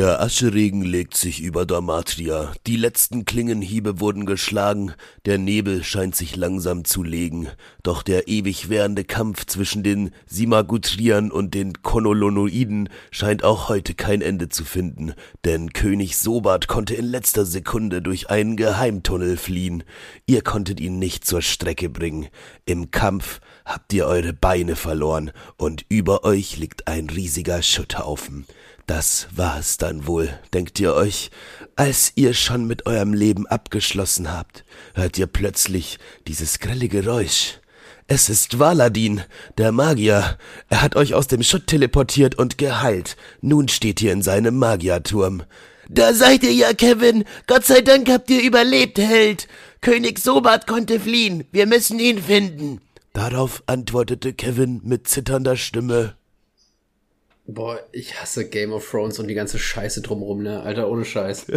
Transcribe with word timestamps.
Der 0.00 0.22
Ascheregen 0.22 0.80
legt 0.80 1.14
sich 1.14 1.42
über 1.42 1.66
Dormatria. 1.66 2.54
Die 2.66 2.76
letzten 2.76 3.26
Klingenhiebe 3.26 4.00
wurden 4.00 4.24
geschlagen, 4.24 4.94
der 5.26 5.36
Nebel 5.36 5.84
scheint 5.84 6.16
sich 6.16 6.36
langsam 6.36 6.86
zu 6.86 7.02
legen. 7.02 7.48
Doch 7.82 8.02
der 8.02 8.26
ewig 8.26 8.70
währende 8.70 9.04
Kampf 9.04 9.44
zwischen 9.44 9.82
den 9.82 10.12
Simagutriern 10.24 11.30
und 11.30 11.52
den 11.52 11.82
Konolonoiden 11.82 12.88
scheint 13.10 13.44
auch 13.44 13.68
heute 13.68 13.92
kein 13.92 14.22
Ende 14.22 14.48
zu 14.48 14.64
finden, 14.64 15.12
denn 15.44 15.74
König 15.74 16.16
Sobat 16.16 16.66
konnte 16.66 16.94
in 16.94 17.04
letzter 17.04 17.44
Sekunde 17.44 18.00
durch 18.00 18.30
einen 18.30 18.56
Geheimtunnel 18.56 19.36
fliehen. 19.36 19.84
Ihr 20.24 20.40
konntet 20.40 20.80
ihn 20.80 20.98
nicht 20.98 21.26
zur 21.26 21.42
Strecke 21.42 21.90
bringen. 21.90 22.28
Im 22.64 22.90
Kampf 22.90 23.42
habt 23.66 23.92
ihr 23.92 24.06
eure 24.06 24.32
Beine 24.32 24.76
verloren 24.76 25.30
und 25.58 25.84
über 25.90 26.24
euch 26.24 26.56
liegt 26.56 26.88
ein 26.88 27.10
riesiger 27.10 27.60
Schutthaufen. 27.60 28.46
Das 28.90 29.28
war's 29.36 29.78
dann 29.78 30.08
wohl, 30.08 30.36
denkt 30.52 30.80
ihr 30.80 30.94
euch, 30.94 31.30
als 31.76 32.10
ihr 32.16 32.34
schon 32.34 32.66
mit 32.66 32.86
eurem 32.86 33.14
Leben 33.14 33.46
abgeschlossen 33.46 34.32
habt, 34.32 34.64
hört 34.94 35.16
ihr 35.16 35.28
plötzlich 35.28 36.00
dieses 36.26 36.58
grelle 36.58 36.88
Geräusch. 36.88 37.60
Es 38.08 38.28
ist 38.28 38.58
Valadin, 38.58 39.22
der 39.58 39.70
Magier. 39.70 40.36
Er 40.68 40.82
hat 40.82 40.96
euch 40.96 41.14
aus 41.14 41.28
dem 41.28 41.44
Schutt 41.44 41.68
teleportiert 41.68 42.34
und 42.34 42.58
geheilt. 42.58 43.16
Nun 43.40 43.68
steht 43.68 44.02
ihr 44.02 44.12
in 44.12 44.22
seinem 44.22 44.56
Magierturm. 44.56 45.44
Da 45.88 46.12
seid 46.12 46.42
ihr 46.42 46.52
ja, 46.52 46.72
Kevin. 46.72 47.22
Gott 47.46 47.64
sei 47.64 47.82
Dank 47.82 48.10
habt 48.10 48.28
ihr 48.28 48.42
überlebt, 48.42 48.98
Held. 48.98 49.46
König 49.82 50.18
Sobat 50.18 50.66
konnte 50.66 50.98
fliehen. 50.98 51.44
Wir 51.52 51.66
müssen 51.66 52.00
ihn 52.00 52.20
finden. 52.20 52.80
Darauf 53.12 53.62
antwortete 53.66 54.32
Kevin 54.32 54.80
mit 54.82 55.06
zitternder 55.06 55.56
Stimme. 55.56 56.16
Boah, 57.54 57.80
ich 57.90 58.20
hasse 58.20 58.48
Game 58.48 58.72
of 58.72 58.88
Thrones 58.88 59.18
und 59.18 59.26
die 59.26 59.34
ganze 59.34 59.58
Scheiße 59.58 60.02
drumrum, 60.02 60.42
ne? 60.42 60.62
Alter, 60.62 60.88
ohne 60.88 61.04
Scheiß. 61.04 61.46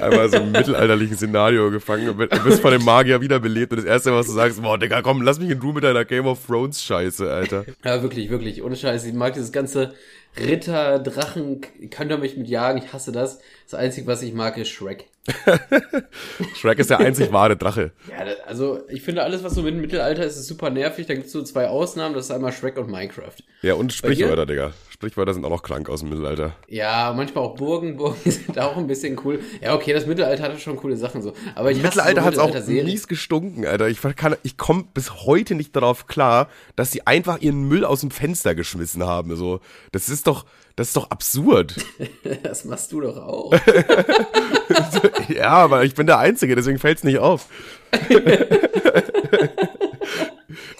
Einmal 0.00 0.28
so 0.28 0.36
im 0.38 0.52
mittelalterlichen 0.52 1.16
Szenario 1.16 1.70
gefangen 1.70 2.08
und 2.10 2.44
bist 2.44 2.60
von 2.60 2.72
dem 2.72 2.84
Magier 2.84 3.22
wiederbelebt 3.22 3.72
und 3.72 3.78
das 3.78 3.86
erste, 3.86 4.12
was 4.12 4.26
du 4.26 4.32
sagst, 4.32 4.60
boah, 4.60 4.76
Digga, 4.76 5.00
komm, 5.00 5.22
lass 5.22 5.38
mich 5.38 5.48
in 5.50 5.60
Ruhe 5.60 5.72
mit 5.74 5.84
deiner 5.84 6.04
Game 6.04 6.26
of 6.26 6.44
Thrones 6.46 6.82
Scheiße, 6.82 7.30
Alter. 7.30 7.64
Ja, 7.84 8.02
wirklich, 8.02 8.28
wirklich, 8.28 8.62
ohne 8.62 8.76
Scheiß. 8.76 9.04
Ich 9.06 9.14
mag 9.14 9.32
dieses 9.32 9.52
ganze 9.52 9.94
Ritter, 10.36 10.98
Drachen, 10.98 11.60
könnt 11.90 12.10
ihr 12.10 12.18
mich 12.18 12.36
mit 12.36 12.48
jagen, 12.48 12.78
ich 12.78 12.92
hasse 12.92 13.12
das. 13.12 13.38
Das 13.64 13.78
Einzige, 13.78 14.06
was 14.06 14.22
ich 14.22 14.34
mag, 14.34 14.58
ist 14.58 14.68
Shrek. 14.68 15.06
Shrek 16.56 16.80
ist 16.80 16.90
der 16.90 16.98
einzig 16.98 17.32
wahre 17.32 17.56
Drache. 17.56 17.92
Ja, 18.10 18.24
also 18.46 18.80
ich 18.88 19.02
finde 19.02 19.22
alles, 19.22 19.44
was 19.44 19.54
so 19.54 19.62
mit 19.62 19.74
dem 19.74 19.80
Mittelalter 19.80 20.24
ist, 20.24 20.36
ist 20.36 20.48
super 20.48 20.70
nervig. 20.70 21.06
Da 21.06 21.14
gibt 21.14 21.26
es 21.26 21.32
so 21.32 21.42
zwei 21.42 21.68
Ausnahmen, 21.68 22.14
das 22.14 22.24
ist 22.24 22.30
einmal 22.32 22.52
Shrek 22.52 22.76
und 22.76 22.90
Minecraft. 22.90 23.36
Ja, 23.62 23.74
und 23.74 23.92
Sprichwörter, 23.92 24.46
Digga. 24.46 24.72
Sprichwörter 24.90 25.34
sind 25.34 25.44
auch 25.44 25.50
noch 25.50 25.62
krank 25.62 25.88
aus 25.88 26.00
dem 26.00 26.10
Mittelalter. 26.10 26.54
Ja, 26.68 27.12
manchmal 27.16 27.44
auch 27.44 27.56
Burgen. 27.56 27.96
Burgen 27.96 28.18
sind 28.30 28.58
auch 28.58 28.76
ein 28.76 28.86
bisschen 28.86 29.20
cool. 29.24 29.40
Ja, 29.60 29.74
okay, 29.74 29.92
das 29.92 30.06
Mittelalter 30.06 30.42
hatte 30.42 30.58
schon 30.58 30.76
coole 30.76 30.96
Sachen 30.96 31.22
so. 31.22 31.32
Aber 31.54 31.70
ich 31.70 31.82
Mittelalter 31.82 32.20
so 32.20 32.26
hat 32.26 32.34
es 32.34 32.38
auch 32.38 32.66
mies 32.68 33.06
gestunken, 33.06 33.66
Alter. 33.66 33.88
Ich, 33.88 34.00
kann, 34.16 34.36
ich 34.42 34.56
komme 34.56 34.84
bis 34.92 35.24
heute 35.24 35.54
nicht 35.54 35.74
darauf 35.76 36.06
klar, 36.06 36.48
dass 36.74 36.90
sie 36.90 37.06
einfach 37.06 37.40
ihren 37.40 37.62
Müll 37.68 37.84
aus 37.84 38.00
dem 38.00 38.10
Fenster 38.10 38.54
geschmissen 38.54 39.04
haben. 39.04 39.34
So, 39.36 39.60
das 39.92 40.08
ist 40.08 40.26
doch, 40.26 40.46
das 40.76 40.88
ist 40.88 40.96
doch 40.96 41.10
absurd. 41.10 41.76
das 42.42 42.64
machst 42.64 42.92
du 42.92 43.00
doch 43.00 43.16
auch. 43.16 43.52
ja, 45.28 45.48
aber 45.48 45.84
ich 45.84 45.94
bin 45.94 46.06
der 46.06 46.18
Einzige, 46.18 46.56
deswegen 46.56 46.78
fällt's 46.78 47.04
nicht 47.04 47.18
auf. 47.18 47.46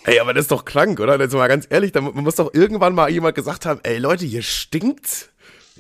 ey, 0.04 0.18
aber 0.20 0.34
das 0.34 0.44
ist 0.44 0.50
doch 0.50 0.64
krank, 0.64 0.98
oder? 1.00 1.18
Jetzt 1.20 1.34
mal 1.34 1.48
ganz 1.48 1.66
ehrlich, 1.68 1.92
da 1.92 2.00
muss 2.00 2.36
doch 2.36 2.54
irgendwann 2.54 2.94
mal 2.94 3.10
jemand 3.10 3.34
gesagt 3.34 3.66
haben, 3.66 3.80
ey 3.82 3.98
Leute, 3.98 4.24
hier 4.24 4.42
stinkt's. 4.42 5.28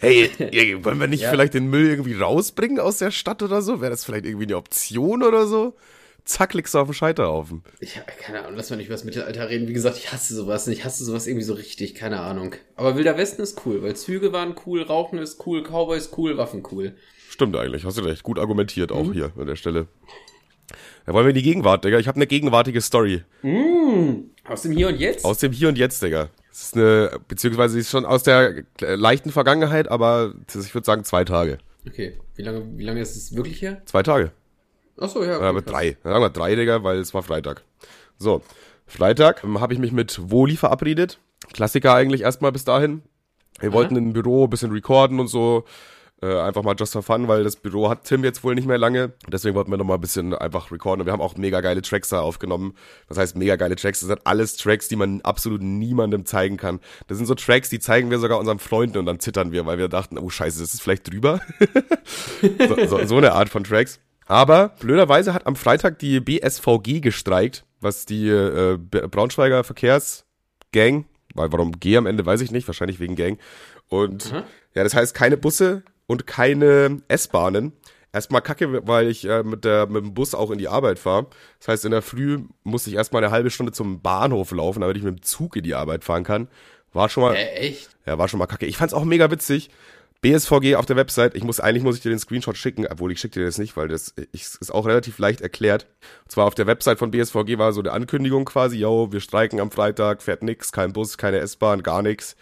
Hey, 0.00 0.30
wollen 0.84 0.98
wir 0.98 1.06
nicht 1.06 1.22
ja. 1.22 1.30
vielleicht 1.30 1.54
den 1.54 1.70
Müll 1.70 1.86
irgendwie 1.86 2.14
rausbringen 2.14 2.80
aus 2.80 2.98
der 2.98 3.12
Stadt 3.12 3.40
oder 3.42 3.62
so? 3.62 3.80
Wäre 3.80 3.92
das 3.92 4.04
vielleicht 4.04 4.26
irgendwie 4.26 4.46
eine 4.46 4.56
Option 4.56 5.22
oder 5.22 5.46
so? 5.46 5.76
Zack, 6.24 6.54
liegst 6.54 6.74
du 6.74 6.78
auf 6.78 6.88
dem 6.88 6.94
Scheiterhaufen. 6.94 7.62
Ich 7.80 7.96
habe 7.96 8.06
keine 8.18 8.40
Ahnung, 8.40 8.56
lass 8.56 8.70
mal 8.70 8.76
nicht 8.76 8.86
über 8.86 8.94
das 8.94 9.04
Mittelalter 9.04 9.48
reden. 9.48 9.68
Wie 9.68 9.72
gesagt, 9.72 9.96
ich 9.96 10.12
hasse 10.12 10.34
sowas 10.34 10.66
nicht. 10.66 10.78
Ich 10.78 10.84
hasse 10.84 11.04
sowas 11.04 11.26
irgendwie 11.26 11.44
so 11.44 11.54
richtig, 11.54 11.94
keine 11.94 12.20
Ahnung. 12.20 12.54
Aber 12.76 12.96
Wilder 12.96 13.16
Westen 13.16 13.42
ist 13.42 13.60
cool, 13.66 13.82
weil 13.82 13.96
Züge 13.96 14.32
waren 14.32 14.54
cool, 14.66 14.82
Rauchen 14.82 15.18
ist 15.18 15.46
cool, 15.46 15.62
Cowboy 15.62 15.98
ist 15.98 16.16
cool, 16.16 16.36
Waffen 16.36 16.62
cool. 16.72 16.94
Stimmt 17.28 17.56
eigentlich, 17.56 17.84
hast 17.84 17.98
du 17.98 18.02
recht. 18.02 18.22
Gut 18.22 18.38
argumentiert 18.38 18.92
auch 18.92 19.04
mhm. 19.04 19.12
hier 19.12 19.32
an 19.38 19.46
der 19.46 19.56
Stelle. 19.56 19.86
Ja, 21.06 21.12
wollen 21.14 21.26
wir 21.26 21.30
in 21.30 21.36
die 21.36 21.42
Gegenwart, 21.42 21.84
Digga? 21.84 21.98
Ich 21.98 22.06
habe 22.06 22.16
eine 22.16 22.26
gegenwärtige 22.26 22.80
Story. 22.80 23.22
Mm, 23.42 24.30
aus 24.44 24.62
dem 24.62 24.72
Hier 24.72 24.88
und 24.88 24.98
Jetzt? 24.98 25.24
Aus 25.24 25.38
dem 25.38 25.52
Hier 25.52 25.68
und 25.68 25.76
Jetzt, 25.76 26.02
Digga. 26.02 26.28
Das 26.50 26.62
ist 26.64 26.76
eine, 26.76 27.18
beziehungsweise 27.28 27.78
ist 27.78 27.90
schon 27.90 28.04
aus 28.04 28.22
der 28.22 28.64
leichten 28.78 29.30
Vergangenheit, 29.30 29.88
aber 29.88 30.34
ich 30.48 30.74
würde 30.74 30.84
sagen 30.84 31.04
zwei 31.04 31.24
Tage. 31.24 31.58
Okay. 31.86 32.18
Wie 32.36 32.42
lange, 32.42 32.66
wie 32.76 32.84
lange 32.84 33.00
ist 33.00 33.16
es 33.16 33.34
wirklich 33.34 33.62
her? 33.62 33.82
Zwei 33.86 34.02
Tage. 34.02 34.32
Ach 35.00 35.08
so, 35.08 35.24
ja. 35.24 35.36
Okay, 35.36 35.48
äh, 35.48 35.52
mit 35.52 35.68
drei. 35.68 35.96
Sagen 36.02 36.22
wir 36.22 36.30
drei, 36.30 36.54
Digga, 36.54 36.82
weil 36.84 36.98
es 36.98 37.14
war 37.14 37.22
Freitag. 37.22 37.62
So, 38.18 38.42
Freitag 38.86 39.42
ähm, 39.44 39.60
habe 39.60 39.72
ich 39.72 39.78
mich 39.78 39.92
mit 39.92 40.30
Woli 40.30 40.56
verabredet. 40.56 41.18
Klassiker 41.52 41.94
eigentlich 41.94 42.22
erstmal 42.22 42.52
bis 42.52 42.64
dahin. 42.64 43.02
Wir 43.60 43.70
Aha. 43.70 43.76
wollten 43.76 43.96
im 43.96 44.12
Büro 44.12 44.44
ein 44.44 44.50
bisschen 44.50 44.72
recorden 44.72 45.20
und 45.20 45.28
so. 45.28 45.64
Äh, 46.22 46.40
einfach 46.40 46.62
mal 46.62 46.76
just 46.78 46.92
for 46.92 47.02
fun, 47.02 47.26
weil 47.26 47.42
das 47.42 47.56
Büro 47.56 47.90
hat 47.90 48.04
Tim 48.04 48.22
jetzt 48.22 48.44
wohl 48.44 48.54
nicht 48.54 48.68
mehr 48.68 48.78
lange. 48.78 49.12
Deswegen 49.26 49.56
wollten 49.56 49.72
wir 49.72 49.76
noch 49.76 49.84
mal 49.84 49.94
ein 49.94 50.00
bisschen 50.00 50.34
einfach 50.34 50.70
recorden. 50.70 51.00
Und 51.00 51.06
wir 51.06 51.12
haben 51.12 51.20
auch 51.20 51.36
mega 51.36 51.60
geile 51.60 51.82
Tracks 51.82 52.10
da 52.10 52.20
aufgenommen. 52.20 52.74
Das 53.08 53.18
heißt, 53.18 53.36
mega 53.36 53.56
geile 53.56 53.74
Tracks. 53.74 54.00
Das 54.00 54.08
sind 54.08 54.20
alles 54.24 54.56
Tracks, 54.56 54.86
die 54.86 54.94
man 54.94 55.20
absolut 55.22 55.62
niemandem 55.62 56.24
zeigen 56.24 56.58
kann. 56.58 56.78
Das 57.08 57.16
sind 57.16 57.26
so 57.26 57.34
Tracks, 57.34 57.70
die 57.70 57.80
zeigen 57.80 58.08
wir 58.10 58.20
sogar 58.20 58.38
unseren 58.38 58.60
Freunden 58.60 58.98
und 58.98 59.06
dann 59.06 59.18
zittern 59.18 59.50
wir, 59.50 59.66
weil 59.66 59.78
wir 59.78 59.88
dachten, 59.88 60.16
oh 60.16 60.30
scheiße, 60.30 60.60
das 60.60 60.74
ist 60.74 60.80
vielleicht 60.80 61.10
drüber. 61.10 61.40
so, 62.68 62.86
so, 62.86 63.04
so 63.04 63.16
eine 63.16 63.32
Art 63.32 63.48
von 63.48 63.64
Tracks. 63.64 63.98
Aber 64.26 64.70
blöderweise 64.80 65.34
hat 65.34 65.46
am 65.46 65.56
Freitag 65.56 65.98
die 65.98 66.20
BSVG 66.20 67.00
gestreikt, 67.00 67.64
was 67.80 68.06
die 68.06 68.28
äh, 68.28 68.78
Braunschweiger 68.78 69.64
Verkehrsgang, 69.64 71.06
weil 71.34 71.52
warum 71.52 71.78
G 71.80 71.96
am 71.96 72.06
Ende 72.06 72.24
weiß 72.24 72.40
ich 72.40 72.50
nicht, 72.50 72.66
wahrscheinlich 72.66 73.00
wegen 73.00 73.16
Gang. 73.16 73.38
Und 73.88 74.32
mhm. 74.32 74.42
ja, 74.74 74.84
das 74.84 74.94
heißt 74.94 75.14
keine 75.14 75.36
Busse 75.36 75.82
und 76.06 76.26
keine 76.26 77.02
S-Bahnen. 77.08 77.72
Erstmal 78.14 78.42
kacke, 78.42 78.86
weil 78.86 79.08
ich 79.08 79.24
äh, 79.24 79.42
mit, 79.42 79.64
der, 79.64 79.86
mit 79.86 80.04
dem 80.04 80.12
Bus 80.12 80.34
auch 80.34 80.50
in 80.50 80.58
die 80.58 80.68
Arbeit 80.68 80.98
fahre. 80.98 81.28
Das 81.58 81.68
heißt, 81.68 81.84
in 81.86 81.92
der 81.92 82.02
Früh 82.02 82.40
musste 82.62 82.90
ich 82.90 82.96
erstmal 82.96 83.24
eine 83.24 83.32
halbe 83.32 83.50
Stunde 83.50 83.72
zum 83.72 84.02
Bahnhof 84.02 84.52
laufen, 84.52 84.82
damit 84.82 84.98
ich 84.98 85.02
mit 85.02 85.18
dem 85.18 85.22
Zug 85.22 85.56
in 85.56 85.62
die 85.62 85.74
Arbeit 85.74 86.04
fahren 86.04 86.22
kann. 86.22 86.48
War 86.92 87.08
schon 87.08 87.22
mal. 87.22 87.34
Äh, 87.34 87.52
echt? 87.54 87.88
Ja, 88.04 88.18
war 88.18 88.28
schon 88.28 88.38
mal 88.38 88.46
kacke. 88.46 88.66
Ich 88.66 88.76
fand's 88.76 88.92
auch 88.92 89.04
mega 89.04 89.30
witzig. 89.30 89.70
BSVG 90.22 90.76
auf 90.76 90.86
der 90.86 90.94
Website, 90.94 91.34
ich 91.34 91.42
muss, 91.42 91.58
eigentlich 91.58 91.82
muss 91.82 91.96
ich 91.96 92.02
dir 92.02 92.10
den 92.10 92.18
Screenshot 92.20 92.56
schicken, 92.56 92.86
obwohl 92.86 93.10
ich 93.10 93.18
schicke 93.18 93.40
dir 93.40 93.46
das 93.46 93.58
nicht, 93.58 93.76
weil 93.76 93.88
das 93.88 94.08
ist 94.08 94.72
auch 94.72 94.86
relativ 94.86 95.18
leicht 95.18 95.40
erklärt. 95.40 95.88
Und 96.22 96.30
zwar 96.30 96.46
auf 96.46 96.54
der 96.54 96.68
Website 96.68 97.00
von 97.00 97.10
BSVG 97.10 97.58
war 97.58 97.72
so 97.72 97.80
eine 97.80 97.90
Ankündigung 97.90 98.44
quasi, 98.44 98.78
yo, 98.78 99.10
wir 99.10 99.20
streiken 99.20 99.58
am 99.58 99.72
Freitag, 99.72 100.22
fährt 100.22 100.44
nix, 100.44 100.70
kein 100.70 100.92
Bus, 100.92 101.18
keine 101.18 101.38
S-Bahn, 101.38 101.82
gar 101.82 102.02
nix. 102.02 102.36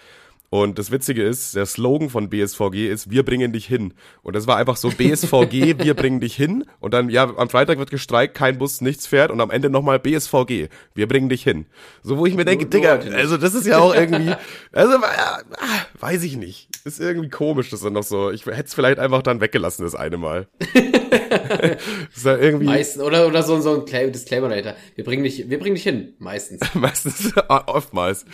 Und 0.50 0.80
das 0.80 0.90
Witzige 0.90 1.22
ist, 1.22 1.54
der 1.54 1.64
Slogan 1.64 2.10
von 2.10 2.28
BSVG 2.28 2.90
ist, 2.90 3.08
wir 3.08 3.24
bringen 3.24 3.52
dich 3.52 3.66
hin. 3.66 3.94
Und 4.22 4.34
das 4.34 4.48
war 4.48 4.56
einfach 4.56 4.76
so, 4.76 4.90
BSVG, 4.90 5.78
wir 5.82 5.94
bringen 5.94 6.20
dich 6.20 6.34
hin. 6.34 6.64
Und 6.80 6.92
dann, 6.92 7.08
ja, 7.08 7.32
am 7.36 7.48
Freitag 7.48 7.78
wird 7.78 7.90
gestreikt, 7.90 8.34
kein 8.34 8.58
Bus, 8.58 8.80
nichts 8.80 9.06
fährt. 9.06 9.30
Und 9.30 9.40
am 9.40 9.52
Ende 9.52 9.70
nochmal 9.70 10.00
BSVG, 10.00 10.68
wir 10.92 11.06
bringen 11.06 11.28
dich 11.28 11.44
hin. 11.44 11.66
So, 12.02 12.18
wo 12.18 12.26
ich 12.26 12.34
mir 12.34 12.44
denke, 12.44 12.66
Digga, 12.66 12.98
also 13.14 13.36
das 13.36 13.54
ist 13.54 13.64
ja 13.64 13.78
auch 13.78 13.94
irgendwie, 13.94 14.34
also, 14.72 14.94
äh, 14.96 16.00
weiß 16.00 16.24
ich 16.24 16.36
nicht. 16.36 16.68
Ist 16.84 17.00
irgendwie 17.00 17.28
komisch, 17.28 17.70
das 17.70 17.80
dann 17.80 17.92
noch 17.92 18.02
so. 18.02 18.30
Ich 18.30 18.46
hätte 18.46 18.64
es 18.64 18.74
vielleicht 18.74 18.98
einfach 18.98 19.22
dann 19.22 19.40
weggelassen, 19.40 19.84
das 19.84 19.94
eine 19.94 20.16
Mal. 20.16 20.48
ist 22.14 22.24
ja 22.24 22.36
irgendwie. 22.36 22.66
Meistens, 22.66 23.02
oder, 23.02 23.26
oder 23.26 23.42
so, 23.42 23.60
so 23.60 23.84
ein 23.84 24.12
Disclaimer 24.12 24.48
dahinter. 24.48 24.76
Wir 24.94 25.04
bringen 25.04 25.24
dich, 25.24 25.50
wir 25.50 25.58
bringen 25.58 25.74
dich 25.74 25.84
hin. 25.84 26.14
Meistens. 26.18 26.62
Meistens, 26.74 27.32
oftmals. 27.48 28.24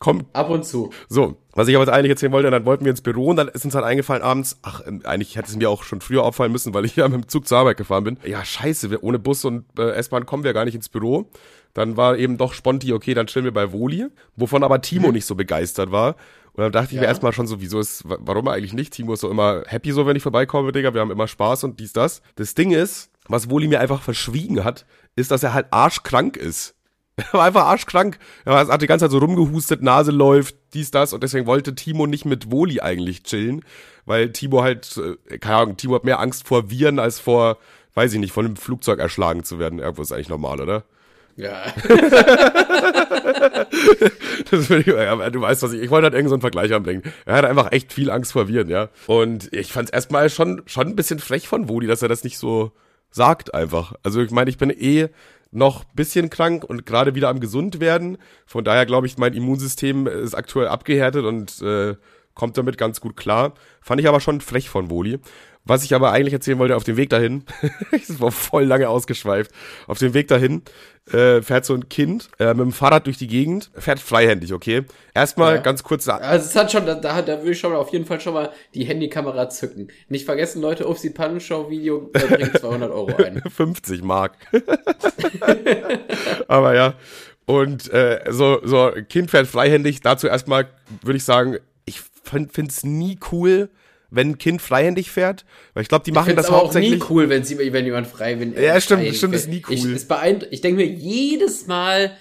Komm. 0.00 0.26
Ab 0.32 0.50
und 0.50 0.64
zu. 0.64 0.90
So. 1.08 1.36
Was 1.54 1.68
ich 1.68 1.76
aber 1.76 1.84
jetzt 1.84 1.92
eigentlich 1.92 2.10
erzählen 2.10 2.32
wollte, 2.32 2.50
dann 2.50 2.64
wollten 2.64 2.84
wir 2.84 2.90
ins 2.90 3.02
Büro 3.02 3.26
und 3.26 3.36
dann 3.36 3.48
ist 3.48 3.64
uns 3.64 3.74
halt 3.74 3.84
eingefallen 3.84 4.22
abends, 4.22 4.58
ach, 4.62 4.80
ähm, 4.86 5.02
eigentlich 5.04 5.36
hätte 5.36 5.50
es 5.50 5.56
mir 5.56 5.68
auch 5.68 5.82
schon 5.82 6.00
früher 6.00 6.22
auffallen 6.22 6.50
müssen, 6.50 6.72
weil 6.72 6.86
ich 6.86 6.96
ja 6.96 7.06
mit 7.08 7.22
dem 7.22 7.28
Zug 7.28 7.46
zur 7.46 7.58
Arbeit 7.58 7.76
gefahren 7.76 8.04
bin. 8.04 8.16
Ja, 8.24 8.42
scheiße, 8.42 9.04
ohne 9.04 9.18
Bus 9.18 9.44
und 9.44 9.66
äh, 9.78 9.90
S-Bahn 9.90 10.24
kommen 10.24 10.44
wir 10.44 10.54
gar 10.54 10.64
nicht 10.64 10.74
ins 10.74 10.88
Büro. 10.88 11.30
Dann 11.74 11.96
war 11.96 12.16
eben 12.16 12.38
doch 12.38 12.54
Sponti, 12.54 12.92
okay, 12.92 13.12
dann 13.14 13.26
chillen 13.26 13.44
wir 13.44 13.52
bei 13.52 13.72
Woli, 13.72 14.06
wovon 14.36 14.62
aber 14.62 14.80
Timo 14.80 15.08
mhm. 15.08 15.14
nicht 15.14 15.26
so 15.26 15.34
begeistert 15.34 15.90
war. 15.92 16.16
Und 16.54 16.62
dann 16.62 16.72
dachte 16.72 16.88
ich 16.88 16.96
ja. 16.96 17.00
mir 17.00 17.06
erstmal 17.06 17.32
schon 17.32 17.46
so, 17.46 17.60
wieso 17.60 17.80
ist, 17.80 18.04
warum 18.04 18.48
eigentlich 18.48 18.74
nicht? 18.74 18.92
Timo 18.92 19.14
ist 19.14 19.20
so 19.20 19.30
immer 19.30 19.62
happy 19.66 19.92
so, 19.92 20.06
wenn 20.06 20.16
ich 20.16 20.22
vorbeikomme, 20.22 20.72
Digga, 20.72 20.92
wir 20.92 21.00
haben 21.00 21.10
immer 21.10 21.28
Spaß 21.28 21.64
und 21.64 21.80
dies, 21.80 21.92
das. 21.92 22.20
Das 22.36 22.54
Ding 22.54 22.72
ist, 22.72 23.10
was 23.28 23.48
Woli 23.48 23.68
mir 23.68 23.80
einfach 23.80 24.02
verschwiegen 24.02 24.62
hat, 24.62 24.84
ist, 25.16 25.30
dass 25.30 25.42
er 25.42 25.54
halt 25.54 25.66
arschkrank 25.70 26.36
ist. 26.36 26.74
Er 27.16 27.34
war 27.34 27.44
einfach 27.44 27.66
arschkrank. 27.66 28.18
Er 28.46 28.66
hat 28.68 28.80
die 28.80 28.86
ganze 28.86 29.04
Zeit 29.04 29.10
so 29.10 29.18
rumgehustet, 29.18 29.82
Nase 29.82 30.10
läuft, 30.10 30.56
dies, 30.72 30.90
das. 30.90 31.12
Und 31.12 31.22
deswegen 31.22 31.46
wollte 31.46 31.74
Timo 31.74 32.06
nicht 32.06 32.24
mit 32.24 32.50
Woli 32.50 32.80
eigentlich 32.80 33.22
chillen. 33.22 33.62
Weil 34.06 34.32
Timo 34.32 34.62
halt, 34.62 34.98
äh, 35.28 35.38
keine 35.38 35.56
Ahnung, 35.56 35.76
Timo 35.76 35.94
hat 35.94 36.04
mehr 36.04 36.20
Angst 36.20 36.48
vor 36.48 36.70
Viren 36.70 36.98
als 36.98 37.20
vor, 37.20 37.58
weiß 37.94 38.14
ich 38.14 38.18
nicht, 38.18 38.32
von 38.32 38.46
einem 38.46 38.56
Flugzeug 38.56 38.98
erschlagen 38.98 39.44
zu 39.44 39.58
werden. 39.58 39.78
Irgendwo 39.78 40.00
ist 40.00 40.10
eigentlich 40.10 40.30
normal, 40.30 40.62
oder? 40.62 40.84
Ja. 41.36 41.64
das 44.50 44.70
ich, 44.70 44.86
ja, 44.86 45.30
du 45.30 45.40
weißt, 45.40 45.62
was 45.62 45.72
ich, 45.72 45.82
ich 45.82 45.90
wollte 45.90 46.04
halt 46.04 46.14
irgendeinen 46.14 46.28
so 46.28 46.34
einen 46.34 46.40
Vergleich 46.42 46.72
anbringen. 46.74 47.02
Er 47.24 47.36
hat 47.36 47.44
einfach 47.44 47.72
echt 47.72 47.92
viel 47.92 48.10
Angst 48.10 48.32
vor 48.32 48.48
Viren, 48.48 48.68
ja. 48.68 48.88
Und 49.06 49.52
ich 49.52 49.72
fand 49.72 49.88
es 49.88 49.92
erstmal 49.92 50.28
schon, 50.30 50.62
schon 50.66 50.88
ein 50.88 50.96
bisschen 50.96 51.18
frech 51.18 51.48
von 51.48 51.68
Wodi, 51.68 51.86
dass 51.86 52.02
er 52.02 52.08
das 52.08 52.24
nicht 52.24 52.38
so 52.38 52.72
sagt 53.10 53.54
einfach. 53.54 53.94
Also 54.02 54.20
ich 54.20 54.30
meine, 54.30 54.50
ich 54.50 54.58
bin 54.58 54.70
eh 54.70 55.08
noch 55.50 55.84
bisschen 55.84 56.30
krank 56.30 56.64
und 56.64 56.86
gerade 56.86 57.14
wieder 57.14 57.28
am 57.28 57.40
gesund 57.40 57.78
werden. 57.78 58.18
Von 58.46 58.64
daher 58.64 58.86
glaube 58.86 59.06
ich, 59.06 59.18
mein 59.18 59.34
Immunsystem 59.34 60.06
ist 60.06 60.34
aktuell 60.34 60.68
abgehärtet 60.68 61.24
und 61.24 61.60
äh, 61.62 61.94
kommt 62.34 62.56
damit 62.56 62.78
ganz 62.78 63.00
gut 63.00 63.16
klar. 63.16 63.54
Fand 63.82 64.00
ich 64.00 64.08
aber 64.08 64.20
schon 64.20 64.40
frech 64.40 64.70
von 64.70 64.90
Woli. 64.90 65.18
Was 65.64 65.84
ich 65.84 65.94
aber 65.94 66.10
eigentlich 66.10 66.32
erzählen 66.34 66.58
wollte, 66.58 66.74
auf 66.76 66.82
dem 66.84 66.96
Weg 66.96 67.10
dahin, 67.10 67.44
das 67.92 68.20
war 68.20 68.32
voll 68.32 68.64
lange 68.64 68.88
ausgeschweift, 68.88 69.52
auf 69.86 69.98
dem 69.98 70.12
Weg 70.12 70.26
dahin 70.26 70.62
äh, 71.12 71.40
fährt 71.42 71.64
so 71.64 71.74
ein 71.74 71.88
Kind 71.88 72.30
äh, 72.38 72.48
mit 72.48 72.60
dem 72.60 72.72
Fahrrad 72.72 73.06
durch 73.06 73.16
die 73.16 73.26
Gegend, 73.28 73.70
fährt 73.76 74.00
freihändig, 74.00 74.52
okay? 74.52 74.84
Erstmal 75.14 75.56
Ja. 75.56 75.60
ganz 75.60 75.82
kurz, 75.82 76.08
Also 76.08 76.46
es 76.46 76.56
hat 76.56 76.72
schon, 76.72 76.84
da, 76.86 76.94
da, 76.94 77.22
da 77.22 77.42
will 77.44 77.52
ich 77.52 77.60
schon 77.60 77.72
mal 77.72 77.78
auf 77.78 77.90
jeden 77.92 78.06
Fall 78.06 78.20
schon 78.20 78.34
mal 78.34 78.50
die 78.74 78.84
Handykamera 78.84 79.48
zücken. 79.50 79.88
Nicht 80.08 80.24
vergessen, 80.24 80.62
Leute, 80.62 80.88
Upsi 80.88 81.10
Pannenshow 81.10 81.70
Video 81.70 82.10
äh, 82.14 82.18
bringt 82.26 82.58
200 82.58 82.90
Euro 82.90 83.14
ein. 83.16 83.40
50 83.50 84.02
Mark. 84.02 84.34
Aber 86.48 86.74
ja. 86.74 86.94
Und 87.44 87.92
äh, 87.92 88.20
so, 88.30 88.60
so 88.64 88.90
Kind 89.08 89.30
fährt 89.30 89.46
freihändig. 89.46 90.00
Dazu 90.00 90.28
erstmal 90.28 90.68
würde 91.02 91.16
ich 91.16 91.24
sagen, 91.24 91.58
ich 91.84 92.00
finde 92.24 92.50
es 92.68 92.84
nie 92.84 93.18
cool, 93.32 93.70
wenn 94.12 94.30
ein 94.30 94.38
Kind 94.38 94.62
freihändig 94.62 95.10
fährt. 95.10 95.44
Weil 95.74 95.82
ich 95.82 95.88
glaube, 95.88 96.04
die 96.04 96.12
machen 96.12 96.26
Find's 96.26 96.42
das 96.42 96.46
aber 96.48 96.58
auch 96.58 96.64
hauptsächlich. 96.64 97.00
nie 97.00 97.04
cool, 97.10 97.28
wenn, 97.28 97.44
sie, 97.44 97.58
wenn 97.58 97.84
jemand 97.84 98.06
frei 98.06 98.38
wenn 98.38 98.54
Ja, 98.54 98.80
stimmt, 98.80 99.14
stimmt, 99.14 99.34
ist 99.34 99.48
nie 99.48 99.62
Ich, 99.68 99.84
cool. 99.84 99.92
es 99.92 100.06
beeindruckt, 100.06 100.52
ich 100.52 100.60
denke 100.60 100.82
mir 100.82 100.86
jedes 100.86 101.66
Mal, 101.66 102.12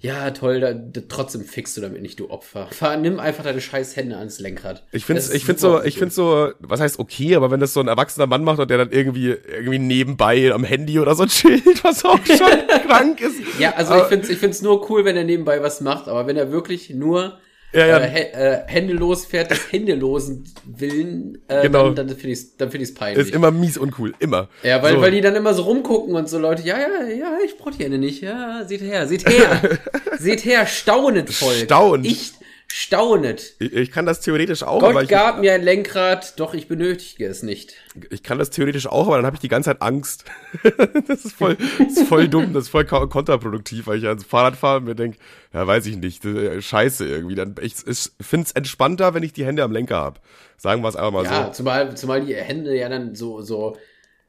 ja 0.00 0.30
toll, 0.32 0.60
da, 0.60 0.72
da, 0.72 1.00
trotzdem 1.08 1.44
fickst 1.44 1.76
du 1.76 1.80
damit 1.80 2.02
nicht, 2.02 2.18
du 2.18 2.30
Opfer. 2.30 2.68
Fahr, 2.70 2.96
nimm 2.96 3.20
einfach 3.20 3.44
deine 3.44 3.60
scheiß 3.60 3.96
Hände 3.96 4.16
ans 4.16 4.40
Lenkrad. 4.40 4.84
Ich 4.90 5.08
ist 5.08 5.34
ich 5.34 5.44
find's 5.44 5.62
so, 5.62 5.82
ich 5.82 5.96
find's 5.96 6.16
so, 6.16 6.50
was 6.58 6.80
heißt 6.80 6.98
okay, 6.98 7.36
aber 7.36 7.50
wenn 7.50 7.60
das 7.60 7.72
so 7.72 7.80
ein 7.80 7.88
erwachsener 7.88 8.26
Mann 8.26 8.42
macht 8.42 8.58
und 8.58 8.70
der 8.70 8.78
dann 8.78 8.90
irgendwie, 8.90 9.28
irgendwie 9.28 9.78
nebenbei 9.78 10.52
am 10.52 10.64
Handy 10.64 10.98
oder 10.98 11.14
so 11.14 11.24
chillt, 11.26 11.84
was 11.84 12.04
auch 12.04 12.24
schon 12.26 12.66
krank 12.86 13.20
ist. 13.20 13.36
Ja, 13.60 13.74
also 13.74 13.96
ich 13.96 14.04
find's, 14.04 14.28
ich 14.28 14.38
find's 14.38 14.60
nur 14.60 14.90
cool, 14.90 15.04
wenn 15.04 15.16
er 15.16 15.24
nebenbei 15.24 15.62
was 15.62 15.80
macht, 15.80 16.08
aber 16.08 16.26
wenn 16.26 16.36
er 16.36 16.50
wirklich 16.50 16.90
nur 16.90 17.38
Ja, 17.72 17.86
ja. 17.86 17.98
Äh, 17.98 18.20
äh, 18.30 18.58
händelos 18.66 19.26
fährt, 19.26 19.50
des 19.50 19.70
Händelosen 19.70 20.44
Willen, 20.64 21.38
äh, 21.48 21.62
Genau. 21.62 21.90
dann, 21.90 22.08
dann 22.08 22.16
finde 22.16 22.30
ich's, 22.30 22.56
dann 22.56 22.70
find 22.70 22.82
ich's 22.82 22.94
peinlich. 22.94 23.26
Ist 23.26 23.34
immer 23.34 23.50
mies 23.50 23.76
uncool, 23.76 24.14
immer. 24.20 24.48
ja, 24.62 24.82
weil, 24.82 24.94
so. 24.94 25.00
weil 25.02 25.10
die 25.10 25.20
dann 25.20 25.36
immer 25.36 25.52
so 25.52 25.62
rumgucken 25.64 26.14
und 26.14 26.28
so 26.28 26.38
Leute, 26.38 26.62
ja, 26.62 26.78
ja, 26.78 27.06
ja, 27.08 27.38
ich 27.44 27.58
brauche 27.58 27.72
die 27.72 27.84
Hände 27.84 27.98
nicht, 27.98 28.22
ja, 28.22 28.64
seht 28.66 28.80
her, 28.80 29.06
seht 29.06 29.28
her, 29.28 29.60
seht 30.18 30.44
her, 30.46 30.66
staunet 30.66 31.30
voll. 31.30 31.54
Staunt. 31.56 32.06
Ich 32.06 32.32
staunet. 32.70 33.54
ich, 33.58 33.72
ich 33.72 33.90
kann 33.90 34.04
das 34.06 34.20
theoretisch 34.20 34.62
auch, 34.62 34.82
aber 34.82 34.92
Gott 34.92 35.02
ich, 35.04 35.08
gab 35.08 35.40
mir 35.40 35.54
ein 35.54 35.62
Lenkrad, 35.62 36.38
doch 36.38 36.52
ich 36.54 36.68
benötige 36.68 37.26
es 37.26 37.42
nicht. 37.42 37.74
ich 38.10 38.22
kann 38.22 38.38
das 38.38 38.50
theoretisch 38.50 38.86
auch, 38.86 39.06
aber 39.06 39.16
dann 39.16 39.24
habe 39.26 39.36
ich 39.36 39.40
die 39.40 39.48
ganze 39.48 39.70
Zeit 39.70 39.80
Angst. 39.82 40.24
das 41.08 41.24
ist 41.24 41.32
voll, 41.34 41.56
das 41.78 41.96
ist 41.96 42.08
voll 42.08 42.28
dumm, 42.28 42.52
das 42.52 42.64
ist 42.64 42.68
voll 42.70 42.84
ko- 42.84 43.08
kontraproduktiv, 43.08 43.86
weil 43.86 43.98
ich 43.98 44.06
ans 44.06 44.24
Fahrrad 44.24 44.54
fahre 44.56 44.78
und 44.78 44.84
mir 44.84 44.94
denke, 44.94 45.18
ja, 45.54 45.66
weiß 45.66 45.86
ich 45.86 45.96
nicht, 45.96 46.24
äh, 46.26 46.60
scheiße 46.60 47.06
irgendwie. 47.08 47.34
Dann, 47.34 47.54
ich 47.60 47.74
ich 47.86 48.10
finde 48.20 48.46
es 48.46 48.52
entspannter, 48.52 49.14
wenn 49.14 49.22
ich 49.22 49.32
die 49.32 49.46
Hände 49.46 49.62
am 49.62 49.72
Lenker 49.72 49.96
habe. 49.96 50.20
Sagen 50.58 50.82
wir 50.82 50.88
es 50.88 50.96
einfach 50.96 51.12
mal 51.12 51.24
Ja, 51.24 51.46
so. 51.46 51.52
zumal, 51.52 51.96
zumal 51.96 52.24
die 52.24 52.34
Hände 52.34 52.76
ja 52.76 52.88
dann 52.90 53.14
so, 53.14 53.40
so, 53.40 53.76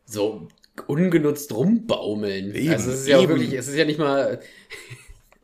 so 0.05 0.47
ungenutzt 0.87 1.51
rumbaumeln. 1.53 2.55
Eben, 2.55 2.71
also 2.71 2.89
es 2.91 3.01
ist 3.01 3.07
ja 3.09 3.19
wirklich, 3.27 3.51
es 3.53 3.67
ist 3.67 3.75
ja 3.75 3.83
nicht 3.83 3.99
mal, 3.99 4.39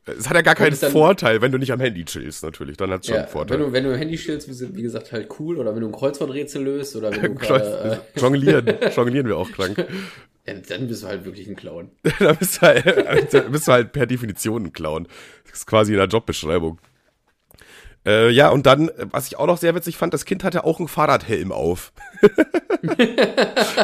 Es 0.06 0.30
hat 0.30 0.36
ja 0.36 0.42
gar 0.44 0.54
keinen 0.56 0.80
dann- 0.80 0.92
Vorteil, 0.92 1.42
wenn 1.42 1.52
du 1.52 1.58
nicht 1.58 1.72
am 1.72 1.80
Handy 1.80 2.06
chillst, 2.06 2.44
natürlich. 2.44 2.78
Dann 2.78 2.92
hat 2.92 3.02
es 3.02 3.08
schon 3.08 3.16
ja, 3.16 3.22
einen 3.24 3.30
Vorteil. 3.32 3.60
wenn 3.60 3.66
du, 3.66 3.74
wenn 3.74 3.84
du 3.86 3.98
Handy 3.98 4.18
stillst, 4.18 4.48
wie, 4.48 4.76
wie 4.76 4.82
gesagt, 4.84 5.12
halt 5.12 5.30
cool, 5.40 5.58
oder 5.58 5.74
wenn 5.74 5.82
du 5.82 5.88
ein 5.88 5.94
Kreuzworträtsel 5.94 6.64
löst, 6.64 6.96
oder 6.96 7.12
wenn 7.12 7.22
du 7.22 7.36
Kreuz- 7.36 7.64
gerade, 7.64 8.02
Jonglieren, 8.16 8.74
jonglieren 8.96 9.28
wir 9.28 9.38
auch 9.38 9.52
krank. 9.52 9.78
äh, 9.80 9.86
ja, 10.48 10.54
dann 10.70 10.88
bist 10.88 11.02
du 11.04 11.08
halt 11.08 11.26
wirklich 11.26 11.48
ein 11.48 11.56
Clown. 11.56 11.90
da 12.20 12.34
bist 12.34 12.58
du, 12.58 12.62
halt, 12.62 13.34
da 13.34 13.40
bist 13.42 13.68
du 13.68 13.72
halt 13.72 13.92
per 13.94 14.06
Definition 14.06 14.66
ein 14.66 14.74
Clown. 14.74 15.08
Das 15.50 15.60
ist 15.62 15.66
quasi 15.66 15.94
in 15.94 15.98
der 15.98 16.08
Jobbeschreibung. 16.08 16.80
Äh, 18.06 18.30
ja, 18.30 18.50
und 18.50 18.66
dann, 18.66 18.90
äh, 18.90 19.08
was 19.12 19.28
ich 19.28 19.38
auch 19.38 19.48
noch 19.48 19.58
sehr 19.58 19.74
witzig 19.74 19.98
fand, 19.98 20.14
das 20.14 20.26
Kind 20.26 20.44
hatte 20.44 20.64
auch 20.64 20.80
einen 20.80 20.88
Fahrradhelm 20.88 21.52
auf. 21.52 21.92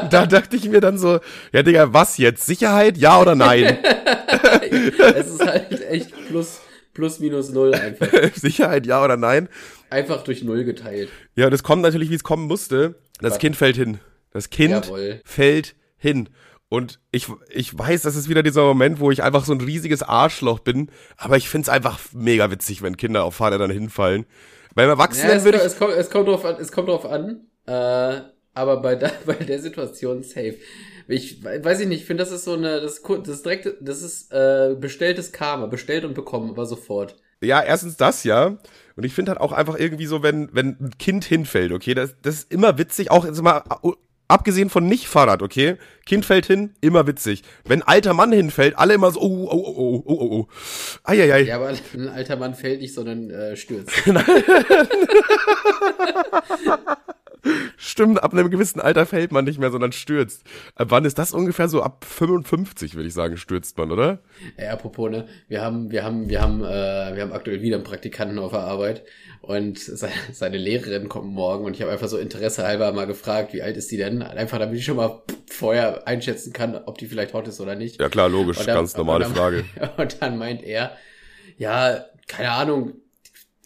da 0.09 0.27
dachte 0.27 0.55
ich 0.55 0.69
mir 0.69 0.79
dann 0.79 0.97
so, 0.97 1.19
ja 1.51 1.63
Digga, 1.63 1.93
was 1.93 2.17
jetzt? 2.17 2.45
Sicherheit, 2.45 2.97
ja 2.97 3.19
oder 3.19 3.35
nein? 3.35 3.79
es 5.15 5.27
ist 5.27 5.45
halt 5.45 5.81
echt 5.89 6.11
plus, 6.27 6.61
plus 6.93 7.19
minus 7.19 7.49
null 7.49 7.73
einfach. 7.73 8.07
Sicherheit, 8.35 8.85
ja 8.85 9.03
oder 9.03 9.17
nein? 9.17 9.49
Einfach 9.89 10.23
durch 10.23 10.43
null 10.43 10.65
geteilt. 10.65 11.09
Ja, 11.35 11.49
das 11.49 11.63
kommt 11.63 11.81
natürlich, 11.81 12.11
wie 12.11 12.15
es 12.15 12.23
kommen 12.23 12.45
musste. 12.45 12.95
Das 13.19 13.33
Was? 13.33 13.39
Kind 13.39 13.55
fällt 13.55 13.75
hin. 13.75 13.99
Das 14.31 14.49
Kind 14.49 14.85
Jawohl. 14.85 15.21
fällt 15.25 15.75
hin. 15.97 16.29
Und 16.71 17.01
ich, 17.11 17.27
ich 17.49 17.77
weiß, 17.77 18.03
das 18.03 18.15
ist 18.15 18.29
wieder 18.29 18.43
dieser 18.43 18.63
Moment, 18.63 19.01
wo 19.01 19.11
ich 19.11 19.23
einfach 19.23 19.43
so 19.45 19.51
ein 19.53 19.59
riesiges 19.61 20.03
Arschloch 20.03 20.59
bin, 20.59 20.89
aber 21.17 21.35
ich 21.37 21.49
find's 21.49 21.67
einfach 21.69 21.99
mega 22.13 22.49
witzig, 22.49 22.81
wenn 22.81 22.95
Kinder 22.97 23.25
auf 23.25 23.35
Fahrrädern 23.35 23.71
hinfallen. 23.71 24.25
Beim 24.75 24.87
Ja, 25.09 25.27
Erwachsenen 25.27 25.31
es, 25.31 25.43
würde 25.43 25.57
ich. 25.57 25.65
es, 25.65 25.77
kommt, 25.77 25.93
es 25.93 26.09
kommt 26.09 26.27
drauf 26.29 26.45
an, 26.45 26.55
es 26.59 26.71
kommt 26.71 26.87
drauf 26.89 27.05
an, 27.05 27.47
äh, 27.65 28.21
aber 28.53 28.81
bei, 28.81 28.95
der, 28.95 29.11
bei 29.25 29.33
der 29.35 29.59
Situation 29.61 30.23
safe. 30.23 30.57
Ich 31.07 31.43
we- 31.43 31.63
weiß 31.63 31.81
ich 31.81 31.87
nicht, 31.87 32.01
ich 32.01 32.05
finde, 32.05 32.23
das 32.23 32.31
ist 32.31 32.45
so 32.45 32.53
eine, 32.53 32.79
das 32.81 33.01
das 33.01 33.27
ist 33.29 33.45
direkt, 33.45 33.67
das 33.81 34.01
ist 34.01 34.31
äh, 34.31 34.75
bestelltes 34.79 35.31
Karma, 35.33 35.65
bestellt 35.67 36.05
und 36.05 36.13
bekommen, 36.13 36.51
aber 36.51 36.65
sofort. 36.65 37.17
Ja, 37.43 37.61
erstens 37.61 37.97
das, 37.97 38.23
ja. 38.23 38.57
Und 38.95 39.03
ich 39.03 39.13
finde 39.13 39.31
halt 39.31 39.41
auch 39.41 39.51
einfach 39.51 39.77
irgendwie 39.79 40.05
so, 40.05 40.21
wenn, 40.21 40.49
wenn 40.53 40.77
ein 40.79 40.91
Kind 40.99 41.25
hinfällt, 41.25 41.71
okay, 41.71 41.93
das, 41.95 42.15
das 42.21 42.35
ist 42.35 42.51
immer 42.53 42.77
witzig, 42.77 43.09
auch 43.09 43.25
jetzt 43.25 43.41
mal 43.41 43.63
abgesehen 44.31 44.69
von 44.69 44.87
Nicht-Fahrrad, 44.87 45.41
okay? 45.41 45.75
Kind 46.05 46.25
fällt 46.25 46.45
hin, 46.45 46.73
immer 46.81 47.05
witzig. 47.05 47.43
Wenn 47.65 47.81
ein 47.81 47.87
alter 47.87 48.13
Mann 48.13 48.31
hinfällt, 48.31 48.77
alle 48.77 48.93
immer 48.93 49.11
so, 49.11 49.19
oh, 49.21 49.47
oh, 49.51 49.57
oh, 49.57 49.73
oh, 49.77 50.03
oh, 50.05 50.13
oh, 50.13 50.27
oh. 50.31 50.47
Eieiei. 51.03 51.41
Ja, 51.41 51.57
aber 51.57 51.69
ein 51.93 52.07
alter 52.09 52.37
Mann 52.37 52.55
fällt 52.55 52.81
nicht, 52.81 52.93
sondern 52.93 53.29
äh, 53.29 53.55
stürzt. 53.55 53.91
Stimmt, 57.77 58.21
ab 58.23 58.33
einem 58.33 58.51
gewissen 58.51 58.79
Alter 58.79 59.07
fällt 59.07 59.31
man 59.31 59.45
nicht 59.45 59.59
mehr, 59.59 59.71
sondern 59.71 59.91
stürzt. 59.91 60.43
Ab 60.75 60.87
wann 60.91 61.05
ist 61.05 61.17
das 61.17 61.33
ungefähr 61.33 61.67
so? 61.67 61.81
Ab 61.81 62.05
55, 62.05 62.93
würde 62.93 63.07
ich 63.07 63.13
sagen, 63.15 63.37
stürzt 63.37 63.77
man, 63.77 63.91
oder? 63.91 64.19
Ey, 64.57 64.67
apropos, 64.67 65.09
ne, 65.09 65.27
wir 65.47 65.61
haben, 65.61 65.89
wir 65.89 66.03
haben, 66.03 66.29
wir 66.29 66.39
haben, 66.39 66.63
äh, 66.63 67.15
wir 67.15 67.23
haben 67.23 67.33
aktuell 67.33 67.63
wieder 67.63 67.77
einen 67.77 67.83
Praktikanten 67.83 68.37
auf 68.37 68.51
der 68.51 68.61
Arbeit 68.61 69.03
und 69.41 69.79
seine, 69.79 70.13
seine 70.31 70.57
Lehrerin 70.57 71.09
kommt 71.09 71.33
morgen 71.33 71.65
und 71.65 71.75
ich 71.75 71.81
habe 71.81 71.91
einfach 71.91 72.07
so 72.07 72.17
Interesse 72.17 72.63
halber 72.63 72.91
mal 72.93 73.07
gefragt, 73.07 73.53
wie 73.53 73.63
alt 73.63 73.75
ist 73.75 73.89
die 73.89 73.97
denn? 73.97 74.20
Einfach 74.23 74.59
damit 74.59 74.77
ich 74.77 74.85
schon 74.85 74.97
mal 74.97 75.21
vorher 75.49 76.07
einschätzen 76.07 76.53
kann, 76.53 76.75
ob 76.75 76.97
die 76.97 77.07
vielleicht 77.07 77.33
hot 77.33 77.47
ist 77.47 77.59
oder 77.61 77.75
nicht. 77.75 77.99
Ja 77.99 78.09
klar, 78.09 78.29
logisch, 78.29 78.57
dann- 78.57 78.67
ganz 78.75 78.95
normale 78.95 79.25
und 79.27 79.35
dann, 79.37 79.37
Frage. 79.37 79.65
Und 79.97 80.21
dann 80.21 80.37
meint 80.37 80.63
er, 80.63 80.95
ja, 81.57 82.05
keine 82.27 82.51
Ahnung, 82.51 82.93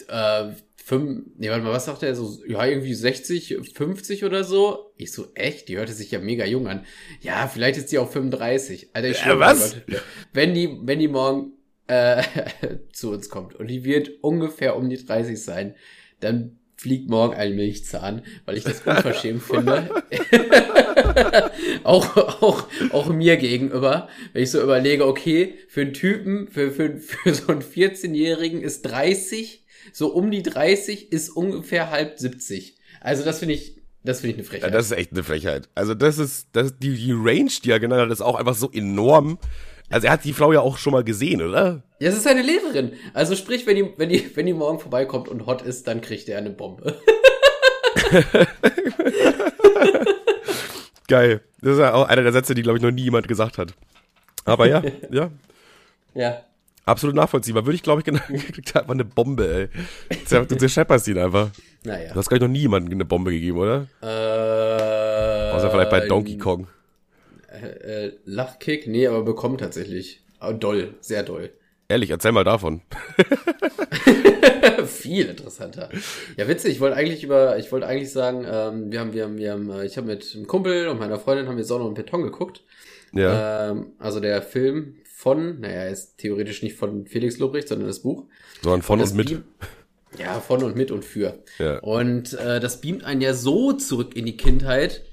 äh, 0.07 0.49
fünf, 0.83 1.25
nee, 1.37 1.49
warte 1.49 1.63
mal, 1.63 1.71
was 1.73 1.85
sagt 1.85 2.03
er? 2.03 2.13
So, 2.15 2.43
ja, 2.47 2.65
irgendwie 2.65 2.93
60, 2.93 3.57
50 3.73 4.23
oder 4.25 4.43
so. 4.43 4.91
Ich 4.97 5.11
so, 5.11 5.27
echt? 5.33 5.67
Die 5.69 5.77
hörte 5.77 5.93
sich 5.93 6.11
ja 6.11 6.19
mega 6.19 6.45
jung 6.45 6.67
an. 6.67 6.85
Ja, 7.21 7.47
vielleicht 7.47 7.77
ist 7.77 7.91
die 7.91 7.97
auch 7.97 8.09
35. 8.11 8.89
Alter, 8.93 9.07
ich 9.09 9.17
Äh, 9.17 9.23
schwöre, 9.23 9.39
was? 9.39 9.75
Leute, 9.87 10.01
wenn 10.33 10.53
die, 10.53 10.77
wenn 10.83 10.99
die 10.99 11.07
morgen 11.07 11.53
äh, 11.87 12.21
zu 12.93 13.11
uns 13.11 13.29
kommt 13.29 13.55
und 13.55 13.67
die 13.67 13.83
wird 13.83 14.09
ungefähr 14.21 14.75
um 14.75 14.89
die 14.89 15.03
30 15.03 15.41
sein, 15.41 15.75
dann 16.19 16.59
fliegt 16.77 17.09
morgen 17.09 17.33
ein 17.35 17.55
Milchzahn, 17.55 18.21
weil 18.45 18.57
ich 18.57 18.63
das 18.63 18.81
unverschämt 18.81 19.41
finde. 19.49 19.89
auch, 21.83 22.15
auch, 22.41 22.67
auch 22.91 23.07
mir 23.09 23.37
gegenüber, 23.37 24.09
wenn 24.33 24.43
ich 24.43 24.51
so 24.51 24.61
überlege, 24.61 25.05
okay, 25.07 25.55
für 25.67 25.81
einen 25.81 25.93
Typen, 25.93 26.47
für, 26.47 26.71
für, 26.71 26.97
für 26.97 27.33
so 27.33 27.47
einen 27.47 27.61
14-Jährigen 27.61 28.61
ist 28.61 28.83
30, 28.83 29.63
so 29.93 30.07
um 30.13 30.31
die 30.31 30.43
30 30.43 31.11
ist 31.11 31.29
ungefähr 31.29 31.91
halb 31.91 32.19
70. 32.19 32.75
Also 33.01 33.23
das 33.23 33.39
finde 33.39 33.53
ich, 33.55 33.77
das 34.03 34.21
finde 34.21 34.33
ich 34.33 34.37
eine 34.37 34.43
Ja, 34.43 34.49
Frechheit. 34.49 34.73
das 34.73 34.85
ist 34.87 34.91
echt 34.97 35.11
eine 35.11 35.23
Frechheit. 35.23 35.69
Also 35.75 35.93
das 35.93 36.17
ist, 36.17 36.47
das, 36.53 36.77
die, 36.77 36.95
die 36.95 37.11
Range, 37.13 37.51
die 37.63 37.71
er 37.71 37.79
genannt 37.79 38.01
hat, 38.01 38.11
ist 38.11 38.21
auch 38.21 38.35
einfach 38.35 38.55
so 38.55 38.69
enorm. 38.71 39.37
Also 39.89 40.07
er 40.07 40.13
hat 40.13 40.23
die 40.23 40.33
Frau 40.33 40.51
ja 40.51 40.61
auch 40.61 40.77
schon 40.77 40.93
mal 40.93 41.03
gesehen, 41.03 41.41
oder? 41.41 41.83
Ja, 41.99 42.09
es 42.09 42.17
ist 42.17 42.27
eine 42.27 42.41
Lehrerin. 42.41 42.93
Also 43.13 43.35
sprich, 43.35 43.67
wenn 43.67 43.75
die, 43.75 43.93
wenn 43.97 44.09
die, 44.09 44.35
wenn 44.35 44.45
die 44.45 44.53
morgen 44.53 44.79
vorbeikommt 44.79 45.29
und 45.29 45.45
hot 45.45 45.61
ist, 45.61 45.87
dann 45.87 46.01
kriegt 46.01 46.27
er 46.27 46.39
eine 46.39 46.49
Bombe. 46.49 46.95
Geil. 51.07 51.41
Das 51.61 51.73
ist 51.73 51.79
ja 51.79 51.93
auch 51.93 52.07
einer 52.07 52.23
der 52.23 52.31
Sätze, 52.31 52.55
die, 52.55 52.63
glaube 52.63 52.77
ich, 52.77 52.83
noch 52.83 52.91
nie 52.91 53.03
jemand 53.03 53.27
gesagt 53.27 53.57
hat. 53.57 53.73
Aber 54.43 54.67
ja, 54.67 54.81
ja. 55.11 55.29
Ja. 56.13 56.41
Absolut 56.85 57.15
nachvollziehbar. 57.15 57.65
Würde 57.65 57.75
ich, 57.75 57.83
glaube 57.83 58.01
ich, 58.01 58.05
genau, 58.05 58.19
kriegt 58.27 58.75
er 58.75 58.81
einfach 58.81 58.93
eine 58.93 59.05
Bombe, 59.05 59.69
ey. 59.69 59.69
Du 60.29 60.55
zerschepperst 60.57 61.07
ihn 61.07 61.17
einfach. 61.17 61.49
Naja. 61.83 62.13
Du 62.13 62.15
hast, 62.19 62.29
glaube 62.29 62.37
ich, 62.37 62.47
noch 62.47 62.53
nie 62.53 62.59
jemandem 62.59 62.93
eine 62.93 63.05
Bombe 63.05 63.31
gegeben, 63.31 63.57
oder? 63.57 63.87
Äh, 64.01 65.51
Außer 65.55 65.71
vielleicht 65.71 65.89
bei 65.89 66.07
Donkey 66.07 66.37
Kong. 66.37 66.67
Äh, 67.65 68.11
Lachkick? 68.25 68.87
Nee, 68.87 69.07
aber 69.07 69.23
bekommen 69.23 69.57
tatsächlich. 69.57 70.21
Oh, 70.41 70.51
doll, 70.53 70.93
sehr 71.01 71.23
doll. 71.23 71.49
Ehrlich, 71.87 72.09
erzähl 72.09 72.31
mal 72.31 72.43
davon. 72.43 72.81
Viel 74.87 75.25
interessanter. 75.27 75.89
Ja, 76.37 76.47
witzig. 76.47 76.73
Ich 76.73 76.79
wollte 76.79 76.95
eigentlich 76.95 77.23
über, 77.23 77.57
ich 77.57 77.71
wollte 77.71 77.87
eigentlich 77.87 78.11
sagen, 78.11 78.45
ähm, 78.49 78.91
wir 78.91 78.99
haben, 78.99 79.13
wir 79.13 79.23
haben, 79.23 79.37
wir 79.37 79.51
haben, 79.51 79.69
äh, 79.69 79.85
ich 79.85 79.97
habe 79.97 80.07
mit 80.07 80.31
einem 80.35 80.47
Kumpel 80.47 80.87
und 80.87 80.99
meiner 80.99 81.19
Freundin 81.19 81.47
haben 81.47 81.57
wir 81.57 81.63
Sonne 81.63 81.85
und 81.85 81.93
Beton 81.95 82.23
geguckt. 82.23 82.63
Ja. 83.13 83.71
Ähm, 83.71 83.93
also 83.99 84.19
der 84.19 84.41
Film 84.41 84.95
von, 85.15 85.59
naja, 85.61 85.85
ist 85.85 86.17
theoretisch 86.17 86.61
nicht 86.63 86.75
von 86.75 87.05
Felix 87.07 87.37
Lobrecht, 87.37 87.67
sondern 87.67 87.87
das 87.87 87.99
Buch. 87.99 88.25
Sondern 88.61 88.81
von 88.81 88.99
Das 88.99 89.11
und 89.11 89.17
mit. 89.17 89.27
Beam- 89.29 89.43
Ja, 90.17 90.39
von 90.39 90.63
und 90.63 90.75
mit 90.75 90.91
und 90.91 91.05
für. 91.05 91.39
Ja. 91.59 91.79
Und 91.79 92.33
äh, 92.33 92.59
das 92.59 92.81
beamt 92.81 93.03
einen 93.05 93.21
ja 93.21 93.33
so 93.33 93.73
zurück 93.73 94.15
in 94.15 94.25
die 94.25 94.37
Kindheit. 94.37 95.03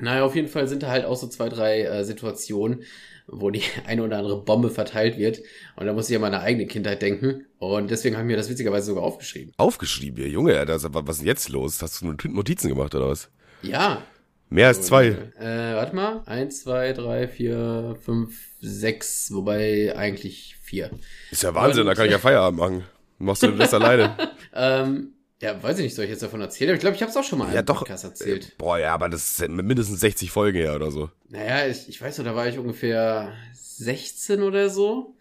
Naja, 0.00 0.24
auf 0.24 0.34
jeden 0.36 0.48
Fall 0.48 0.68
sind 0.68 0.82
da 0.82 0.88
halt 0.90 1.04
auch 1.04 1.16
so 1.16 1.26
zwei, 1.28 1.48
drei 1.48 1.82
äh, 1.82 2.04
Situationen, 2.04 2.82
wo 3.26 3.50
die 3.50 3.62
eine 3.86 4.02
oder 4.02 4.18
andere 4.18 4.42
Bombe 4.42 4.70
verteilt 4.70 5.18
wird. 5.18 5.40
Und 5.76 5.86
da 5.86 5.92
muss 5.92 6.08
ich 6.10 6.16
an 6.16 6.22
meine 6.22 6.40
eigene 6.40 6.66
Kindheit 6.66 7.02
denken. 7.02 7.46
Und 7.58 7.90
deswegen 7.90 8.16
haben 8.16 8.28
wir 8.28 8.36
das 8.36 8.48
witzigerweise 8.48 8.86
sogar 8.86 9.02
aufgeschrieben. 9.04 9.52
Aufgeschrieben 9.56 10.22
hier. 10.22 10.28
Junge, 10.32 10.58
Alter, 10.58 10.78
was 10.92 11.16
ist 11.16 11.20
denn 11.20 11.26
jetzt 11.26 11.48
los? 11.48 11.82
Hast 11.82 12.00
du 12.02 12.06
Not- 12.06 12.24
Notizen 12.24 12.68
gemacht 12.68 12.94
oder 12.94 13.08
was? 13.08 13.30
Ja. 13.62 14.02
Mehr 14.50 14.68
als 14.68 14.82
zwei. 14.82 15.08
Äh, 15.38 15.74
warte 15.74 15.94
mal. 15.94 16.22
Eins, 16.24 16.62
zwei, 16.62 16.92
drei, 16.94 17.28
vier, 17.28 17.96
fünf, 18.02 18.34
sechs. 18.60 19.30
Wobei 19.34 19.94
eigentlich 19.94 20.56
vier. 20.62 20.90
Ist 21.30 21.42
ja 21.42 21.54
Wahnsinn, 21.54 21.84
da 21.86 21.94
kann 21.94 22.06
ich 22.06 22.12
ja 22.12 22.18
Feierabend 22.18 22.58
machen. 22.58 22.84
Machst 23.18 23.42
du 23.42 23.50
das 23.52 23.74
alleine? 23.74 24.16
Ähm, 24.54 25.12
ja, 25.40 25.62
weiß 25.62 25.78
ich 25.78 25.84
nicht, 25.84 25.94
soll 25.94 26.04
ich 26.04 26.10
jetzt 26.10 26.22
davon 26.22 26.40
erzählen? 26.40 26.70
Aber 26.70 26.74
ich 26.76 26.80
glaube, 26.80 26.96
ich 26.96 27.02
habe 27.02 27.10
es 27.10 27.16
auch 27.16 27.24
schon 27.24 27.38
mal 27.38 27.52
Ja, 27.52 27.60
im 27.60 27.66
doch. 27.66 27.78
Podcast 27.80 28.04
erzählt. 28.04 28.56
Boah, 28.58 28.78
ja, 28.78 28.92
aber 28.92 29.08
das 29.08 29.38
ist 29.38 29.48
mindestens 29.48 30.00
60 30.00 30.30
Folgen 30.30 30.58
her 30.58 30.74
oder 30.74 30.90
so. 30.90 31.10
Naja, 31.28 31.66
ich, 31.68 31.88
ich 31.88 32.00
weiß 32.00 32.18
noch, 32.18 32.24
da 32.24 32.34
war 32.34 32.48
ich 32.48 32.58
ungefähr 32.58 33.32
16 33.54 34.42
oder 34.42 34.68
so. 34.68 35.14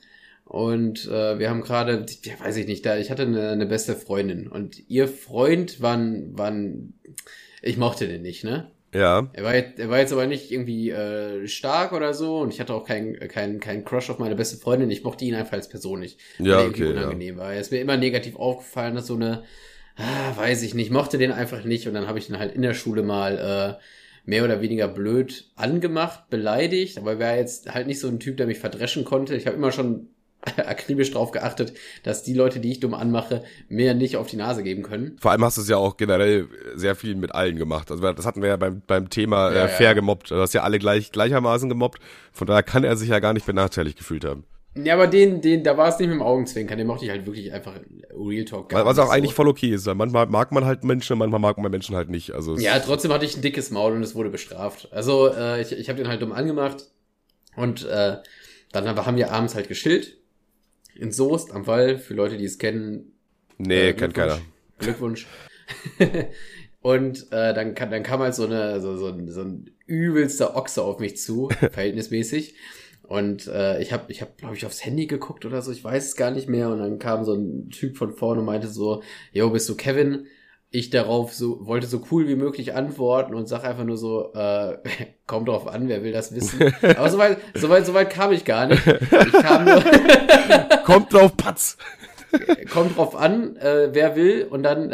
Und 0.44 1.06
äh, 1.08 1.38
wir 1.40 1.50
haben 1.50 1.62
gerade, 1.62 2.06
ja, 2.24 2.34
weiß 2.40 2.56
ich 2.56 2.68
nicht, 2.68 2.86
da 2.86 2.98
ich 2.98 3.12
hatte 3.12 3.24
eine, 3.24 3.50
eine 3.50 3.66
beste 3.66 3.96
Freundin 3.96 4.48
und 4.48 4.90
ihr 4.90 5.10
Freund 5.10 5.82
war 5.82 5.98
ein, 5.98 6.38
war 6.38 6.50
ein, 6.50 6.94
ich 7.62 7.76
mochte 7.76 8.08
den 8.08 8.22
nicht, 8.22 8.46
ne? 8.46 8.72
Ja. 8.94 9.30
Er 9.34 9.44
war, 9.44 9.54
jetzt, 9.54 9.78
er 9.78 9.90
war 9.90 10.00
jetzt 10.00 10.14
aber 10.14 10.26
nicht 10.26 10.50
irgendwie 10.50 10.90
äh, 10.90 11.46
stark 11.50 11.92
oder 11.92 12.14
so 12.14 12.40
und 12.40 12.54
ich 12.54 12.62
hatte 12.62 12.74
auch 12.74 12.86
keinen 12.86 13.20
kein, 13.28 13.60
kein 13.60 13.84
Crush 13.84 14.10
auf 14.10 14.20
meine 14.20 14.36
beste 14.36 14.56
Freundin. 14.56 14.90
Ich 14.90 15.04
mochte 15.04 15.26
ihn 15.26 15.36
einfach 15.36 15.54
als 15.54 15.68
Person 15.68 16.00
nicht. 16.00 16.18
Ja, 16.40 16.62
irgendwie 16.62 16.86
okay, 16.86 16.94
ja. 16.94 17.00
unangenehm 17.02 17.36
war. 17.38 17.54
Er 17.54 17.60
ist 17.60 17.72
mir 17.74 17.82
immer 17.82 17.98
negativ 17.98 18.38
aufgefallen, 18.38 18.96
dass 18.96 19.08
so 19.08 19.16
eine, 19.16 19.44
ah, 19.98 20.38
weiß 20.38 20.64
ich 20.64 20.74
nicht, 20.74 20.92
mochte 20.92 21.18
den 21.18 21.32
einfach 21.32 21.64
nicht 21.64 21.88
und 21.88 21.94
dann 21.94 22.08
habe 22.08 22.20
ich 22.20 22.30
ihn 22.30 22.40
halt 22.40 22.54
in 22.54 22.62
der 22.62 22.74
Schule 22.74 23.04
mal 23.04 23.78
äh, 23.80 23.84
mehr 24.26 24.44
oder 24.44 24.62
weniger 24.62 24.88
blöd 24.88 25.50
angemacht, 25.56 26.30
beleidigt, 26.30 26.98
aber 26.98 27.14
er 27.14 27.20
war 27.20 27.36
jetzt 27.38 27.74
halt 27.74 27.88
nicht 27.88 28.00
so 28.00 28.08
ein 28.08 28.20
Typ, 28.20 28.38
der 28.38 28.46
mich 28.46 28.60
verdreschen 28.60 29.06
konnte. 29.06 29.36
Ich 29.36 29.48
habe 29.48 29.56
immer 29.56 29.72
schon 29.72 30.10
akribisch 30.58 31.12
drauf 31.12 31.32
geachtet, 31.32 31.74
dass 32.04 32.24
die 32.24 32.34
Leute, 32.34 32.60
die 32.60 32.72
ich 32.72 32.80
dumm 32.80 32.94
anmache, 32.94 33.44
mir 33.70 33.94
nicht 33.94 34.18
auf 34.18 34.28
die 34.28 34.36
Nase 34.36 34.64
geben 34.64 34.84
können. 34.84 35.18
Vor 35.20 35.32
allem 35.32 35.44
hast 35.44 35.58
du 35.58 35.62
es 35.62 35.70
ja 35.70 35.78
auch 35.78 35.98
generell 35.98 36.48
sehr 36.76 36.96
viel 36.96 37.16
mit 37.16 37.34
allen 37.34 37.56
gemacht. 37.56 37.90
Also 37.90 38.12
das 38.14 38.26
hatten 38.26 38.42
wir 38.42 38.50
ja 38.50 38.58
beim, 38.58 38.82
beim 38.86 39.10
Thema 39.10 39.54
Ja, 39.54 39.66
äh, 39.66 39.68
fair 39.70 39.88
ja. 39.88 39.94
gemobbt. 39.94 40.32
Du 40.32 40.36
hast 40.36 40.54
ja 40.54 40.64
alle 40.64 40.80
gleich 40.80 41.12
gleichermaßen 41.12 41.70
gemobbt. 41.70 42.00
Von 42.32 42.48
daher 42.48 42.64
kann 42.64 42.84
er 42.84 42.98
sich 42.98 43.10
ja 43.10 43.20
gar 43.20 43.34
nicht 43.34 43.46
benachteiligt 43.46 43.98
gefühlt 43.98 44.26
haben. 44.26 44.44
Ja, 44.84 44.94
aber 44.94 45.08
den, 45.08 45.42
den, 45.42 45.64
da 45.64 45.78
war 45.78 45.90
es 45.90 46.00
nicht 46.00 46.08
mit 46.08 46.16
dem 46.16 46.22
Augenzwinkern, 46.22 46.78
den 46.78 46.88
mochte 46.88 47.06
ich 47.06 47.12
halt 47.12 47.26
wirklich 47.26 47.52
einfach 47.54 47.80
Real 48.12 48.46
Talk 48.46 48.70
gar 48.70 48.86
Was 48.86 49.00
auch 49.00 49.06
nicht 49.06 49.14
eigentlich 49.14 49.32
so. 49.32 49.36
voll 49.36 49.48
okay 49.48 49.70
ist. 49.70 49.86
Manchmal 49.88 50.28
mag 50.28 50.52
man 50.52 50.66
halt 50.66 50.84
Menschen, 50.84 51.18
manchmal 51.18 51.40
mag 51.40 51.58
man 51.58 51.72
Menschen 51.72 51.96
halt 51.96 52.10
nicht. 52.10 52.32
Also 52.32 52.58
Ja, 52.58 52.80
trotzdem 52.80 53.12
hatte 53.12 53.26
ich 53.26 53.36
ein 53.36 53.42
dickes 53.42 53.72
Maul 53.72 53.94
und 53.94 54.04
es 54.04 54.16
wurde 54.16 54.30
bestraft. 54.30 54.90
Also 54.92 55.34
äh, 55.34 55.62
ich, 55.62 55.72
ich 55.72 55.90
habe 55.90 55.98
den 55.98 56.08
halt 56.08 56.22
dumm 56.22 56.32
angemacht 56.32 56.86
und 57.56 57.86
äh, 57.86 58.18
dann 58.72 59.06
haben 59.06 59.18
wir 59.18 59.32
abends 59.32 59.56
halt 59.56 59.68
geschillt 59.68 60.18
in 60.96 61.12
Soest 61.12 61.54
am 61.54 61.68
Wall. 61.68 61.98
Für 61.98 62.14
Leute, 62.14 62.38
die 62.38 62.46
es 62.46 62.58
kennen, 62.58 63.14
nee, 63.58 63.90
äh, 63.90 63.94
kennt 63.94 64.14
keiner. 64.14 64.40
Glückwunsch. 64.80 65.28
und 66.82 67.32
äh, 67.32 67.54
dann, 67.54 67.76
kam, 67.76 67.92
dann 67.92 68.04
kam 68.04 68.20
halt 68.22 68.36
so, 68.36 68.46
eine, 68.46 68.82
so, 68.82 68.98
so, 68.98 69.08
ein, 69.08 69.30
so 69.30 69.42
ein 69.42 69.72
übelster 69.86 70.56
Ochse 70.56 70.84
auf 70.84 71.00
mich 71.00 71.18
zu, 71.18 71.50
verhältnismäßig. 71.72 72.56
Und 73.08 73.48
äh, 73.48 73.82
ich 73.82 73.94
habe, 73.94 74.12
ich 74.12 74.22
hab, 74.22 74.38
glaube 74.38 74.56
ich, 74.56 74.66
aufs 74.66 74.84
Handy 74.84 75.08
geguckt 75.08 75.46
oder 75.46 75.62
so, 75.62 75.72
ich 75.72 75.84
weiß 75.84 76.08
es 76.08 76.16
gar 76.18 76.30
nicht 76.30 76.50
mehr. 76.50 76.70
Und 76.70 76.80
dann 76.80 77.00
kam 77.00 77.24
so 77.24 77.34
ein 77.34 77.70
Typ 77.70 77.98
von 77.98 78.12
vorne 78.12 78.42
und 78.42 78.46
meinte 78.46 78.68
so, 78.68 79.02
yo, 79.32 79.50
bist 79.50 79.70
du 79.70 79.76
Kevin? 79.76 80.28
Ich 80.70 80.90
darauf 80.90 81.34
so, 81.34 81.66
wollte 81.66 81.88
so 81.88 82.04
cool 82.12 82.28
wie 82.28 82.36
möglich 82.36 82.76
antworten 82.76 83.34
und 83.34 83.48
sag 83.48 83.64
einfach 83.64 83.86
nur 83.86 83.96
so, 83.96 84.34
äh, 84.34 84.78
kommt 85.26 85.48
drauf 85.48 85.68
an, 85.68 85.88
wer 85.88 86.04
will 86.04 86.12
das 86.12 86.36
wissen. 86.36 86.74
Aber 86.82 87.10
soweit, 87.10 87.38
soweit, 87.54 87.86
soweit 87.86 88.10
kam 88.10 88.34
ich 88.34 88.44
gar 88.44 88.68
nicht. 88.68 88.86
Ich 88.86 89.32
kam 89.42 89.64
nur, 89.64 89.82
Kommt 90.84 91.14
drauf, 91.14 91.36
Patz! 91.38 91.78
kommt 92.74 92.98
drauf 92.98 93.16
an, 93.16 93.56
äh, 93.56 93.90
wer 93.94 94.18
will. 94.18 94.44
Und 94.50 94.64
dann 94.64 94.92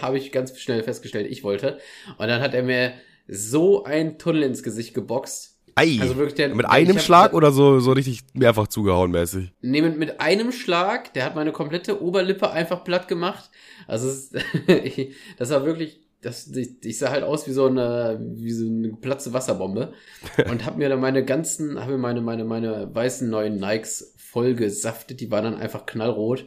habe 0.00 0.16
ich 0.16 0.32
ganz 0.32 0.58
schnell 0.58 0.82
festgestellt, 0.82 1.30
ich 1.30 1.44
wollte. 1.44 1.78
Und 2.16 2.28
dann 2.28 2.40
hat 2.40 2.54
er 2.54 2.62
mir 2.62 2.94
so 3.28 3.84
einen 3.84 4.18
Tunnel 4.18 4.44
ins 4.44 4.62
Gesicht 4.62 4.94
geboxt. 4.94 5.49
Ei. 5.74 5.98
Also 6.00 6.16
wirklich 6.16 6.34
der- 6.34 6.54
mit 6.54 6.66
einem 6.66 6.96
hab- 6.96 7.02
Schlag 7.02 7.32
oder 7.34 7.50
so, 7.52 7.80
so 7.80 7.92
richtig 7.92 8.20
mehrfach 8.34 8.68
zugehauen 8.68 9.10
mäßig? 9.10 9.52
Nee, 9.60 9.82
mit, 9.82 9.98
mit 9.98 10.20
einem 10.20 10.52
Schlag, 10.52 11.12
der 11.14 11.24
hat 11.24 11.34
meine 11.34 11.52
komplette 11.52 12.02
Oberlippe 12.02 12.50
einfach 12.50 12.84
platt 12.84 13.08
gemacht. 13.08 13.50
Also 13.86 14.08
es, 14.08 14.30
das 15.38 15.50
war 15.50 15.64
wirklich, 15.64 16.00
das, 16.22 16.48
ich, 16.54 16.84
ich 16.84 16.98
sah 16.98 17.10
halt 17.10 17.24
aus 17.24 17.46
wie 17.46 17.52
so 17.52 17.66
eine, 17.66 18.20
wie 18.34 18.52
so 18.52 18.66
eine 18.66 18.90
geplatzte 18.90 19.32
Wasserbombe. 19.32 19.92
Und 20.50 20.66
hab 20.66 20.76
mir 20.76 20.88
dann 20.88 21.00
meine 21.00 21.24
ganzen, 21.24 21.80
habe 21.80 21.92
mir 21.92 21.98
meine, 21.98 22.20
meine, 22.20 22.44
meine 22.44 22.94
weißen 22.94 23.28
neuen 23.28 23.56
Nikes 23.56 24.14
voll 24.18 24.54
gesaftet. 24.54 25.20
Die 25.20 25.30
waren 25.30 25.44
dann 25.44 25.54
einfach 25.56 25.86
knallrot. 25.86 26.46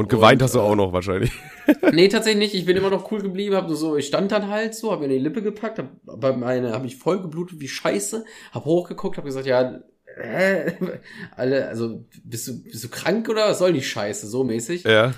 Und 0.00 0.08
geweint 0.08 0.40
Und, 0.40 0.44
hast 0.44 0.54
du 0.54 0.60
äh, 0.60 0.62
auch 0.62 0.76
noch 0.76 0.94
wahrscheinlich. 0.94 1.30
Nee, 1.92 2.08
tatsächlich 2.08 2.38
nicht. 2.38 2.54
Ich 2.54 2.64
bin 2.64 2.74
immer 2.74 2.88
noch 2.88 3.12
cool 3.12 3.20
geblieben. 3.20 3.54
Hab 3.54 3.66
nur 3.66 3.76
so, 3.76 3.96
ich 3.96 4.06
stand 4.06 4.32
dann 4.32 4.48
halt 4.48 4.74
so, 4.74 4.90
hab 4.90 5.00
mir 5.00 5.08
die 5.08 5.18
Lippe 5.18 5.42
gepackt, 5.42 5.78
hab, 5.78 5.90
aber 6.06 6.34
meine, 6.34 6.72
hab 6.72 6.86
ich 6.86 6.96
voll 6.96 7.20
geblutet 7.20 7.60
wie 7.60 7.68
Scheiße, 7.68 8.24
hab 8.50 8.64
hochgeguckt, 8.64 9.18
hab 9.18 9.26
gesagt, 9.26 9.46
ja, 9.46 9.78
äh, 10.16 10.72
alle, 11.36 11.68
also 11.68 12.02
bist 12.24 12.48
du, 12.48 12.62
bist 12.62 12.82
du 12.82 12.88
krank 12.88 13.28
oder 13.28 13.46
was 13.46 13.58
soll 13.58 13.74
die 13.74 13.82
Scheiße, 13.82 14.26
so 14.26 14.42
mäßig. 14.42 14.84
Ja. 14.84 15.12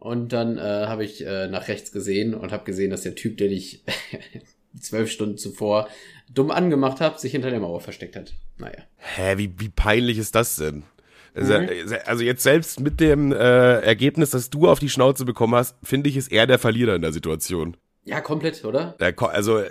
Und 0.00 0.32
dann 0.32 0.58
äh, 0.58 0.60
habe 0.60 1.04
ich 1.04 1.24
äh, 1.24 1.46
nach 1.46 1.68
rechts 1.68 1.92
gesehen 1.92 2.34
und 2.34 2.50
habe 2.50 2.64
gesehen, 2.64 2.90
dass 2.90 3.02
der 3.02 3.14
Typ, 3.14 3.38
den 3.38 3.52
ich 3.52 3.84
zwölf 4.80 5.12
Stunden 5.12 5.38
zuvor 5.38 5.88
dumm 6.28 6.50
angemacht 6.50 7.00
habe, 7.00 7.20
sich 7.20 7.30
hinter 7.30 7.50
der 7.50 7.60
Mauer 7.60 7.80
versteckt 7.80 8.16
hat. 8.16 8.34
Naja. 8.58 8.82
Hä, 8.96 9.38
wie, 9.38 9.54
wie 9.58 9.68
peinlich 9.68 10.18
ist 10.18 10.34
das 10.34 10.56
denn? 10.56 10.82
Also, 11.34 11.58
Mhm. 11.58 11.68
also 12.06 12.22
jetzt 12.22 12.42
selbst 12.42 12.80
mit 12.80 13.00
dem 13.00 13.32
äh, 13.32 13.36
Ergebnis, 13.80 14.30
dass 14.30 14.50
du 14.50 14.68
auf 14.68 14.78
die 14.78 14.88
Schnauze 14.88 15.24
bekommen 15.24 15.54
hast, 15.56 15.76
finde 15.82 16.08
ich, 16.08 16.16
ist 16.16 16.30
er 16.30 16.46
der 16.46 16.58
Verlierer 16.58 16.94
in 16.94 17.02
der 17.02 17.12
Situation. 17.12 17.76
Ja, 18.04 18.20
komplett, 18.20 18.64
oder? 18.64 18.94
Der, 19.00 19.12
ko- 19.14 19.26
also 19.26 19.62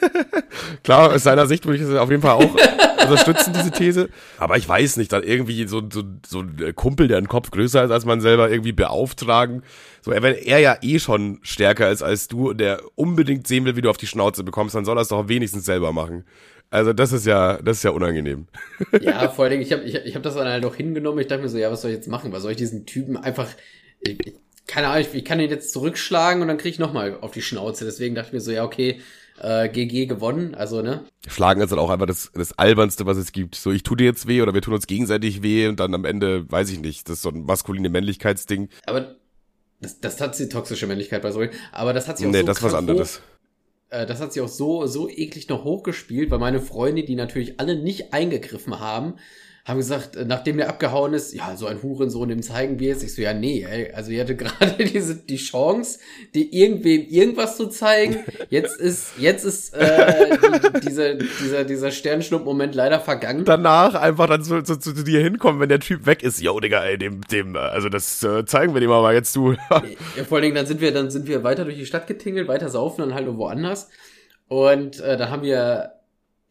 klar, 0.82 1.12
aus 1.12 1.22
seiner 1.22 1.46
Sicht 1.46 1.64
würde 1.64 1.78
ich 1.78 1.88
das 1.88 1.96
auf 1.98 2.10
jeden 2.10 2.22
Fall 2.22 2.32
auch 2.32 2.50
unterstützen, 3.02 3.52
diese 3.54 3.70
These. 3.70 4.08
Aber 4.38 4.56
ich 4.56 4.68
weiß 4.68 4.96
nicht, 4.96 5.12
dann 5.12 5.22
irgendwie 5.22 5.66
so, 5.68 5.82
so, 5.90 6.02
so 6.26 6.40
ein 6.40 6.72
Kumpel, 6.74 7.08
der 7.08 7.18
einen 7.18 7.28
Kopf 7.28 7.50
größer 7.50 7.84
ist 7.84 7.90
als 7.90 8.04
man 8.04 8.20
selber, 8.20 8.50
irgendwie 8.50 8.72
beauftragen. 8.72 9.62
So, 10.02 10.10
wenn 10.10 10.24
er 10.24 10.58
ja 10.58 10.76
eh 10.82 10.98
schon 10.98 11.38
stärker 11.42 11.90
ist 11.90 12.02
als 12.02 12.28
du 12.28 12.50
und 12.50 12.58
der 12.58 12.80
unbedingt 12.96 13.46
sehen 13.46 13.64
will, 13.64 13.76
wie 13.76 13.82
du 13.82 13.90
auf 13.90 13.96
die 13.96 14.06
Schnauze 14.06 14.44
bekommst, 14.44 14.74
dann 14.74 14.84
soll 14.84 14.98
er 14.98 15.02
es 15.02 15.08
doch 15.08 15.28
wenigstens 15.28 15.64
selber 15.64 15.92
machen. 15.92 16.24
Also 16.70 16.92
das 16.92 17.12
ist 17.12 17.26
ja, 17.26 17.60
das 17.62 17.78
ist 17.78 17.82
ja 17.84 17.90
unangenehm. 17.90 18.48
Ja, 19.00 19.28
vor 19.28 19.44
allen 19.44 19.52
Dingen, 19.52 19.62
ich 19.62 19.72
habe 19.72 19.84
ich, 19.84 19.94
ich 19.94 20.14
hab 20.14 20.22
das 20.22 20.34
dann 20.34 20.48
halt 20.48 20.64
auch 20.64 20.74
hingenommen. 20.74 21.20
Ich 21.20 21.26
dachte 21.28 21.42
mir 21.42 21.48
so, 21.48 21.58
ja, 21.58 21.70
was 21.70 21.82
soll 21.82 21.90
ich 21.90 21.96
jetzt 21.96 22.08
machen? 22.08 22.32
Was 22.32 22.42
soll 22.42 22.52
ich 22.52 22.56
diesen 22.56 22.86
Typen 22.86 23.16
einfach, 23.16 23.48
ich, 24.00 24.18
ich, 24.26 24.34
keine 24.66 24.88
Ahnung, 24.88 25.06
ich, 25.08 25.14
ich 25.14 25.24
kann 25.24 25.40
ihn 25.40 25.50
jetzt 25.50 25.72
zurückschlagen 25.72 26.42
und 26.42 26.48
dann 26.48 26.58
krieg 26.58 26.72
ich 26.72 26.78
nochmal 26.78 27.18
auf 27.20 27.30
die 27.30 27.42
Schnauze. 27.42 27.84
Deswegen 27.84 28.14
dachte 28.14 28.28
ich 28.28 28.32
mir 28.32 28.40
so, 28.40 28.50
ja, 28.50 28.64
okay, 28.64 29.00
äh, 29.38 29.68
GG 29.68 30.06
gewonnen, 30.06 30.54
also, 30.54 30.82
ne? 30.82 31.04
Schlagen 31.28 31.60
ist 31.60 31.70
halt 31.70 31.80
auch 31.80 31.90
einfach 31.90 32.06
das, 32.06 32.30
das 32.34 32.58
Albernste, 32.58 33.06
was 33.06 33.16
es 33.16 33.32
gibt. 33.32 33.54
So, 33.54 33.70
ich 33.70 33.82
tu 33.82 33.94
dir 33.94 34.04
jetzt 34.04 34.26
weh 34.26 34.40
oder 34.42 34.54
wir 34.54 34.62
tun 34.62 34.74
uns 34.74 34.86
gegenseitig 34.86 35.42
weh 35.42 35.68
und 35.68 35.78
dann 35.78 35.94
am 35.94 36.04
Ende, 36.04 36.50
weiß 36.50 36.70
ich 36.70 36.80
nicht, 36.80 37.08
das 37.08 37.16
ist 37.16 37.22
so 37.22 37.28
ein 37.28 37.44
maskuline 37.44 37.90
Männlichkeitsding. 37.90 38.70
Aber 38.86 39.16
das, 39.80 40.00
das 40.00 40.20
hat 40.20 40.38
die 40.38 40.48
toxische 40.48 40.86
Männlichkeit 40.86 41.22
bei 41.22 41.32
so, 41.32 41.44
aber 41.72 41.92
das 41.92 42.08
hat 42.08 42.18
sich 42.18 42.26
auch 42.26 42.32
Nee, 42.32 42.40
so 42.40 42.46
das 42.46 42.62
was 42.62 42.74
anderes. 42.74 43.18
Hoch, 43.18 43.35
äh, 43.90 44.06
das 44.06 44.20
hat 44.20 44.32
sich 44.32 44.42
auch 44.42 44.48
so, 44.48 44.86
so 44.86 45.08
eklig 45.08 45.48
noch 45.48 45.64
hochgespielt, 45.64 46.30
weil 46.30 46.38
meine 46.38 46.60
Freunde, 46.60 47.04
die 47.04 47.14
natürlich 47.14 47.60
alle 47.60 47.76
nicht 47.76 48.12
eingegriffen 48.12 48.80
haben, 48.80 49.14
haben 49.66 49.78
gesagt, 49.78 50.14
äh, 50.14 50.24
nachdem 50.24 50.58
der 50.58 50.68
abgehauen 50.68 51.12
ist, 51.12 51.34
ja, 51.34 51.56
so 51.56 51.66
ein 51.66 51.82
Hurensohn, 51.82 52.28
dem 52.28 52.40
zeigen 52.40 52.78
wir 52.78 52.88
jetzt. 52.88 53.02
Ich 53.02 53.14
so, 53.14 53.20
ja, 53.20 53.34
nee, 53.34 53.66
ey, 53.68 53.92
also 53.92 54.12
ihr 54.12 54.20
hatte 54.20 54.36
gerade 54.36 54.84
diese, 54.84 55.16
die 55.16 55.36
Chance, 55.36 55.98
die 56.34 56.56
irgendwem 56.56 57.04
irgendwas 57.08 57.56
zu 57.56 57.66
zeigen. 57.66 58.18
Jetzt 58.48 58.78
ist, 58.80 59.18
jetzt 59.18 59.44
ist, 59.44 59.74
äh, 59.74 60.38
die, 60.38 60.80
dieser, 60.86 61.14
dieser, 61.14 61.64
dieser 61.64 61.90
Sternschnupp-Moment 61.90 62.76
leider 62.76 63.00
vergangen. 63.00 63.44
danach 63.44 63.94
einfach 63.94 64.28
dann 64.28 64.44
zu, 64.44 64.62
zu, 64.62 64.78
zu 64.78 64.92
dir 64.92 65.20
hinkommen, 65.20 65.60
wenn 65.60 65.68
der 65.68 65.80
Typ 65.80 66.06
weg 66.06 66.22
ist. 66.22 66.40
Yo, 66.40 66.60
Digga, 66.60 66.84
ey, 66.84 66.96
dem, 66.96 67.22
dem, 67.22 67.56
äh, 67.56 67.58
also 67.58 67.88
das 67.88 68.22
äh, 68.22 68.44
zeigen 68.44 68.72
wir 68.72 68.80
dem 68.80 68.92
aber 68.92 69.14
jetzt, 69.14 69.34
du. 69.34 69.52
Ja, 69.52 70.24
vor 70.28 70.36
allen 70.36 70.42
Dingen, 70.42 70.54
dann 70.54 70.66
sind 70.66 70.80
wir, 70.80 70.92
dann 70.92 71.10
sind 71.10 71.26
wir 71.26 71.42
weiter 71.42 71.64
durch 71.64 71.76
die 71.76 71.86
Stadt 71.86 72.06
getingelt, 72.06 72.46
weiter 72.46 72.68
saufen, 72.68 73.00
dann 73.00 73.14
halt 73.14 73.26
irgendwo 73.26 73.46
anders. 73.46 73.88
Und 74.46 75.00
äh, 75.00 75.16
dann 75.16 75.30
haben 75.30 75.42
wir, 75.42 75.95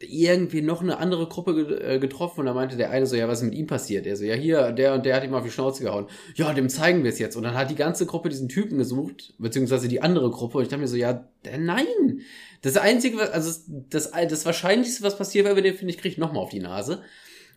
irgendwie 0.09 0.61
noch 0.61 0.81
eine 0.81 0.97
andere 0.97 1.27
Gruppe 1.27 1.51
äh, 1.81 1.99
getroffen 1.99 2.41
und 2.41 2.45
da 2.45 2.53
meinte 2.53 2.77
der 2.77 2.91
eine 2.91 3.05
so, 3.05 3.15
ja, 3.15 3.27
was 3.27 3.39
ist 3.39 3.45
mit 3.45 3.55
ihm 3.55 3.67
passiert? 3.67 4.05
Er 4.05 4.15
so, 4.15 4.23
ja, 4.23 4.35
hier, 4.35 4.71
der 4.71 4.93
und 4.93 5.05
der 5.05 5.15
hat 5.15 5.23
ihm 5.23 5.33
auf 5.33 5.43
die 5.43 5.51
Schnauze 5.51 5.83
gehauen. 5.83 6.07
Ja, 6.35 6.53
dem 6.53 6.69
zeigen 6.69 7.03
wir 7.03 7.09
es 7.09 7.19
jetzt. 7.19 7.35
Und 7.35 7.43
dann 7.43 7.55
hat 7.55 7.69
die 7.69 7.75
ganze 7.75 8.05
Gruppe 8.05 8.29
diesen 8.29 8.49
Typen 8.49 8.77
gesucht, 8.77 9.33
beziehungsweise 9.37 9.87
die 9.87 10.01
andere 10.01 10.29
Gruppe. 10.29 10.57
Und 10.57 10.63
ich 10.63 10.69
dachte 10.69 10.81
mir 10.81 10.87
so, 10.87 10.95
ja, 10.97 11.27
nein. 11.57 12.21
Das 12.61 12.77
Einzige, 12.77 13.17
was, 13.17 13.29
also 13.31 13.61
das, 13.89 14.11
das 14.11 14.45
Wahrscheinlichste, 14.45 15.03
was 15.03 15.17
passiert, 15.17 15.45
weil 15.45 15.55
wir 15.55 15.63
den, 15.63 15.75
finde 15.75 15.93
ich, 15.93 15.99
kriegt 15.99 16.17
nochmal 16.17 16.43
auf 16.43 16.49
die 16.49 16.59
Nase. 16.59 17.01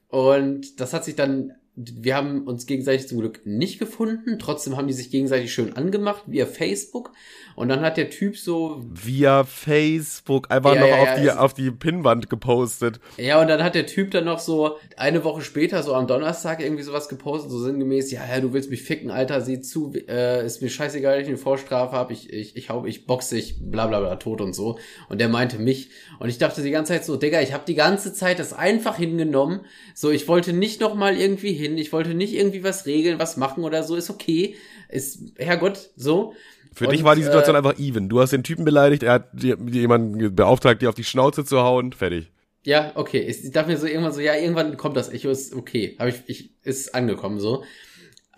Und 0.09 0.81
das 0.81 0.93
hat 0.93 1.05
sich 1.05 1.17
dann 1.17 1.53
wir 1.79 2.17
haben 2.17 2.43
uns 2.43 2.67
gegenseitig 2.67 3.07
zum 3.07 3.21
Glück 3.21 3.47
nicht 3.47 3.79
gefunden. 3.79 4.39
Trotzdem 4.39 4.77
haben 4.77 4.89
die 4.89 4.93
sich 4.93 5.11
gegenseitig 5.11 5.53
schön 5.53 5.77
angemacht 5.77 6.25
via 6.27 6.47
Facebook. 6.47 7.13
Und 7.55 7.69
dann 7.69 7.81
hat 7.81 7.97
der 7.97 8.09
Typ 8.09 8.37
so. 8.37 8.85
Via 8.89 9.43
Facebook 9.43 10.49
einfach 10.49 10.77
ja, 10.77 10.81
noch 10.81 10.89
ja, 10.89 10.97
auf, 10.97 11.09
ja, 11.09 11.21
die, 11.21 11.31
auf 11.33 11.55
die 11.55 11.71
Pinnwand 11.73 12.31
gepostet. 12.31 13.01
Ja, 13.17 13.41
und 13.41 13.49
dann 13.49 13.65
hat 13.65 13.75
der 13.75 13.87
Typ 13.87 14.13
dann 14.13 14.27
noch 14.27 14.39
so 14.39 14.77
eine 14.97 15.25
Woche 15.25 15.43
später, 15.43 15.83
so 15.83 15.93
am 15.95 16.07
Donnerstag, 16.07 16.61
irgendwie 16.61 16.85
sowas 16.85 17.09
gepostet, 17.09 17.51
so 17.51 17.59
sinngemäß, 17.59 18.13
ja, 18.13 18.21
ja, 18.29 18.41
du 18.41 18.53
willst 18.53 18.71
mich 18.71 18.83
ficken, 18.83 19.11
Alter, 19.11 19.41
sieh 19.41 19.61
zu, 19.61 19.93
äh, 20.09 20.47
ist 20.47 20.63
mir 20.63 20.69
scheißegal, 20.69 21.21
ich 21.21 21.27
eine 21.27 21.37
Vorstrafe 21.37 21.97
habe, 21.97 22.13
ich, 22.13 22.33
ich, 22.33 22.57
ich 22.57 22.71
hau, 22.71 22.87
ich 22.87 23.07
boxe, 23.07 23.37
ich 23.37 23.57
bla 23.61 23.89
bla 23.89 23.99
bla, 23.99 24.15
tot 24.17 24.41
und 24.41 24.53
so. 24.53 24.79
Und 25.09 25.21
der 25.21 25.29
meinte 25.29 25.59
mich. 25.59 25.91
Und 26.21 26.29
ich 26.29 26.39
dachte 26.39 26.63
die 26.63 26.71
ganze 26.71 26.93
Zeit 26.93 27.05
so, 27.05 27.17
Digga, 27.17 27.41
ich 27.41 27.53
habe 27.53 27.65
die 27.67 27.75
ganze 27.75 28.13
Zeit 28.13 28.39
das 28.39 28.53
einfach 28.53 28.97
hingenommen. 28.97 29.63
So, 29.95 30.13
ich 30.13 30.29
wollte 30.29 30.53
nicht 30.53 30.81
noch 30.81 30.95
mal 30.95 31.17
irgendwie 31.17 31.55
hin, 31.55 31.68
ich 31.77 31.93
wollte 31.93 32.15
nicht 32.15 32.33
irgendwie 32.33 32.65
was 32.65 32.87
regeln, 32.87 33.19
was 33.19 33.37
machen 33.37 33.65
oder 33.65 33.83
so, 33.83 33.97
ist 33.97 34.09
okay. 34.11 34.57
Ist, 34.89 35.33
Herrgott, 35.37 35.91
so. 35.97 36.35
Für 36.73 36.85
und, 36.85 36.93
dich 36.93 37.05
war 37.05 37.17
die 37.17 37.25
Situation 37.25 37.57
äh, 37.57 37.59
einfach 37.59 37.79
even. 37.79 38.09
Du 38.09 38.21
hast 38.21 38.33
den 38.33 38.45
Typen 38.45 38.65
beleidigt, 38.65 39.03
er 39.03 39.15
hat 39.15 39.31
jemanden 39.35 40.35
beauftragt, 40.35 40.81
dir 40.81 40.89
auf 40.89 40.95
die 40.95 41.05
Schnauze 41.05 41.45
zu 41.45 41.61
hauen, 41.63 41.93
fertig. 41.93 42.31
Ja, 42.65 42.93
okay. 42.95 43.21
Ich 43.21 43.51
dachte 43.51 43.71
mir 43.71 43.79
so 43.79 43.87
irgendwann 43.87 44.13
so, 44.13 44.21
ja, 44.21 44.35
irgendwann 44.35 44.77
kommt 44.77 44.97
das 44.97 45.09
Echo, 45.09 45.31
ist 45.31 45.55
okay. 45.55 45.97
Habe 45.99 46.11
ich, 46.11 46.23
ich, 46.27 46.51
ist 46.63 46.95
angekommen 46.95 47.41
so. 47.41 47.65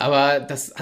Aber 0.01 0.41
das, 0.41 0.73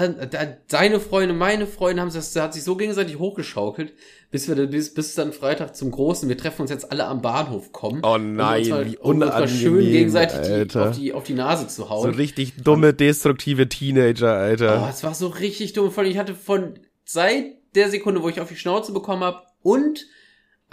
seine 0.67 0.99
Freunde, 1.01 1.33
meine 1.33 1.67
Freunde 1.67 2.01
haben 2.01 2.11
das, 2.11 2.31
das 2.31 2.41
hat 2.41 2.53
sich 2.53 2.63
so 2.63 2.77
gegenseitig 2.77 3.19
hochgeschaukelt, 3.19 3.91
bis 4.31 4.47
wir, 4.47 4.55
bis, 4.67 4.93
bis 4.93 5.13
dann 5.13 5.33
Freitag 5.33 5.75
zum 5.75 5.91
Großen, 5.91 6.29
wir 6.29 6.37
treffen 6.37 6.61
uns 6.61 6.71
jetzt 6.71 6.89
alle 6.89 7.05
am 7.05 7.21
Bahnhof 7.21 7.73
kommen. 7.73 8.01
Oh 8.03 8.17
nein, 8.17 8.63
um 8.63 8.69
mal, 8.69 8.85
wie 8.85 8.97
um 8.97 9.09
unangenehm, 9.17 9.41
uns 9.41 9.51
mal 9.51 9.59
schön 9.59 9.91
gegenseitig 9.91 10.39
die, 10.41 10.79
auf, 10.79 10.95
die, 10.95 11.13
auf 11.13 11.23
die 11.25 11.33
Nase 11.33 11.67
zu 11.67 11.89
hauen. 11.89 12.13
So 12.13 12.17
richtig 12.17 12.63
dumme, 12.63 12.93
destruktive 12.93 13.67
Teenager, 13.67 14.31
Alter. 14.31 14.83
Oh, 14.85 14.89
es 14.89 15.03
war 15.03 15.13
so 15.13 15.27
richtig 15.27 15.73
dumm. 15.73 15.91
Ich 16.05 16.17
hatte 16.17 16.33
von, 16.33 16.79
seit 17.03 17.45
der 17.75 17.89
Sekunde, 17.89 18.23
wo 18.23 18.29
ich 18.29 18.39
auf 18.39 18.47
die 18.47 18.55
Schnauze 18.55 18.93
bekommen 18.93 19.23
habe 19.25 19.41
und 19.61 20.05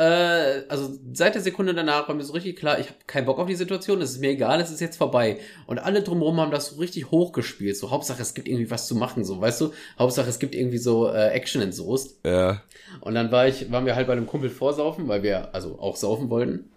also 0.03 0.99
seit 1.15 1.35
der 1.35 1.43
Sekunde 1.43 1.73
danach 1.73 2.07
war 2.07 2.15
mir 2.15 2.23
so 2.23 2.35
richtig 2.35 2.57
klar, 2.57 2.79
ich 2.79 2.88
habe 2.88 2.99
keinen 3.07 3.25
Bock 3.25 3.38
auf 3.38 3.47
die 3.47 3.55
Situation, 3.55 4.03
es 4.03 4.12
ist 4.12 4.21
mir 4.21 4.31
egal, 4.31 4.61
es 4.61 4.71
ist 4.71 4.81
jetzt 4.81 4.99
vorbei. 4.99 5.38
Und 5.67 5.79
alle 5.79 6.03
drumherum 6.03 6.38
haben 6.38 6.50
das 6.50 6.69
so 6.69 6.81
richtig 6.81 7.11
hochgespielt. 7.11 7.76
So, 7.76 7.91
Hauptsache 7.91 8.21
es 8.21 8.35
gibt 8.35 8.47
irgendwie 8.47 8.71
was 8.71 8.87
zu 8.87 8.95
machen, 8.95 9.25
so, 9.25 9.41
weißt 9.41 9.61
du? 9.62 9.73
Hauptsache 9.99 10.29
es 10.29 10.38
gibt 10.38 10.55
irgendwie 10.55 10.79
so 10.79 11.09
äh, 11.09 11.31
Action 11.31 11.62
in 11.62 11.73
Soest. 11.73 12.21
Ja. 12.26 12.62
Und 13.00 13.15
dann 13.15 13.33
war 13.33 13.49
ich, 13.49 13.73
waren 13.73 13.87
wir 13.87 13.97
halt 13.97 14.07
bei 14.07 14.12
einem 14.12 14.26
Kumpel 14.26 14.50
vorsaufen, 14.50 15.09
weil 15.09 15.23
wir 15.23 15.55
also 15.55 15.79
auch 15.79 15.97
saufen 15.97 16.29
wollten. 16.29 16.71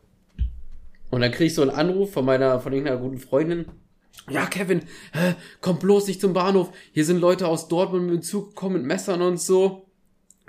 Und 1.11 1.21
dann 1.21 1.31
krieg 1.31 1.47
ich 1.47 1.55
so 1.55 1.61
einen 1.61 1.71
Anruf 1.71 2.13
von 2.13 2.23
meiner, 2.23 2.61
von 2.61 2.71
irgendeiner 2.71 3.01
guten 3.01 3.17
Freundin. 3.17 3.65
Ja, 4.29 4.45
Kevin, 4.45 4.83
hä, 5.11 5.35
komm 5.59 5.79
bloß 5.79 6.07
nicht 6.07 6.21
zum 6.21 6.33
Bahnhof. 6.33 6.71
Hier 6.93 7.03
sind 7.03 7.19
Leute 7.19 7.47
aus 7.47 7.67
Dortmund 7.67 8.05
mit 8.05 8.13
dem 8.13 8.21
Zug 8.21 8.49
gekommen 8.49 8.75
mit 8.77 8.85
Messern 8.85 9.21
und 9.21 9.41
so. 9.41 9.88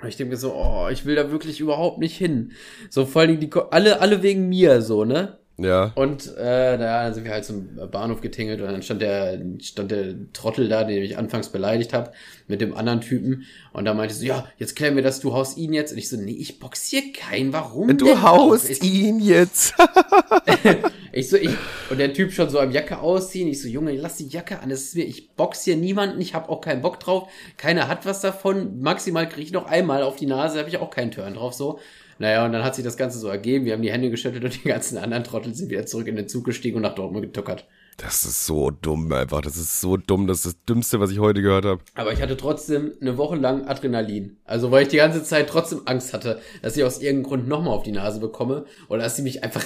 Und 0.01 0.07
ich 0.07 0.17
denke 0.17 0.31
mir 0.31 0.37
so, 0.37 0.53
oh, 0.55 0.87
ich 0.91 1.05
will 1.05 1.15
da 1.15 1.31
wirklich 1.31 1.59
überhaupt 1.59 1.99
nicht 1.99 2.17
hin. 2.17 2.53
So 2.89 3.05
vor 3.05 3.21
allem 3.21 3.39
die, 3.39 3.49
alle, 3.69 4.01
alle 4.01 4.23
wegen 4.23 4.49
mir, 4.49 4.81
so, 4.81 5.05
ne? 5.05 5.37
Ja. 5.57 5.91
Und 5.95 6.33
äh, 6.37 6.77
naja, 6.77 7.03
dann 7.03 7.13
sind 7.13 7.23
wir 7.23 7.31
halt 7.31 7.45
zum 7.45 7.75
Bahnhof 7.91 8.21
getingelt 8.21 8.61
und 8.61 8.67
dann 8.71 8.81
stand 8.81 9.01
der, 9.01 9.39
stand 9.59 9.91
der 9.91 10.15
Trottel 10.33 10.67
da, 10.69 10.83
den 10.83 11.03
ich 11.03 11.17
anfangs 11.17 11.49
beleidigt 11.49 11.93
habe, 11.93 12.11
mit 12.47 12.61
dem 12.61 12.75
anderen 12.75 13.01
Typen. 13.01 13.45
Und 13.73 13.85
da 13.85 13.93
meinte 13.93 14.15
so, 14.15 14.25
ja, 14.25 14.47
jetzt 14.57 14.75
klären 14.75 14.95
wir 14.95 15.03
das, 15.03 15.19
du 15.19 15.33
haust 15.33 15.57
ihn 15.57 15.73
jetzt. 15.73 15.91
Und 15.91 15.99
ich 15.99 16.09
so, 16.09 16.17
nee, 16.17 16.31
ich 16.31 16.59
boxier 16.59 17.03
keinen, 17.13 17.53
warum 17.53 17.95
Du 17.97 18.05
denn 18.05 18.21
haust 18.23 18.69
ich, 18.69 18.83
ihn 18.83 19.19
jetzt. 19.19 19.75
ich 21.13 21.29
so, 21.29 21.37
ich, 21.37 21.51
und 21.89 21.97
der 21.97 22.13
Typ 22.13 22.31
schon 22.31 22.49
so 22.49 22.59
am 22.59 22.71
Jacke 22.71 22.99
ausziehen. 22.99 23.47
Ich 23.47 23.61
so, 23.61 23.67
Junge, 23.67 23.93
lass 23.93 24.17
die 24.17 24.27
Jacke 24.27 24.59
an, 24.59 24.69
das 24.69 24.81
ist 24.81 24.95
mir, 24.95 25.05
ich 25.05 25.31
box 25.35 25.63
hier 25.63 25.75
niemanden, 25.75 26.21
ich 26.21 26.33
habe 26.33 26.49
auch 26.49 26.61
keinen 26.61 26.81
Bock 26.81 26.99
drauf. 26.99 27.29
Keiner 27.57 27.87
hat 27.87 28.05
was 28.05 28.21
davon. 28.21 28.81
Maximal 28.81 29.27
kriege 29.27 29.43
ich 29.43 29.51
noch 29.51 29.65
einmal 29.65 30.03
auf 30.03 30.15
die 30.15 30.25
Nase, 30.25 30.59
habe 30.59 30.69
ich 30.69 30.77
auch 30.77 30.89
keinen 30.89 31.11
Turn 31.11 31.33
drauf, 31.33 31.53
so. 31.53 31.79
Naja, 32.19 32.45
und 32.45 32.51
dann 32.51 32.63
hat 32.63 32.75
sich 32.75 32.83
das 32.83 32.97
Ganze 32.97 33.17
so 33.17 33.29
ergeben. 33.29 33.65
Wir 33.65 33.73
haben 33.73 33.81
die 33.81 33.91
Hände 33.91 34.11
geschüttelt 34.11 34.43
und 34.43 34.63
die 34.63 34.67
ganzen 34.69 34.99
anderen 34.99 35.23
Trottel 35.23 35.55
sind 35.55 35.71
wieder 35.71 35.87
zurück 35.87 36.07
in 36.07 36.15
den 36.15 36.27
Zug 36.27 36.45
gestiegen 36.45 36.75
und 36.75 36.83
nach 36.83 36.93
Dortmund 36.93 37.25
getuckert. 37.25 37.65
Das 37.97 38.25
ist 38.25 38.45
so 38.45 38.69
dumm 38.69 39.11
einfach. 39.11 39.41
Das 39.41 39.57
ist 39.57 39.81
so 39.81 39.97
dumm. 39.97 40.27
Das 40.27 40.37
ist 40.37 40.45
das 40.45 40.65
Dümmste, 40.65 40.99
was 40.99 41.09
ich 41.09 41.17
heute 41.17 41.41
gehört 41.41 41.65
habe. 41.65 41.81
Aber 41.95 42.13
ich 42.13 42.21
hatte 42.21 42.37
trotzdem 42.37 42.93
eine 43.01 43.17
Woche 43.17 43.37
lang 43.37 43.67
Adrenalin. 43.67 44.37
Also 44.45 44.69
weil 44.69 44.83
ich 44.83 44.89
die 44.89 44.97
ganze 44.97 45.23
Zeit 45.23 45.49
trotzdem 45.49 45.81
Angst 45.85 46.13
hatte, 46.13 46.39
dass 46.61 46.77
ich 46.77 46.83
aus 46.83 47.01
irgendeinem 47.01 47.23
Grund 47.23 47.47
nochmal 47.47 47.73
auf 47.73 47.83
die 47.83 47.91
Nase 47.91 48.19
bekomme. 48.19 48.65
Oder 48.87 49.01
dass 49.01 49.15
sie 49.15 49.23
mich 49.23 49.43
einfach... 49.43 49.63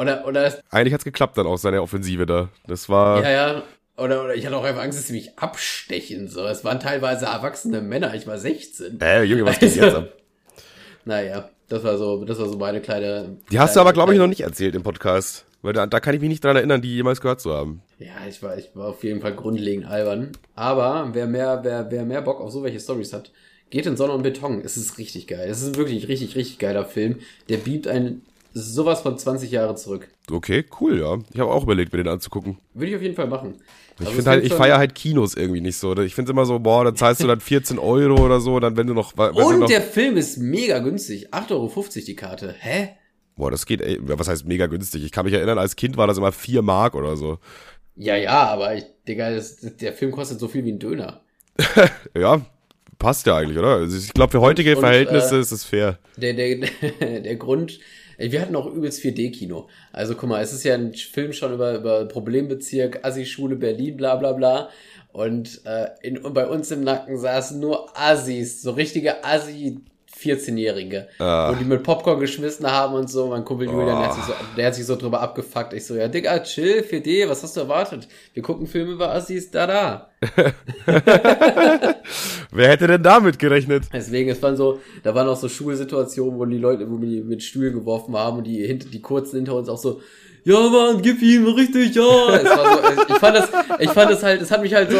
Oder, 0.00 0.26
oder 0.26 0.52
Eigentlich 0.70 0.94
hat's 0.94 1.04
geklappt 1.04 1.36
dann 1.36 1.46
auch, 1.46 1.58
seine 1.58 1.82
Offensive 1.82 2.24
da. 2.24 2.48
Das 2.66 2.88
war... 2.88 3.22
Ja, 3.22 3.30
ja. 3.30 3.62
Oder, 3.98 4.24
oder 4.24 4.34
ich 4.34 4.46
hatte 4.46 4.56
auch 4.56 4.64
einfach 4.64 4.82
Angst, 4.82 4.98
dass 4.98 5.08
sie 5.08 5.12
mich 5.12 5.38
abstechen. 5.38 6.26
So, 6.28 6.46
es 6.46 6.64
waren 6.64 6.80
teilweise 6.80 7.26
erwachsene 7.26 7.82
Männer. 7.82 8.14
Ich 8.14 8.26
war 8.26 8.38
16. 8.38 8.98
Äh, 9.00 9.24
Junge, 9.24 9.44
was 9.44 9.58
geht 9.58 9.76
jetzt 9.76 9.94
ab? 9.94 10.08
Naja. 11.04 11.50
Das 11.68 11.84
war 11.84 11.96
so, 11.98 12.24
das 12.24 12.38
war 12.38 12.48
so 12.48 12.58
meine 12.58 12.80
kleine. 12.80 13.36
Die 13.50 13.60
hast 13.60 13.76
du 13.76 13.80
aber, 13.80 13.92
glaube 13.92 14.12
ich, 14.12 14.18
noch 14.18 14.26
nicht 14.26 14.40
erzählt 14.40 14.74
im 14.74 14.82
Podcast. 14.82 15.46
Weil 15.62 15.72
da, 15.72 15.86
da 15.86 16.00
kann 16.00 16.14
ich 16.14 16.20
mich 16.20 16.30
nicht 16.30 16.42
dran 16.42 16.56
erinnern, 16.56 16.82
die 16.82 16.94
jemals 16.94 17.20
gehört 17.20 17.40
zu 17.40 17.52
haben. 17.52 17.82
Ja, 17.98 18.26
ich 18.28 18.42
war, 18.42 18.56
ich 18.56 18.70
war 18.74 18.88
auf 18.88 19.04
jeden 19.04 19.20
Fall 19.20 19.34
grundlegend 19.34 19.86
albern. 19.86 20.32
Aber 20.54 21.10
wer 21.12 21.26
mehr, 21.26 21.60
wer, 21.62 21.90
wer 21.90 22.04
mehr 22.04 22.22
Bock 22.22 22.40
auf 22.40 22.50
so 22.50 22.62
welche 22.62 22.80
Stories 22.80 23.12
hat, 23.12 23.30
geht 23.68 23.86
in 23.86 23.96
Sonne 23.96 24.14
und 24.14 24.22
Beton. 24.22 24.62
Es 24.64 24.76
ist 24.76 24.98
richtig 24.98 25.26
geil. 25.26 25.48
Es 25.48 25.62
ist 25.62 25.76
wirklich 25.76 26.08
richtig, 26.08 26.34
richtig 26.34 26.58
geiler 26.58 26.84
Film. 26.84 27.20
Der 27.48 27.58
biebt 27.58 27.86
einen 27.86 28.22
sowas 28.52 29.00
von 29.00 29.16
20 29.18 29.50
Jahre 29.50 29.74
zurück. 29.74 30.08
Okay, 30.30 30.64
cool, 30.80 31.00
ja. 31.00 31.18
Ich 31.32 31.40
habe 31.40 31.50
auch 31.50 31.62
überlegt, 31.64 31.92
mir 31.92 32.02
den 32.02 32.08
anzugucken. 32.08 32.58
Würde 32.74 32.90
ich 32.90 32.96
auf 32.96 33.02
jeden 33.02 33.14
Fall 33.14 33.28
machen. 33.28 33.54
Ich 34.00 34.06
also 34.06 34.12
finde 34.12 34.30
halt, 34.30 34.44
ich 34.44 34.52
feiere 34.54 34.78
halt 34.78 34.94
Kinos 34.94 35.34
irgendwie 35.34 35.60
nicht 35.60 35.76
so. 35.76 35.96
Ich 35.98 36.14
finde 36.14 36.30
es 36.30 36.32
immer 36.32 36.46
so, 36.46 36.58
boah, 36.58 36.84
da 36.84 36.94
zahlst 36.94 37.22
du 37.22 37.26
dann 37.26 37.40
14 37.40 37.78
Euro 37.78 38.24
oder 38.24 38.40
so, 38.40 38.58
dann 38.60 38.76
wenn 38.76 38.86
du 38.86 38.94
noch. 38.94 39.16
Wenn 39.16 39.30
Und 39.30 39.60
noch 39.60 39.68
der 39.68 39.82
Film 39.82 40.16
ist 40.16 40.38
mega 40.38 40.78
günstig. 40.78 41.32
8,50 41.32 41.50
Euro 41.50 41.72
die 42.06 42.16
Karte. 42.16 42.54
Hä? 42.58 42.90
Boah, 43.36 43.50
das 43.50 43.66
geht, 43.66 43.80
ey, 43.80 43.98
was 44.02 44.28
heißt 44.28 44.46
mega 44.46 44.66
günstig? 44.66 45.04
Ich 45.04 45.12
kann 45.12 45.24
mich 45.24 45.34
erinnern, 45.34 45.58
als 45.58 45.76
Kind 45.76 45.96
war 45.96 46.06
das 46.06 46.18
immer 46.18 46.32
4 46.32 46.62
Mark 46.62 46.94
oder 46.94 47.16
so. 47.16 47.38
Ja, 47.96 48.16
ja, 48.16 48.44
aber 48.48 48.74
ich, 48.74 48.84
Digga, 49.06 49.30
das, 49.30 49.56
der 49.60 49.92
Film 49.92 50.12
kostet 50.12 50.40
so 50.40 50.48
viel 50.48 50.64
wie 50.64 50.72
ein 50.72 50.78
Döner. 50.78 51.22
ja, 52.16 52.40
passt 52.98 53.26
ja 53.26 53.36
eigentlich, 53.36 53.58
oder? 53.58 53.76
Also 53.76 53.96
ich 53.96 54.12
glaube, 54.14 54.30
für 54.30 54.40
heutige 54.40 54.74
und, 54.76 54.80
Verhältnisse 54.80 55.36
äh, 55.36 55.40
ist 55.40 55.50
es 55.50 55.64
fair. 55.64 55.98
Der, 56.16 56.34
der, 56.34 56.56
der 57.00 57.36
Grund, 57.36 57.80
wir 58.20 58.42
hatten 58.42 58.56
auch 58.56 58.66
übelst 58.66 59.02
4D-Kino. 59.02 59.68
Also 59.92 60.14
guck 60.14 60.28
mal, 60.28 60.42
es 60.42 60.52
ist 60.52 60.64
ja 60.64 60.74
ein 60.74 60.92
Film 60.92 61.32
schon 61.32 61.54
über, 61.54 61.74
über 61.74 62.04
Problembezirk, 62.06 63.04
Assi-Schule 63.04 63.56
Berlin, 63.56 63.96
bla 63.96 64.16
bla 64.16 64.32
bla. 64.32 64.68
Und 65.12 65.62
äh, 65.64 65.88
in, 66.02 66.20
bei 66.34 66.46
uns 66.46 66.70
im 66.70 66.84
Nacken 66.84 67.18
saßen 67.18 67.58
nur 67.58 67.96
Assis, 67.98 68.62
so 68.62 68.72
richtige 68.72 69.24
Assi 69.24 69.80
14-Jährige, 70.20 71.08
ah. 71.18 71.50
wo 71.50 71.54
die 71.54 71.64
mit 71.64 71.82
Popcorn 71.82 72.20
geschmissen 72.20 72.70
haben 72.70 72.94
und 72.94 73.08
so. 73.08 73.28
Mein 73.28 73.44
Kumpel 73.44 73.66
Julian, 73.66 73.96
oh. 73.96 74.00
der, 74.00 74.08
hat 74.08 74.14
sich 74.14 74.24
so, 74.24 74.32
der 74.56 74.66
hat 74.66 74.74
sich 74.74 74.86
so 74.86 74.96
drüber 74.96 75.20
abgefuckt. 75.20 75.72
Ich 75.72 75.86
so, 75.86 75.94
ja, 75.94 76.08
Digga, 76.08 76.38
chill, 76.40 76.84
4D, 76.88 77.28
was 77.28 77.42
hast 77.42 77.56
du 77.56 77.60
erwartet? 77.60 78.08
Wir 78.34 78.42
gucken 78.42 78.66
Filme 78.66 78.92
über 78.92 79.14
Assis, 79.14 79.50
da, 79.50 79.66
da. 79.66 80.10
Wer 82.52 82.68
hätte 82.68 82.86
denn 82.86 83.02
damit 83.02 83.38
gerechnet? 83.38 83.84
Deswegen, 83.92 84.28
es 84.30 84.42
waren 84.42 84.56
so, 84.56 84.80
da 85.02 85.14
waren 85.14 85.28
auch 85.28 85.36
so 85.36 85.48
Schulsituationen, 85.48 86.38
wo 86.38 86.44
die 86.44 86.58
Leute, 86.58 86.90
wo 86.90 87.00
wir 87.00 87.08
die 87.08 87.22
mit 87.22 87.42
Stühlen 87.42 87.72
geworfen 87.72 88.14
haben 88.16 88.38
und 88.38 88.44
die 88.44 88.66
hinter, 88.66 88.88
die 88.88 89.00
kurzen 89.00 89.36
hinter 89.36 89.54
uns 89.54 89.68
auch 89.68 89.78
so, 89.78 90.00
ja 90.44 90.58
Mann, 90.68 91.00
gib 91.02 91.22
ihm 91.22 91.46
richtig, 91.46 91.94
ja. 91.94 92.36
Es 92.36 92.44
war 92.44 92.82
so, 92.82 93.12
ich 93.12 93.18
fand 93.18 93.36
das, 93.36 93.48
ich 93.78 93.90
fand 93.90 94.10
das 94.10 94.22
halt, 94.22 94.42
es 94.42 94.50
hat 94.50 94.62
mich 94.62 94.74
halt 94.74 94.90
so, 94.90 94.98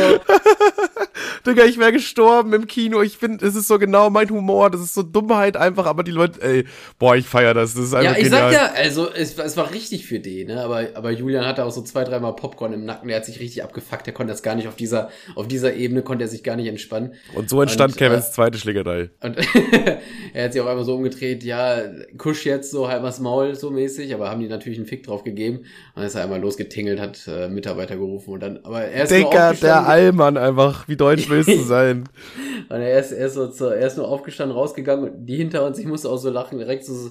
Digga, 1.47 1.65
ich 1.65 1.79
wäre 1.79 1.93
gestorben 1.93 2.53
im 2.53 2.67
Kino. 2.67 3.03
Ich 3.03 3.19
finde, 3.19 3.47
es 3.47 3.55
ist 3.55 3.69
so 3.69 3.79
genau 3.79 4.11
mein 4.11 4.31
Humor. 4.31 4.71
Das 4.71 4.81
ist 4.81 4.95
so 4.95 5.03
Dummheit 5.03 5.57
einfach, 5.57 5.87
aber 5.87 6.03
die 6.03 6.11
Leute, 6.11 6.41
ey, 6.43 6.65
boah, 6.99 7.17
ich 7.17 7.27
feier 7.27 7.55
das. 7.55 7.75
Das 7.75 7.85
ist 7.85 7.95
einfach 7.95 8.13
Ja, 8.13 8.19
ich 8.19 8.25
genial. 8.25 8.53
sag 8.53 8.75
ja, 8.75 8.81
also 8.81 9.11
es, 9.13 9.37
es 9.39 9.57
war 9.57 9.73
richtig 9.73 10.07
für 10.07 10.21
den, 10.21 10.49
ne? 10.49 10.63
Aber, 10.63 10.89
aber 10.95 11.11
Julian 11.11 11.47
hatte 11.47 11.65
auch 11.65 11.71
so 11.73 11.83
zwei, 11.83 12.05
dreimal 12.05 12.35
Popcorn 12.37 12.73
im 12.73 12.85
Nacken. 12.85 13.09
Der 13.09 13.19
hat 13.19 13.27
sich 13.27 13.41
richtig 13.41 13.63
abgefuckt. 13.63 14.07
Der 14.07 14.15
konnte 14.15 14.33
das 14.33 14.43
gar 14.43 14.55
nicht 14.55 14.69
auf 14.69 14.77
dieser, 14.77 15.11
auf 15.35 15.49
dieser 15.49 15.75
Ebene 15.75 16.03
konnte 16.03 16.25
er 16.25 16.29
sich 16.29 16.43
gar 16.43 16.57
nicht 16.57 16.69
entspannen. 16.69 17.15
Und 17.35 17.51
so 17.51 17.61
entstand 17.61 17.93
und, 17.93 17.99
Kevins 17.99 18.29
äh, 18.29 18.33
zweite 18.33 18.59
Schlägerei. 18.59 19.11
Und 19.21 19.37
er 20.35 20.45
hat 20.45 20.53
sich 20.53 20.63
auch 20.63 20.67
einmal 20.67 20.85
so 20.85 20.95
umgedreht, 20.95 21.43
ja, 21.45 21.83
kusch 22.19 22.47
jetzt 22.47 22.71
so 22.71 22.89
halb 22.89 23.03
das 23.03 23.19
Maul 23.19 23.55
so 23.57 23.71
mäßig, 23.71 24.15
aber 24.15 24.31
haben 24.31 24.41
die 24.41 24.49
natürlich 24.49 24.79
einen 24.79 24.87
Fick 24.87 25.03
drauf 25.05 25.25
gegeben. 25.25 25.59
Und 25.59 25.67
dann 25.97 26.05
ist 26.05 26.15
er 26.15 26.23
einmal 26.23 26.41
losgetingelt, 26.41 27.01
hat 27.01 27.27
äh, 27.27 27.49
Mitarbeiter 27.49 27.97
gerufen 27.97 28.35
und 28.35 28.41
dann, 28.41 28.59
aber 28.63 28.83
er 28.83 29.05
ist 29.05 29.11
Digga, 29.11 29.55
der 29.55 29.89
Allmann 29.89 30.37
einfach, 30.37 30.87
wie 30.87 30.97
deutsch 30.97 31.30
willst 31.31 31.49
du 31.49 31.63
sein? 31.63 32.09
und 32.69 32.81
er 32.81 33.01
ist, 33.01 33.13
er 33.13 33.27
ist 33.27 33.35
so, 33.35 33.49
zu, 33.49 33.67
er 33.67 33.87
ist 33.87 33.97
nur 33.97 34.09
aufgestanden, 34.09 34.57
rausgegangen 34.57 35.11
und 35.11 35.27
die 35.27 35.37
hinter 35.37 35.65
uns, 35.65 35.79
ich 35.79 35.87
musste 35.87 36.09
auch 36.09 36.19
so 36.19 36.31
lachen, 36.31 36.59
direkt 36.59 36.85
so, 36.85 37.11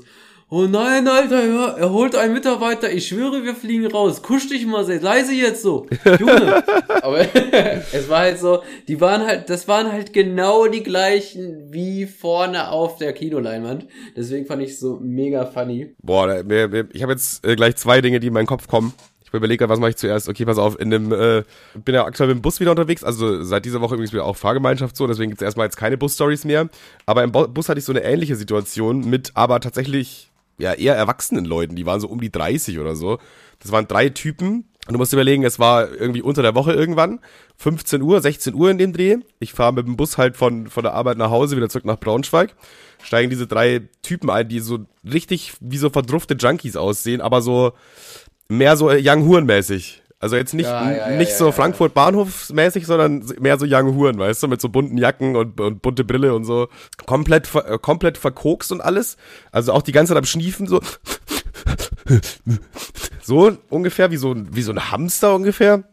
Oh 0.51 0.65
nein, 0.65 1.07
Alter, 1.07 1.45
ja, 1.45 1.77
er 1.77 1.91
holt 1.91 2.15
einen 2.15 2.33
Mitarbeiter, 2.33 2.91
ich 2.91 3.07
schwöre, 3.07 3.43
wir 3.43 3.53
fliegen 3.53 3.85
raus. 3.85 4.23
Kusch 4.23 4.49
dich 4.49 4.65
mal, 4.65 4.83
sehr 4.83 4.99
leise 4.99 5.31
jetzt 5.31 5.61
so. 5.61 5.85
Junge. 6.19 6.63
Aber 7.03 7.19
es 7.93 8.09
war 8.09 8.21
halt 8.21 8.39
so, 8.39 8.63
die 8.87 8.99
waren 8.99 9.27
halt, 9.27 9.47
das 9.51 9.67
waren 9.67 9.91
halt 9.91 10.11
genau 10.11 10.65
die 10.65 10.81
gleichen 10.81 11.71
wie 11.71 12.07
vorne 12.07 12.71
auf 12.71 12.97
der 12.97 13.13
Kinoleinwand. 13.13 13.85
Deswegen 14.17 14.47
fand 14.47 14.63
ich 14.63 14.79
so 14.79 14.97
mega 14.99 15.45
funny. 15.45 15.93
Boah, 16.01 16.43
ich 16.93 17.03
habe 17.03 17.11
jetzt 17.11 17.45
äh, 17.45 17.55
gleich 17.55 17.75
zwei 17.75 18.01
Dinge, 18.01 18.19
die 18.19 18.27
in 18.27 18.33
meinen 18.33 18.47
Kopf 18.47 18.67
kommen. 18.67 18.93
Ich 19.29 19.33
überlege, 19.33 19.69
was 19.69 19.79
mache 19.79 19.91
ich 19.91 19.97
zuerst? 19.97 20.27
Okay, 20.27 20.45
pass 20.45 20.57
auf, 20.57 20.79
in 20.79 20.89
dem, 20.89 21.11
äh, 21.11 21.43
bin 21.75 21.95
ja 21.95 22.05
aktuell 22.05 22.29
mit 22.29 22.37
dem 22.37 22.41
Bus 22.41 22.59
wieder 22.59 22.71
unterwegs, 22.71 23.03
also 23.03 23.43
seit 23.43 23.65
dieser 23.65 23.79
Woche 23.81 23.93
übrigens 23.93 24.11
wieder 24.11 24.25
auch 24.25 24.35
Fahrgemeinschaft 24.35 24.95
so, 24.95 25.05
deswegen 25.07 25.29
gibt 25.29 25.41
es 25.41 25.45
erstmal 25.45 25.67
jetzt 25.67 25.77
keine 25.77 25.97
Bus-Stories 25.97 26.45
mehr. 26.45 26.69
Aber 27.05 27.23
im 27.23 27.31
Bus 27.31 27.69
hatte 27.69 27.79
ich 27.79 27.85
so 27.85 27.93
eine 27.93 28.03
ähnliche 28.03 28.35
Situation 28.35 29.07
mit 29.09 29.31
aber 29.35 29.59
tatsächlich 29.59 30.31
ja 30.57 30.73
eher 30.73 30.95
erwachsenen 30.95 31.45
Leuten, 31.45 31.75
die 31.75 31.85
waren 31.85 31.99
so 31.99 32.07
um 32.07 32.19
die 32.19 32.31
30 32.31 32.79
oder 32.79 32.95
so. 32.95 33.19
Das 33.59 33.71
waren 33.71 33.87
drei 33.87 34.09
Typen. 34.09 34.65
Und 34.87 34.93
du 34.93 34.97
musst 34.97 35.13
überlegen, 35.13 35.43
es 35.43 35.59
war 35.59 35.91
irgendwie 35.91 36.23
unter 36.23 36.41
der 36.41 36.55
Woche 36.55 36.73
irgendwann, 36.73 37.19
15 37.57 38.01
Uhr, 38.01 38.21
16 38.21 38.55
Uhr 38.55 38.71
in 38.71 38.79
dem 38.79 38.91
Dreh. 38.91 39.17
Ich 39.39 39.53
fahre 39.53 39.71
mit 39.71 39.85
dem 39.85 39.97
Bus 39.97 40.17
halt 40.17 40.35
von, 40.35 40.65
von 40.65 40.83
der 40.83 40.93
Arbeit 40.93 41.17
nach 41.19 41.29
Hause, 41.29 41.55
wieder 41.55 41.69
zurück 41.69 41.85
nach 41.85 41.99
Braunschweig. 41.99 42.55
Steigen 43.03 43.29
diese 43.29 43.45
drei 43.45 43.87
Typen 44.01 44.31
ein, 44.31 44.49
die 44.49 44.61
so 44.61 44.79
richtig 45.03 45.53
wie 45.59 45.77
so 45.77 45.91
verdruffte 45.91 46.33
Junkies 46.33 46.75
aussehen, 46.75 47.21
aber 47.21 47.43
so, 47.43 47.73
mehr 48.49 48.75
so 48.75 48.89
Young 48.89 49.25
Huren 49.25 49.45
mäßig. 49.45 50.03
Also 50.21 50.35
jetzt 50.35 50.53
nicht, 50.53 50.65
ja, 50.65 50.91
ja, 50.91 51.09
nicht 51.11 51.31
ja, 51.31 51.37
so 51.37 51.53
Frankfurt 51.53 51.93
Bahnhof 51.93 52.49
mäßig, 52.49 52.85
sondern 52.85 53.23
mehr 53.39 53.57
so 53.57 53.65
Young 53.65 53.95
Huren, 53.95 54.19
weißt 54.19 54.43
du, 54.43 54.49
mit 54.49 54.59
so 54.59 54.67
bunten 54.67 54.97
Jacken 54.97 55.37
und, 55.37 55.61
und 55.61 55.81
bunte 55.81 56.03
Brille 56.03 56.35
und 56.35 56.43
so. 56.43 56.67
Komplett, 57.05 57.47
äh, 57.55 57.77
komplett 57.77 58.17
verkokst 58.17 58.73
und 58.73 58.81
alles. 58.81 59.15
Also 59.53 59.71
auch 59.71 59.81
die 59.81 59.93
ganze 59.93 60.11
Zeit 60.11 60.17
am 60.17 60.25
Schniefen, 60.25 60.67
so. 60.67 60.81
so 63.21 63.57
ungefähr, 63.69 64.11
wie 64.11 64.17
so, 64.17 64.35
wie 64.51 64.61
so 64.61 64.73
ein 64.73 64.91
Hamster 64.91 65.35
ungefähr. 65.35 65.83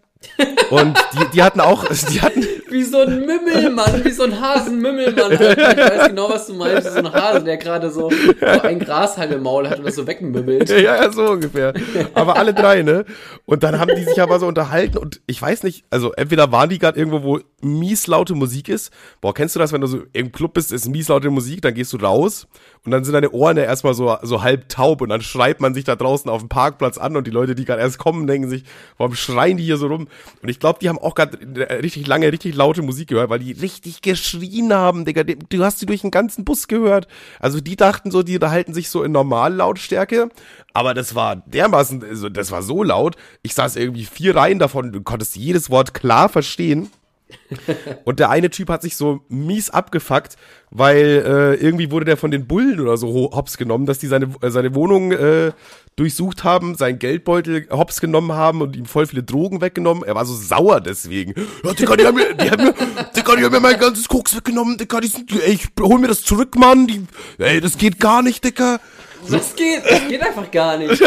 Und 0.71 0.99
die, 1.13 1.31
die 1.35 1.43
hatten 1.45 1.61
auch, 1.61 1.85
die 2.11 2.21
hatten. 2.21 2.45
Wie 2.69 2.83
so 2.83 3.01
ein 3.01 3.25
Mümmelmann, 3.27 4.05
wie 4.05 4.11
so 4.11 4.25
ein 4.25 4.41
Hasenmümmelmann. 4.41 5.33
Ich 5.33 5.41
weiß 5.41 6.09
genau, 6.09 6.29
was 6.29 6.47
du 6.47 6.55
meinst. 6.55 6.93
So 6.93 6.99
ein 6.99 7.13
Hase, 7.13 7.45
der 7.45 7.57
gerade 7.57 7.91
so, 7.91 8.11
so 8.11 8.63
ein 8.63 8.79
Grashalm 8.79 9.33
im 9.33 9.43
Maul 9.43 9.69
hat 9.69 9.79
und 9.79 9.87
das 9.87 9.95
so 9.95 10.07
wegmümmelt. 10.07 10.69
Ja, 10.71 10.79
ja, 10.79 11.11
so 11.13 11.31
ungefähr. 11.31 11.75
Aber 12.15 12.37
alle 12.37 12.55
drei, 12.55 12.83
ne? 12.83 13.05
Und 13.45 13.63
dann 13.63 13.79
haben 13.79 13.95
die 13.97 14.05
sich 14.05 14.21
aber 14.21 14.39
so 14.39 14.47
unterhalten 14.47 14.99
und 14.99 15.21
ich 15.27 15.41
weiß 15.41 15.63
nicht, 15.63 15.85
also 15.91 16.13
entweder 16.13 16.51
waren 16.53 16.69
die 16.69 16.79
gerade 16.79 16.99
irgendwo, 16.99 17.23
wo 17.23 17.41
mies 17.67 18.07
laute 18.07 18.35
Musik 18.35 18.69
ist. 18.69 18.93
Boah, 19.21 19.35
kennst 19.35 19.55
du 19.55 19.61
das, 19.61 19.73
wenn 19.73 19.81
du 19.81 19.87
so 19.87 20.01
im 20.13 20.33
Club 20.33 20.55
bist, 20.55 20.73
ist 20.73 20.89
mies 20.89 21.09
laute 21.09 21.31
Musik, 21.31 21.63
dann 21.63 21.75
gehst 21.75 21.93
du 21.93 21.99
raus 21.99 22.47
und 22.85 22.93
dann 22.93 23.05
sind 23.05 23.15
deine 23.15 23.31
Ohren 23.33 23.57
ja 23.57 23.65
erstmal 23.65 23.95
so, 23.95 24.17
so 24.23 24.43
halb 24.43 24.69
taub 24.69 25.01
und 25.01 25.09
dann 25.09 25.21
schreit 25.21 25.61
man 25.61 25.75
sich 25.75 25.85
da 25.85 25.97
draußen 25.97 26.31
auf 26.31 26.41
dem 26.41 26.49
Parkplatz 26.49 26.99
an 26.99 27.17
und 27.17 27.27
die 27.27 27.31
Leute, 27.31 27.55
die 27.55 27.65
gerade 27.65 27.83
erst 27.83 27.99
kommen, 27.99 28.27
denken 28.27 28.49
sich, 28.49 28.65
warum 28.97 29.15
schreien 29.15 29.57
die 29.57 29.65
hier 29.65 29.77
so 29.77 29.89
rum? 29.89 30.09
Und 30.43 30.49
ich 30.49 30.61
glaube, 30.61 30.79
die 30.81 30.89
haben 30.89 30.99
auch 30.99 31.15
gerade 31.15 31.39
richtig 31.83 32.07
lange, 32.07 32.33
richtig 32.33 32.55
laute 32.55 32.83
Musik 32.83 33.09
gehört, 33.09 33.31
weil 33.31 33.41
die 33.41 33.53
richtig 33.53 34.03
geschrien 34.03 34.73
haben, 34.73 35.05
Digga. 35.05 35.25
Du 35.25 35.65
hast 35.65 35.81
sie 35.81 35.87
durch 35.87 36.03
den 36.03 36.11
ganzen 36.11 36.45
Bus 36.45 36.69
gehört. 36.69 37.09
Also 37.41 37.61
die 37.61 37.77
dachten 37.77 38.11
so, 38.11 38.23
die 38.23 38.35
unterhalten 38.35 38.75
sich 38.75 38.89
so 38.89 39.03
in 39.03 39.13
Normallautstärke. 39.13 40.29
Aber 40.73 40.95
das 40.95 41.15
war 41.15 41.37
dermaßen, 41.37 42.05
also 42.05 42.29
das 42.29 42.51
war 42.51 42.63
so 42.63 42.83
laut. 42.83 43.17
Ich 43.43 43.55
saß 43.55 43.77
irgendwie 43.77 44.05
vier 44.05 44.37
Reihen 44.37 44.59
davon, 44.59 44.93
du 44.93 45.01
konntest 45.03 45.37
jedes 45.37 45.71
Wort 45.71 45.95
klar 45.95 46.29
verstehen. 46.29 46.91
und 48.05 48.19
der 48.19 48.31
eine 48.31 48.51
Typ 48.51 48.69
hat 48.69 48.83
sich 48.83 48.97
so 48.97 49.21
mies 49.29 49.71
abgefuckt, 49.71 50.37
weil 50.71 51.25
äh, 51.27 51.55
irgendwie 51.55 51.91
wurde 51.91 52.05
der 52.05 52.17
von 52.17 52.31
den 52.31 52.47
Bullen 52.47 52.81
oder 52.81 52.97
so 52.97 53.31
hops 53.33 53.57
genommen, 53.57 53.87
dass 53.87 53.99
die 53.99 54.07
seine, 54.07 54.35
äh, 54.43 54.51
seine 54.51 54.75
Wohnung 54.75 55.13
äh, 55.13 55.53
durchsucht 55.97 56.45
haben, 56.45 56.75
seinen 56.75 56.99
Geldbeutel 56.99 57.69
hops 57.71 58.01
genommen 58.01 58.33
haben 58.33 58.61
und 58.61 58.77
ihm 58.77 58.85
voll 58.85 59.07
viele 59.07 59.23
Drogen 59.23 59.61
weggenommen. 59.61 60.05
Er 60.05 60.15
war 60.15 60.27
so 60.27 60.35
sauer 60.35 60.81
deswegen. 60.81 61.35
Ja, 61.65 61.73
Digga, 61.73 61.97
die 61.97 62.07
haben 62.07 62.17
mir, 62.17 62.35
die 62.35 62.51
haben 62.51 62.65
mir, 62.65 62.75
Digga, 63.17 63.37
die 63.37 63.45
haben 63.45 63.53
mir 63.53 63.61
mein 63.61 63.79
ganzes 63.79 64.07
Koks 64.07 64.37
weggenommen, 64.37 64.77
Digga, 64.77 65.01
die 65.01 65.09
sind, 65.09 65.33
ey, 65.33 65.55
ich 65.55 65.69
hol 65.81 65.99
mir 65.99 66.09
das 66.09 66.23
zurück, 66.23 66.55
Mann, 66.57 66.87
die, 66.87 67.07
ey, 67.39 67.61
das 67.61 67.79
geht 67.79 67.99
gar 67.99 68.23
nicht, 68.23 68.45
Digga. 68.45 68.79
Das 69.31 69.55
geht, 69.55 69.85
das 69.89 70.09
geht 70.09 70.23
einfach 70.23 70.51
gar 70.51 70.79
nicht. 70.79 71.03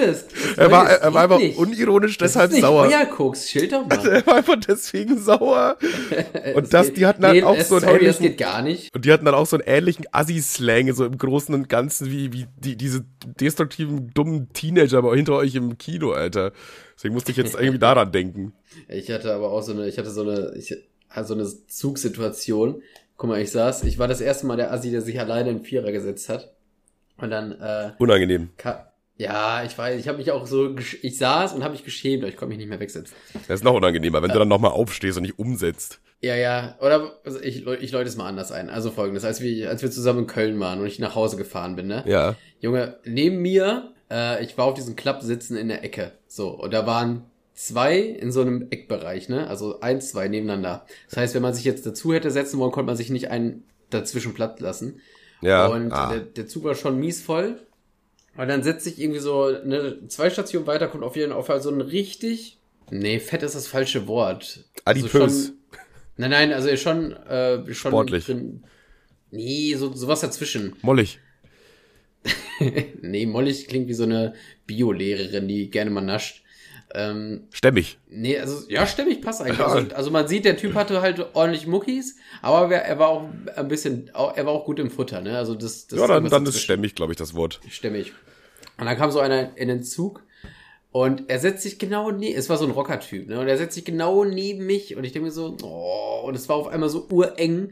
Das, 0.00 0.24
er 0.56 0.70
war, 0.70 0.88
er 0.88 1.12
war 1.12 1.22
einfach 1.24 1.38
nicht. 1.38 1.58
unironisch 1.58 2.16
deshalb 2.16 2.50
das 2.50 2.60
sauer. 2.60 2.88
Ja, 2.90 3.04
Koks, 3.04 3.50
schild 3.50 3.72
doch 3.72 3.86
mal. 3.88 4.06
er 4.06 4.26
war 4.26 4.36
einfach 4.36 4.56
deswegen 4.56 5.18
sauer. 5.18 5.76
Und 6.54 6.72
das, 6.72 6.92
die 6.92 7.06
hatten 7.06 7.22
dann 7.22 7.32
nee, 7.32 7.42
auch 7.42 7.60
so 7.60 7.76
einen 7.76 7.84
sorry, 7.84 7.96
ähnlichen, 7.96 8.06
das 8.06 8.18
geht 8.18 8.38
gar 8.38 8.62
nicht. 8.62 8.94
Und 8.94 9.04
die 9.04 9.12
hatten 9.12 9.24
dann 9.24 9.34
auch 9.34 9.46
so 9.46 9.56
einen 9.56 9.64
ähnlichen 9.66 10.06
Assi-Slang, 10.12 10.92
so 10.92 11.04
im 11.04 11.18
Großen 11.18 11.54
und 11.54 11.68
Ganzen, 11.68 12.10
wie, 12.10 12.32
wie 12.32 12.46
die, 12.58 12.76
diese 12.76 13.04
destruktiven, 13.40 14.10
dummen 14.14 14.52
Teenager 14.52 14.98
aber 14.98 15.14
hinter 15.14 15.34
euch 15.34 15.54
im 15.54 15.76
Kino, 15.78 16.12
Alter. 16.12 16.52
Deswegen 16.96 17.14
musste 17.14 17.30
ich 17.30 17.36
jetzt 17.36 17.54
irgendwie 17.54 17.78
daran 17.78 18.12
denken. 18.12 18.52
Ich 18.88 19.10
hatte 19.10 19.32
aber 19.32 19.50
auch 19.50 19.62
so 19.62 19.72
eine, 19.72 19.88
ich 19.88 19.98
hatte 19.98 20.10
so 20.10 20.22
eine, 20.22 20.54
ich 20.56 20.74
hatte 21.08 21.28
so 21.28 21.34
eine 21.34 21.48
Zugsituation. 21.66 22.82
Guck 23.16 23.28
mal, 23.28 23.40
ich 23.40 23.50
saß, 23.50 23.84
ich 23.84 23.98
war 23.98 24.08
das 24.08 24.20
erste 24.20 24.46
Mal 24.46 24.56
der 24.56 24.72
Assi, 24.72 24.90
der 24.90 25.02
sich 25.02 25.18
alleine 25.20 25.50
in 25.50 25.62
Vierer 25.62 25.92
gesetzt 25.92 26.28
hat. 26.28 26.52
Und 27.20 27.30
dann 27.30 27.52
äh, 27.52 27.92
unangenehm. 27.98 28.50
Ja, 29.16 29.62
ich 29.64 29.76
weiß, 29.76 30.00
ich 30.00 30.08
habe 30.08 30.16
mich 30.16 30.30
auch 30.30 30.46
so, 30.46 30.74
ich 31.02 31.18
saß 31.18 31.52
und 31.52 31.62
habe 31.62 31.72
mich 31.72 31.84
geschämt, 31.84 32.22
aber 32.22 32.30
ich 32.30 32.38
konnte 32.38 32.50
mich 32.50 32.58
nicht 32.58 32.70
mehr 32.70 32.80
wegsetzen. 32.80 33.14
Das 33.48 33.60
ist 33.60 33.64
noch 33.64 33.74
unangenehmer, 33.74 34.22
wenn 34.22 34.30
äh, 34.30 34.32
du 34.32 34.38
dann 34.38 34.48
nochmal 34.48 34.70
aufstehst 34.70 35.18
und 35.18 35.24
nicht 35.24 35.38
umsetzt. 35.38 36.00
Ja, 36.22 36.36
ja, 36.36 36.76
oder 36.80 37.18
also 37.24 37.40
ich, 37.40 37.66
ich 37.66 37.92
läute 37.92 38.08
es 38.08 38.16
mal 38.16 38.26
anders 38.26 38.52
ein. 38.52 38.70
Also 38.70 38.90
folgendes, 38.90 39.24
als 39.24 39.40
wir, 39.40 39.68
als 39.68 39.82
wir 39.82 39.90
zusammen 39.90 40.20
in 40.20 40.26
Köln 40.26 40.58
waren 40.60 40.80
und 40.80 40.86
ich 40.86 40.98
nach 40.98 41.14
Hause 41.14 41.36
gefahren 41.36 41.76
bin, 41.76 41.86
ne? 41.86 42.02
Ja. 42.06 42.36
Junge, 42.60 42.98
neben 43.04 43.42
mir, 43.42 43.92
äh, 44.10 44.42
ich 44.44 44.56
war 44.56 44.66
auf 44.66 44.74
diesem 44.74 44.96
Klapp 44.96 45.22
sitzen 45.22 45.56
in 45.56 45.68
der 45.68 45.84
Ecke. 45.84 46.12
So, 46.26 46.48
und 46.48 46.72
da 46.72 46.86
waren 46.86 47.24
zwei 47.54 47.98
in 47.98 48.32
so 48.32 48.40
einem 48.40 48.68
Eckbereich, 48.70 49.28
ne? 49.28 49.46
Also 49.48 49.80
eins, 49.80 50.10
zwei 50.10 50.28
nebeneinander. 50.28 50.86
Das 51.08 51.18
heißt, 51.18 51.34
wenn 51.34 51.42
man 51.42 51.52
sich 51.52 51.64
jetzt 51.64 51.84
dazu 51.84 52.14
hätte 52.14 52.30
setzen 52.30 52.58
wollen, 52.58 52.72
konnte 52.72 52.86
man 52.86 52.96
sich 52.96 53.10
nicht 53.10 53.30
einen 53.30 53.64
dazwischen 53.90 54.34
platt 54.34 54.60
lassen. 54.60 55.00
Ja. 55.40 55.66
Und 55.66 55.92
ah. 55.92 56.10
der, 56.10 56.20
der 56.20 56.46
Zug 56.46 56.64
war 56.64 56.74
schon 56.74 56.98
mies 56.98 57.22
voll. 57.22 57.60
Und 58.36 58.48
dann 58.48 58.62
setzt 58.62 58.84
sich 58.84 58.98
irgendwie 59.00 59.20
so 59.20 59.44
eine 59.44 60.06
zwei 60.08 60.30
Stationen 60.30 60.66
weiter, 60.66 60.88
kommt 60.88 61.04
auf 61.04 61.16
jeden 61.16 61.32
Fall 61.42 61.60
so 61.60 61.70
ein 61.70 61.80
richtig. 61.80 62.58
Nee, 62.90 63.20
fett 63.20 63.42
ist 63.42 63.54
das 63.54 63.66
falsche 63.66 64.06
Wort. 64.06 64.64
Adipös. 64.84 65.14
Also 65.14 65.28
schon, 65.46 65.56
nein, 66.16 66.30
nein, 66.30 66.52
also 66.52 66.74
schon, 66.76 67.12
äh, 67.12 67.62
schon 67.74 67.90
Sportlich. 67.90 68.26
Drin, 68.26 68.64
nee, 69.30 69.74
so, 69.74 69.92
sowas 69.92 70.20
dazwischen. 70.20 70.76
Mollig. 70.82 71.18
nee, 73.00 73.24
mollig 73.24 73.66
klingt 73.68 73.88
wie 73.88 73.94
so 73.94 74.02
eine 74.02 74.34
Biolehrerin, 74.66 75.48
die 75.48 75.70
gerne 75.70 75.90
mal 75.90 76.02
nascht. 76.02 76.44
Ähm, 76.92 77.46
stämmig. 77.52 77.98
Nee, 78.08 78.38
also 78.38 78.68
ja, 78.68 78.86
stämmig 78.86 79.22
passt 79.22 79.42
eigentlich. 79.42 79.60
Also, 79.60 79.94
also, 79.94 80.10
man 80.10 80.26
sieht, 80.26 80.44
der 80.44 80.56
Typ 80.56 80.74
hatte 80.74 81.00
halt 81.00 81.24
ordentlich 81.34 81.66
Muckis, 81.66 82.16
aber 82.42 82.74
er 82.74 82.98
war 82.98 83.08
auch 83.08 83.28
ein 83.56 83.68
bisschen, 83.68 84.10
er 84.12 84.46
war 84.46 84.52
auch 84.52 84.64
gut 84.64 84.80
im 84.80 84.90
Futter, 84.90 85.20
ne? 85.20 85.38
Also 85.38 85.54
das, 85.54 85.86
das 85.86 86.00
Ja, 86.00 86.06
dann, 86.08 86.28
dann 86.28 86.46
ist 86.46 86.60
stämmig, 86.60 86.96
glaube 86.96 87.12
ich, 87.12 87.16
das 87.16 87.34
Wort. 87.34 87.60
Stämmig. 87.68 88.12
Und 88.78 88.86
dann 88.86 88.96
kam 88.96 89.10
so 89.10 89.20
einer 89.20 89.56
in 89.56 89.68
den 89.68 89.84
Zug 89.84 90.24
und 90.92 91.30
er 91.30 91.38
setzt 91.38 91.62
sich 91.62 91.78
genau 91.78 92.10
neben, 92.10 92.36
es 92.36 92.48
war 92.48 92.56
so 92.56 92.64
ein 92.64 92.72
Rocker-Typ, 92.72 93.28
ne? 93.28 93.38
Und 93.38 93.46
er 93.46 93.56
setzt 93.56 93.74
sich 93.74 93.84
genau 93.84 94.24
neben 94.24 94.66
mich 94.66 94.96
und 94.96 95.04
ich 95.04 95.12
denke 95.12 95.26
mir 95.26 95.32
so, 95.32 95.56
oh, 95.62 96.22
und 96.26 96.34
es 96.34 96.48
war 96.48 96.56
auf 96.56 96.66
einmal 96.66 96.88
so 96.88 97.06
ureng. 97.08 97.70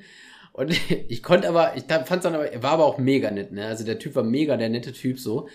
Und 0.53 0.73
ich 1.09 1.23
konnte 1.25 1.49
aber, 1.49 1.77
ich 1.77 1.85
fand 2.07 2.25
dann 2.25 2.35
aber, 2.35 2.53
er 2.53 2.63
war 2.63 2.73
aber 2.73 2.85
auch 2.85 2.99
mega 2.99 3.31
nett, 3.33 3.51
ne? 3.51 3.67
Also 3.67 3.85
der 3.85 3.99
Typ 3.99 4.15
war 4.15 4.23
mega 4.23 4.57
der 4.57 4.69
nette 4.69 4.93
Typ 4.93 5.19
so. 5.19 5.49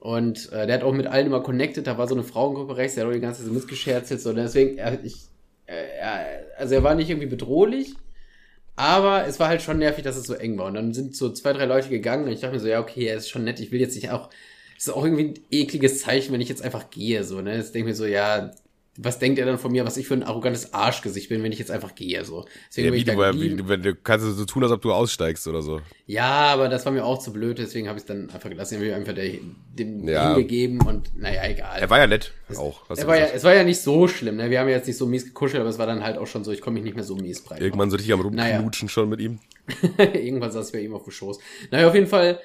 Und 0.00 0.52
äh, 0.52 0.66
der 0.66 0.76
hat 0.76 0.82
auch 0.82 0.92
mit 0.92 1.06
allen 1.06 1.26
immer 1.26 1.42
connected, 1.42 1.86
da 1.86 1.98
war 1.98 2.06
so 2.06 2.14
eine 2.14 2.24
Frauengruppe 2.24 2.76
rechts, 2.76 2.94
der 2.94 3.04
hat 3.04 3.10
auch 3.10 3.14
die 3.14 3.20
ganze 3.20 3.40
Zeit 3.40 3.48
so 3.48 3.54
mitgescherzelt, 3.54 4.20
so. 4.20 4.32
Deswegen, 4.32 4.78
er, 4.78 5.02
ich, 5.04 5.28
er, 5.66 6.44
also 6.58 6.74
er 6.74 6.82
war 6.82 6.94
nicht 6.94 7.10
irgendwie 7.10 7.28
bedrohlich, 7.28 7.94
aber 8.76 9.26
es 9.26 9.40
war 9.40 9.48
halt 9.48 9.62
schon 9.62 9.78
nervig, 9.78 10.04
dass 10.04 10.16
es 10.16 10.26
so 10.26 10.34
eng 10.34 10.58
war. 10.58 10.66
Und 10.66 10.74
dann 10.74 10.94
sind 10.94 11.16
so 11.16 11.32
zwei, 11.32 11.52
drei 11.52 11.64
Leute 11.64 11.88
gegangen 11.88 12.24
und 12.24 12.32
ich 12.32 12.40
dachte 12.40 12.54
mir 12.54 12.60
so, 12.60 12.68
ja, 12.68 12.80
okay, 12.80 13.06
er 13.06 13.16
ist 13.16 13.30
schon 13.30 13.44
nett, 13.44 13.58
ich 13.60 13.72
will 13.72 13.80
jetzt 13.80 13.94
nicht 13.94 14.10
auch, 14.10 14.30
es 14.76 14.86
ist 14.86 14.92
auch 14.92 15.04
irgendwie 15.04 15.24
ein 15.24 15.34
ekliges 15.50 16.02
Zeichen, 16.02 16.32
wenn 16.32 16.40
ich 16.40 16.50
jetzt 16.50 16.62
einfach 16.62 16.90
gehe, 16.90 17.24
so, 17.24 17.40
ne? 17.40 17.56
Jetzt 17.56 17.74
denke 17.74 17.88
ich 17.90 17.92
mir 17.92 17.96
so, 17.96 18.06
ja, 18.06 18.52
was 18.98 19.18
denkt 19.18 19.38
er 19.38 19.46
dann 19.46 19.58
von 19.58 19.72
mir, 19.72 19.84
was 19.84 19.96
ich 19.96 20.06
für 20.06 20.14
ein 20.14 20.22
arrogantes 20.22 20.72
Arschgesicht 20.72 21.28
bin, 21.28 21.42
wenn 21.42 21.52
ich 21.52 21.58
jetzt 21.58 21.70
einfach 21.70 21.94
gehe, 21.94 22.24
so. 22.24 22.44
Deswegen 22.68 22.88
ja, 22.88 22.94
wie, 22.94 23.04
du, 23.04 23.64
wie, 23.64 23.68
wenn 23.68 23.82
du 23.82 23.94
kannst 23.94 24.26
so 24.26 24.44
tun, 24.44 24.62
als 24.62 24.72
ob 24.72 24.82
du 24.82 24.92
aussteigst 24.92 25.46
oder 25.48 25.62
so. 25.62 25.80
Ja, 26.06 26.46
aber 26.46 26.68
das 26.68 26.84
war 26.86 26.92
mir 26.92 27.04
auch 27.04 27.18
zu 27.18 27.32
blöd, 27.32 27.58
deswegen 27.58 27.88
habe 27.88 27.98
ich 27.98 28.02
es 28.02 28.06
dann 28.06 28.30
einfach 28.30 28.48
gelassen, 28.48 28.80
ich 28.82 28.88
habe 28.88 29.00
einfach 29.00 29.14
der, 29.14 29.32
dem 29.74 30.08
ja. 30.08 30.34
hingegeben 30.34 30.80
und 30.82 31.16
naja, 31.16 31.42
egal. 31.44 31.80
Er 31.80 31.90
war 31.90 31.98
ja 31.98 32.06
nett 32.06 32.32
es, 32.48 32.58
auch. 32.58 32.88
Er 32.88 33.06
war 33.06 33.18
ja, 33.18 33.26
es 33.26 33.44
war 33.44 33.54
ja 33.54 33.64
nicht 33.64 33.80
so 33.80 34.08
schlimm, 34.08 34.36
ne? 34.36 34.50
Wir 34.50 34.60
haben 34.60 34.68
ja 34.68 34.76
jetzt 34.76 34.86
nicht 34.86 34.98
so 34.98 35.06
mies 35.06 35.24
gekuschelt, 35.24 35.60
aber 35.60 35.70
es 35.70 35.78
war 35.78 35.86
dann 35.86 36.02
halt 36.02 36.18
auch 36.18 36.26
schon 36.26 36.44
so, 36.44 36.52
ich 36.52 36.60
konnte 36.60 36.74
mich 36.74 36.84
nicht 36.84 36.94
mehr 36.94 37.04
so 37.04 37.16
mies 37.16 37.42
breit. 37.42 37.60
Irgendwann 37.60 37.90
so 37.90 37.96
richtig 37.96 38.12
am 38.12 38.20
rumknutschen 38.20 38.86
naja. 38.86 38.88
schon 38.88 39.08
mit 39.08 39.20
ihm. 39.20 39.40
Irgendwann 39.98 40.52
saß 40.52 40.68
ich 40.68 40.72
bei 40.72 40.80
ihm 40.80 40.94
auf 40.94 41.04
dem 41.04 41.12
Schoß. 41.12 41.38
Naja, 41.70 41.88
auf 41.88 41.94
jeden 41.94 42.06
Fall 42.06 42.40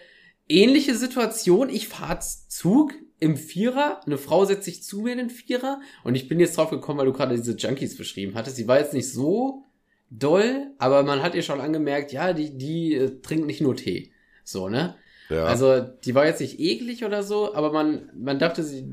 ähnliche 0.48 0.96
Situation. 0.96 1.70
Ich 1.70 1.88
fahre 1.88 2.20
Zug 2.20 2.94
im 3.22 3.38
Vierer, 3.38 4.02
eine 4.06 4.18
Frau 4.18 4.44
setzt 4.44 4.66
sich 4.66 4.84
zu 4.84 5.02
mir 5.02 5.14
in 5.14 5.20
den 5.20 5.30
Vierer 5.30 5.80
und 6.04 6.16
ich 6.16 6.28
bin 6.28 6.40
jetzt 6.40 6.58
drauf 6.58 6.70
gekommen, 6.72 7.00
weil 7.00 7.06
du 7.06 7.14
gerade 7.14 7.36
diese 7.36 7.56
Junkies 7.56 7.96
beschrieben 7.96 8.34
hattest. 8.36 8.58
Sie 8.58 8.68
war 8.68 8.80
jetzt 8.80 8.94
nicht 8.94 9.10
so 9.10 9.64
doll, 10.10 10.68
aber 10.80 11.04
man 11.04 11.22
hat 11.22 11.36
ihr 11.36 11.44
schon 11.44 11.62
angemerkt, 11.62 12.12
ja, 12.12 12.34
die, 12.34 12.58
die 12.58 12.96
äh, 12.96 13.22
trinkt 13.22 13.46
nicht 13.46 13.62
nur 13.62 13.76
Tee. 13.76 14.12
So, 14.44 14.68
ne? 14.68 14.96
Ja. 15.30 15.46
Also 15.46 15.80
die 15.82 16.14
war 16.16 16.26
jetzt 16.26 16.42
nicht 16.42 16.60
eklig 16.60 17.06
oder 17.06 17.24
so, 17.24 17.54
aber 17.56 17.72
man, 17.72 18.10
man 18.14 18.38
dachte, 18.40 18.64
sie, 18.64 18.86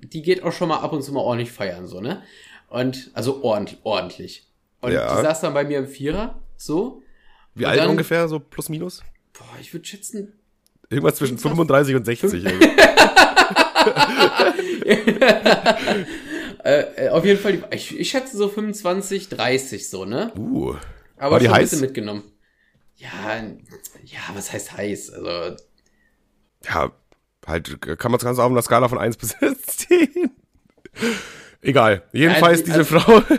die 0.00 0.22
geht 0.22 0.42
auch 0.44 0.52
schon 0.52 0.68
mal 0.68 0.78
ab 0.80 0.92
und 0.92 1.02
zu 1.02 1.12
mal 1.12 1.20
ordentlich 1.20 1.50
feiern, 1.50 1.86
so, 1.88 2.00
ne? 2.00 2.22
Und, 2.68 3.10
also 3.14 3.42
ordentlich, 3.42 3.78
ordentlich. 3.82 4.46
Und 4.82 4.92
Ja. 4.92 5.16
die 5.16 5.22
saß 5.22 5.40
dann 5.40 5.54
bei 5.54 5.64
mir 5.64 5.78
im 5.78 5.86
Vierer, 5.88 6.40
so. 6.56 7.02
Wie 7.54 7.64
Und 7.64 7.70
alt 7.70 7.80
dann- 7.80 7.90
ungefähr, 7.90 8.28
so 8.28 8.38
plus 8.38 8.68
minus? 8.68 9.02
Boah, 9.32 9.44
ich 9.60 9.72
würde 9.72 9.86
schätzen, 9.86 10.34
Irgendwas 10.90 11.16
zwischen 11.16 11.38
35 11.38 11.94
und 11.94 12.04
60. 12.04 12.44
äh, 16.64 17.06
äh, 17.06 17.08
auf 17.10 17.24
jeden 17.24 17.40
Fall, 17.40 17.64
ich, 17.72 17.98
ich 17.98 18.10
schätze 18.10 18.36
so 18.36 18.48
25, 18.48 19.28
30 19.28 19.88
so, 19.88 20.04
ne? 20.04 20.32
uh. 20.36 20.74
Aber 21.18 21.32
War 21.32 21.38
die 21.38 21.46
schon 21.46 21.54
ein 21.54 21.60
heiß? 21.60 21.70
bisschen 21.70 21.80
mitgenommen. 21.86 22.24
Ja, 22.96 23.08
ja, 24.04 24.18
was 24.34 24.52
heißt 24.52 24.76
heiß? 24.76 25.10
Also, 25.12 25.56
Ja, 26.64 26.92
halt, 27.46 27.80
kann 27.98 28.10
man 28.12 28.18
es 28.18 28.24
ganz 28.24 28.38
auf 28.38 28.50
einer 28.50 28.62
Skala 28.62 28.88
von 28.88 28.98
1 28.98 29.16
bis 29.18 29.36
10. 29.66 30.30
Egal. 31.60 32.02
Jedenfalls 32.12 32.60
Also, 32.60 32.64
diese 32.64 32.78
also- 32.78 33.00
Frau. 33.00 33.22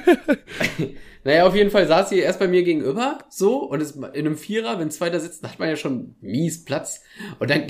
Naja, 1.25 1.47
auf 1.47 1.55
jeden 1.55 1.71
Fall 1.71 1.87
saß 1.87 2.09
sie 2.09 2.19
erst 2.19 2.39
bei 2.39 2.49
mir 2.49 2.63
gegenüber, 2.63 3.17
so, 3.29 3.59
und 3.63 3.81
es, 3.81 3.91
in 3.91 4.03
einem 4.03 4.35
Vierer, 4.37 4.77
wenn 4.77 4.91
zwei 4.91 5.09
da 5.09 5.21
sitzen, 5.21 5.49
hat 5.49 5.57
man 5.57 5.69
ja 5.69 5.77
schon 5.77 6.17
mies 6.19 6.65
Platz. 6.65 6.99
Und 7.39 7.49
dann, 7.49 7.65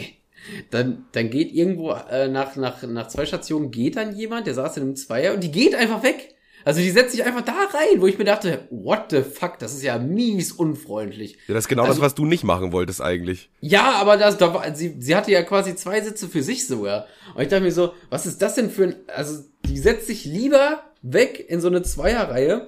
dann, 0.71 1.06
dann 1.12 1.29
geht 1.29 1.51
irgendwo, 1.53 1.91
äh, 1.91 2.27
nach, 2.27 2.56
nach, 2.56 2.82
nach 2.84 3.08
zwei 3.08 3.25
Stationen 3.25 3.71
geht 3.71 3.95
dann 3.95 4.15
jemand, 4.15 4.47
der 4.47 4.53
saß 4.53 4.77
in 4.77 4.84
einem 4.84 4.95
Zweier, 4.95 5.34
und 5.34 5.43
die 5.43 5.51
geht 5.51 5.75
einfach 5.75 6.03
weg. 6.03 6.29
Also 6.65 6.79
die 6.79 6.91
setzt 6.91 7.12
sich 7.12 7.25
einfach 7.25 7.41
da 7.41 7.51
rein, 7.51 7.99
wo 7.99 8.08
ich 8.08 8.17
mir 8.17 8.23
dachte, 8.23 8.67
what 8.69 9.08
the 9.10 9.21
fuck, 9.21 9.60
das 9.60 9.73
ist 9.73 9.84
ja 9.84 9.97
mies 9.97 10.53
unfreundlich. 10.53 11.34
Ja, 11.47 11.56
das 11.56 11.65
ist 11.65 11.67
genau 11.67 11.84
Also- 11.84 11.95
das, 11.95 12.01
was 12.01 12.15
du 12.15 12.23
nicht 12.25 12.45
machen 12.45 12.71
wolltest 12.71 13.01
eigentlich. 13.01 13.49
Ja, 13.60 13.95
aber 13.99 14.15
das, 14.15 14.38
da 14.38 14.53
war, 14.53 14.73
sie, 14.73 14.95
sie 14.99 15.13
hatte 15.15 15.32
ja 15.32 15.43
quasi 15.43 15.75
zwei 15.75 15.99
Sitze 15.99 16.29
für 16.29 16.41
sich 16.41 16.65
sogar. 16.65 17.06
Und 17.36 17.41
ich 17.41 17.49
dachte 17.49 17.63
mir 17.63 17.71
so, 17.73 17.93
was 18.10 18.25
ist 18.25 18.41
das 18.41 18.56
denn 18.56 18.69
für 18.69 18.84
ein, 18.86 18.95
also 19.08 19.43
die 19.65 19.77
setzt 19.77 20.08
sich 20.08 20.23
lieber 20.23 20.84
weg 21.01 21.45
in 21.49 21.60
so 21.60 21.67
eine 21.67 21.82
Zweierreihe, 21.84 22.67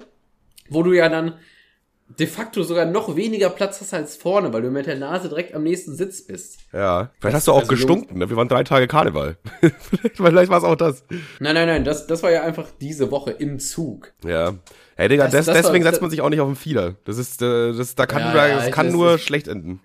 wo 0.68 0.82
du 0.82 0.92
ja 0.92 1.08
dann 1.08 1.38
de 2.08 2.26
facto 2.26 2.62
sogar 2.62 2.86
noch 2.86 3.16
weniger 3.16 3.50
Platz 3.50 3.80
hast 3.80 3.92
als 3.92 4.16
vorne, 4.16 4.52
weil 4.52 4.62
du 4.62 4.70
mit 4.70 4.86
der 4.86 4.96
Nase 4.96 5.28
direkt 5.28 5.54
am 5.54 5.62
nächsten 5.64 5.94
Sitz 5.96 6.22
bist. 6.26 6.58
Ja. 6.72 7.10
Vielleicht 7.20 7.36
hast 7.36 7.48
du 7.48 7.52
auch 7.52 7.56
also 7.60 7.68
gestunken, 7.68 8.18
ne? 8.18 8.30
Wir 8.30 8.36
waren 8.36 8.48
drei 8.48 8.62
Tage 8.64 8.86
Karneval. 8.86 9.36
vielleicht 9.60 10.16
vielleicht 10.16 10.50
war 10.50 10.58
es 10.58 10.64
auch 10.64 10.76
das. 10.76 11.04
Nein, 11.40 11.54
nein, 11.54 11.66
nein, 11.66 11.84
das, 11.84 12.06
das 12.06 12.22
war 12.22 12.30
ja 12.30 12.42
einfach 12.42 12.68
diese 12.80 13.10
Woche 13.10 13.32
im 13.32 13.58
Zug. 13.58 14.12
Ja. 14.24 14.54
Hey, 14.96 15.08
Digga, 15.08 15.24
Das- 15.24 15.32
des, 15.32 15.46
das 15.46 15.54
war- 15.56 15.62
deswegen 15.62 15.84
setzt 15.84 15.96
das- 15.96 16.00
man 16.00 16.10
sich 16.10 16.20
auch 16.22 16.30
nicht 16.30 16.40
auf 16.40 16.48
den 16.48 16.56
Fieder. 16.56 16.94
Das 17.04 17.18
ist, 17.18 17.42
äh, 17.42 17.72
das, 17.72 17.94
da 17.96 18.06
kann, 18.06 18.22
Ja, 18.22 18.32
da, 18.32 18.46
ja, 18.48 18.56
das 18.56 18.66
ich- 18.68 18.72
kann 18.72 18.90
nur 18.92 19.18
schlecht 19.18 19.48
enden. 19.48 19.80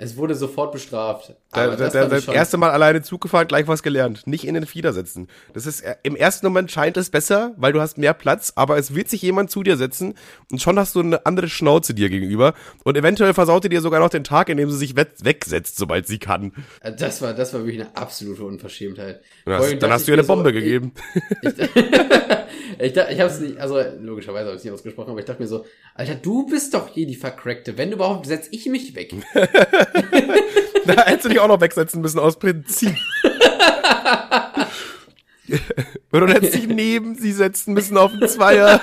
Es 0.00 0.16
wurde 0.16 0.36
sofort 0.36 0.70
bestraft. 0.70 1.34
Der, 1.56 1.76
das 1.76 1.92
ich 1.92 2.24
das 2.26 2.28
erste 2.28 2.56
Mal 2.56 2.70
alleine 2.70 3.02
Zug 3.02 3.20
gefahren, 3.20 3.48
gleich 3.48 3.66
was 3.66 3.82
gelernt. 3.82 4.28
Nicht 4.28 4.44
in 4.46 4.54
den 4.54 4.64
Fieder 4.64 4.92
setzen. 4.92 5.26
Das 5.54 5.66
ist, 5.66 5.80
äh, 5.80 5.96
im 6.04 6.14
ersten 6.14 6.46
Moment 6.46 6.70
scheint 6.70 6.96
es 6.96 7.10
besser, 7.10 7.52
weil 7.56 7.72
du 7.72 7.80
hast 7.80 7.98
mehr 7.98 8.14
Platz, 8.14 8.52
aber 8.54 8.78
es 8.78 8.94
wird 8.94 9.08
sich 9.08 9.22
jemand 9.22 9.50
zu 9.50 9.64
dir 9.64 9.76
setzen 9.76 10.14
und 10.52 10.62
schon 10.62 10.78
hast 10.78 10.94
du 10.94 11.00
eine 11.00 11.26
andere 11.26 11.48
Schnauze 11.48 11.94
dir 11.94 12.10
gegenüber 12.10 12.54
und 12.84 12.96
eventuell 12.96 13.34
versaut 13.34 13.64
ihr 13.64 13.70
dir 13.70 13.80
sogar 13.80 13.98
noch 13.98 14.10
den 14.10 14.22
Tag, 14.22 14.48
indem 14.50 14.70
sie 14.70 14.76
sich 14.78 14.94
we 14.96 15.04
wegsetzt, 15.20 15.76
sobald 15.78 16.06
sie 16.06 16.18
kann. 16.18 16.52
Das 16.96 17.20
war, 17.20 17.34
das 17.34 17.52
war 17.52 17.62
wirklich 17.64 17.80
eine 17.80 17.96
absolute 17.96 18.44
Unverschämtheit. 18.44 19.20
Allem 19.46 19.80
dann 19.80 19.90
hast 19.90 20.06
du 20.06 20.12
ich 20.12 20.16
ihr 20.18 20.22
eine 20.22 20.22
mir 20.22 20.26
so, 20.26 20.34
Bombe 20.34 20.50
ich- 20.54 20.54
gegeben. 20.54 20.92
Ich, 22.80 22.92
dachte, 22.92 23.12
ich 23.12 23.18
habe 23.20 23.30
es 23.30 23.40
nicht, 23.40 23.58
also 23.58 23.80
logischerweise 24.00 24.44
habe 24.46 24.52
ich 24.54 24.58
es 24.58 24.64
nicht 24.64 24.72
ausgesprochen, 24.72 25.10
aber 25.10 25.18
ich 25.18 25.26
dachte 25.26 25.42
mir 25.42 25.48
so, 25.48 25.64
Alter, 25.94 26.14
du 26.14 26.46
bist 26.46 26.74
doch 26.74 26.88
hier 26.88 27.06
die 27.08 27.16
Vercrackte. 27.16 27.76
Wenn 27.76 27.90
überhaupt, 27.90 28.26
setz 28.26 28.46
ich 28.52 28.66
mich 28.66 28.94
weg. 28.94 29.12
da 30.86 31.04
hättest 31.04 31.24
du 31.24 31.28
dich 31.30 31.40
auch 31.40 31.48
noch 31.48 31.60
wegsetzen 31.60 32.00
müssen 32.00 32.18
aus 32.18 32.38
Prinzip. 32.38 32.96
Oder 36.12 36.26
du 36.26 36.32
hättest 36.34 36.54
dich 36.54 36.66
neben 36.66 37.14
sie 37.14 37.32
setzen 37.32 37.74
müssen 37.74 37.96
auf 37.96 38.12
den 38.12 38.28
Zweier. 38.28 38.80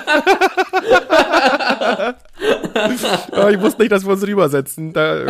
Ich 3.50 3.60
wusste 3.60 3.82
nicht, 3.82 3.92
dass 3.92 4.04
wir 4.04 4.12
uns 4.12 4.26
rübersetzen. 4.26 4.92
Da, 4.92 5.26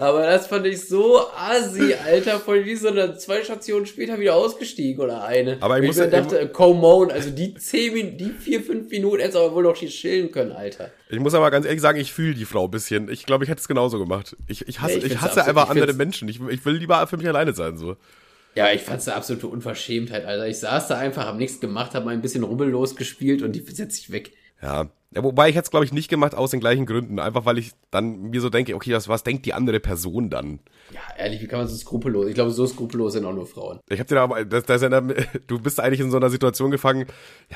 Aber 0.00 0.22
das 0.26 0.46
fand 0.46 0.66
ich 0.66 0.88
so 0.88 1.20
assi, 1.36 1.94
Alter, 1.94 2.40
von 2.40 2.64
wie 2.64 2.74
so 2.74 2.88
eine 2.88 3.18
zwei 3.18 3.44
Stationen 3.44 3.84
später 3.84 4.18
wieder 4.18 4.34
ausgestiegen 4.34 5.02
oder 5.02 5.22
eine. 5.24 5.58
Aber 5.60 5.76
ich 5.76 5.82
Weil 5.82 5.86
muss 5.88 5.96
mir 5.98 6.08
dachte, 6.08 6.48
come 6.48 6.86
on, 6.86 7.10
also 7.10 7.28
die 7.30 7.54
zehn 7.54 7.92
Minuten, 7.92 8.16
die 8.16 8.30
vier, 8.30 8.62
fünf 8.62 8.90
Minuten 8.90 9.18
hättest 9.18 9.36
du 9.36 9.40
aber 9.40 9.54
wohl 9.54 9.64
noch 9.64 9.74
chillen 9.74 10.32
können, 10.32 10.52
Alter. 10.52 10.90
Ich 11.10 11.20
muss 11.20 11.34
aber 11.34 11.50
ganz 11.50 11.66
ehrlich 11.66 11.82
sagen, 11.82 12.00
ich 12.00 12.12
fühle 12.14 12.34
die 12.34 12.46
Frau 12.46 12.64
ein 12.64 12.70
bisschen. 12.70 13.10
Ich 13.10 13.26
glaube, 13.26 13.44
ich 13.44 13.50
hätte 13.50 13.60
es 13.60 13.68
genauso 13.68 13.98
gemacht. 13.98 14.36
Ich, 14.48 14.66
ich 14.66 14.80
hasse, 14.80 14.92
Ja, 14.92 14.98
ich 14.98 15.04
ich 15.12 15.20
hasse 15.20 15.40
absolut- 15.42 15.48
einfach 15.48 15.64
ich 15.64 15.70
andere 15.82 15.92
Menschen. 15.92 16.28
Ich, 16.28 16.40
ich 16.48 16.64
will 16.64 16.76
lieber 16.76 17.06
für 17.06 17.18
mich 17.18 17.28
alleine 17.28 17.52
sein, 17.52 17.76
so. 17.76 17.96
Ja, 18.54 18.72
ich 18.72 18.80
fand's 18.80 19.06
eine 19.06 19.16
absolute 19.16 19.46
Unverschämtheit, 19.48 20.24
Alter. 20.24 20.46
Ich 20.48 20.58
saß 20.58 20.88
da 20.88 20.96
einfach, 20.98 21.26
hab 21.26 21.36
nichts 21.36 21.60
gemacht, 21.60 21.94
hab 21.94 22.04
mal 22.04 22.14
ein 22.14 22.22
bisschen 22.22 22.42
rubbellos 22.42 22.96
gespielt 22.96 23.42
und 23.42 23.52
die 23.52 23.60
setzt 23.60 23.96
sich 23.96 24.10
weg. 24.12 24.32
Ja. 24.62 24.86
ja 25.10 25.22
wobei 25.22 25.48
ich 25.48 25.54
hätte 25.56 25.64
es, 25.64 25.70
glaube 25.70 25.84
ich, 25.84 25.92
nicht 25.92 26.08
gemacht 26.08 26.34
aus 26.34 26.50
den 26.50 26.60
gleichen 26.60 26.86
Gründen. 26.86 27.18
Einfach 27.18 27.44
weil 27.44 27.58
ich 27.58 27.72
dann 27.90 28.30
mir 28.30 28.40
so 28.40 28.50
denke, 28.50 28.74
okay, 28.74 28.92
was, 28.94 29.08
was 29.08 29.22
denkt 29.22 29.46
die 29.46 29.54
andere 29.54 29.80
Person 29.80 30.30
dann? 30.30 30.60
Ja, 30.92 31.00
ehrlich, 31.16 31.40
wie 31.40 31.46
kann 31.46 31.60
man 31.60 31.68
so 31.68 31.76
skrupellos? 31.76 32.26
Ich 32.28 32.34
glaube, 32.34 32.50
so 32.50 32.66
skrupellos 32.66 33.12
sind 33.12 33.24
auch 33.24 33.32
nur 33.34 33.46
Frauen. 33.46 33.80
Ich 33.88 34.00
hab 34.00 34.06
dir 34.06 34.16
da 34.16 34.24
aber, 34.24 34.44
das, 34.44 34.64
das 34.64 34.82
ja, 34.82 34.88
du 35.46 35.58
bist 35.58 35.80
eigentlich 35.80 36.00
in 36.00 36.10
so 36.10 36.16
einer 36.16 36.30
Situation 36.30 36.70
gefangen, 36.70 37.06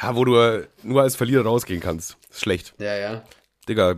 ja, 0.01 0.15
wo 0.17 0.25
du 0.25 0.37
äh, 0.37 0.67
nur 0.83 1.03
als 1.03 1.17
Verlierer 1.17 1.45
rausgehen 1.45 1.81
kannst. 1.81 2.17
Ist 2.31 2.41
schlecht. 2.41 2.75
Ja, 2.79 2.97
ja. 2.97 3.23
Digga, 3.69 3.95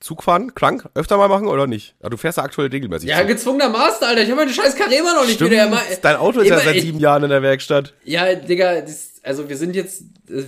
Zug 0.00 0.22
fahren, 0.22 0.54
krank, 0.54 0.88
öfter 0.94 1.18
mal 1.18 1.28
machen 1.28 1.48
oder 1.48 1.66
nicht? 1.66 1.94
Ja, 2.02 2.08
du 2.08 2.16
fährst 2.16 2.38
ja 2.38 2.44
aktuell 2.44 2.68
regelmäßig. 2.68 3.08
Ja, 3.08 3.18
Zug. 3.18 3.28
gezwungenermaßen, 3.28 4.06
Alter. 4.06 4.22
Ich 4.22 4.30
habe 4.30 4.40
meine 4.40 4.52
scheiß 4.52 4.74
Karema 4.74 5.12
noch 5.12 5.26
nicht 5.26 5.34
Stimmt, 5.34 5.50
wieder. 5.50 5.70
Dein 6.00 6.16
Auto 6.16 6.40
ist 6.40 6.48
ja 6.48 6.54
immer- 6.54 6.64
seit 6.64 6.80
sieben 6.80 6.98
Jahren 6.98 7.24
in 7.24 7.30
der 7.30 7.42
Werkstatt. 7.42 7.92
Ja, 8.04 8.34
Digga, 8.34 8.80
das, 8.80 9.15
also 9.26 9.48
wir 9.48 9.56
sind 9.56 9.74
jetzt 9.74 10.04
äh, 10.28 10.44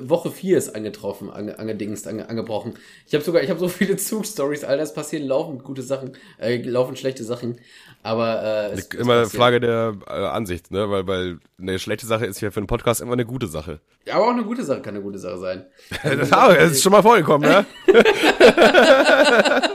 Woche 0.00 0.30
4 0.30 0.58
ist 0.58 0.74
angetroffen, 0.74 1.30
ange, 1.30 1.58
angedingst, 1.58 2.08
ange, 2.08 2.28
angebrochen. 2.28 2.74
Ich 3.06 3.14
habe 3.14 3.24
sogar, 3.24 3.42
ich 3.42 3.50
habe 3.50 3.60
so 3.60 3.68
viele 3.78 3.96
Zugstories, 3.96 4.64
Alter, 4.64 4.82
es 4.82 4.92
passieren 4.92 5.26
laufend 5.26 5.62
gute 5.62 5.82
Sachen, 5.82 6.12
äh, 6.38 6.60
laufend 6.62 6.98
schlechte 6.98 7.24
Sachen, 7.24 7.60
aber 8.02 8.42
äh, 8.42 8.72
es, 8.72 8.88
es 8.88 8.94
Immer 8.94 9.22
passiert. 9.22 9.40
Frage 9.40 9.60
der 9.60 9.96
äh, 10.08 10.12
Ansicht, 10.12 10.70
ne? 10.70 10.90
Weil, 10.90 11.06
weil 11.06 11.38
eine 11.58 11.78
schlechte 11.78 12.06
Sache 12.06 12.26
ist 12.26 12.40
ja 12.40 12.50
für 12.50 12.60
einen 12.60 12.66
Podcast 12.66 13.00
immer 13.00 13.12
eine 13.12 13.24
gute 13.24 13.46
Sache. 13.46 13.80
Ja, 14.04 14.16
aber 14.16 14.26
auch 14.26 14.30
eine 14.32 14.44
gute 14.44 14.64
Sache 14.64 14.82
kann 14.82 14.94
eine 14.94 15.02
gute 15.02 15.18
Sache 15.18 15.38
sein. 15.38 15.64
Das 16.02 16.56
es 16.58 16.72
ist 16.72 16.82
schon 16.82 16.92
mal 16.92 17.02
vorgekommen, 17.02 17.48
ja? 17.48 17.64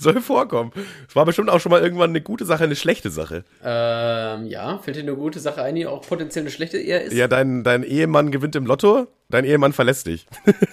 Soll 0.00 0.20
vorkommen. 0.20 0.72
Es 1.08 1.14
war 1.14 1.26
bestimmt 1.26 1.50
auch 1.50 1.60
schon 1.60 1.70
mal 1.70 1.82
irgendwann 1.82 2.10
eine 2.10 2.22
gute 2.22 2.44
Sache, 2.46 2.64
eine 2.64 2.76
schlechte 2.76 3.10
Sache. 3.10 3.44
Ähm, 3.62 4.46
ja, 4.46 4.78
fällt 4.78 4.96
dir 4.96 5.02
eine 5.02 5.14
gute 5.14 5.40
Sache 5.40 5.62
ein, 5.62 5.74
die 5.74 5.86
auch 5.86 6.00
potenziell 6.00 6.42
eine 6.42 6.50
schlechte 6.50 6.78
eher 6.78 7.02
ist? 7.04 7.12
Ja, 7.12 7.28
dein, 7.28 7.64
dein 7.64 7.82
Ehemann 7.82 8.30
gewinnt 8.30 8.56
im 8.56 8.64
Lotto, 8.64 9.08
dein 9.28 9.44
Ehemann 9.44 9.72
verlässt 9.74 10.06
dich. 10.06 10.26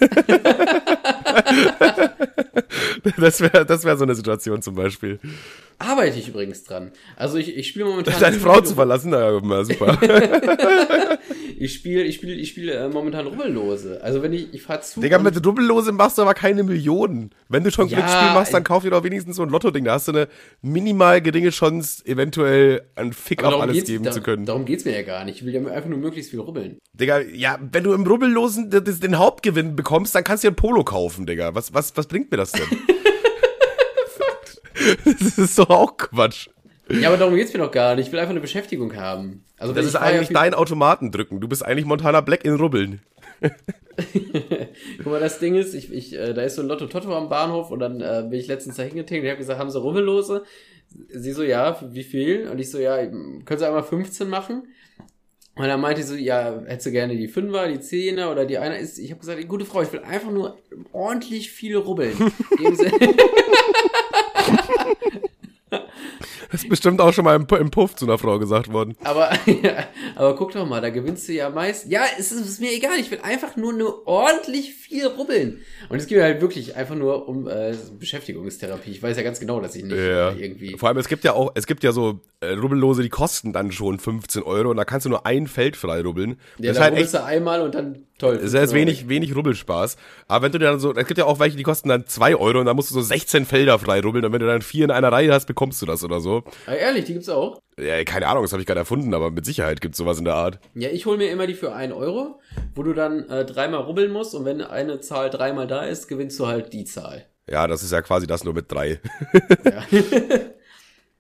das 3.18 3.42
wäre 3.42 3.66
das 3.66 3.84
wär 3.84 3.98
so 3.98 4.04
eine 4.04 4.16
Situation 4.16 4.62
zum 4.62 4.76
Beispiel. 4.76 5.20
Arbeite 5.80 6.18
ich 6.18 6.28
übrigens 6.28 6.64
dran. 6.64 6.92
Also 7.16 7.38
ich, 7.38 7.56
ich 7.56 7.68
spiele 7.68 7.86
momentan. 7.86 8.20
Deine 8.20 8.40
Frau 8.40 8.62
zu 8.62 8.74
verlassen, 8.76 9.12
na, 9.12 9.40
na 9.42 9.64
super. 9.64 9.98
Ich 11.60 11.74
spiele, 11.74 12.04
ich 12.04 12.16
spiele, 12.16 12.34
ich 12.36 12.50
spiele 12.50 12.74
äh, 12.74 12.88
momentan 12.88 13.26
Rubbellose. 13.26 14.00
Also 14.04 14.22
wenn 14.22 14.32
ich, 14.32 14.54
ich 14.54 14.62
fahr 14.62 14.80
zu. 14.82 15.00
Digga, 15.02 15.18
mit 15.18 15.44
Rubbellose 15.44 15.92
machst 15.92 16.20
du 16.20 16.22
aber 16.22 16.36
keine 16.36 16.62
Millionen. 16.64 17.32
Wenn 17.50 17.64
du 17.64 17.72
schon 17.72 17.88
Ja, 17.88 17.98
Glücksspiel 17.98 18.28
machst, 18.34 18.54
dann 18.54 18.62
äh, 18.62 18.66
kauf 18.66 18.84
dir 18.84 18.92
doch 18.92 19.04
wenigstens 19.04 19.38
so 19.38 19.42
ein 19.44 19.50
Lotto-Ding. 19.50 19.84
Da 19.86 19.94
hast 19.94 20.08
du 20.08 20.12
eine 20.12 20.28
minimal 20.62 21.20
geringe 21.20 21.50
Chance, 21.50 22.06
eventuell 22.06 22.84
einen 22.96 23.12
Fick 23.12 23.44
auf 23.44 23.50
darum 23.50 23.62
alles 23.70 23.86
geben 23.86 24.04
da- 24.04 24.12
zu 24.12 24.22
können. 24.22 24.46
Darum 24.46 24.66
geht's 24.66 24.86
mir 24.86 24.94
ja 24.94 25.02
gar 25.02 25.26
nicht. 25.26 25.38
Ich 25.38 25.46
will 25.46 25.54
ja 25.56 25.66
einfach 25.66 25.90
nur 25.90 25.98
möglichst 25.98 26.30
viel 26.30 26.42
rubbeln. 26.42 26.78
Digga, 26.94 27.22
ja, 27.22 27.58
wenn 27.72 27.84
du 27.84 27.94
im 27.94 28.06
Rubbellosen 28.06 28.70
den 28.70 29.18
Hauptgewinn 29.18 29.76
bekommst, 29.76 30.14
dann 30.14 30.24
kannst 30.24 30.44
du 30.44 30.50
dir 30.50 30.52
ein 30.54 30.58
Polo 30.58 30.84
kaufen, 30.84 31.26
Digga. 31.26 31.56
Was, 31.56 31.74
was, 31.74 31.98
was 31.98 32.06
bringt 32.06 32.30
mir 32.30 32.38
das 32.38 32.52
denn? 32.52 32.62
das 35.06 35.38
ist 35.38 35.60
doch 35.60 35.70
auch 35.70 35.98
Quatsch. 35.98 36.48
Ja, 36.90 37.10
aber 37.10 37.18
darum 37.18 37.36
geht's 37.36 37.54
mir 37.54 37.60
doch 37.60 37.72
gar 37.72 37.96
nicht. 37.96 38.08
Ich 38.08 38.12
will 38.12 38.20
einfach 38.20 38.32
eine 38.32 38.40
Beschäftigung 38.40 38.96
haben. 38.96 39.44
Also 39.58 39.74
Das 39.74 39.86
ist 39.86 39.96
eigentlich 39.96 40.30
dein 40.30 40.54
Automaten 40.54 41.12
drücken. 41.12 41.42
Du 41.42 41.48
bist 41.48 41.66
eigentlich 41.66 41.86
Montana 41.86 42.22
Black 42.22 42.46
in 42.46 42.56
Rubbeln. 42.56 43.02
Guck 44.98 45.06
mal, 45.08 45.20
das 45.20 45.40
Ding 45.40 45.56
ist, 45.56 45.74
ich, 45.74 45.92
ich, 45.92 46.14
äh, 46.14 46.34
da 46.34 46.44
ist 46.44 46.56
so 46.56 46.62
ein 46.62 46.68
Lotto 46.68 46.86
Totto 46.86 47.16
am 47.16 47.30
Bahnhof 47.30 47.72
und 47.72 47.80
dann 47.80 48.00
äh, 48.00 48.26
bin 48.30 48.40
ich 48.40 48.48
letztens 48.48 48.78
da 48.78 48.84
hingetinkt 48.84 49.22
und 49.22 49.26
ich 49.26 49.32
habe 49.32 49.40
gesagt, 49.40 49.60
haben 49.60 49.72
sie 49.72 49.80
Rubbellose? 49.80 50.44
Sie 51.10 51.32
so, 51.32 51.44
ja, 51.44 51.78
wie 51.82 52.04
viel? 52.04 52.48
Und 52.48 52.60
ich 52.60 52.72
so, 52.72 52.80
ja, 52.80 52.98
können 53.06 53.46
sie 53.58 53.68
einmal 53.68 53.84
15 53.84 54.30
machen? 54.30 54.68
Und 55.56 55.68
dann 55.68 55.82
meinte 55.82 56.04
sie 56.04 56.10
so, 56.10 56.16
ja, 56.16 56.62
hättest 56.68 56.86
du 56.86 56.92
gerne 56.92 57.16
die 57.18 57.28
Fünfer, 57.28 57.68
die 57.68 57.80
Zehner 57.80 58.32
oder 58.32 58.46
die 58.46 58.60
Einer. 58.60 58.80
Ich 58.80 59.10
habe 59.10 59.20
gesagt, 59.20 59.48
gute 59.48 59.66
Frau, 59.66 59.82
ich 59.82 59.92
will 59.92 60.02
einfach 60.02 60.32
nur 60.32 60.60
ordentlich 60.94 61.52
viel 61.52 61.76
rubbeln. 61.76 62.14
Das 65.70 65.82
ist 66.64 66.70
bestimmt 66.70 67.02
auch 67.02 67.12
schon 67.12 67.26
mal 67.26 67.36
im, 67.36 67.46
Pu- 67.46 67.58
im 67.58 67.72
Puff 67.72 67.96
zu 67.96 68.06
einer 68.06 68.18
Frau 68.18 68.40
gesagt 68.40 68.72
worden. 68.72 68.96
aber, 69.04 69.32
ja, 69.46 69.86
aber 70.16 70.36
guck 70.36 70.54
doch 70.54 70.66
mal, 70.66 70.80
da 70.82 70.90
gewinnst 70.90 71.28
du 71.28 71.34
ja 71.34 71.50
meist. 71.50 71.88
Ja, 71.92 72.04
es 72.18 72.32
ist, 72.32 72.48
ist 72.48 72.62
mir 72.62 72.72
egal, 72.72 72.98
ich 73.00 73.12
will 73.12 73.20
einfach 73.22 73.58
nur, 73.58 73.74
nur 73.74 74.08
ordentlich 74.08 74.74
viel 74.88 75.06
rubbeln. 75.08 75.60
Und 75.90 75.98
es 75.98 76.08
geht 76.08 76.22
halt 76.22 76.42
wirklich 76.42 76.76
einfach 76.76 76.96
nur 76.96 77.28
um 77.28 77.48
äh, 77.48 77.74
Beschäftigungstherapie. 78.00 78.92
Ich 78.92 79.04
weiß 79.04 79.18
ja 79.18 79.24
ganz 79.24 79.40
genau, 79.40 79.60
dass 79.60 79.76
ich 79.76 79.84
nicht 79.84 79.98
Ja. 79.98 80.32
irgendwie. 80.34 80.78
Vor 80.78 80.90
allem, 80.90 80.98
es 80.98 81.08
gibt 81.08 81.24
ja 81.24 81.34
auch, 81.34 81.52
es 81.56 81.68
gibt 81.68 81.84
ja 81.84 81.92
so 81.92 82.20
äh, 82.40 82.54
Rubbellose, 82.54 83.02
die 83.04 83.10
kosten 83.10 83.54
dann 83.54 83.72
schon 83.72 84.00
15 84.00 84.44
Euro 84.44 84.70
und 84.72 84.78
da 84.78 84.86
kannst 84.86 85.06
du 85.06 85.10
nur 85.10 85.26
ein 85.26 85.48
Feld 85.48 85.76
frei 85.76 86.02
rubbeln. 86.02 86.32
Ja, 86.32 86.36
das 86.36 86.72
ist 86.72 86.76
dann 86.76 86.84
halt 86.84 86.94
rubbelst 86.94 87.14
echt, 87.16 87.24
du 87.24 87.28
einmal 87.28 87.62
und 87.62 87.76
dann 87.76 88.06
toll. 88.18 88.38
das 88.42 88.54
ist 88.54 88.74
wenig, 88.74 89.10
wenig 89.10 89.36
Rubbelspaß. 89.36 89.98
Aber 90.28 90.46
wenn 90.46 90.52
du 90.52 90.60
dann 90.60 90.80
so, 90.80 90.94
es 90.94 91.08
gibt 91.08 91.18
ja 91.18 91.26
auch 91.26 91.40
welche, 91.40 91.58
die 91.58 91.64
kosten 91.64 91.90
dann 91.90 92.06
2 92.08 92.36
Euro 92.36 92.60
und 92.60 92.66
dann 92.66 92.76
musst 92.76 92.90
du 92.90 92.94
so 92.96 93.02
16 93.02 93.46
Felder 93.46 93.80
frei 93.80 94.00
rubbeln 94.02 94.26
und 94.26 94.32
wenn 94.34 94.40
du 94.40 94.48
dann 94.48 94.62
vier 94.62 94.86
in 94.86 94.92
einer 94.92 95.12
Reihe 95.12 95.32
hast, 95.34 95.46
bekommst 95.46 95.82
du 95.82 95.86
das 95.86 96.04
oder 96.04 96.20
so. 96.22 96.44
Ah, 96.66 96.74
ehrlich, 96.74 97.06
die 97.06 97.14
gibt's 97.14 97.30
auch. 97.30 97.62
Ja, 97.80 98.04
keine 98.06 98.28
Ahnung, 98.28 98.44
das 98.44 98.52
habe 98.54 98.62
ich 98.62 98.66
gerade 98.68 98.80
erfunden, 98.80 99.14
aber 99.14 99.30
mit 99.30 99.46
Sicherheit 99.46 99.82
gibt's 99.82 100.00
sowas 100.00 100.18
in 100.18 100.26
der 100.26 100.34
Art. 100.34 100.60
Ja, 100.74 100.90
ich 100.90 101.06
hole 101.06 101.18
mir 101.18 101.30
immer 101.30 101.46
die 101.46 101.54
für 101.54 101.74
1 101.74 101.94
Euro, 101.94 102.40
wo 102.74 102.82
du 102.84 102.94
dann 102.94 103.30
äh, 103.30 103.46
dreimal 103.46 103.82
rubbeln 103.82 104.12
musst 104.12 104.34
und 104.34 104.46
wenn 104.46 104.62
eine 104.62 105.00
Zahl 105.00 105.30
dreimal 105.30 105.68
da 105.68 105.84
ist, 105.84 106.08
gewinnst 106.08 106.40
du 106.40 106.48
halt 106.48 106.74
die 106.74 106.86
Zahl. 106.86 107.26
Ja, 107.50 107.68
das 107.68 107.84
ist 107.84 107.92
ja 107.92 108.02
quasi 108.02 108.26
das 108.28 108.44
nur 108.44 108.54
mit 108.56 108.72
drei. 108.72 109.00
Ja. 109.64 109.84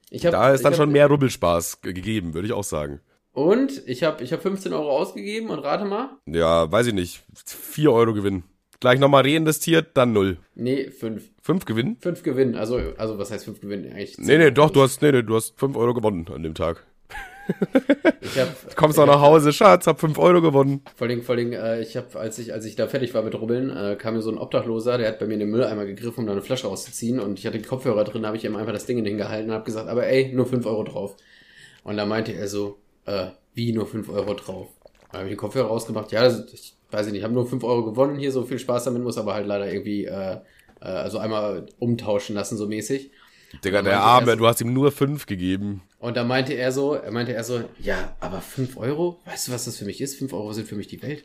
ich 0.09 0.25
hab, 0.25 0.31
Da 0.31 0.53
ist 0.53 0.63
dann 0.65 0.73
hab, 0.73 0.77
schon 0.77 0.91
mehr 0.91 1.07
Rubbelspaß 1.07 1.81
ge- 1.81 1.93
gegeben, 1.93 2.33
würde 2.33 2.47
ich 2.47 2.53
auch 2.53 2.63
sagen. 2.63 3.01
Und 3.33 3.83
ich 3.87 4.03
habe 4.03 4.23
ich 4.23 4.33
hab 4.33 4.41
15 4.41 4.73
Euro 4.73 4.89
ausgegeben 4.97 5.49
und 5.51 5.59
rate 5.59 5.85
mal. 5.85 6.09
Ja, 6.25 6.71
weiß 6.71 6.87
ich 6.87 6.93
nicht. 6.93 7.23
4 7.45 7.91
Euro 7.91 8.13
Gewinn. 8.13 8.43
Gleich 8.79 8.99
nochmal 8.99 9.23
reinvestiert, 9.23 9.95
dann 9.95 10.13
null. 10.13 10.37
Nee, 10.55 10.89
5. 10.89 11.23
5 11.47 11.63
Gewinn? 11.63 11.95
5 12.01 12.23
Gewinnen. 12.23 12.55
Also, 12.55 12.81
also 12.97 13.17
was 13.17 13.31
heißt 13.31 13.45
5 13.45 13.61
Gewinnen? 13.61 13.93
Eigentlich 13.93 14.17
Nee, 14.17 14.37
nee, 14.37 14.51
doch, 14.51 14.69
du 14.69 14.81
hast, 14.81 15.01
nee, 15.01 15.13
nee, 15.13 15.23
du 15.23 15.33
hast 15.33 15.57
5 15.57 15.77
Euro 15.77 15.93
gewonnen 15.93 16.27
an 16.29 16.43
dem 16.43 16.53
Tag. 16.53 16.85
Ich 18.19 18.37
hab, 18.37 18.49
Kommst 18.75 18.99
auch 18.99 19.05
nach 19.05 19.21
Hause, 19.21 19.53
Schatz, 19.53 19.87
hab 19.87 19.97
5 19.97 20.19
Euro 20.19 20.41
gewonnen. 20.41 20.81
Vor 20.97 21.07
allem, 21.07 21.21
vor 21.21 21.35
allem, 21.35 21.53
äh, 21.53 21.79
ich 21.79 21.95
habe, 21.95 22.19
als 22.19 22.37
ich, 22.37 22.51
als 22.51 22.65
ich 22.65 22.75
da 22.75 22.87
fertig 22.87 23.13
war 23.13 23.21
mit 23.23 23.33
Rubbeln, 23.33 23.69
äh, 23.69 23.95
kam 23.95 24.15
mir 24.15 24.21
so 24.21 24.29
ein 24.29 24.37
Obdachloser, 24.37 24.97
der 24.97 25.07
hat 25.07 25.19
bei 25.19 25.25
mir 25.25 25.35
in 25.35 25.39
den 25.39 25.49
Mülleimer 25.49 25.85
gegriffen, 25.85 26.19
um 26.19 26.25
da 26.25 26.33
eine 26.33 26.41
Flasche 26.41 26.67
rauszuziehen 26.67 27.21
und 27.21 27.39
ich 27.39 27.47
hatte 27.47 27.59
die 27.59 27.63
Kopfhörer 27.63 28.03
drin, 28.03 28.25
habe 28.25 28.35
ich 28.35 28.43
ihm 28.43 28.57
einfach 28.57 28.73
das 28.73 28.85
Ding 28.85 29.01
hingehalten 29.05 29.49
und 29.49 29.55
habe 29.55 29.63
gesagt, 29.63 29.87
aber 29.87 30.05
ey, 30.05 30.33
nur 30.33 30.47
5 30.47 30.65
Euro 30.65 30.83
drauf. 30.83 31.15
Und 31.85 31.95
da 31.95 32.05
meinte 32.05 32.33
er 32.33 32.49
so, 32.49 32.77
äh, 33.05 33.27
wie 33.53 33.71
nur 33.71 33.87
5 33.87 34.09
Euro 34.09 34.33
drauf? 34.33 34.67
Dann 35.13 35.19
habe 35.19 35.29
ich 35.29 35.35
den 35.35 35.39
Kopfhörer 35.39 35.67
rausgemacht, 35.67 36.11
ja, 36.11 36.23
das, 36.23 36.43
ich 36.51 36.75
weiß 36.91 37.07
ich 37.07 37.13
nicht, 37.13 37.23
habe 37.23 37.33
nur 37.33 37.47
5 37.47 37.63
Euro 37.63 37.85
gewonnen, 37.85 38.19
hier 38.19 38.33
so 38.33 38.43
viel 38.43 38.59
Spaß 38.59 38.83
damit, 38.83 39.01
muss 39.01 39.17
aber 39.17 39.33
halt 39.33 39.47
leider 39.47 39.71
irgendwie, 39.71 40.03
äh, 40.03 40.39
äh, 40.81 40.85
also 40.85 41.17
einmal 41.19 41.65
umtauschen 41.79 42.35
lassen, 42.35 42.57
so 42.57 42.67
mäßig. 42.67 43.11
Digga, 43.63 43.81
der 43.81 43.93
er 43.93 44.01
Arme, 44.01 44.31
so- 44.31 44.35
du 44.37 44.47
hast 44.47 44.61
ihm 44.61 44.73
nur 44.73 44.91
5 44.91 45.25
gegeben. 45.25 45.81
Und 45.99 46.15
da 46.17 46.23
meinte 46.23 46.53
er 46.53 46.71
so, 46.71 46.93
er 46.93 47.11
meinte 47.11 47.33
er 47.33 47.43
so, 47.43 47.63
ja, 47.79 48.15
aber 48.19 48.41
5 48.41 48.77
Euro? 48.77 49.19
Weißt 49.25 49.47
du, 49.47 49.51
was 49.51 49.65
das 49.65 49.77
für 49.77 49.85
mich 49.85 49.99
ist? 50.01 50.15
5 50.19 50.31
Euro 50.33 50.53
sind 50.53 50.67
für 50.67 50.75
mich 50.75 50.87
die 50.87 51.01
Welt. 51.01 51.23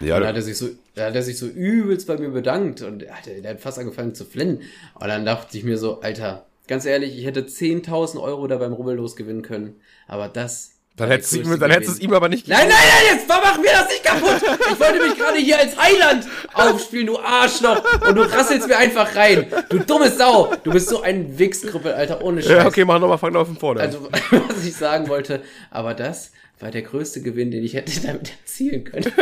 Ja, 0.00 0.14
Und 0.16 0.22
dann 0.22 0.30
hat 0.30 0.36
er 0.36 0.42
sich 0.42 0.56
so, 0.56 0.68
da 0.94 1.06
hat 1.06 1.14
er 1.14 1.22
sich 1.22 1.38
so 1.38 1.46
übelst 1.46 2.06
bei 2.06 2.16
mir 2.16 2.30
bedankt 2.30 2.80
und 2.82 3.02
er 3.02 3.16
hat, 3.18 3.26
der 3.26 3.50
hat 3.50 3.60
fast 3.60 3.78
angefangen 3.78 4.14
zu 4.14 4.24
flennen. 4.24 4.62
Und 4.94 5.08
dann 5.08 5.24
dachte 5.26 5.56
ich 5.58 5.62
mir 5.64 5.76
so, 5.76 6.00
Alter, 6.00 6.46
ganz 6.66 6.86
ehrlich, 6.86 7.18
ich 7.18 7.26
hätte 7.26 7.42
10.000 7.42 8.20
Euro 8.20 8.46
da 8.46 8.56
beim 8.56 8.72
Rubbellos 8.72 9.14
gewinnen 9.14 9.42
können. 9.42 9.76
Aber 10.08 10.28
das. 10.28 10.72
Dann 11.00 11.10
hättest 11.10 11.34
ihm, 11.34 11.58
dann 11.58 11.70
hättest 11.70 11.92
es 11.92 12.00
ihm 12.00 12.12
aber 12.12 12.28
nicht 12.28 12.46
Nein, 12.46 12.68
nein, 12.68 12.76
nein, 12.76 13.16
jetzt 13.16 13.28
mach 13.28 13.58
mir 13.58 13.70
das 13.72 13.88
nicht 13.88 14.04
kaputt! 14.04 14.58
Ich 14.72 14.80
wollte 14.80 15.06
mich 15.06 15.18
gerade 15.18 15.38
hier 15.38 15.58
als 15.58 15.76
Heiland 15.76 16.26
aufspielen, 16.52 17.06
du 17.06 17.18
Arschloch! 17.18 17.82
Und 18.06 18.16
du 18.16 18.22
rasselst 18.22 18.68
mir 18.68 18.76
einfach 18.76 19.14
rein! 19.16 19.46
Du 19.68 19.78
dumme 19.78 20.10
Sau! 20.10 20.54
Du 20.62 20.70
bist 20.70 20.88
so 20.88 21.02
ein 21.02 21.38
Wichskrüppel, 21.38 21.92
Alter, 21.92 22.22
ohne 22.22 22.42
Scheiß. 22.42 22.50
Ja, 22.50 22.66
okay, 22.66 22.84
mach 22.84 23.00
nochmal, 23.00 23.18
fang 23.18 23.32
noch 23.32 23.46
von 23.46 23.56
vorne. 23.56 23.80
Also, 23.80 24.08
was 24.30 24.64
ich 24.64 24.76
sagen 24.76 25.08
wollte, 25.08 25.42
aber 25.70 25.94
das 25.94 26.32
war 26.60 26.70
der 26.70 26.82
größte 26.82 27.22
Gewinn, 27.22 27.50
den 27.50 27.64
ich 27.64 27.74
hätte 27.74 27.98
damit 28.06 28.32
erzielen 28.42 28.84
können. 28.84 29.10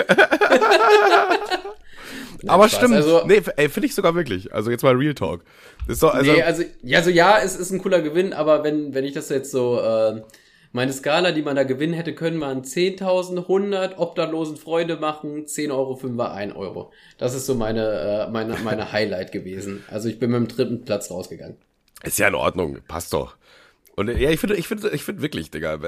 Aber 2.47 2.69
Spaß. 2.69 2.79
stimmt. 2.79 2.95
Also, 2.95 3.23
nee, 3.27 3.43
ey, 3.57 3.69
finde 3.69 3.89
ich 3.89 3.95
sogar 3.95 4.15
wirklich. 4.15 4.55
Also 4.55 4.71
jetzt 4.71 4.83
mal 4.83 4.95
Real 4.95 5.15
Talk. 5.15 5.43
Ist 5.89 6.03
doch, 6.03 6.15
also, 6.15 6.33
nee, 6.33 6.43
also, 6.43 6.63
ja, 6.83 6.99
also 6.99 7.11
ja, 7.11 7.39
es 7.41 7.57
ist 7.57 7.71
ein 7.71 7.81
cooler 7.81 8.01
Gewinn, 8.01 8.33
aber 8.33 8.63
wenn, 8.63 8.95
wenn 8.95 9.05
ich 9.05 9.13
das 9.13 9.29
jetzt 9.29 9.51
so, 9.51 9.81
äh, 9.81 10.23
meine 10.73 10.93
Skala, 10.93 11.33
die 11.33 11.43
man 11.43 11.57
da 11.57 11.65
gewinnen 11.65 11.95
hätte 11.95 12.15
können, 12.15 12.41
waren 12.41 12.63
10.000, 12.63 13.39
100, 13.39 13.99
obdachlosen 13.99 14.57
Freude 14.57 14.97
machen, 14.97 15.47
10 15.47 15.71
Euro, 15.71 15.97
5 15.97 16.17
war 16.17 16.35
1 16.35 16.55
Euro. 16.57 16.93
Das 17.17 17.35
ist 17.35 17.47
so 17.47 17.55
meine, 17.55 18.27
äh, 18.29 18.31
meine, 18.31 18.57
meine 18.65 18.93
Highlight 18.93 19.33
gewesen. 19.33 19.85
Also 19.91 20.09
ich 20.09 20.19
bin 20.19 20.31
mit 20.31 20.41
dem 20.41 20.49
dritten 20.49 20.85
Platz 20.85 21.11
rausgegangen. 21.11 21.57
ist 22.03 22.19
ja 22.19 22.29
in 22.29 22.35
Ordnung. 22.35 22.79
Passt 22.87 23.13
doch. 23.13 23.37
Und 23.97 24.09
äh, 24.09 24.19
ja, 24.19 24.31
ich 24.31 24.39
finde, 24.39 24.57
ich 24.57 24.69
finde, 24.69 24.91
ich 24.91 25.03
finde 25.03 25.23
wirklich, 25.23 25.51
Digga, 25.51 25.79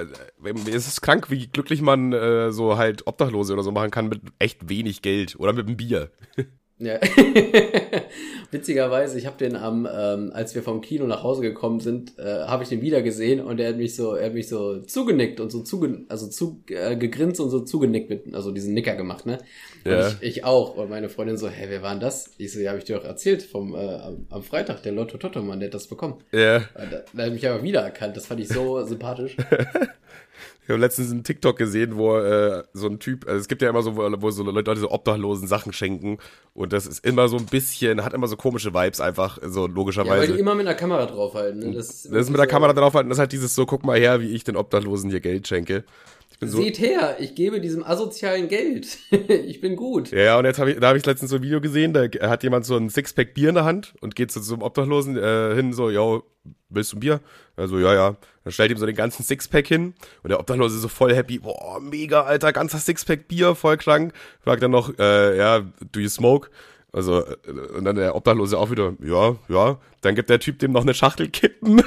es 0.66 0.88
ist 0.88 1.00
krank, 1.00 1.30
wie 1.30 1.46
glücklich 1.46 1.80
man 1.80 2.12
äh, 2.12 2.50
so 2.50 2.76
halt 2.76 3.06
Obdachlose 3.06 3.52
oder 3.52 3.62
so 3.62 3.70
machen 3.70 3.90
kann 3.90 4.08
mit 4.08 4.20
echt 4.38 4.68
wenig 4.68 5.02
Geld 5.02 5.36
oder 5.38 5.52
mit 5.52 5.66
einem 5.66 5.76
Bier. 5.76 6.10
Ja. 6.80 6.98
Witzigerweise, 8.50 9.18
ich 9.18 9.26
habe 9.26 9.36
den 9.36 9.54
am, 9.54 9.86
ähm, 9.92 10.30
als 10.32 10.54
wir 10.54 10.62
vom 10.62 10.80
Kino 10.80 11.06
nach 11.06 11.22
Hause 11.22 11.42
gekommen 11.42 11.78
sind, 11.80 12.18
äh, 12.18 12.22
habe 12.44 12.62
ich 12.62 12.68
den 12.70 12.80
wieder 12.80 13.02
gesehen 13.02 13.40
und 13.40 13.60
er 13.60 13.68
hat 13.68 13.76
mich 13.76 13.94
so, 13.94 14.14
er 14.14 14.26
hat 14.26 14.34
mich 14.34 14.48
so 14.48 14.80
zugenickt 14.80 15.40
und 15.40 15.52
so 15.52 15.62
zuge, 15.62 16.00
also 16.08 16.26
zu, 16.28 16.62
äh, 16.68 16.96
gegrinst 16.96 17.38
und 17.40 17.50
so 17.50 17.60
zugenickt 17.60 18.08
mit, 18.08 18.34
also 18.34 18.50
diesen 18.50 18.72
Nicker 18.74 18.96
gemacht, 18.96 19.26
ne? 19.26 19.38
Und 19.84 19.92
Ja. 19.92 20.08
ich, 20.08 20.22
ich 20.38 20.44
auch. 20.44 20.76
Und 20.76 20.88
meine 20.90 21.08
Freundin 21.10 21.36
so, 21.36 21.48
hä, 21.48 21.66
wer 21.68 21.82
war 21.82 21.90
denn 21.90 22.00
das? 22.00 22.32
Ich 22.38 22.52
so, 22.52 22.60
ja, 22.60 22.70
habe 22.70 22.78
ich 22.78 22.84
dir 22.86 22.96
doch 22.96 23.04
erzählt 23.04 23.42
vom 23.42 23.74
äh, 23.74 23.98
am, 24.30 24.42
Freitag, 24.42 24.82
der 24.82 24.92
Lotto 24.92 25.18
Toto 25.18 25.42
Mann, 25.42 25.60
der 25.60 25.68
hat 25.68 25.74
das 25.74 25.86
bekommen. 25.86 26.16
Ja. 26.32 26.56
Und 26.56 26.92
Da, 26.92 27.02
da 27.12 27.22
hat 27.24 27.32
mich 27.32 27.46
aber 27.46 27.62
wiedererkannt. 27.62 28.16
Das 28.16 28.26
fand 28.26 28.40
ich 28.40 28.48
so 28.48 28.82
sympathisch. 28.84 29.36
Ich 30.70 30.72
habe 30.72 30.83
letztens 30.83 31.11
einen 31.11 31.24
TikTok 31.24 31.56
gesehen, 31.56 31.96
wo 31.96 32.16
äh, 32.16 32.62
so 32.74 32.87
ein 32.87 33.00
Typ, 33.00 33.26
also 33.26 33.40
es 33.40 33.48
gibt 33.48 33.61
ja 33.61 33.68
immer 33.68 33.83
so, 33.83 33.96
wo, 33.96 34.09
wo 34.22 34.30
so 34.30 34.44
Leute 34.44 34.76
so 34.76 34.92
obdachlosen 34.92 35.48
Sachen 35.48 35.72
schenken 35.72 36.18
und 36.54 36.72
das 36.72 36.87
ist 36.87 37.04
immer 37.04 37.26
so 37.26 37.38
ein 37.38 37.46
bisschen, 37.46 38.04
hat 38.04 38.12
immer 38.12 38.28
so 38.28 38.37
komische 38.37 38.72
Vibes 38.72 39.00
einfach, 39.00 39.38
so 39.42 39.62
Ja, 39.62 39.66
weil 39.66 39.74
logischerweise. 39.74 40.33
die 40.33 40.38
immer 40.38 40.54
mit 40.54 40.68
einer 40.68 40.76
Kamera 40.76 41.06
draufhalten. 41.06 41.59
Ne? 41.59 41.74
Das, 41.74 42.04
das 42.04 42.12
ist 42.12 42.30
mit 42.30 42.38
der 42.38 42.46
Kamera 42.46 42.72
draufhalten, 42.72 43.09
das 43.09 43.16
ist 43.16 43.20
halt 43.20 43.33
dieses 43.33 43.52
so, 43.52 43.66
guck 43.66 43.85
mal 43.85 43.98
her, 43.98 44.20
wie 44.20 44.28
ich 44.28 44.44
den 44.44 44.54
Obdachlosen 44.54 45.11
hier 45.11 45.18
Geld 45.18 45.48
schenke. 45.48 45.83
So, 46.42 46.62
Seht 46.62 46.79
her, 46.79 47.16
ich 47.18 47.35
gebe 47.35 47.61
diesem 47.61 47.85
asozialen 47.85 48.48
Geld. 48.48 48.98
ich 49.29 49.61
bin 49.61 49.76
gut. 49.76 50.11
Ja, 50.11 50.20
ja, 50.20 50.38
und 50.38 50.46
jetzt 50.46 50.59
habe 50.59 50.72
ich, 50.72 50.81
da 50.81 50.88
habe 50.88 50.96
ich 50.96 51.05
letztens 51.05 51.31
so 51.31 51.37
ein 51.37 51.42
Video 51.42 51.61
gesehen, 51.61 51.92
da 51.92 52.09
hat 52.29 52.42
jemand 52.42 52.64
so 52.64 52.76
ein 52.76 52.88
Sixpack 52.88 53.35
Bier 53.35 53.50
in 53.50 53.57
der 53.57 53.64
Hand 53.64 53.92
und 54.00 54.16
geht 54.16 54.33
so 54.33 54.40
zum 54.40 54.62
Obdachlosen 54.62 55.18
äh, 55.18 55.55
hin, 55.55 55.74
so, 55.74 55.90
yo, 55.90 56.22
willst 56.70 56.92
du 56.92 56.96
ein 56.96 57.00
Bier? 57.00 57.20
Also, 57.57 57.79
ja, 57.79 57.92
ja. 57.92 58.16
Dann 58.44 58.53
stellt 58.55 58.70
ihm 58.70 58.79
so 58.79 58.87
den 58.87 58.96
ganzen 58.96 59.22
Sixpack 59.22 59.66
hin 59.66 59.92
und 60.22 60.31
der 60.31 60.40
Obdachlose 60.40 60.76
ist 60.76 60.83
so 60.83 60.88
voll 60.88 61.14
happy, 61.14 61.40
boah, 61.40 61.79
mega, 61.79 62.22
alter, 62.22 62.55
ganzer 62.55 62.79
Sixpack 62.79 63.29
Bier, 63.29 63.55
voll 63.55 63.76
krank. 63.76 64.14
Fragt 64.40 64.62
dann 64.62 64.70
noch, 64.70 64.98
äh, 64.98 65.37
ja, 65.37 65.61
do 65.92 66.00
you 66.00 66.09
smoke? 66.09 66.48
Also, 66.90 67.20
äh, 67.20 67.50
und 67.76 67.85
dann 67.85 67.96
der 67.96 68.16
Obdachlose 68.16 68.57
auch 68.57 68.70
wieder, 68.70 68.94
ja, 69.03 69.37
ja. 69.48 69.79
Dann 70.02 70.14
gibt 70.14 70.30
der 70.30 70.40
Typ 70.40 70.58
dem 70.58 70.72
noch 70.72 70.82
eine 70.82 70.94
Schachtel 70.94 71.28
Kippen. 71.28 71.82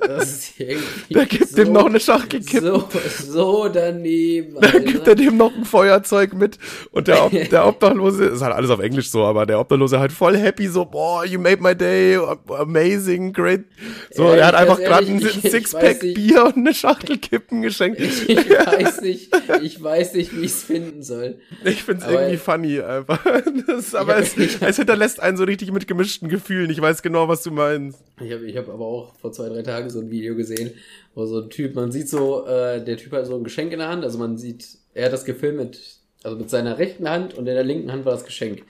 Das 0.00 0.30
ist 0.30 0.58
irgendwie 0.58 1.14
Der 1.14 1.26
gibt 1.26 1.56
dem 1.58 1.72
noch 1.72 1.86
eine 1.86 2.00
Schachtel 2.00 2.40
Kippen. 2.40 2.66
So, 2.66 2.88
so 3.22 3.68
daneben. 3.68 4.54
Dann 4.60 4.84
gibt 4.84 5.06
er 5.06 5.10
Alter. 5.10 5.14
dem 5.16 5.36
noch 5.36 5.54
ein 5.54 5.64
Feuerzeug 5.66 6.32
mit 6.32 6.58
und 6.90 7.06
der, 7.06 7.24
Ob 7.26 7.32
der 7.50 7.66
Obdachlose, 7.68 8.24
ist 8.24 8.40
halt 8.42 8.54
alles 8.54 8.70
auf 8.70 8.80
Englisch 8.80 9.10
so, 9.10 9.24
aber 9.24 9.44
der 9.46 9.60
Obdachlose 9.60 10.00
halt 10.00 10.10
voll 10.10 10.36
happy, 10.36 10.68
so, 10.68 10.84
boah, 10.86 11.24
you 11.24 11.38
made 11.38 11.62
my 11.62 11.74
day, 11.76 12.18
amazing, 12.48 13.32
great. 13.32 13.64
So, 14.12 14.24
Ja, 14.30 14.34
er 14.36 14.46
hat 14.46 14.54
einfach 14.54 14.78
gerade 14.78 15.06
ein 15.06 15.20
Sixpack. 15.20 16.00
Bier 16.00 16.44
und 16.46 16.56
eine 16.56 16.74
Schachtel 16.74 17.18
Kippen 17.18 17.62
geschenkt. 17.62 18.00
Ich, 18.00 18.28
ich 18.28 18.38
weiß 18.50 19.02
nicht, 19.02 19.30
ich 19.62 19.82
weiß 19.82 20.14
nicht, 20.14 20.34
wie 20.34 20.40
ich 20.46 20.52
es 20.52 20.62
finden 20.64 21.02
soll. 21.02 21.38
Ich 21.64 21.82
find's 21.84 22.04
Aber- 22.04 22.14
irgendwie 22.14 22.36
funny 22.38 22.80
einfach. 22.80 23.20
Das, 23.66 23.94
aber 23.94 24.14
hab- 24.14 24.22
es, 24.22 24.34
es 24.36 24.76
hinterlässt 24.76 25.20
einen 25.20 25.36
so 25.36 25.44
richtig 25.44 25.70
mit 25.72 25.86
gemischten 25.86 26.28
Gefühlen. 26.28 26.70
Ich 26.70 26.80
weiß 26.80 27.02
genau, 27.02 27.28
was 27.28 27.42
du 27.42 27.49
meinst. 27.50 28.02
Ich 28.20 28.32
habe 28.32 28.46
ich 28.46 28.56
hab 28.56 28.68
aber 28.68 28.84
auch 28.84 29.14
vor 29.16 29.32
zwei, 29.32 29.48
drei 29.48 29.62
Tagen 29.62 29.90
so 29.90 30.00
ein 30.00 30.10
Video 30.10 30.34
gesehen, 30.34 30.72
wo 31.14 31.26
so 31.26 31.42
ein 31.42 31.50
Typ, 31.50 31.74
man 31.74 31.92
sieht 31.92 32.08
so, 32.08 32.46
äh, 32.46 32.84
der 32.84 32.96
Typ 32.96 33.12
hat 33.12 33.26
so 33.26 33.36
ein 33.36 33.44
Geschenk 33.44 33.72
in 33.72 33.78
der 33.78 33.88
Hand, 33.88 34.04
also 34.04 34.18
man 34.18 34.36
sieht, 34.36 34.66
er 34.94 35.06
hat 35.06 35.12
das 35.12 35.24
gefilmt 35.24 35.58
mit, 35.58 35.80
also 36.22 36.36
mit 36.36 36.50
seiner 36.50 36.78
rechten 36.78 37.08
Hand 37.08 37.34
und 37.34 37.46
in 37.46 37.54
der 37.54 37.64
linken 37.64 37.92
Hand 37.92 38.04
war 38.04 38.12
das 38.12 38.24
Geschenk. 38.24 38.62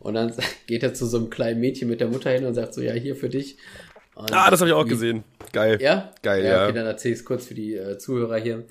Und 0.00 0.14
dann 0.14 0.32
geht 0.66 0.82
er 0.82 0.94
zu 0.94 1.06
so 1.06 1.16
einem 1.16 1.30
kleinen 1.30 1.60
Mädchen 1.60 1.88
mit 1.88 2.00
der 2.00 2.08
Mutter 2.08 2.30
hin 2.30 2.44
und 2.44 2.54
sagt 2.54 2.74
so, 2.74 2.82
ja, 2.82 2.92
hier 2.92 3.16
für 3.16 3.28
dich. 3.28 3.56
Und 4.14 4.32
Ah, 4.32 4.50
das 4.50 4.60
habe 4.60 4.70
ich 4.70 4.74
auch 4.74 4.86
gesehen. 4.86 5.24
Geil. 5.54 5.78
Ja? 5.80 6.10
Geil, 6.22 6.44
ja. 6.44 6.64
Okay, 6.64 6.74
dann 6.74 6.86
erzähl 6.86 7.12
ich's 7.12 7.24
kurz 7.24 7.46
für 7.46 7.54
die 7.54 7.74
äh, 7.74 7.96
Zuhörer 7.96 8.36
hier. 8.36 8.64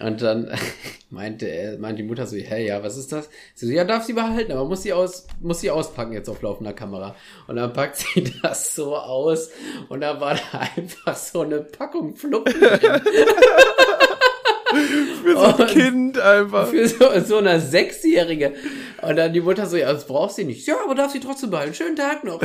Und 0.00 0.20
dann 0.20 0.50
meinte, 1.10 1.46
er, 1.46 1.78
meinte 1.78 2.02
die 2.02 2.08
Mutter 2.08 2.26
so, 2.26 2.36
hey, 2.36 2.66
ja, 2.66 2.82
was 2.82 2.96
ist 2.96 3.12
das? 3.12 3.30
Sie 3.54 3.66
so, 3.66 3.72
ja, 3.72 3.84
darf 3.84 4.04
sie 4.04 4.12
behalten, 4.12 4.52
aber 4.52 4.64
muss 4.64 4.82
sie 4.82 4.92
aus, 4.92 5.26
muss 5.40 5.60
sie 5.60 5.70
auspacken 5.70 6.12
jetzt 6.12 6.28
auf 6.28 6.42
laufender 6.42 6.72
Kamera. 6.72 7.14
Und 7.46 7.56
dann 7.56 7.72
packt 7.72 7.96
sie 7.96 8.24
das 8.42 8.74
so 8.74 8.96
aus 8.96 9.50
und 9.88 10.00
da 10.02 10.20
war 10.20 10.34
da 10.34 10.60
einfach 10.76 11.16
so 11.16 11.42
eine 11.42 11.60
Packung 11.60 12.16
Fluppen 12.16 12.52
drin. 12.60 13.00
Für 15.22 15.32
so 15.32 15.38
ein 15.44 15.54
Und- 15.54 15.66
Kind 15.68 16.18
einfach. 16.18 16.68
Für 16.68 16.88
so, 16.88 17.20
so 17.24 17.36
eine 17.38 17.60
Sechsjährige. 17.60 18.52
Und 19.00 19.16
dann 19.16 19.32
die 19.32 19.40
Mutter 19.40 19.66
so, 19.66 19.76
ja, 19.76 19.92
das 19.92 20.06
braucht 20.06 20.34
sie 20.34 20.44
nicht. 20.44 20.66
Ja, 20.66 20.76
aber 20.84 20.94
darf 20.94 21.12
sie 21.12 21.20
trotzdem 21.20 21.50
behalten. 21.50 21.72
Schönen 21.74 21.94
Tag 21.96 22.24
noch. 22.24 22.40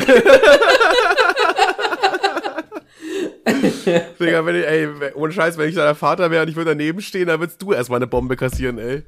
Digga, 4.19 4.45
wenn 4.45 4.55
ich, 4.55 4.65
ey, 4.65 4.87
ohne 5.15 5.33
Scheiß, 5.33 5.57
wenn 5.57 5.69
ich 5.69 5.75
deiner 5.75 5.95
Vater 5.95 6.29
wäre 6.29 6.43
und 6.43 6.49
ich 6.49 6.55
würde 6.55 6.71
daneben 6.71 7.01
stehen, 7.01 7.27
dann 7.27 7.39
würdest 7.39 7.61
du 7.61 7.73
erstmal 7.73 7.97
eine 7.97 8.07
Bombe 8.07 8.35
kassieren, 8.35 8.77
ey. 8.77 9.03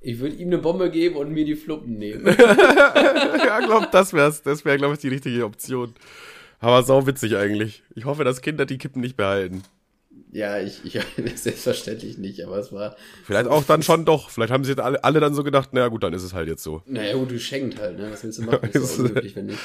Ich 0.00 0.18
würde 0.20 0.36
ihm 0.36 0.48
eine 0.48 0.58
Bombe 0.58 0.90
geben 0.90 1.16
und 1.16 1.32
mir 1.32 1.44
die 1.44 1.56
Fluppen 1.56 1.98
nehmen. 1.98 2.26
ja, 2.38 3.60
glaub, 3.60 3.90
das 3.90 4.12
wär's. 4.12 4.42
Das 4.42 4.64
wäre, 4.64 4.78
glaube 4.78 4.94
ich, 4.94 5.00
die 5.00 5.08
richtige 5.08 5.44
Option. 5.44 5.94
Aber 6.60 6.82
sau 6.82 7.06
witzig 7.06 7.36
eigentlich. 7.36 7.82
Ich 7.94 8.04
hoffe, 8.04 8.24
dass 8.24 8.40
Kinder 8.40 8.66
die 8.66 8.78
Kippen 8.78 9.00
nicht 9.00 9.16
behalten. 9.16 9.62
Ja, 10.32 10.60
ich, 10.60 10.84
ich 10.84 11.00
selbstverständlich 11.36 12.18
nicht, 12.18 12.44
aber 12.44 12.58
es 12.58 12.72
war. 12.72 12.96
Vielleicht 13.24 13.48
auch 13.48 13.64
dann 13.64 13.82
schon 13.82 14.04
doch. 14.04 14.30
Vielleicht 14.30 14.52
haben 14.52 14.64
sie 14.64 14.70
jetzt 14.70 14.80
alle, 14.80 15.02
alle 15.02 15.20
dann 15.20 15.34
so 15.34 15.42
gedacht, 15.42 15.72
naja 15.72 15.88
gut, 15.88 16.02
dann 16.02 16.12
ist 16.12 16.22
es 16.22 16.34
halt 16.34 16.48
jetzt 16.48 16.62
so. 16.62 16.82
Naja, 16.86 17.14
gut, 17.14 17.30
du 17.30 17.38
schenkt 17.38 17.80
halt, 17.80 17.98
ne? 17.98 18.10
Was 18.10 18.22
willst 18.22 18.38
du 18.38 18.42
machen? 18.42 18.68
Das 18.72 18.82
ist 18.82 18.98
unmöglich, 18.98 19.34
wenn 19.36 19.46
nicht. 19.46 19.58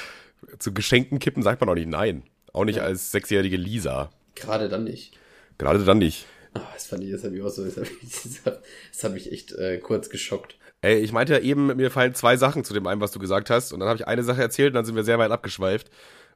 Zu 0.59 0.73
geschenkten 0.73 1.19
Kippen 1.19 1.43
sagt 1.43 1.61
man 1.61 1.69
auch 1.69 1.75
nicht 1.75 1.89
nein. 1.89 2.23
Auch 2.53 2.65
nicht 2.65 2.77
ja. 2.77 2.83
als 2.83 3.11
sechsjährige 3.11 3.57
Lisa. 3.57 4.11
Gerade 4.35 4.69
dann 4.69 4.83
nicht. 4.83 5.13
Gerade 5.57 5.83
dann 5.83 5.99
nicht. 5.99 6.25
Ah, 6.53 6.61
das 6.73 6.87
fand 6.87 7.03
ich, 7.03 7.11
das 7.11 7.23
hat 7.23 7.31
mich 7.31 7.41
auch 7.41 7.49
so, 7.49 7.63
das 7.63 7.77
hat 7.77 7.87
hat 9.03 9.13
mich 9.13 9.31
echt 9.31 9.53
äh, 9.53 9.77
kurz 9.77 10.09
geschockt. 10.09 10.57
Ey, 10.81 10.99
ich 10.99 11.11
meinte 11.11 11.33
ja 11.33 11.39
eben, 11.39 11.67
mir 11.67 11.91
fallen 11.91 12.15
zwei 12.15 12.37
Sachen 12.37 12.63
zu 12.63 12.73
dem 12.73 12.87
einen, 12.87 13.01
was 13.01 13.11
du 13.11 13.19
gesagt 13.19 13.49
hast. 13.49 13.71
Und 13.71 13.79
dann 13.79 13.89
habe 13.89 13.97
ich 13.97 14.07
eine 14.07 14.23
Sache 14.23 14.41
erzählt 14.41 14.69
und 14.69 14.75
dann 14.75 14.85
sind 14.85 14.95
wir 14.95 15.03
sehr 15.03 15.19
weit 15.19 15.31
abgeschweift. 15.31 15.89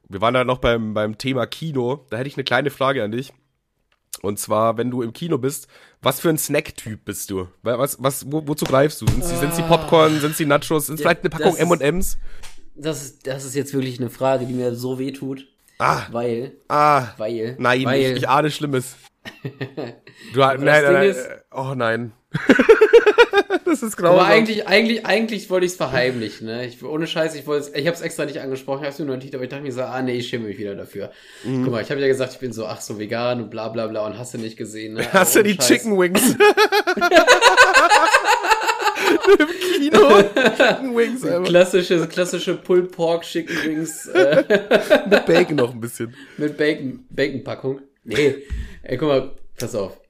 Wir 0.08 0.20
waren 0.20 0.34
da 0.34 0.44
noch 0.44 0.58
beim, 0.58 0.94
beim 0.94 1.18
Thema 1.18 1.46
Kino. 1.46 2.06
Da 2.10 2.18
hätte 2.18 2.28
ich 2.28 2.36
eine 2.36 2.44
kleine 2.44 2.70
Frage 2.70 3.02
an 3.02 3.10
dich. 3.10 3.32
Und 4.22 4.38
zwar, 4.38 4.78
wenn 4.78 4.90
du 4.90 5.02
im 5.02 5.12
Kino 5.12 5.36
bist, 5.36 5.66
was 6.00 6.20
für 6.20 6.30
ein 6.30 6.38
Snack-Typ 6.38 7.04
bist 7.04 7.30
du? 7.30 7.48
Was, 7.62 8.00
was, 8.00 8.30
wo, 8.30 8.46
wozu 8.46 8.64
greifst 8.64 9.00
du? 9.00 9.06
Sind 9.06 9.24
es 9.24 9.42
ah, 9.42 9.56
die 9.56 9.62
Popcorn, 9.62 10.20
sind 10.20 10.30
es 10.30 10.36
die 10.36 10.46
Nachos, 10.46 10.86
sind 10.86 10.94
es 10.94 11.00
ja, 11.00 11.10
vielleicht 11.10 11.22
eine 11.22 11.30
Packung 11.30 11.56
M&M's? 11.56 12.16
Das 12.76 13.04
ist, 13.04 13.26
das 13.26 13.44
ist 13.44 13.54
jetzt 13.54 13.74
wirklich 13.74 13.98
eine 13.98 14.10
Frage, 14.10 14.46
die 14.46 14.54
mir 14.54 14.74
so 14.74 14.98
weh 14.98 15.12
tut. 15.12 15.46
Ah. 15.78 16.06
Weil. 16.10 16.52
Ah. 16.68 17.08
Weil. 17.16 17.56
Nein, 17.58 17.84
weil, 17.84 18.00
ich, 18.00 18.16
ich 18.18 18.28
ahne 18.28 18.50
Schlimmes. 18.50 18.96
Du, 20.32 20.40
nein, 20.40 20.64
nein, 20.64 20.92
nein, 20.92 21.08
ist, 21.10 21.28
oh 21.52 21.74
nein. 21.76 22.12
das 23.64 23.82
ist 23.82 23.96
grausam. 23.96 24.20
Aber 24.20 24.26
eigentlich, 24.26 24.66
eigentlich, 24.66 25.04
eigentlich 25.06 25.50
wollte 25.50 25.66
ich 25.66 25.72
es 25.72 25.76
verheimlichen, 25.76 26.46
ne? 26.46 26.66
Ich, 26.66 26.82
ohne 26.82 27.06
Scheiß, 27.06 27.34
ich 27.34 27.46
wollte 27.46 27.78
ich 27.78 27.86
habe 27.86 27.94
es 27.96 28.02
extra 28.02 28.24
nicht 28.24 28.40
angesprochen, 28.40 28.78
ich 28.78 28.86
habe 28.86 28.92
es 28.92 28.98
nur 28.98 29.08
notiert, 29.08 29.34
aber 29.34 29.44
ich 29.44 29.50
dachte 29.50 29.62
mir 29.62 29.72
so, 29.72 29.82
ah 29.82 30.00
nee, 30.02 30.16
ich 30.16 30.28
schäme 30.28 30.46
mich 30.46 30.58
wieder 30.58 30.74
dafür. 30.74 31.10
Mhm. 31.44 31.64
Guck 31.64 31.72
mal, 31.72 31.82
ich 31.82 31.90
habe 31.90 32.00
ja 32.00 32.06
gesagt, 32.06 32.32
ich 32.32 32.38
bin 32.38 32.52
so, 32.52 32.66
ach 32.66 32.80
so 32.80 32.98
vegan 32.98 33.42
und 33.42 33.50
bla 33.50 33.68
bla 33.68 33.86
bla 33.86 34.06
und 34.06 34.18
hast 34.18 34.34
du 34.34 34.38
nicht 34.38 34.56
gesehen, 34.56 34.94
ne? 34.94 35.06
Hast 35.12 35.36
du 35.36 35.42
die. 35.42 35.56
Chicken 35.56 35.98
Wings? 35.98 36.36
Im 39.38 39.48
Kino. 39.80 40.22
Chicken 40.56 40.96
Wings. 40.96 41.22
Klassische, 41.44 42.06
klassische 42.06 42.54
Pulled 42.54 42.92
Pork 42.92 43.22
Chicken 43.22 43.56
Wings. 43.64 44.06
Äh. 44.08 44.44
Mit 45.10 45.26
Bacon 45.26 45.56
noch 45.56 45.72
ein 45.72 45.80
bisschen. 45.80 46.14
Mit 46.36 46.56
Bacon, 46.56 47.04
Bacon-Packung. 47.10 47.80
Nee, 48.04 48.36
ey, 48.82 48.96
guck 48.96 49.08
mal, 49.08 49.32
pass 49.58 49.74
auf. 49.74 50.00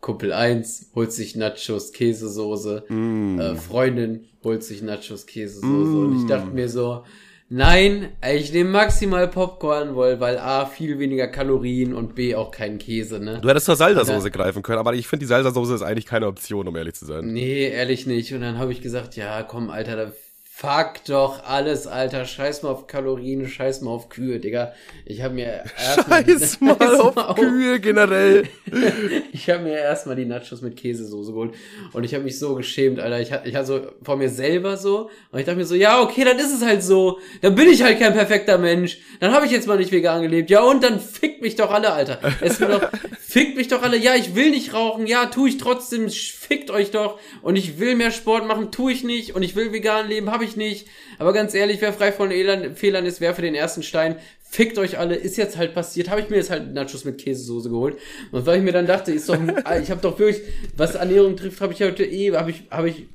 Kumpel 0.00 0.32
1 0.32 0.92
holt 0.94 1.12
sich 1.12 1.36
Nachos, 1.36 1.92
Käsesoße. 1.92 2.84
Mm. 2.88 3.38
Äh, 3.38 3.54
Freundin 3.56 4.24
holt 4.42 4.64
sich 4.64 4.80
Nachos, 4.82 5.26
Käsesoße. 5.26 5.66
Mm. 5.68 6.06
Und 6.06 6.20
ich 6.20 6.26
dachte 6.26 6.50
mir 6.54 6.68
so, 6.68 7.04
nein, 7.50 8.08
ich 8.34 8.52
nehme 8.52 8.70
maximal 8.70 9.28
Popcorn, 9.28 9.94
weil, 9.94 10.18
weil 10.20 10.38
A, 10.38 10.64
viel 10.64 10.98
weniger 10.98 11.28
Kalorien 11.28 11.92
und 11.92 12.14
B, 12.14 12.34
auch 12.34 12.50
keinen 12.50 12.78
Käse, 12.78 13.20
ne? 13.20 13.40
Du 13.42 13.48
hättest 13.50 13.66
zur 13.66 13.76
Salsa-Soße 13.76 14.30
greifen 14.30 14.62
können, 14.62 14.78
aber 14.78 14.94
ich 14.94 15.06
finde, 15.06 15.26
die 15.26 15.28
Salsa-Soße 15.28 15.74
ist 15.74 15.82
eigentlich 15.82 16.06
keine 16.06 16.26
Option, 16.26 16.66
um 16.66 16.76
ehrlich 16.76 16.94
zu 16.94 17.04
sein. 17.04 17.32
Nee, 17.32 17.68
ehrlich 17.68 18.06
nicht. 18.06 18.32
Und 18.32 18.40
dann 18.40 18.58
habe 18.58 18.72
ich 18.72 18.80
gesagt, 18.80 19.16
ja, 19.16 19.42
komm, 19.42 19.68
Alter, 19.68 19.96
da 19.96 20.12
Fuck 20.60 21.06
doch 21.06 21.42
alles, 21.44 21.86
Alter. 21.86 22.26
Scheiß 22.26 22.62
mal 22.62 22.68
auf 22.68 22.86
Kalorien, 22.86 23.48
scheiß 23.48 23.80
mal 23.80 23.92
auf 23.92 24.10
Kühe, 24.10 24.40
Digga. 24.40 24.74
Ich 25.06 25.22
habe 25.22 25.32
mir 25.32 25.64
erstmal 25.78 26.22
Scheiß 26.22 26.60
mal, 26.60 26.76
mal 26.78 27.00
auf, 27.00 27.16
auf 27.16 27.36
Kühe 27.36 27.80
generell. 27.80 28.42
ich 29.32 29.48
habe 29.48 29.62
mir 29.62 29.78
erstmal 29.78 30.16
die 30.16 30.26
Nachos 30.26 30.60
mit 30.60 30.76
Käsesoße 30.76 31.32
geholt 31.32 31.54
und 31.94 32.04
ich 32.04 32.12
habe 32.12 32.24
mich 32.24 32.38
so 32.38 32.56
geschämt, 32.56 33.00
Alter. 33.00 33.20
Ich 33.20 33.32
hatte 33.32 33.48
ich 33.48 33.54
hatte 33.54 33.66
so 33.66 33.80
vor 34.02 34.18
mir 34.18 34.28
selber 34.28 34.76
so 34.76 35.08
und 35.32 35.38
ich 35.38 35.46
dachte 35.46 35.56
mir 35.56 35.64
so, 35.64 35.74
ja, 35.74 36.02
okay, 36.02 36.24
dann 36.24 36.38
ist 36.38 36.54
es 36.54 36.62
halt 36.62 36.82
so. 36.82 37.20
Dann 37.40 37.54
bin 37.54 37.66
ich 37.70 37.82
halt 37.82 37.98
kein 37.98 38.12
perfekter 38.12 38.58
Mensch. 38.58 38.98
Dann 39.18 39.32
habe 39.32 39.46
ich 39.46 39.52
jetzt 39.52 39.66
mal 39.66 39.78
nicht 39.78 39.92
vegan 39.92 40.20
gelebt. 40.20 40.50
Ja, 40.50 40.60
und 40.60 40.84
dann 40.84 41.00
fickt 41.00 41.40
mich 41.40 41.56
doch 41.56 41.70
alle, 41.70 41.90
Alter. 41.90 42.18
Es 42.42 42.60
wird 42.60 42.70
doch 42.70 42.90
fickt 43.30 43.56
mich 43.56 43.68
doch 43.68 43.82
alle. 43.82 43.96
Ja, 43.96 44.14
ich 44.14 44.34
will 44.34 44.50
nicht 44.50 44.74
rauchen. 44.74 45.06
Ja, 45.06 45.26
tu 45.26 45.46
ich 45.46 45.56
trotzdem. 45.56 46.10
Fickt 46.10 46.70
euch 46.70 46.90
doch 46.90 47.18
und 47.40 47.56
ich 47.56 47.78
will 47.78 47.94
mehr 47.94 48.10
Sport 48.10 48.46
machen, 48.46 48.70
tu 48.70 48.90
ich 48.90 49.04
nicht 49.04 49.34
und 49.34 49.42
ich 49.42 49.56
will 49.56 49.72
vegan 49.72 50.08
leben, 50.08 50.30
habe 50.30 50.44
ich 50.44 50.50
ich 50.50 50.56
nicht. 50.56 50.86
Aber 51.18 51.32
ganz 51.32 51.54
ehrlich, 51.54 51.80
wer 51.80 51.92
frei 51.92 52.12
von 52.12 52.30
Elern, 52.30 52.76
Fehlern 52.76 53.06
ist, 53.06 53.20
wer 53.20 53.34
für 53.34 53.42
den 53.42 53.54
ersten 53.54 53.82
Stein. 53.82 54.16
Fickt 54.42 54.78
euch 54.78 54.98
alle, 54.98 55.14
ist 55.14 55.36
jetzt 55.36 55.56
halt 55.56 55.74
passiert. 55.74 56.10
Habe 56.10 56.20
ich 56.20 56.28
mir 56.28 56.36
jetzt 56.36 56.50
halt 56.50 56.72
Nachos 56.74 57.04
mit 57.04 57.18
Käsesoße 57.18 57.70
geholt. 57.70 57.98
Und 58.32 58.46
weil 58.46 58.58
ich 58.58 58.64
mir 58.64 58.72
dann 58.72 58.86
dachte, 58.86 59.12
ist 59.12 59.28
doch, 59.28 59.38
ich 59.82 59.90
habe 59.90 60.00
doch 60.02 60.18
wirklich, 60.18 60.42
was 60.76 60.96
Ernährung 60.96 61.36
trifft, 61.36 61.60
habe 61.60 61.72
ich 61.72 61.82
heute 61.82 62.04
eh, 62.04 62.34
habe 62.34 62.50
ich, 62.50 62.64
habe 62.70 62.88
ich 62.88 63.06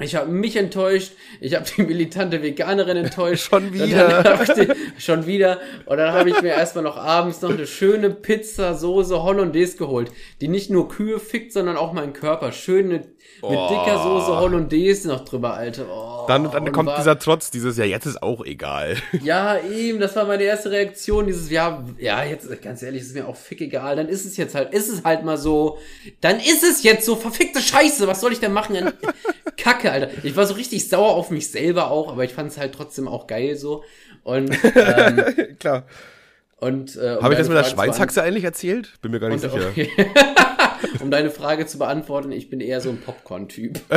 ich 0.00 0.14
habe 0.14 0.30
mich 0.30 0.56
enttäuscht, 0.56 1.12
ich 1.40 1.54
habe 1.54 1.64
die 1.76 1.82
militante 1.82 2.42
Veganerin 2.42 2.96
enttäuscht. 2.96 3.48
schon 3.50 3.72
wieder. 3.72 4.38
Die, 4.56 5.00
schon 5.00 5.26
wieder. 5.26 5.60
Und 5.86 5.98
dann 5.98 6.12
habe 6.12 6.30
ich 6.30 6.40
mir 6.42 6.50
erstmal 6.50 6.84
noch 6.84 6.96
abends 6.96 7.42
noch 7.42 7.50
eine 7.50 7.66
schöne 7.66 8.10
Pizza, 8.10 8.74
Soße 8.74 9.22
Hollandaise 9.22 9.76
geholt, 9.76 10.10
die 10.40 10.48
nicht 10.48 10.70
nur 10.70 10.88
Kühe 10.88 11.18
fickt, 11.18 11.52
sondern 11.52 11.76
auch 11.76 11.92
meinen 11.92 12.12
Körper. 12.12 12.52
Schöne 12.52 13.04
mit 13.42 13.52
dicker 13.70 14.02
Soße 14.02 14.36
Hollandaise 14.36 15.08
noch 15.08 15.24
drüber, 15.24 15.54
Alter. 15.54 15.86
Oh, 15.88 16.26
dann 16.26 16.50
dann 16.50 16.72
kommt 16.72 16.90
dieser 16.98 17.18
Trotz, 17.18 17.50
dieses, 17.50 17.76
ja, 17.76 17.84
jetzt 17.84 18.06
ist 18.06 18.22
auch 18.22 18.44
egal. 18.44 18.96
Ja, 19.22 19.58
eben, 19.60 20.00
das 20.00 20.16
war 20.16 20.24
meine 20.24 20.42
erste 20.42 20.70
Reaktion, 20.70 21.26
dieses, 21.26 21.50
ja, 21.50 21.84
ja, 21.98 22.24
jetzt, 22.24 22.62
ganz 22.62 22.82
ehrlich, 22.82 23.02
ist 23.02 23.14
mir 23.14 23.28
auch 23.28 23.36
fick 23.36 23.60
egal, 23.60 23.96
dann 23.96 24.08
ist 24.08 24.24
es 24.24 24.36
jetzt 24.36 24.54
halt, 24.54 24.72
ist 24.72 24.88
es 24.88 25.04
halt 25.04 25.24
mal 25.24 25.36
so, 25.36 25.78
dann 26.20 26.38
ist 26.38 26.62
es 26.62 26.82
jetzt 26.82 27.04
so, 27.04 27.16
verfickte 27.16 27.60
Scheiße, 27.60 28.06
was 28.06 28.20
soll 28.20 28.32
ich 28.32 28.40
denn 28.40 28.52
machen? 28.52 28.92
Kacke, 29.56 29.90
Alter. 29.90 30.10
Ich 30.22 30.36
war 30.36 30.46
so 30.46 30.54
richtig 30.54 30.88
sauer 30.88 31.14
auf 31.14 31.30
mich 31.30 31.50
selber 31.50 31.90
auch, 31.90 32.12
aber 32.12 32.24
ich 32.24 32.32
fand 32.32 32.50
es 32.50 32.58
halt 32.58 32.74
trotzdem 32.74 33.08
auch 33.08 33.26
geil 33.26 33.56
so. 33.56 33.84
Und, 34.22 34.50
ähm, 34.74 35.56
Klar. 35.58 35.84
Und, 36.56 36.96
äh, 36.96 37.18
Habe 37.20 37.34
ich 37.34 37.38
das 37.38 37.48
mit 37.48 37.56
der 37.56 37.64
Schweinshaxe 37.64 38.22
eigentlich 38.22 38.44
erzählt? 38.44 38.94
Bin 39.00 39.12
mir 39.12 39.20
gar 39.20 39.28
nicht 39.28 39.44
und, 39.44 39.50
sicher. 39.50 39.68
Okay. 39.68 39.90
um 41.02 41.10
deine 41.10 41.30
Frage 41.30 41.66
zu 41.66 41.78
beantworten, 41.78 42.32
ich 42.32 42.50
bin 42.50 42.60
eher 42.60 42.80
so 42.80 42.90
ein 42.90 43.00
Popcorn-Typ. 43.00 43.80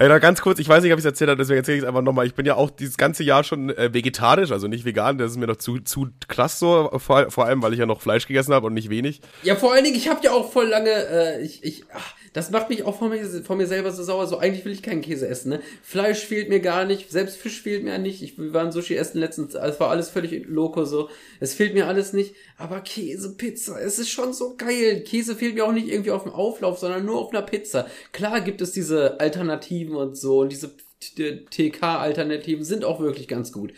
Ey, 0.00 0.08
da 0.08 0.20
ganz 0.20 0.40
kurz, 0.40 0.60
ich 0.60 0.68
weiß 0.68 0.84
nicht, 0.84 0.92
ob 0.92 0.98
ich 1.00 1.04
es 1.04 1.10
erzählt 1.10 1.28
habe, 1.28 1.38
deswegen 1.38 1.56
erzähle 1.58 1.78
ich 1.78 1.82
es 1.82 1.88
einfach 1.88 2.02
nochmal. 2.02 2.24
Ich 2.24 2.36
bin 2.36 2.46
ja 2.46 2.54
auch 2.54 2.70
dieses 2.70 2.96
ganze 2.96 3.24
Jahr 3.24 3.42
schon 3.42 3.70
äh, 3.70 3.92
vegetarisch, 3.92 4.52
also 4.52 4.68
nicht 4.68 4.84
vegan, 4.84 5.18
das 5.18 5.32
ist 5.32 5.38
mir 5.38 5.48
noch 5.48 5.56
zu, 5.56 5.80
zu 5.80 6.10
krass 6.28 6.60
so, 6.60 6.88
vor, 6.98 7.32
vor 7.32 7.46
allem, 7.46 7.62
weil 7.62 7.72
ich 7.72 7.80
ja 7.80 7.86
noch 7.86 8.00
Fleisch 8.00 8.28
gegessen 8.28 8.54
habe 8.54 8.68
und 8.68 8.74
nicht 8.74 8.90
wenig. 8.90 9.20
Ja, 9.42 9.56
vor 9.56 9.72
allen 9.72 9.82
Dingen, 9.82 9.96
ich 9.96 10.08
habe 10.08 10.20
ja 10.22 10.30
auch 10.30 10.52
voll 10.52 10.68
lange, 10.68 10.90
äh, 10.90 11.42
ich, 11.42 11.64
ich, 11.64 11.82
ach, 11.92 12.14
das 12.32 12.50
macht 12.50 12.68
mich 12.70 12.84
auch 12.84 12.98
von 12.98 13.10
mir, 13.10 13.24
von 13.42 13.58
mir 13.58 13.66
selber 13.66 13.92
so 13.92 14.02
sauer. 14.02 14.26
So, 14.26 14.38
eigentlich 14.38 14.64
will 14.64 14.72
ich 14.72 14.82
keinen 14.82 15.02
Käse 15.02 15.28
essen, 15.28 15.50
ne? 15.50 15.60
Fleisch 15.82 16.24
fehlt 16.24 16.48
mir 16.48 16.60
gar 16.60 16.84
nicht, 16.84 17.10
selbst 17.10 17.36
Fisch 17.36 17.62
fehlt 17.62 17.84
mir 17.84 17.98
nicht. 17.98 18.22
Ich, 18.22 18.38
wir 18.38 18.52
waren 18.52 18.72
Sushi 18.72 18.96
essen 18.96 19.18
letztens, 19.18 19.54
es 19.54 19.80
war 19.80 19.90
alles 19.90 20.10
völlig 20.10 20.46
loco 20.46 20.84
so. 20.84 21.08
Es 21.40 21.54
fehlt 21.54 21.74
mir 21.74 21.86
alles 21.86 22.12
nicht. 22.12 22.34
Aber 22.56 22.80
Käse, 22.80 23.34
Pizza, 23.36 23.80
es 23.80 23.98
ist 23.98 24.10
schon 24.10 24.32
so 24.32 24.56
geil. 24.56 25.02
Käse 25.02 25.36
fehlt 25.36 25.54
mir 25.54 25.64
auch 25.64 25.72
nicht 25.72 25.88
irgendwie 25.88 26.10
auf 26.10 26.24
dem 26.24 26.32
Auflauf, 26.32 26.78
sondern 26.78 27.04
nur 27.04 27.18
auf 27.18 27.32
einer 27.32 27.42
Pizza. 27.42 27.86
Klar 28.12 28.40
gibt 28.40 28.60
es 28.60 28.72
diese 28.72 29.20
Alternativen 29.20 29.96
und 29.96 30.16
so 30.16 30.40
und 30.40 30.50
diese 30.50 30.72
TK-Alternativen 31.00 32.64
sind 32.64 32.84
auch 32.84 33.00
wirklich 33.00 33.28
ganz 33.28 33.52
gut. 33.52 33.72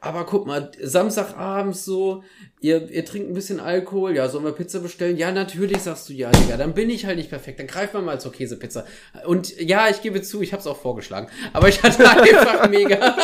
Aber 0.00 0.26
guck 0.26 0.46
mal, 0.46 0.70
Samstagabends 0.80 1.84
so, 1.84 2.22
ihr, 2.66 2.90
ihr 2.90 3.04
trinkt 3.04 3.30
ein 3.30 3.34
bisschen 3.34 3.60
Alkohol, 3.60 4.16
ja, 4.16 4.28
sollen 4.28 4.44
wir 4.44 4.52
Pizza 4.52 4.80
bestellen? 4.80 5.16
Ja, 5.16 5.30
natürlich 5.30 5.82
sagst 5.82 6.08
du 6.08 6.12
ja, 6.12 6.30
Digga, 6.32 6.56
dann 6.56 6.74
bin 6.74 6.90
ich 6.90 7.06
halt 7.06 7.16
nicht 7.16 7.30
perfekt, 7.30 7.60
dann 7.60 7.68
greif 7.68 7.92
mal 7.92 8.20
zur 8.20 8.32
Käsepizza. 8.32 8.84
Und 9.24 9.58
ja, 9.60 9.88
ich 9.88 10.02
gebe 10.02 10.20
zu, 10.20 10.42
ich 10.42 10.52
hab's 10.52 10.66
auch 10.66 10.76
vorgeschlagen, 10.76 11.28
aber 11.52 11.68
ich 11.68 11.82
hatte 11.82 12.08
einfach 12.20 12.68
mega. 12.68 13.16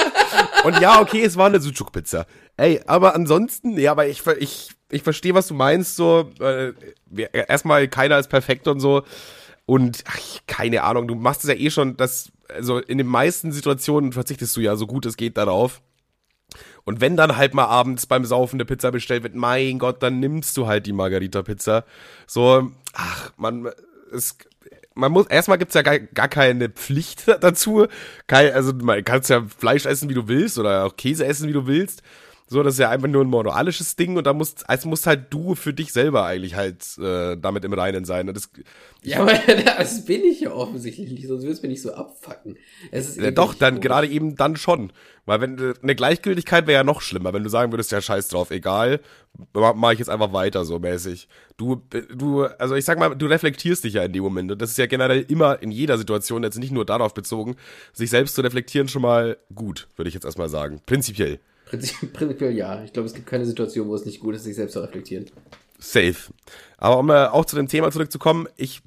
Und 0.65 0.81
ja, 0.81 1.01
okay, 1.01 1.25
es 1.25 1.37
war 1.37 1.47
eine 1.47 1.61
Sucuk-Pizza. 1.61 2.27
Ey, 2.57 2.81
aber 2.87 3.17
ansonsten, 3.17 3.77
ja, 3.79 3.91
aber 3.91 4.07
ich, 4.07 4.23
ich, 4.39 4.71
ich 4.91 5.03
verstehe, 5.03 5.35
was 5.35 5.49
du 5.49 5.55
meinst, 5.55 5.97
so, 5.97 6.31
äh, 6.41 6.73
erstmal 7.33 7.89
keiner 7.89 8.19
ist 8.19 8.29
perfekt 8.29 8.69
und 8.69 8.79
so. 8.79 9.03
Und 9.67 10.05
ach, 10.07 10.21
keine 10.47 10.85
Ahnung, 10.85 11.09
du 11.09 11.17
machst 11.17 11.43
es 11.43 11.51
ja 11.51 11.57
eh 11.57 11.71
schon, 11.71 11.97
dass, 11.97 12.31
also 12.49 12.79
in 12.79 12.99
den 12.99 13.07
meisten 13.09 13.51
Situationen 13.51 14.13
verzichtest 14.13 14.57
du 14.57 14.61
ja 14.61 14.77
so 14.77 14.87
gut 14.87 15.05
es 15.05 15.17
geht 15.17 15.37
darauf. 15.37 15.83
Und 16.85 17.01
wenn 17.01 17.17
dann 17.17 17.37
halt 17.37 17.55
mal 17.55 17.67
abends 17.67 18.07
beim 18.07 18.25
Saufen 18.25 18.57
eine 18.57 18.65
Pizza 18.65 18.91
bestellt 18.91 19.23
wird, 19.23 19.35
mein 19.35 19.79
Gott, 19.79 20.03
dann 20.03 20.21
nimmst 20.21 20.57
du 20.57 20.67
halt 20.67 20.87
die 20.87 20.93
Margarita-Pizza. 20.93 21.85
So, 22.27 22.71
ach, 22.93 23.33
man, 23.37 23.69
es, 24.13 24.37
man 24.95 25.13
muss, 25.13 25.27
erstmal 25.27 25.59
gibt's 25.59 25.75
ja 25.75 25.83
gar, 25.83 25.99
gar 25.99 26.29
keine 26.29 26.69
Pflicht 26.69 27.29
dazu. 27.41 27.87
Kein, 28.27 28.53
also, 28.53 28.73
man 28.73 29.05
kannst 29.05 29.31
ja 29.31 29.45
Fleisch 29.59 29.87
essen, 29.87 30.09
wie 30.09 30.15
du 30.15 30.27
willst, 30.29 30.59
oder 30.59 30.85
auch 30.85 30.97
Käse 30.97 31.25
essen, 31.25 31.49
wie 31.49 31.53
du 31.53 31.67
willst. 31.67 32.03
So, 32.53 32.63
das 32.63 32.75
ist 32.75 32.81
ja 32.81 32.91
einfach 32.91 33.09
nur 33.09 33.25
ein 33.25 33.31
moralisches 33.31 33.97
Ding 33.97 34.19
und 34.19 34.27
da 34.27 34.35
musst, 34.35 34.69
also 34.69 34.87
musst 34.87 35.07
halt 35.07 35.33
du 35.33 35.55
für 35.55 35.73
dich 35.73 35.91
selber 35.91 36.27
eigentlich 36.27 36.55
halt 36.55 36.85
äh, 36.99 37.35
damit 37.39 37.65
im 37.65 37.73
Reinen 37.73 38.05
sein. 38.05 38.29
Und 38.29 38.37
das, 38.37 38.51
ja, 39.03 39.21
aber 39.21 39.33
das 39.79 40.05
bin 40.05 40.23
ich 40.23 40.41
ja 40.41 40.53
offensichtlich 40.53 41.11
nicht, 41.11 41.27
sonst 41.27 41.45
würdest 41.45 41.63
du 41.63 41.67
mich 41.67 41.77
nicht 41.77 41.83
so 41.83 41.95
abfacken. 41.95 42.59
Es 42.91 43.09
ist 43.09 43.19
ja, 43.19 43.31
doch, 43.31 43.55
dann 43.55 43.77
komisch. 43.77 43.87
gerade 43.87 44.07
eben 44.09 44.37
dann 44.37 44.57
schon. 44.57 44.93
Weil 45.25 45.41
wenn 45.41 45.75
eine 45.83 45.95
Gleichgültigkeit 45.95 46.67
wäre 46.67 46.81
ja 46.81 46.85
noch 46.85 47.01
schlimmer, 47.01 47.33
wenn 47.33 47.43
du 47.43 47.49
sagen 47.49 47.73
würdest, 47.73 47.91
ja 47.91 48.03
scheiß 48.03 48.29
drauf, 48.29 48.51
egal, 48.51 49.01
mache 49.55 49.95
ich 49.95 50.01
jetzt 50.01 50.11
einfach 50.11 50.35
weiter 50.35 50.67
so 50.67 50.79
mäßig. 50.79 51.29
Du, 51.57 51.81
du, 52.15 52.43
also 52.43 52.75
ich 52.75 52.85
sag 52.85 52.99
mal, 52.99 53.15
du 53.15 53.27
reflektierst 53.29 53.85
dich 53.85 53.95
ja 53.95 54.03
in 54.03 54.13
dem 54.13 54.25
Moment. 54.25 54.53
Und 54.53 54.61
das 54.61 54.73
ist 54.73 54.79
ja 54.79 54.85
generell 54.85 55.25
immer 55.27 55.63
in 55.63 55.71
jeder 55.71 55.97
Situation, 55.97 56.43
jetzt 56.43 56.59
nicht 56.59 56.73
nur 56.73 56.85
darauf 56.85 57.15
bezogen, 57.15 57.57
sich 57.95 58.11
selbst 58.11 58.35
zu 58.35 58.43
reflektieren 58.43 58.89
schon 58.89 59.01
mal 59.01 59.39
gut, 59.55 59.89
würde 59.97 60.09
ich 60.09 60.15
jetzt 60.15 60.27
erstmal 60.27 60.51
sagen. 60.51 60.83
Prinzipiell. 60.85 61.41
Prinzipiell 62.13 62.53
ja. 62.53 62.83
Ich 62.85 62.93
glaube, 62.93 63.07
es 63.07 63.15
gibt 63.15 63.27
keine 63.27 63.47
Situation, 63.47 63.89
wo 63.89 63.95
es 63.95 64.05
nicht 64.05 64.21
gut 64.21 64.35
ist, 64.35 64.45
sich 64.45 64.57
selbst 64.57 64.75
zu 64.75 64.81
reflektieren. 64.81 65.27
Safe. 65.79 66.33
Aber 66.79 66.99
um 66.99 67.11
äh, 67.11 67.27
auch 67.27 67.45
zu 67.45 67.57
dem 67.57 67.69
Thema 67.69 67.91
zurückzukommen, 67.91 68.49
ich 68.57 68.83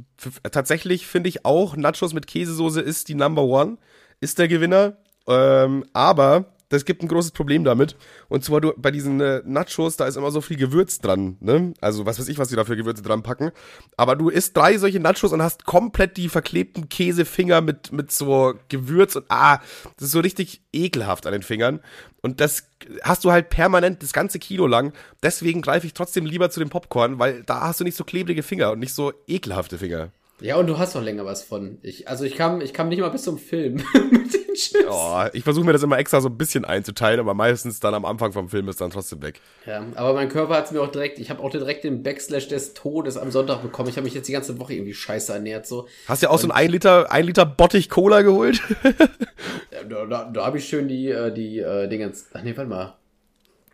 tatsächlich 0.51 1.07
finde 1.07 1.29
ich 1.29 1.45
auch, 1.45 1.75
Nachos 1.75 2.13
mit 2.13 2.27
Käsesoße 2.27 2.81
ist 2.81 3.09
die 3.09 3.15
Number 3.15 3.43
One, 3.43 3.77
ist 4.21 4.39
der 4.39 4.47
Gewinner. 4.47 4.97
Ähm, 5.27 5.85
aber 5.93 6.45
es 6.69 6.85
gibt 6.85 7.03
ein 7.03 7.07
großes 7.07 7.31
Problem 7.31 7.63
damit. 7.63 7.95
Und 8.27 8.43
zwar 8.43 8.61
du, 8.61 8.73
bei 8.77 8.91
diesen 8.91 9.21
äh, 9.21 9.41
Nachos, 9.45 9.97
da 9.97 10.05
ist 10.07 10.17
immer 10.17 10.31
so 10.31 10.41
viel 10.41 10.57
Gewürz 10.57 10.99
dran, 10.99 11.37
ne? 11.39 11.73
Also 11.81 12.05
was 12.05 12.19
weiß 12.19 12.27
ich, 12.27 12.37
was 12.37 12.49
die 12.49 12.55
da 12.55 12.65
für 12.65 12.75
Gewürze 12.75 13.03
dran 13.03 13.23
packen. 13.23 13.51
Aber 13.97 14.15
du 14.15 14.29
isst 14.29 14.57
drei 14.57 14.77
solche 14.77 14.99
Nachos 14.99 15.33
und 15.33 15.41
hast 15.41 15.65
komplett 15.65 16.17
die 16.17 16.29
verklebten 16.29 16.89
Käsefinger 16.89 17.61
mit, 17.61 17.91
mit 17.91 18.11
so 18.11 18.53
Gewürz 18.69 19.15
und 19.15 19.25
ah, 19.29 19.59
das 19.97 20.07
ist 20.07 20.11
so 20.11 20.19
richtig 20.19 20.61
ekelhaft 20.73 21.25
an 21.27 21.33
den 21.33 21.43
Fingern. 21.43 21.79
Und 22.21 22.41
das 22.41 22.67
hast 23.03 23.23
du 23.23 23.31
halt 23.31 23.49
permanent 23.49 24.01
das 24.01 24.13
ganze 24.13 24.39
Kilo 24.39 24.65
lang. 24.67 24.93
Deswegen 25.21 25.61
greife 25.61 25.85
ich 25.85 25.93
trotzdem 25.93 26.25
lieber 26.25 26.49
zu 26.49 26.59
dem 26.59 26.69
Popcorn, 26.69 27.19
weil 27.19 27.43
da 27.43 27.61
hast 27.61 27.79
du 27.79 27.83
nicht 27.83 27.97
so 27.97 28.03
klebrige 28.03 28.43
Finger 28.43 28.71
und 28.71 28.79
nicht 28.79 28.93
so 28.93 29.13
ekelhafte 29.27 29.77
Finger. 29.77 30.11
Ja, 30.41 30.57
und 30.57 30.67
du 30.67 30.77
hast 30.77 30.95
noch 30.95 31.01
länger 31.01 31.25
was 31.25 31.43
von. 31.43 31.77
Ich, 31.81 32.09
also 32.09 32.25
ich 32.25 32.35
kam, 32.35 32.59
ich 32.59 32.73
kam 32.73 32.89
nicht 32.89 32.99
mal 32.99 33.09
bis 33.09 33.23
zum 33.23 33.37
Film 33.37 33.75
mit 34.11 34.33
den 34.33 34.53
Chips. 34.53 34.85
Oh, 34.89 35.23
ich 35.31 35.45
versuche 35.45 35.65
mir 35.65 35.71
das 35.71 35.83
immer 35.83 35.97
extra 35.97 36.19
so 36.19 36.27
ein 36.27 36.37
bisschen 36.37 36.65
einzuteilen, 36.65 37.21
aber 37.21 37.33
meistens 37.33 37.79
dann 37.79 37.93
am 37.93 38.03
Anfang 38.03 38.33
vom 38.33 38.49
Film 38.49 38.67
ist 38.67 38.81
dann 38.81 38.91
trotzdem 38.91 39.21
weg. 39.21 39.39
Ja, 39.65 39.85
aber 39.95 40.13
mein 40.13 40.27
Körper 40.27 40.55
hat 40.55 40.65
es 40.65 40.71
mir 40.71 40.81
auch 40.81 40.91
direkt, 40.91 41.19
ich 41.19 41.29
habe 41.29 41.41
auch 41.41 41.49
direkt 41.49 41.85
den 41.85 42.03
Backslash 42.03 42.49
des 42.49 42.73
Todes 42.73 43.15
am 43.15 43.31
Sonntag 43.31 43.61
bekommen. 43.61 43.87
Ich 43.87 43.95
habe 43.95 44.03
mich 44.03 44.13
jetzt 44.13 44.27
die 44.27 44.33
ganze 44.33 44.59
Woche 44.59 44.73
irgendwie 44.73 44.93
scheiße 44.93 45.31
ernährt. 45.31 45.67
so. 45.67 45.87
Hast 46.07 46.21
du 46.21 46.25
ja 46.25 46.29
auch 46.31 46.35
und 46.35 46.41
so 46.41 46.47
ein 46.49 46.51
1 46.51 46.71
Liter, 46.71 47.11
1 47.11 47.27
Liter 47.27 47.45
Bottich 47.45 47.89
Cola 47.89 48.21
geholt? 48.21 48.61
da 49.89 50.05
da, 50.05 50.25
da 50.25 50.45
habe 50.45 50.57
ich 50.57 50.65
schön 50.65 50.89
die, 50.89 51.09
äh, 51.09 51.33
die 51.33 51.59
äh, 51.59 51.87
Dingens. 51.87 52.27
Ach 52.33 52.43
nee, 52.43 52.55
warte 52.57 52.69
mal. 52.69 52.95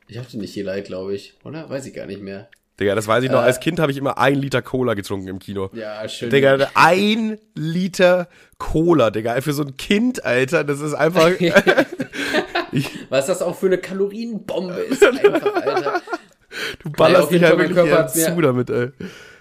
Ich 0.07 0.19
hatte 0.19 0.37
nicht 0.37 0.53
hier 0.53 0.65
leid, 0.65 0.85
glaube 0.85 1.15
ich. 1.15 1.33
Oder? 1.43 1.69
Weiß 1.69 1.85
ich 1.87 1.93
gar 1.93 2.05
nicht 2.05 2.21
mehr. 2.21 2.49
Digga, 2.81 2.95
das 2.95 3.07
weiß 3.07 3.23
ich 3.23 3.29
noch. 3.31 3.41
Äh, 3.41 3.45
Als 3.45 3.59
Kind 3.59 3.79
habe 3.79 3.91
ich 3.91 3.97
immer 3.97 4.17
ein 4.17 4.35
Liter 4.35 4.61
Cola 4.61 4.95
getrunken 4.95 5.27
im 5.27 5.39
Kino. 5.39 5.69
Ja, 5.73 6.07
schön. 6.09 6.31
Digga, 6.31 6.69
ein 6.73 7.37
Liter 7.55 8.27
Cola, 8.57 9.11
Digga. 9.11 9.39
Für 9.41 9.53
so 9.53 9.63
ein 9.63 9.77
Kind, 9.77 10.25
Alter, 10.25 10.63
das 10.63 10.81
ist 10.81 10.95
einfach. 10.95 11.29
Was 13.09 13.27
das 13.27 13.41
auch 13.41 13.55
für 13.55 13.67
eine 13.67 13.77
Kalorienbombe 13.77 14.73
ist, 14.73 15.03
einfach, 15.25 15.55
Alter. 15.55 16.01
Du 16.79 16.89
ballerst 16.89 17.31
dich 17.31 17.41
ja 17.41 17.57
wirklich 17.57 17.73
Körper 17.73 18.07
zu 18.07 18.31
mir, 18.31 18.41
damit, 18.41 18.69
ey. 18.69 18.89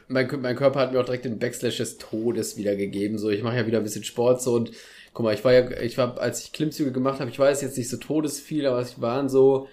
Mein, 0.09 0.29
mein 0.41 0.57
Körper 0.57 0.81
hat 0.81 0.93
mir 0.93 1.01
auch 1.01 1.05
direkt 1.05 1.25
den 1.25 1.39
Backslash 1.39 1.79
des 1.79 1.97
Todes 1.99 2.57
wiedergegeben. 2.57 3.17
So, 3.19 3.31
ich 3.31 3.43
mache 3.43 3.57
ja 3.57 3.67
wieder 3.67 3.79
ein 3.79 3.85
bisschen 3.85 4.05
Sport 4.05 4.43
so 4.43 4.55
und 4.55 4.73
guck 5.15 5.25
mal, 5.25 5.35
ich 5.35 5.45
war 5.45 5.53
ja, 5.53 5.71
ich 5.81 5.97
war, 5.97 6.21
als 6.21 6.45
ich 6.45 6.53
Klimmzüge 6.53 6.93
gemacht 6.93 7.21
habe, 7.21 7.31
ich 7.31 7.39
weiß 7.39 7.63
jetzt 7.63 7.79
nicht 7.79 7.89
so 7.89 7.97
todesviel, 7.97 8.67
aber 8.67 8.81
es 8.81 9.01
waren 9.01 9.29
so 9.29 9.69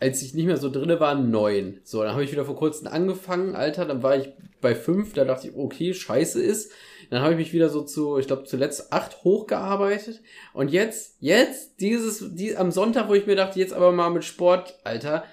als 0.00 0.22
ich 0.22 0.34
nicht 0.34 0.46
mehr 0.46 0.56
so 0.56 0.70
drinne 0.70 0.98
war, 0.98 1.14
neun. 1.14 1.78
So, 1.84 2.02
dann 2.02 2.12
habe 2.12 2.24
ich 2.24 2.32
wieder 2.32 2.46
vor 2.46 2.56
kurzem 2.56 2.88
angefangen, 2.88 3.54
Alter, 3.54 3.84
dann 3.84 4.02
war 4.02 4.16
ich 4.16 4.30
bei 4.62 4.74
fünf, 4.74 5.12
da 5.12 5.24
dachte 5.24 5.48
ich, 5.48 5.54
okay, 5.54 5.92
scheiße 5.94 6.42
ist. 6.42 6.72
Dann 7.10 7.22
habe 7.22 7.32
ich 7.32 7.38
mich 7.38 7.52
wieder 7.52 7.68
so 7.68 7.82
zu, 7.82 8.18
ich 8.18 8.26
glaube, 8.26 8.44
zuletzt 8.44 8.92
acht 8.92 9.24
hochgearbeitet. 9.24 10.22
Und 10.54 10.70
jetzt, 10.70 11.16
jetzt, 11.20 11.80
dieses, 11.80 12.34
die, 12.34 12.56
am 12.56 12.72
Sonntag, 12.72 13.08
wo 13.08 13.14
ich 13.14 13.26
mir 13.26 13.36
dachte, 13.36 13.58
jetzt 13.58 13.74
aber 13.74 13.92
mal 13.92 14.10
mit 14.10 14.24
Sport, 14.24 14.78
Alter, 14.84 15.24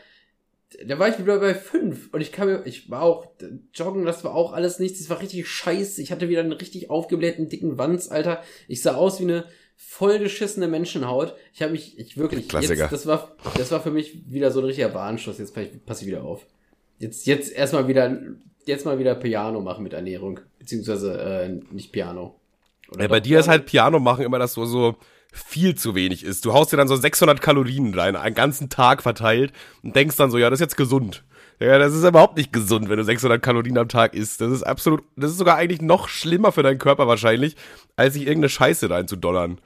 da 0.86 0.99
war 0.99 1.07
ich 1.07 1.18
wieder 1.18 1.39
bei 1.39 1.55
fünf. 1.55 2.13
Und 2.13 2.20
ich 2.20 2.32
kam 2.32 2.47
mir, 2.47 2.65
ich 2.65 2.89
war 2.89 3.03
auch, 3.03 3.28
joggen, 3.74 4.05
das 4.05 4.24
war 4.24 4.36
auch 4.36 4.51
alles 4.51 4.80
nichts, 4.80 4.99
das 4.99 5.09
war 5.09 5.22
richtig 5.22 5.47
scheiße. 5.47 6.01
Ich 6.01 6.11
hatte 6.11 6.30
wieder 6.30 6.41
einen 6.41 6.51
richtig 6.51 6.89
aufgeblähten, 6.89 7.47
dicken 7.47 7.78
Wanz, 7.78 8.09
Alter. 8.09 8.43
Ich 8.68 8.82
sah 8.82 8.95
aus 8.95 9.20
wie 9.20 9.24
eine, 9.24 9.45
vollgeschissene 9.78 10.67
Menschenhaut. 10.67 11.36
Ich 11.53 11.61
habe 11.61 11.71
mich, 11.71 11.97
ich 11.97 12.17
wirklich, 12.17 12.49
Klassiker. 12.49 12.84
Jetzt, 12.84 12.91
das 12.91 13.05
war, 13.05 13.32
das 13.55 13.71
war 13.71 13.82
für 13.82 13.91
mich 13.91 14.30
wieder 14.30 14.51
so 14.51 14.59
ein 14.59 14.65
richtiger 14.65 14.93
Warnschuss. 14.93 15.38
Jetzt 15.38 15.55
passe 15.86 16.01
ich 16.01 16.07
wieder 16.07 16.23
auf. 16.23 16.45
Jetzt, 16.99 17.28
jetzt 17.28 17.51
erstmal 17.51 17.88
wieder, 17.88 18.19
jetzt 18.65 18.86
mal 18.86 18.99
wieder 18.99 19.15
Piano 19.15 19.61
machen 19.61 19.84
mit 19.84 19.93
Ernährung. 19.93 20.39
Beziehungsweise, 20.59 21.19
äh, 21.19 21.73
nicht 21.73 21.91
Piano. 21.91 22.39
Ja, 22.97 23.07
bei 23.07 23.19
dir 23.19 23.30
Piano? 23.30 23.39
ist 23.39 23.47
halt 23.47 23.65
Piano 23.67 23.99
machen 23.99 24.25
immer, 24.25 24.39
dass 24.39 24.55
du 24.55 24.65
so 24.65 24.97
viel 25.32 25.75
zu 25.75 25.93
wenig 25.93 26.23
isst. 26.23 26.45
Du 26.45 26.53
haust 26.53 26.73
dir 26.73 26.78
dann 26.78 26.88
so 26.88 26.95
600 26.95 27.41
Kalorien 27.41 27.93
rein, 27.93 28.15
einen 28.15 28.36
ganzen 28.36 28.69
Tag 28.69 29.03
verteilt 29.03 29.53
und 29.84 29.95
denkst 29.95 30.15
dann 30.15 30.32
so, 30.32 30.38
ja, 30.38 30.49
das 30.49 30.59
ist 30.59 30.65
jetzt 30.65 30.78
gesund. 30.78 31.23
Ja, 31.60 31.80
das 31.80 31.93
ist 31.93 32.03
überhaupt 32.03 32.38
nicht 32.38 32.53
gesund, 32.53 32.88
wenn 32.88 32.97
du 32.97 33.03
600 33.03 33.41
Kalorien 33.41 33.78
am 33.78 33.89
Tag 33.89 34.14
isst. 34.14 34.41
Das 34.41 34.51
ist 34.51 34.64
absolut, 34.64 35.03
das 35.16 35.32
ist 35.32 35.38
sogar 35.38 35.58
eigentlich 35.58 35.82
noch 35.82 36.08
schlimmer 36.08 36.51
für 36.51 36.62
deinen 36.62 36.78
Körper 36.78 37.08
wahrscheinlich, 37.08 37.55
als 37.95 38.14
sich 38.14 38.24
irgendeine 38.24 38.49
Scheiße 38.49 38.89
reinzudollern. 38.89 39.60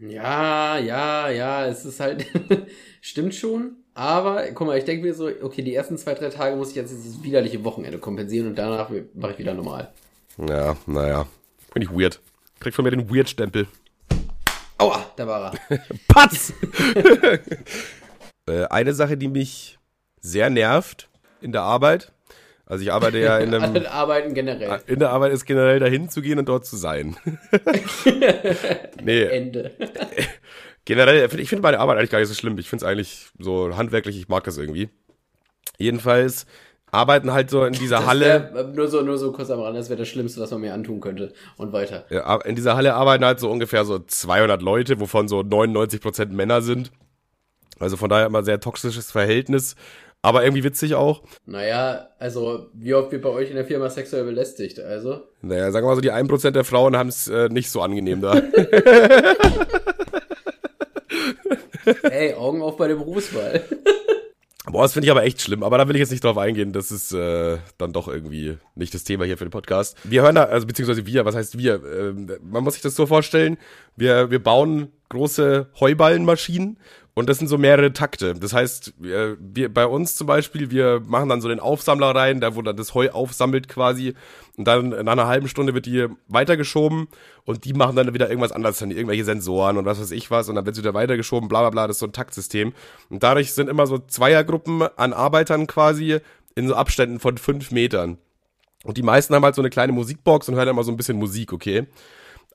Ja, 0.00 0.78
ja, 0.78 1.28
ja, 1.28 1.66
es 1.66 1.84
ist 1.84 1.98
halt, 1.98 2.26
stimmt 3.00 3.34
schon. 3.34 3.76
Aber, 3.94 4.44
guck 4.54 4.68
mal, 4.68 4.78
ich 4.78 4.84
denke 4.84 5.04
mir 5.04 5.12
so, 5.12 5.28
okay, 5.42 5.62
die 5.62 5.74
ersten 5.74 5.98
zwei, 5.98 6.14
drei 6.14 6.28
Tage 6.28 6.54
muss 6.54 6.70
ich 6.70 6.76
jetzt 6.76 6.92
dieses 6.92 7.20
widerliche 7.24 7.64
Wochenende 7.64 7.98
kompensieren 7.98 8.46
und 8.46 8.54
danach 8.54 8.88
mache 9.14 9.32
ich 9.32 9.38
wieder 9.38 9.54
normal. 9.54 9.90
Ja, 10.48 10.76
naja. 10.86 11.26
Finde 11.72 11.88
ich 11.88 11.98
weird. 11.98 12.20
Krieg 12.60 12.74
von 12.74 12.84
mir 12.84 12.92
den 12.92 13.12
Weird-Stempel. 13.12 13.66
Aua, 14.78 15.04
da 15.16 15.26
war 15.26 15.52
er. 15.68 15.80
Patz! 16.08 16.52
äh, 18.48 18.64
eine 18.70 18.94
Sache, 18.94 19.16
die 19.16 19.26
mich 19.26 19.77
sehr 20.20 20.50
nervt 20.50 21.08
in 21.40 21.52
der 21.52 21.62
Arbeit. 21.62 22.12
Also 22.66 22.82
ich 22.82 22.92
arbeite 22.92 23.18
ja 23.18 23.38
in 23.38 23.54
einem... 23.54 23.86
Arbeiten 23.86 24.34
generell. 24.34 24.80
In 24.86 24.98
der 24.98 25.10
Arbeit 25.10 25.32
ist 25.32 25.46
generell 25.46 25.80
dahin 25.80 26.10
zu 26.10 26.20
gehen 26.20 26.38
und 26.38 26.48
dort 26.48 26.66
zu 26.66 26.76
sein. 26.76 27.16
nee. 29.02 29.22
Ende. 29.22 29.72
generell, 30.84 31.28
ich 31.38 31.48
finde 31.48 31.62
meine 31.62 31.80
Arbeit 31.80 31.98
eigentlich 31.98 32.10
gar 32.10 32.18
nicht 32.18 32.28
so 32.28 32.34
schlimm. 32.34 32.58
Ich 32.58 32.68
finde 32.68 32.84
es 32.84 32.90
eigentlich 32.90 33.28
so 33.38 33.76
handwerklich, 33.76 34.18
ich 34.18 34.28
mag 34.28 34.44
das 34.44 34.58
irgendwie. 34.58 34.90
Jedenfalls 35.78 36.46
arbeiten 36.90 37.32
halt 37.32 37.50
so 37.50 37.64
in 37.64 37.72
dieser 37.72 37.98
das 37.98 38.06
Halle. 38.06 38.50
Wär, 38.52 38.64
nur 38.68 38.88
so, 38.88 39.02
nur 39.02 39.18
so 39.18 39.32
kurz 39.32 39.50
am 39.50 39.60
Rand, 39.60 39.76
das 39.76 39.88
wäre 39.88 39.98
das 39.98 40.08
Schlimmste, 40.08 40.40
was 40.40 40.50
man 40.50 40.60
mir 40.60 40.74
antun 40.74 41.00
könnte. 41.00 41.32
Und 41.56 41.72
weiter. 41.72 42.04
Ja, 42.10 42.36
in 42.42 42.54
dieser 42.54 42.76
Halle 42.76 42.94
arbeiten 42.94 43.24
halt 43.24 43.40
so 43.40 43.50
ungefähr 43.50 43.84
so 43.84 43.98
200 43.98 44.60
Leute, 44.62 45.00
wovon 45.00 45.28
so 45.28 45.42
99 45.42 46.00
Prozent 46.00 46.32
Männer 46.32 46.62
sind. 46.62 46.90
Also 47.78 47.96
von 47.96 48.08
daher 48.08 48.26
immer 48.26 48.42
sehr 48.42 48.60
toxisches 48.60 49.10
Verhältnis. 49.10 49.76
Aber 50.22 50.42
irgendwie 50.42 50.64
witzig 50.64 50.94
auch. 50.94 51.22
Naja, 51.46 52.08
also 52.18 52.70
wie 52.74 52.94
oft 52.94 53.12
wird 53.12 53.22
bei 53.22 53.28
euch 53.28 53.50
in 53.50 53.56
der 53.56 53.64
Firma 53.64 53.88
sexuell 53.88 54.24
belästigt, 54.24 54.80
also? 54.80 55.28
Naja, 55.42 55.70
sagen 55.70 55.86
wir 55.86 55.90
mal 55.90 55.94
so, 55.94 56.00
die 56.00 56.12
1% 56.12 56.50
der 56.50 56.64
Frauen 56.64 56.96
haben 56.96 57.08
es 57.08 57.28
äh, 57.28 57.48
nicht 57.48 57.70
so 57.70 57.80
angenehm 57.82 58.20
da. 58.20 58.36
Ey, 62.02 62.34
Augen 62.34 62.60
auf 62.62 62.76
bei 62.76 62.88
der 62.88 62.96
Berufswahl. 62.96 63.62
Boah, 64.70 64.82
das 64.82 64.92
finde 64.92 65.06
ich 65.06 65.10
aber 65.10 65.22
echt 65.22 65.40
schlimm, 65.40 65.62
aber 65.62 65.78
da 65.78 65.88
will 65.88 65.96
ich 65.96 66.00
jetzt 66.00 66.10
nicht 66.10 66.24
drauf 66.24 66.36
eingehen. 66.36 66.72
Das 66.72 66.90
ist 66.90 67.12
äh, 67.12 67.56
dann 67.78 67.94
doch 67.94 68.06
irgendwie 68.06 68.58
nicht 68.74 68.92
das 68.92 69.04
Thema 69.04 69.24
hier 69.24 69.38
für 69.38 69.46
den 69.46 69.50
Podcast. 69.50 69.96
Wir 70.04 70.20
hören 70.22 70.34
da, 70.34 70.44
also 70.44 70.66
beziehungsweise 70.66 71.06
wir, 71.06 71.24
was 71.24 71.34
heißt 71.34 71.56
wir? 71.56 71.74
Äh, 71.76 72.12
man 72.42 72.64
muss 72.64 72.74
sich 72.74 72.82
das 72.82 72.94
so 72.94 73.06
vorstellen, 73.06 73.56
wir, 73.96 74.30
wir 74.30 74.42
bauen 74.42 74.92
große 75.08 75.68
Heuballenmaschinen 75.80 76.78
und 77.18 77.28
das 77.28 77.38
sind 77.38 77.48
so 77.48 77.58
mehrere 77.58 77.92
Takte. 77.92 78.34
Das 78.34 78.52
heißt, 78.52 78.94
wir, 78.96 79.36
wir, 79.40 79.74
bei 79.74 79.86
uns 79.86 80.14
zum 80.14 80.28
Beispiel, 80.28 80.70
wir 80.70 81.02
machen 81.04 81.28
dann 81.28 81.40
so 81.40 81.48
den 81.48 81.58
Aufsammler 81.58 82.14
rein, 82.14 82.40
da 82.40 82.54
wo 82.54 82.62
dann 82.62 82.76
das 82.76 82.94
Heu 82.94 83.10
aufsammelt 83.10 83.66
quasi. 83.66 84.14
Und 84.56 84.68
dann 84.68 84.90
nach 84.90 85.12
einer 85.12 85.26
halben 85.26 85.48
Stunde 85.48 85.74
wird 85.74 85.86
die 85.86 86.06
weitergeschoben 86.28 87.08
und 87.44 87.64
die 87.64 87.72
machen 87.72 87.96
dann 87.96 88.14
wieder 88.14 88.28
irgendwas 88.28 88.52
anderes, 88.52 88.78
dann 88.78 88.92
irgendwelche 88.92 89.24
Sensoren 89.24 89.78
und 89.78 89.84
was 89.84 90.00
weiß 90.00 90.12
ich 90.12 90.30
was. 90.30 90.48
Und 90.48 90.54
dann 90.54 90.64
wird 90.64 90.76
sie 90.76 90.82
wieder 90.82 90.94
weitergeschoben, 90.94 91.48
bla 91.48 91.62
bla 91.62 91.70
bla, 91.70 91.86
das 91.88 91.96
ist 91.96 92.00
so 92.00 92.06
ein 92.06 92.12
Taktsystem. 92.12 92.72
Und 93.10 93.24
dadurch 93.24 93.52
sind 93.52 93.68
immer 93.68 93.88
so 93.88 93.98
Zweiergruppen 93.98 94.82
an 94.82 95.12
Arbeitern 95.12 95.66
quasi 95.66 96.20
in 96.54 96.68
so 96.68 96.76
Abständen 96.76 97.18
von 97.18 97.36
fünf 97.36 97.72
Metern. 97.72 98.18
Und 98.84 98.96
die 98.96 99.02
meisten 99.02 99.34
haben 99.34 99.44
halt 99.44 99.56
so 99.56 99.62
eine 99.62 99.70
kleine 99.70 99.92
Musikbox 99.92 100.48
und 100.48 100.54
hören 100.54 100.68
immer 100.68 100.84
so 100.84 100.92
ein 100.92 100.96
bisschen 100.96 101.18
Musik, 101.18 101.52
okay? 101.52 101.88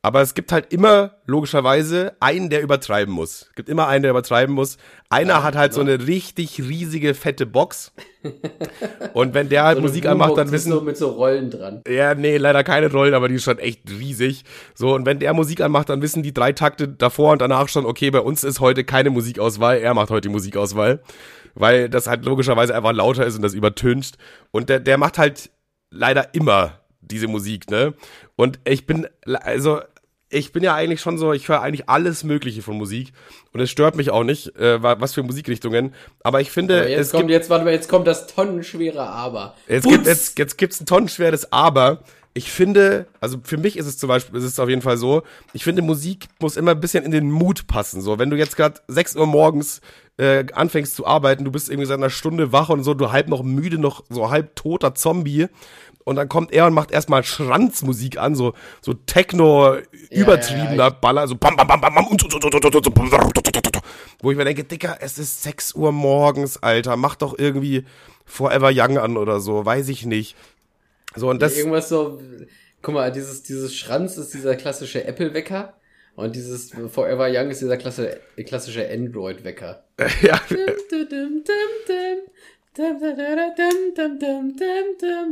Aber 0.05 0.21
es 0.21 0.33
gibt 0.33 0.51
halt 0.51 0.73
immer, 0.73 1.11
logischerweise, 1.25 2.11
einen, 2.19 2.49
der 2.49 2.61
übertreiben 2.61 3.13
muss. 3.13 3.43
Es 3.43 3.55
gibt 3.55 3.69
immer 3.69 3.87
einen, 3.87 4.03
der 4.03 4.11
übertreiben 4.11 4.53
muss. 4.53 4.77
Einer 5.09 5.35
Ja, 5.35 5.43
hat 5.43 5.55
halt 5.55 5.73
so 5.73 5.79
genau. 5.79 5.93
eine 5.93 6.07
richtig 6.07 6.59
riesige, 6.59 7.13
fette 7.13 7.45
Box. 7.45 7.93
Und 9.13 9.33
wenn 9.33 9.47
der 9.47 9.63
halt 9.63 9.77
So 9.77 9.81
Musik 9.81 10.05
anmacht, 10.05 10.37
dann 10.37 10.51
wissen, 10.51 10.73
so, 10.73 10.81
mit 10.81 10.97
so 10.97 11.09
Rollen 11.11 11.49
dran. 11.49 11.81
ja, 11.87 12.15
nee, 12.15 12.35
leider 12.35 12.65
keine 12.65 12.91
Rollen, 12.91 13.13
aber 13.13 13.29
die 13.29 13.35
ist 13.35 13.43
schon 13.45 13.59
echt 13.59 13.89
riesig. 13.89 14.43
So, 14.75 14.93
und 14.93 15.05
wenn 15.05 15.19
der 15.19 15.33
Musik 15.33 15.61
anmacht, 15.61 15.87
dann 15.87 16.01
wissen 16.01 16.21
die 16.21 16.33
drei 16.33 16.51
Takte 16.51 16.89
davor 16.89 17.31
und 17.31 17.41
danach 17.41 17.69
schon, 17.69 17.85
okay, 17.85 18.11
bei 18.11 18.19
uns 18.19 18.43
ist 18.43 18.59
heute 18.59 18.83
keine 18.83 19.09
Musikauswahl, 19.09 19.77
er 19.77 19.93
macht 19.93 20.09
heute 20.09 20.27
die 20.27 20.33
Musikauswahl. 20.33 21.01
Weil 21.55 21.87
das 21.87 22.07
halt 22.07 22.25
logischerweise 22.25 22.75
einfach 22.75 22.91
lauter 22.91 23.25
ist 23.25 23.37
und 23.37 23.41
das 23.41 23.53
übertönt. 23.53 24.13
Und 24.51 24.67
der, 24.67 24.81
der 24.81 24.97
macht 24.97 25.17
halt 25.17 25.49
leider 25.91 26.33
immer 26.33 26.79
diese 26.99 27.27
Musik, 27.27 27.69
ne? 27.69 27.93
Und 28.35 28.59
ich 28.65 28.85
bin, 28.85 29.07
also, 29.25 29.81
ich 30.33 30.51
bin 30.51 30.63
ja 30.63 30.73
eigentlich 30.75 31.01
schon 31.01 31.17
so, 31.17 31.31
ich 31.33 31.47
höre 31.47 31.61
eigentlich 31.61 31.89
alles 31.89 32.23
Mögliche 32.23 32.61
von 32.61 32.77
Musik. 32.77 33.13
Und 33.53 33.59
es 33.59 33.69
stört 33.69 33.95
mich 33.95 34.09
auch 34.09 34.23
nicht, 34.23 34.55
äh, 34.57 34.81
wa- 34.81 34.97
was 34.99 35.13
für 35.13 35.23
Musikrichtungen. 35.23 35.93
Aber 36.23 36.41
ich 36.41 36.51
finde, 36.51 36.79
Aber 36.81 36.89
jetzt 36.89 36.99
es 36.99 37.11
kommt, 37.11 37.21
gibt 37.23 37.31
jetzt, 37.31 37.49
warte 37.49 37.65
mal, 37.65 37.71
jetzt 37.73 37.87
kommt 37.89 38.07
das 38.07 38.27
tonnenschwere 38.27 39.01
Aber. 39.07 39.55
Jetzt, 39.67 39.83
Bums! 39.83 39.95
gibt, 39.97 40.07
jetzt, 40.07 40.39
jetzt 40.39 40.57
gibt's 40.57 40.81
ein 40.81 40.85
tonnenschweres 40.85 41.51
Aber. 41.51 41.99
Ich 42.35 42.51
finde, 42.51 43.05
also 43.21 43.37
für 43.43 43.57
mich 43.57 43.77
ist 43.77 43.85
es 43.85 43.99
zum 43.99 44.09
Beispiel, 44.09 44.35
ist 44.39 44.43
es 44.43 44.59
auf 44.59 44.67
jeden 44.67 44.81
Fall 44.81 44.97
so, 44.97 45.21
ich 45.53 45.63
finde, 45.63 45.83
Musik 45.83 46.25
muss 46.39 46.57
immer 46.57 46.71
ein 46.71 46.79
bisschen 46.79 47.03
in 47.03 47.11
den 47.11 47.29
Mut 47.29 47.67
passen. 47.67 48.01
So, 48.01 48.17
wenn 48.17 48.31
du 48.31 48.37
jetzt 48.37 48.57
gerade 48.57 48.81
6 48.87 49.15
Uhr 49.15 49.27
morgens 49.27 49.81
äh, 50.17 50.43
anfängst 50.51 50.95
zu 50.95 51.05
arbeiten, 51.05 51.45
du 51.45 51.51
bist 51.51 51.69
irgendwie 51.69 51.85
seit 51.87 51.99
einer 51.99 52.09
Stunde 52.09 52.51
wach 52.51 52.69
und 52.69 52.83
so, 52.83 52.95
du 52.95 53.11
halb 53.11 53.27
noch 53.27 53.43
müde, 53.43 53.77
noch 53.77 54.03
so 54.09 54.31
halb 54.31 54.55
toter 54.55 54.95
Zombie. 54.95 55.47
Und 56.03 56.17
dann 56.17 56.27
kommt 56.27 56.51
er 56.51 56.65
und 56.65 56.73
macht 56.73 56.91
erstmal 56.91 57.23
Schranzmusik 57.23 58.17
an, 58.17 58.35
so, 58.35 58.53
so 58.81 58.93
Techno 58.93 59.77
übertriebener 60.09 60.75
ja, 60.75 60.89
Baller, 60.89 61.27
so 61.27 61.35
bam, 61.35 61.55
bam, 61.55 61.67
bam, 61.67 61.79
bam, 61.79 61.93
bam, 61.93 62.07
wo 64.21 64.31
ich 64.31 64.37
mir 64.37 64.45
denke, 64.45 64.63
Dicker, 64.63 64.97
es 65.01 65.17
ist 65.17 65.43
6 65.43 65.75
Uhr 65.75 65.91
morgens, 65.91 66.61
Alter, 66.61 66.97
mach 66.97 67.15
doch 67.15 67.37
irgendwie 67.37 67.85
Forever 68.25 68.71
Young 68.73 68.97
an 68.97 69.17
oder 69.17 69.39
so, 69.39 69.65
weiß 69.65 69.89
ich 69.89 70.05
nicht. 70.05 70.35
So, 71.15 71.29
und 71.29 71.41
das, 71.41 71.57
Irgendwas 71.57 71.89
so, 71.89 72.21
guck 72.81 72.93
mal, 72.93 73.11
dieses, 73.11 73.43
dieses 73.43 73.75
Schranz 73.75 74.17
ist 74.17 74.33
dieser 74.33 74.55
klassische 74.55 75.05
Apple-Wecker 75.05 75.73
und 76.15 76.35
dieses 76.35 76.71
Forever 76.91 77.27
Young 77.29 77.49
ist 77.49 77.61
dieser 77.61 77.77
klasse, 77.77 78.19
klassische 78.45 78.89
Android-Wecker. 78.89 79.83
ja, 80.21 80.39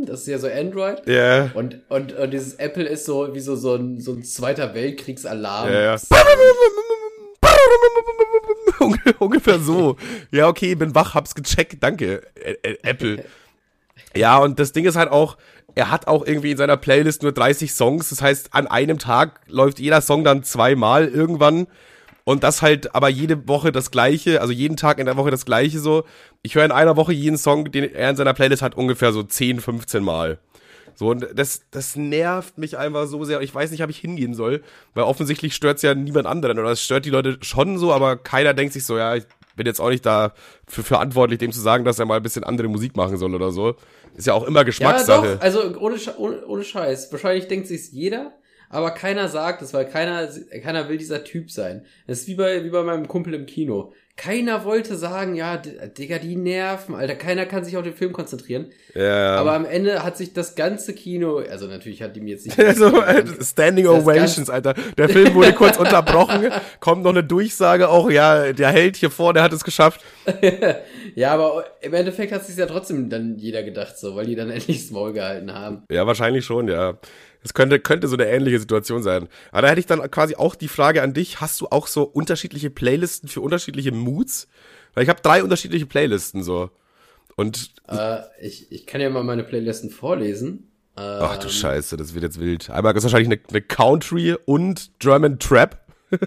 Das 0.05 0.21
ist 0.21 0.27
ja 0.27 0.37
so 0.37 0.47
Android. 0.47 1.07
ja, 1.07 1.49
Und, 1.53 1.79
und, 1.89 2.13
und 2.13 2.31
dieses 2.31 2.53
Apple 2.55 2.83
ist 2.87 3.05
so 3.05 3.33
wie 3.33 3.39
so, 3.39 3.55
so, 3.55 3.75
ein, 3.75 3.99
so 3.99 4.13
ein 4.13 4.23
zweiter 4.23 4.73
Weltkriegsalarm. 4.75 5.71
ja, 5.71 5.81
ja. 5.81 5.97
Unge- 8.79 9.15
Ungefähr 9.19 9.59
so. 9.59 9.95
Ja, 10.31 10.47
okay, 10.47 10.75
bin 10.75 10.93
wach, 10.95 11.13
hab's 11.15 11.35
gecheckt, 11.35 11.81
danke, 11.81 12.21
Apple. 12.83 13.23
Ja, 14.15 14.37
und 14.39 14.59
das 14.59 14.71
Ding 14.73 14.85
ist 14.85 14.95
halt 14.95 15.09
auch, 15.11 15.37
er 15.75 15.89
hat 15.91 16.07
auch 16.07 16.25
irgendwie 16.25 16.51
in 16.51 16.57
seiner 16.57 16.77
Playlist 16.77 17.23
nur 17.23 17.31
30 17.31 17.73
Songs. 17.73 18.09
Das 18.09 18.21
heißt, 18.21 18.49
an 18.53 18.67
einem 18.67 18.99
Tag 18.99 19.39
läuft 19.47 19.79
jeder 19.79 20.01
Song 20.01 20.23
dann 20.23 20.43
zweimal 20.43 21.07
irgendwann. 21.07 21.67
Und 22.23 22.43
das 22.43 22.61
halt 22.61 22.93
aber 22.95 23.09
jede 23.09 23.47
Woche 23.47 23.71
das 23.71 23.91
gleiche, 23.91 24.41
also 24.41 24.53
jeden 24.53 24.77
Tag 24.77 24.99
in 24.99 25.05
der 25.05 25.17
Woche 25.17 25.31
das 25.31 25.45
gleiche 25.45 25.79
so. 25.79 26.03
Ich 26.43 26.55
höre 26.55 26.65
in 26.65 26.71
einer 26.71 26.95
Woche 26.95 27.13
jeden 27.13 27.37
Song, 27.37 27.71
den 27.71 27.83
er 27.83 28.09
in 28.11 28.15
seiner 28.15 28.33
Playlist 28.33 28.61
hat, 28.61 28.75
ungefähr 28.75 29.11
so 29.11 29.23
10, 29.23 29.59
15 29.59 30.03
Mal. 30.03 30.37
So, 30.93 31.09
und 31.09 31.27
das, 31.33 31.63
das 31.71 31.95
nervt 31.95 32.57
mich 32.57 32.77
einfach 32.77 33.07
so 33.07 33.23
sehr. 33.23 33.41
Ich 33.41 33.55
weiß 33.55 33.71
nicht, 33.71 33.83
ob 33.83 33.89
ich 33.89 33.97
hingehen 33.97 34.33
soll, 34.33 34.61
weil 34.93 35.05
offensichtlich 35.05 35.55
stört's 35.55 35.81
ja 35.81 35.95
niemand 35.95 36.27
anderen. 36.27 36.59
Oder 36.59 36.71
es 36.71 36.83
stört 36.83 37.05
die 37.05 37.09
Leute 37.09 37.37
schon 37.41 37.77
so, 37.77 37.91
aber 37.93 38.17
keiner 38.17 38.53
denkt 38.53 38.73
sich 38.73 38.85
so, 38.85 38.97
ja, 38.97 39.15
ich 39.15 39.23
bin 39.55 39.65
jetzt 39.65 39.79
auch 39.79 39.89
nicht 39.89 40.05
da 40.05 40.33
für 40.67 40.83
verantwortlich, 40.83 41.39
dem 41.39 41.51
zu 41.51 41.59
sagen, 41.59 41.85
dass 41.85 41.97
er 41.99 42.05
mal 42.05 42.17
ein 42.17 42.23
bisschen 42.23 42.43
andere 42.43 42.67
Musik 42.67 42.95
machen 42.95 43.17
soll 43.17 43.33
oder 43.33 43.51
so. 43.51 43.75
Ist 44.15 44.27
ja 44.27 44.33
auch 44.33 44.43
immer 44.43 44.59
Ja, 44.59 44.63
Geschmackssache. 44.63 45.35
doch, 45.35 45.41
also 45.41 45.77
ohne, 45.79 45.95
ohne, 46.17 46.45
ohne 46.45 46.63
Scheiß. 46.63 47.11
Wahrscheinlich 47.11 47.47
denkt 47.47 47.67
sich's 47.67 47.91
jeder, 47.91 48.33
aber 48.71 48.91
keiner 48.91 49.27
sagt 49.27 49.61
es, 49.61 49.73
weil 49.73 49.85
keiner, 49.85 50.27
keiner 50.63 50.89
will 50.89 50.97
dieser 50.97 51.23
Typ 51.23 51.51
sein. 51.51 51.85
Das 52.07 52.21
ist 52.21 52.27
wie 52.27 52.35
bei, 52.35 52.63
wie 52.63 52.69
bei 52.69 52.83
meinem 52.83 53.07
Kumpel 53.07 53.33
im 53.33 53.45
Kino. 53.45 53.93
Keiner 54.17 54.65
wollte 54.65 54.97
sagen, 54.97 55.35
ja, 55.35 55.57
Digga, 55.57 56.19
die 56.19 56.35
nerven, 56.35 56.93
Alter. 56.93 57.15
Keiner 57.15 57.45
kann 57.45 57.63
sich 57.65 57.75
auf 57.75 57.83
den 57.83 57.95
Film 57.95 58.13
konzentrieren. 58.13 58.67
ja. 58.93 59.35
Aber 59.35 59.53
am 59.53 59.65
Ende 59.65 60.03
hat 60.03 60.15
sich 60.15 60.33
das 60.33 60.55
ganze 60.55 60.93
Kino, 60.93 61.37
also 61.37 61.65
natürlich 61.65 62.03
hat 62.03 62.15
die 62.15 62.21
mir 62.21 62.31
jetzt 62.31 62.45
nicht. 62.45 62.59
Also, 62.71 63.01
äh, 63.01 63.23
Standing 63.41 63.87
Ovations, 63.87 64.49
Alter. 64.49 64.75
Der 64.97 65.09
Film 65.09 65.33
wurde 65.33 65.53
kurz 65.53 65.77
unterbrochen, 65.77 66.51
kommt 66.79 67.03
noch 67.03 67.11
eine 67.11 67.23
Durchsage 67.23 67.89
auch, 67.89 68.11
ja, 68.11 68.53
der 68.53 68.69
Held 68.69 68.95
hier 68.95 69.09
vor, 69.09 69.33
der 69.33 69.43
hat 69.43 69.53
es 69.53 69.63
geschafft. 69.63 70.01
ja, 71.15 71.33
aber 71.33 71.65
im 71.81 71.93
Endeffekt 71.93 72.31
hat 72.31 72.45
sich 72.45 72.57
ja 72.57 72.67
trotzdem 72.67 73.09
dann 73.09 73.37
jeder 73.37 73.63
gedacht, 73.63 73.97
so, 73.97 74.15
weil 74.15 74.27
die 74.27 74.35
dann 74.35 74.51
endlich 74.51 74.83
das 74.83 74.91
Maul 74.91 75.13
gehalten 75.13 75.51
haben. 75.51 75.83
Ja, 75.89 76.05
wahrscheinlich 76.05 76.45
schon, 76.45 76.67
ja. 76.67 76.99
Es 77.43 77.53
könnte, 77.53 77.79
könnte 77.79 78.07
so 78.07 78.15
eine 78.15 78.27
ähnliche 78.27 78.59
Situation 78.59 79.01
sein. 79.03 79.27
Aber 79.51 79.63
da 79.63 79.69
hätte 79.69 79.79
ich 79.79 79.87
dann 79.87 80.09
quasi 80.11 80.35
auch 80.35 80.55
die 80.55 80.67
Frage 80.67 81.01
an 81.01 81.13
dich, 81.13 81.41
hast 81.41 81.59
du 81.61 81.67
auch 81.67 81.87
so 81.87 82.03
unterschiedliche 82.03 82.69
Playlisten 82.69 83.29
für 83.29 83.41
unterschiedliche 83.41 83.91
Moods? 83.91 84.47
Weil 84.93 85.03
ich 85.03 85.09
habe 85.09 85.21
drei 85.21 85.43
unterschiedliche 85.43 85.85
Playlisten 85.85 86.43
so. 86.43 86.69
Und, 87.35 87.73
Äh, 87.87 88.19
ich, 88.41 88.71
ich 88.71 88.85
kann 88.85 89.01
ja 89.01 89.09
mal 89.09 89.23
meine 89.23 89.43
Playlisten 89.43 89.89
vorlesen. 89.89 90.67
Ach 90.95 91.37
du 91.37 91.49
Scheiße, 91.49 91.97
das 91.97 92.13
wird 92.13 92.23
jetzt 92.23 92.39
wild. 92.39 92.69
Einmal 92.69 92.95
ist 92.95 93.03
wahrscheinlich 93.03 93.29
eine, 93.29 93.39
eine 93.49 93.61
Country 93.61 94.35
und 94.45 94.91
German 94.99 95.39
Trap. 95.39 95.79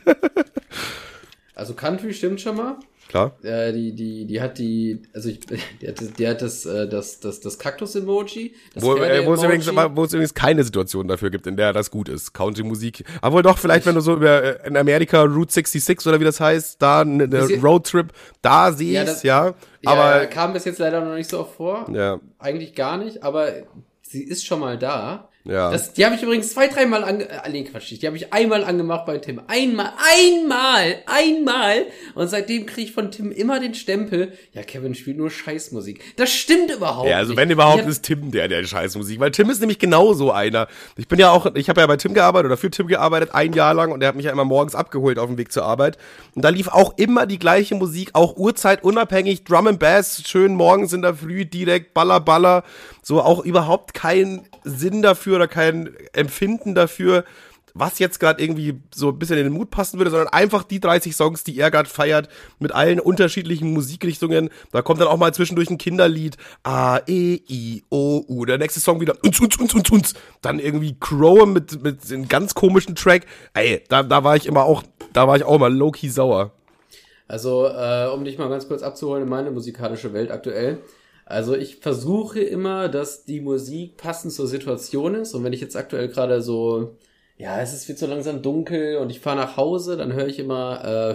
Also 1.54 1.74
Country 1.74 2.12
stimmt 2.12 2.40
schon 2.40 2.56
mal. 2.56 2.80
Klar. 3.08 3.32
Äh, 3.42 3.72
die, 3.72 3.92
die, 3.94 4.26
die 4.26 4.40
hat 4.40 4.58
die, 4.58 5.02
also 5.12 5.28
ich, 5.28 5.40
die 5.80 5.88
hat, 5.88 6.00
das- 6.00 6.12
die 6.14 6.26
hat 6.28 6.42
das, 6.42 6.66
äh, 6.66 6.88
das, 6.88 7.20
das, 7.20 7.40
das 7.40 7.58
Kaktus-Emoji. 7.58 8.54
das 8.74 8.82
Wo, 8.82 8.96
äh, 8.96 9.24
wo, 9.26 9.34
es 9.34 9.42
übrigens, 9.42 9.66
wo 9.68 10.04
es 10.04 10.12
übrigens 10.12 10.34
keine 10.34 10.64
Situation 10.64 11.06
dafür 11.06 11.30
gibt, 11.30 11.46
in 11.46 11.56
der 11.56 11.72
das 11.72 11.90
gut 11.90 12.08
ist. 12.08 12.32
Country-Musik. 12.34 13.04
Aber 13.20 13.36
wohl 13.36 13.42
doch, 13.42 13.58
vielleicht, 13.58 13.86
wenn 13.86 13.94
du 13.94 14.00
so 14.00 14.14
über 14.14 14.42
äh, 14.64 14.66
in 14.68 14.76
Amerika 14.76 15.22
Route 15.22 15.52
66 15.52 16.06
oder 16.06 16.18
wie 16.20 16.24
das 16.24 16.40
heißt, 16.40 16.80
da 16.82 17.02
eine, 17.02 17.24
ja- 17.26 17.60
Roadtrip, 17.60 18.12
da 18.42 18.72
sehe 18.72 18.92
Ja, 18.92 19.02
ich's, 19.02 19.12
das- 19.14 19.22
ja. 19.22 19.54
Ja, 19.82 19.90
Aber, 19.90 20.26
kam 20.26 20.52
bis 20.54 20.64
jetzt 20.64 20.78
leider 20.78 21.04
noch 21.04 21.14
nicht 21.14 21.28
so 21.28 21.40
oft 21.40 21.56
vor. 21.56 21.86
ja, 21.92 22.18
Eigentlich 22.38 22.74
gar 22.74 22.96
nicht, 22.96 23.22
aber 23.22 23.52
sie 24.02 24.22
ist 24.24 24.46
schon 24.46 24.60
mal 24.60 24.78
da. 24.78 25.28
Ja. 25.44 25.70
Das, 25.70 25.92
die 25.92 26.04
habe 26.04 26.14
ich 26.14 26.22
übrigens 26.22 26.52
zwei, 26.52 26.68
dreimal 26.68 27.04
ange... 27.04 27.28
Äh, 27.28 27.50
nee, 27.50 27.64
Quatsch, 27.64 27.90
nicht. 27.90 28.02
die 28.02 28.06
habe 28.06 28.16
ich 28.16 28.32
einmal 28.32 28.64
angemacht 28.64 29.04
bei 29.06 29.18
Tim. 29.18 29.42
Einmal, 29.46 29.92
einmal, 29.98 31.02
einmal. 31.06 31.86
Und 32.14 32.28
seitdem 32.28 32.66
kriege 32.66 32.88
ich 32.88 32.92
von 32.92 33.10
Tim 33.10 33.30
immer 33.30 33.60
den 33.60 33.74
Stempel, 33.74 34.32
ja, 34.52 34.62
Kevin 34.62 34.94
spielt 34.94 35.18
nur 35.18 35.30
Scheißmusik. 35.30 36.16
Das 36.16 36.32
stimmt 36.32 36.70
überhaupt 36.70 37.08
Ja, 37.08 37.18
also 37.18 37.30
nicht. 37.30 37.36
wenn 37.38 37.50
überhaupt 37.50 37.82
Ich 37.82 37.88
ist 37.88 38.02
Tim 38.04 38.30
der, 38.30 38.48
der 38.48 38.64
Scheißmusik, 38.64 39.20
weil 39.20 39.30
Tim 39.32 39.50
ist 39.50 39.60
nämlich 39.60 39.78
genau 39.78 40.14
so 40.14 40.32
einer. 40.32 40.66
Ich 40.96 41.08
bin 41.08 41.18
ja 41.18 41.30
auch, 41.30 41.54
ich 41.54 41.68
habe 41.68 41.80
ja 41.80 41.86
bei 41.86 41.96
Tim 41.96 42.14
gearbeitet 42.14 42.46
oder 42.46 42.56
für 42.56 42.70
Tim 42.70 42.86
gearbeitet, 42.86 43.34
ein 43.34 43.52
Jahr 43.52 43.74
lang 43.74 43.92
und 43.92 44.02
er 44.02 44.08
hat 44.08 44.16
mich 44.16 44.24
ja 44.24 44.32
immer 44.32 44.44
morgens 44.44 44.74
abgeholt 44.74 45.18
auf 45.18 45.28
dem 45.28 45.36
Weg 45.36 45.52
zur 45.52 45.64
Arbeit. 45.64 45.98
Und 46.34 46.42
da 46.42 46.48
lief 46.48 46.68
auch 46.68 46.96
immer 46.96 47.26
die 47.26 47.38
gleiche 47.38 47.74
Musik, 47.74 48.10
auch 48.14 48.36
Uhrzeit 48.36 48.82
unabhängig, 48.82 49.44
Drum 49.44 49.66
and 49.66 49.78
Bass, 49.78 50.22
schön 50.26 50.54
morgens 50.54 50.92
in 50.92 51.02
der 51.02 51.14
Früh, 51.14 51.44
direkt 51.44 51.92
Baller, 51.94 52.20
Baller. 52.20 52.64
So 53.04 53.20
auch 53.20 53.44
überhaupt 53.44 53.94
kein 53.94 54.48
Sinn 54.64 55.02
dafür 55.02 55.36
oder 55.36 55.46
kein 55.46 55.94
Empfinden 56.12 56.74
dafür, 56.74 57.24
was 57.74 57.98
jetzt 57.98 58.20
gerade 58.20 58.42
irgendwie 58.42 58.80
so 58.94 59.08
ein 59.08 59.18
bisschen 59.18 59.36
in 59.36 59.44
den 59.44 59.52
Mut 59.52 59.70
passen 59.70 59.98
würde, 59.98 60.10
sondern 60.10 60.28
einfach 60.28 60.62
die 60.62 60.78
30 60.78 61.14
Songs, 61.14 61.42
die 61.42 61.58
er 61.58 61.72
gerade 61.72 61.88
feiert, 61.88 62.28
mit 62.60 62.72
allen 62.72 63.00
unterschiedlichen 63.00 63.72
Musikrichtungen. 63.72 64.48
Da 64.70 64.80
kommt 64.80 65.00
dann 65.00 65.08
auch 65.08 65.16
mal 65.18 65.34
zwischendurch 65.34 65.68
ein 65.70 65.78
Kinderlied. 65.78 66.36
A, 66.62 67.00
E, 67.06 67.40
I, 67.48 67.82
O, 67.90 68.24
U. 68.28 68.44
Der 68.44 68.58
nächste 68.58 68.80
Song 68.80 69.00
wieder 69.00 69.16
uns, 69.24 69.40
uns, 69.40 69.56
uns, 69.58 69.74
uns, 69.74 69.90
uns. 69.90 70.14
Dann 70.40 70.60
irgendwie 70.60 70.96
Crow 70.98 71.46
mit, 71.46 71.82
mit 71.82 72.10
einem 72.10 72.28
ganz 72.28 72.54
komischen 72.54 72.94
Track. 72.94 73.26
Ey, 73.54 73.82
da, 73.88 74.04
da 74.04 74.22
war 74.22 74.36
ich 74.36 74.46
immer 74.46 74.64
auch, 74.64 74.84
da 75.12 75.26
war 75.26 75.36
ich 75.36 75.42
auch 75.42 75.58
mal 75.58 75.74
low-key 75.74 76.08
sauer. 76.08 76.52
Also, 77.26 77.66
äh, 77.66 78.06
um 78.06 78.24
dich 78.24 78.38
mal 78.38 78.48
ganz 78.48 78.68
kurz 78.68 78.82
abzuholen 78.82 79.24
in 79.24 79.28
meine 79.28 79.50
musikalische 79.50 80.12
Welt 80.12 80.30
aktuell. 80.30 80.78
Also 81.26 81.56
ich 81.56 81.76
versuche 81.76 82.40
immer, 82.40 82.88
dass 82.88 83.24
die 83.24 83.40
Musik 83.40 83.96
passend 83.96 84.32
zur 84.32 84.46
Situation 84.46 85.14
ist. 85.14 85.34
Und 85.34 85.44
wenn 85.44 85.52
ich 85.52 85.60
jetzt 85.60 85.76
aktuell 85.76 86.08
gerade 86.08 86.42
so, 86.42 86.96
ja, 87.38 87.60
es 87.60 87.72
ist 87.72 87.88
wird 87.88 87.98
so 87.98 88.06
langsam 88.06 88.42
dunkel 88.42 88.98
und 88.98 89.10
ich 89.10 89.20
fahre 89.20 89.36
nach 89.36 89.56
Hause, 89.56 89.96
dann 89.96 90.12
höre 90.12 90.26
ich 90.26 90.38
immer 90.38 91.14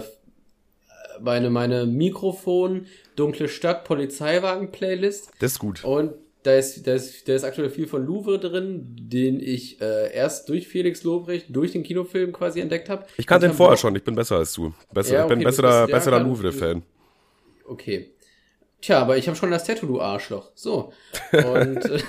meine, 1.20 1.50
meine 1.50 1.86
Mikrofon, 1.86 2.86
dunkle 3.14 3.48
Stadt, 3.48 3.84
Polizeiwagen-Playlist. 3.84 5.30
Das 5.38 5.52
ist 5.52 5.58
gut. 5.58 5.84
Und 5.84 6.14
da 6.42 6.54
ist, 6.54 6.86
da 6.86 6.94
ist, 6.94 7.28
da 7.28 7.34
ist 7.34 7.44
aktuell 7.44 7.68
viel 7.68 7.86
von 7.86 8.04
Louvre 8.04 8.38
drin, 8.38 8.96
den 8.98 9.40
ich 9.40 9.80
äh, 9.80 10.12
erst 10.12 10.48
durch 10.48 10.68
Felix 10.68 11.04
Lobrecht, 11.04 11.46
durch 11.50 11.72
den 11.72 11.82
Kinofilm 11.82 12.32
quasi 12.32 12.60
entdeckt 12.60 12.88
habe. 12.88 13.04
Ich 13.18 13.26
kannte 13.26 13.46
den 13.46 13.54
vorher 13.54 13.76
schon, 13.76 13.94
ich 13.94 14.02
bin 14.02 14.14
besser 14.14 14.36
als 14.36 14.54
du. 14.54 14.72
Besser, 14.92 15.14
Ja, 15.14 15.22
ich 15.22 15.28
bin 15.28 15.38
okay, 15.38 15.44
besserer, 15.44 15.80
ja, 15.80 15.94
besserer 15.94 16.20
Louvre-Fan. 16.20 16.82
Okay. 17.68 18.10
Tja, 18.80 19.00
aber 19.00 19.16
ich 19.18 19.26
habe 19.26 19.36
schon 19.36 19.50
das 19.50 19.64
Tattoo, 19.64 19.86
du 19.86 20.00
Arschloch. 20.00 20.50
So. 20.54 20.92
Und 21.32 21.84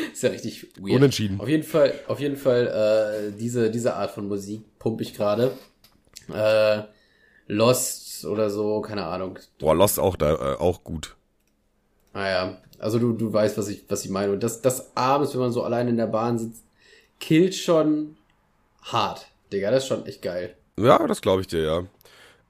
ist 0.12 0.22
ja 0.22 0.30
richtig 0.30 0.68
weird. 0.76 0.96
Unentschieden. 0.96 1.40
Auf 1.40 1.48
jeden 1.48 1.64
Fall, 1.64 1.94
auf 2.06 2.20
jeden 2.20 2.36
Fall, 2.36 3.30
äh, 3.32 3.32
diese, 3.36 3.70
diese 3.70 3.94
Art 3.94 4.10
von 4.10 4.28
Musik 4.28 4.62
pump 4.78 5.00
ich 5.00 5.14
gerade. 5.14 5.52
Äh, 6.32 6.82
Lost 7.46 8.24
oder 8.24 8.50
so, 8.50 8.80
keine 8.80 9.06
Ahnung. 9.06 9.38
Boah, 9.58 9.74
Lost 9.74 9.98
auch 9.98 10.16
da, 10.16 10.34
äh, 10.34 10.56
auch 10.56 10.84
gut. 10.84 11.16
Naja, 12.12 12.58
also 12.78 12.98
du, 12.98 13.12
du 13.12 13.32
weißt, 13.32 13.58
was 13.58 13.68
ich, 13.68 13.84
was 13.88 14.04
ich 14.04 14.10
meine. 14.10 14.32
Und 14.32 14.42
das, 14.42 14.62
das 14.62 14.96
abends, 14.96 15.32
wenn 15.34 15.40
man 15.40 15.52
so 15.52 15.62
allein 15.62 15.88
in 15.88 15.96
der 15.96 16.06
Bahn 16.06 16.38
sitzt, 16.38 16.64
killt 17.18 17.54
schon 17.54 18.16
hart. 18.82 19.26
Digga, 19.52 19.70
das 19.70 19.82
ist 19.84 19.88
schon 19.88 20.06
echt 20.06 20.22
geil. 20.22 20.56
Ja, 20.78 21.06
das 21.06 21.20
glaube 21.20 21.40
ich 21.42 21.48
dir, 21.48 21.62
ja. 21.62 21.82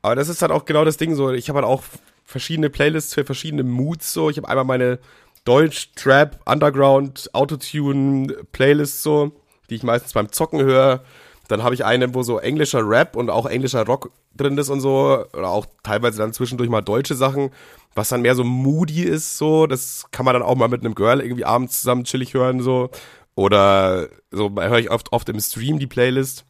Aber 0.02 0.16
das 0.16 0.28
ist 0.28 0.42
halt 0.42 0.52
auch 0.52 0.64
genau 0.64 0.84
das 0.84 0.96
Ding 0.96 1.14
so. 1.14 1.30
Ich 1.30 1.48
habe 1.48 1.58
halt 1.58 1.66
auch 1.66 1.82
verschiedene 2.30 2.70
Playlists 2.70 3.14
für 3.14 3.24
verschiedene 3.24 3.64
Moods 3.64 4.12
so. 4.12 4.30
Ich 4.30 4.36
habe 4.36 4.48
einmal 4.48 4.64
meine 4.64 4.98
Deutsch, 5.44 5.90
Trap, 5.96 6.40
Underground, 6.46 7.28
Autotune 7.32 8.44
Playlists 8.52 9.02
so, 9.02 9.32
die 9.68 9.74
ich 9.74 9.82
meistens 9.82 10.12
beim 10.12 10.30
Zocken 10.30 10.60
höre. 10.60 11.02
Dann 11.48 11.64
habe 11.64 11.74
ich 11.74 11.84
eine, 11.84 12.14
wo 12.14 12.22
so 12.22 12.38
englischer 12.38 12.88
Rap 12.88 13.16
und 13.16 13.30
auch 13.30 13.46
englischer 13.46 13.84
Rock 13.84 14.12
drin 14.36 14.56
ist 14.58 14.68
und 14.68 14.80
so. 14.80 15.24
Oder 15.32 15.48
auch 15.48 15.66
teilweise 15.82 16.18
dann 16.18 16.32
zwischendurch 16.32 16.70
mal 16.70 16.82
deutsche 16.82 17.16
Sachen, 17.16 17.50
was 17.96 18.10
dann 18.10 18.22
mehr 18.22 18.36
so 18.36 18.44
moody 18.44 19.02
ist, 19.02 19.36
so. 19.36 19.66
Das 19.66 20.04
kann 20.12 20.24
man 20.24 20.34
dann 20.34 20.44
auch 20.44 20.54
mal 20.54 20.68
mit 20.68 20.84
einem 20.84 20.94
Girl 20.94 21.20
irgendwie 21.20 21.44
abends 21.44 21.80
zusammen 21.80 22.04
chillig 22.04 22.34
hören, 22.34 22.60
so. 22.60 22.90
Oder 23.34 24.08
so 24.30 24.50
höre 24.54 24.78
ich 24.78 24.90
oft, 24.90 25.12
oft 25.12 25.28
im 25.28 25.40
Stream 25.40 25.80
die 25.80 25.88
Playlist. 25.88 26.44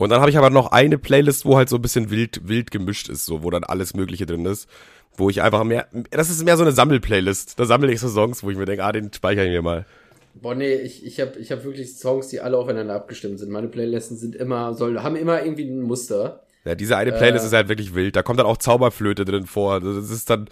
Und 0.00 0.08
dann 0.08 0.20
habe 0.20 0.30
ich 0.30 0.38
aber 0.38 0.48
noch 0.48 0.72
eine 0.72 0.96
Playlist, 0.96 1.44
wo 1.44 1.58
halt 1.58 1.68
so 1.68 1.76
ein 1.76 1.82
bisschen 1.82 2.08
wild, 2.08 2.48
wild 2.48 2.70
gemischt 2.70 3.10
ist, 3.10 3.26
so, 3.26 3.42
wo 3.42 3.50
dann 3.50 3.64
alles 3.64 3.92
Mögliche 3.92 4.24
drin 4.24 4.46
ist. 4.46 4.66
Wo 5.14 5.28
ich 5.28 5.42
einfach 5.42 5.62
mehr, 5.62 5.88
das 6.10 6.30
ist 6.30 6.42
mehr 6.42 6.56
so 6.56 6.62
eine 6.62 6.72
Sammelplaylist. 6.72 7.60
Da 7.60 7.66
sammle 7.66 7.92
ich 7.92 8.00
so 8.00 8.08
Songs, 8.08 8.42
wo 8.42 8.50
ich 8.50 8.56
mir 8.56 8.64
denke, 8.64 8.82
ah, 8.82 8.92
den 8.92 9.12
speichere 9.12 9.44
ich 9.44 9.50
mir 9.50 9.60
mal. 9.60 9.84
Boah, 10.32 10.54
nee, 10.54 10.72
ich, 10.72 11.04
ich 11.04 11.20
habe 11.20 11.38
ich 11.38 11.52
hab 11.52 11.64
wirklich 11.64 11.98
Songs, 11.98 12.28
die 12.28 12.40
alle 12.40 12.56
aufeinander 12.56 12.94
abgestimmt 12.94 13.40
sind. 13.40 13.50
Meine 13.50 13.68
Playlisten 13.68 14.16
sind 14.16 14.34
immer, 14.36 14.72
soll, 14.72 15.02
haben 15.02 15.16
immer 15.16 15.44
irgendwie 15.44 15.64
ein 15.64 15.82
Muster. 15.82 16.44
Ja, 16.64 16.74
diese 16.74 16.96
eine 16.96 17.12
Playlist 17.12 17.44
äh, 17.44 17.48
ist 17.48 17.52
halt 17.52 17.68
wirklich 17.68 17.94
wild. 17.94 18.16
Da 18.16 18.22
kommt 18.22 18.38
dann 18.38 18.46
auch 18.46 18.56
Zauberflöte 18.56 19.26
drin 19.26 19.44
vor. 19.44 19.80
Das 19.80 20.10
ist 20.10 20.30
dann, 20.30 20.48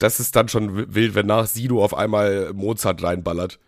das 0.00 0.18
ist 0.18 0.34
dann 0.34 0.48
schon 0.48 0.92
wild, 0.92 1.14
wenn 1.14 1.26
nach 1.26 1.46
Sido 1.46 1.84
auf 1.84 1.94
einmal 1.94 2.52
Mozart 2.52 3.00
reinballert. 3.00 3.60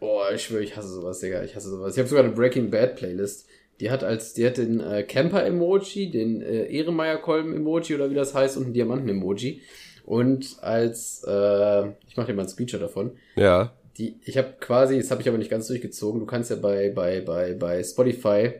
Boah, 0.00 0.32
ich 0.32 0.42
schwöre, 0.42 0.64
ich 0.64 0.76
hasse 0.76 0.88
sowas, 0.88 1.20
Digga. 1.20 1.44
Ich 1.44 1.54
hasse 1.54 1.70
sowas. 1.70 1.92
Ich 1.92 2.00
habe 2.00 2.08
sogar 2.08 2.24
eine 2.24 2.32
Breaking 2.32 2.68
Bad 2.68 2.96
Playlist. 2.96 3.46
Die 3.82 3.90
hat 3.90 4.04
als, 4.04 4.32
die 4.32 4.46
hat 4.46 4.58
den 4.58 4.78
äh, 4.78 5.02
Camper-Emoji, 5.02 6.12
den 6.12 6.40
äh, 6.40 6.66
Ehrenmeier-Kolben-Emoji 6.66 7.96
oder 7.96 8.10
wie 8.10 8.14
das 8.14 8.32
heißt 8.32 8.56
und 8.56 8.66
einen 8.66 8.74
Diamanten-Emoji. 8.74 9.60
Und 10.06 10.58
als, 10.60 11.24
äh, 11.26 11.88
ich 12.06 12.16
mache 12.16 12.28
dir 12.28 12.34
mal 12.34 12.42
einen 12.42 12.48
Screenshot 12.48 12.80
davon. 12.80 13.16
Ja. 13.34 13.72
Die, 13.98 14.20
ich 14.24 14.38
habe 14.38 14.54
quasi, 14.60 14.98
das 14.98 15.10
habe 15.10 15.20
ich 15.20 15.28
aber 15.28 15.36
nicht 15.36 15.50
ganz 15.50 15.66
durchgezogen, 15.66 16.20
du 16.20 16.26
kannst 16.26 16.50
ja 16.50 16.56
bei, 16.56 16.90
bei, 16.90 17.22
bei, 17.22 17.54
bei 17.54 17.82
Spotify 17.82 18.52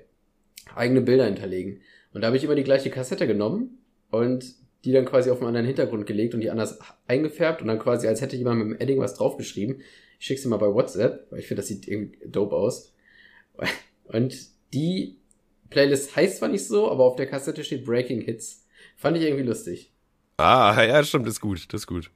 eigene 0.75 1.03
Bilder 1.03 1.27
hinterlegen. 1.27 1.83
Und 2.13 2.23
da 2.23 2.27
habe 2.27 2.37
ich 2.37 2.43
immer 2.43 2.57
die 2.57 2.65
gleiche 2.65 2.91
Kassette 2.91 3.29
genommen 3.29 3.79
und 4.11 4.45
die 4.85 4.91
dann 4.91 5.05
quasi 5.05 5.31
auf 5.31 5.39
einen 5.39 5.47
anderen 5.47 5.67
Hintergrund 5.69 6.05
gelegt 6.05 6.35
und 6.35 6.41
die 6.41 6.51
anders 6.51 6.81
eingefärbt 7.07 7.63
und 7.63 7.69
dann 7.69 7.79
quasi, 7.79 8.09
als 8.09 8.23
hätte 8.23 8.35
jemand 8.35 8.59
mit 8.59 8.67
dem 8.67 8.81
Edding 8.81 8.99
was 8.99 9.15
draufgeschrieben. 9.15 9.83
Ich 10.19 10.27
schick's 10.27 10.43
dir 10.43 10.49
mal 10.49 10.57
bei 10.57 10.75
WhatsApp, 10.75 11.29
weil 11.31 11.39
ich 11.39 11.47
finde, 11.47 11.61
das 11.61 11.69
sieht 11.69 11.87
irgendwie 11.87 12.19
dope 12.27 12.57
aus. 12.57 12.93
Und 14.07 14.52
die 14.73 15.17
Playlist 15.71 16.15
heißt 16.15 16.39
zwar 16.39 16.49
nicht 16.49 16.67
so, 16.67 16.91
aber 16.91 17.05
auf 17.05 17.17
der 17.17 17.27
Kassette 17.27 17.65
steht 17.65 17.85
Breaking 17.85 18.21
Hits. 18.21 18.67
Fand 18.97 19.17
ich 19.17 19.23
irgendwie 19.25 19.45
lustig. 19.45 19.91
Ah, 20.37 20.83
ja, 20.87 21.03
stimmt, 21.03 21.27
das 21.27 21.35
ist 21.35 21.41
gut, 21.41 21.73
das 21.73 21.83
ist 21.83 21.87
gut. 21.87 22.11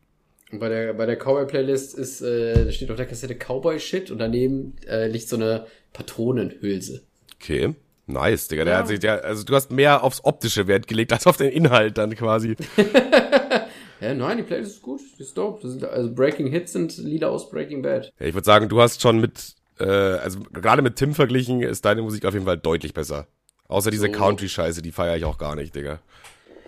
Und 0.53 0.61
bei 0.61 0.69
der, 0.69 0.95
bei 0.95 1.07
der 1.07 1.17
Cowboy-Playlist 1.17 1.99
ist, 1.99 2.21
äh, 2.23 2.71
steht 2.71 2.91
auf 2.91 2.97
der 2.97 3.07
Kassette 3.07 3.35
Cowboy-Shit 3.35 4.11
und 4.11 4.19
daneben 4.19 4.77
äh, 4.87 5.09
liegt 5.09 5.29
so 5.29 5.37
eine 5.37 5.67
Patronenhülse. 5.93 7.03
Okay. 7.35 7.75
Nice, 8.07 8.47
Digga. 8.47 8.65
Der 8.65 8.75
ja. 8.75 8.79
hat 8.79 8.87
sich, 8.87 9.01
der, 9.01 9.25
also 9.25 9.43
du 9.43 9.55
hast 9.55 9.73
mehr 9.73 10.05
aufs 10.05 10.25
optische 10.25 10.69
Wert 10.69 10.87
gelegt 10.87 11.13
als 11.13 11.27
auf 11.27 11.37
den 11.37 11.51
Inhalt 11.51 11.99
dann 11.99 12.15
quasi. 12.15 12.55
ja, 14.01 14.15
nein, 14.15 14.37
die 14.37 14.45
Playlist 14.45 14.77
ist 14.77 14.83
gut, 14.83 15.01
die 15.19 15.23
ist 15.23 15.37
dope. 15.37 15.69
Sind, 15.69 15.83
also 15.85 16.15
Breaking 16.15 16.47
Hits 16.47 16.73
sind 16.73 16.97
Lieder 16.99 17.31
aus 17.31 17.51
Breaking 17.51 17.83
Bad. 17.83 18.13
Ja, 18.21 18.27
ich 18.27 18.35
würde 18.35 18.45
sagen, 18.45 18.69
du 18.69 18.81
hast 18.81 19.03
schon 19.03 19.21
mit 19.21 19.57
äh, 19.79 19.85
also 19.85 20.41
gerade 20.53 20.83
mit 20.83 20.97
Tim 20.97 21.15
verglichen 21.15 21.63
ist 21.63 21.85
deine 21.85 22.03
Musik 22.03 22.25
auf 22.25 22.35
jeden 22.35 22.47
Fall 22.47 22.59
deutlich 22.59 22.95
besser. 22.95 23.27
Außer 23.69 23.91
diese 23.91 24.07
so. 24.07 24.13
Country-Scheiße, 24.13 24.83
die 24.83 24.93
feiere 24.93 25.17
ich 25.17 25.25
auch 25.25 25.39
gar 25.39 25.57
nicht, 25.57 25.75
Digga. 25.75 26.01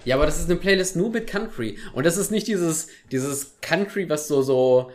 Ja, 0.05 0.17
aber 0.17 0.27
das 0.27 0.39
ist 0.39 0.51
eine 0.51 0.59
Playlist 0.59 0.97
nur 0.97 1.11
mit 1.11 1.27
Country. 1.27 1.79
Und 1.93 2.07
das 2.07 2.17
ist 2.17 2.31
nicht 2.31 2.47
dieses, 2.47 2.89
dieses 3.11 3.61
Country, 3.61 4.09
was 4.09 4.29
so, 4.29 4.43
so, 4.43 4.91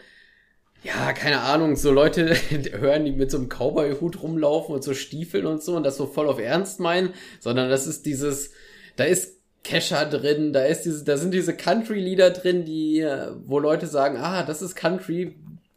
ja, 0.84 1.14
keine 1.14 1.41
Ahnung, 1.41 1.76
so 1.76 1.91
Leute 1.91 2.36
hören, 2.74 3.05
die 3.05 3.11
mit 3.11 3.32
so 3.32 3.38
einem 3.38 3.49
Cowboy-Hut 3.49 4.22
rumlaufen 4.22 4.76
und 4.76 4.84
so 4.84 4.93
Stiefeln 4.93 5.45
und 5.45 5.64
so 5.64 5.76
und 5.76 5.84
das 5.84 5.97
so 5.97 6.07
voll 6.07 6.28
auf 6.28 6.39
Ernst 6.39 6.80
meinen, 6.80 7.14
sondern 7.39 7.70
das 7.70 7.88
ist 7.88 8.05
dieses, 8.05 8.51
da 8.95 9.05
ist 9.05 9.39
Kesha 9.64 10.05
drin, 10.05 10.51
da 10.51 10.64
ist 10.66 10.82
diese, 10.82 11.05
da 11.05 11.16
sind 11.16 11.34
diese 11.34 11.55
Country-Lieder 11.55 12.32
drin, 12.32 12.66
die, 12.66 13.07
wo 13.45 13.59
Leute 13.59 13.88
sagen, 13.88 14.18
ah, 14.18 14.43
das 14.43 14.61
ist 14.61 14.76
Country, 14.76 15.36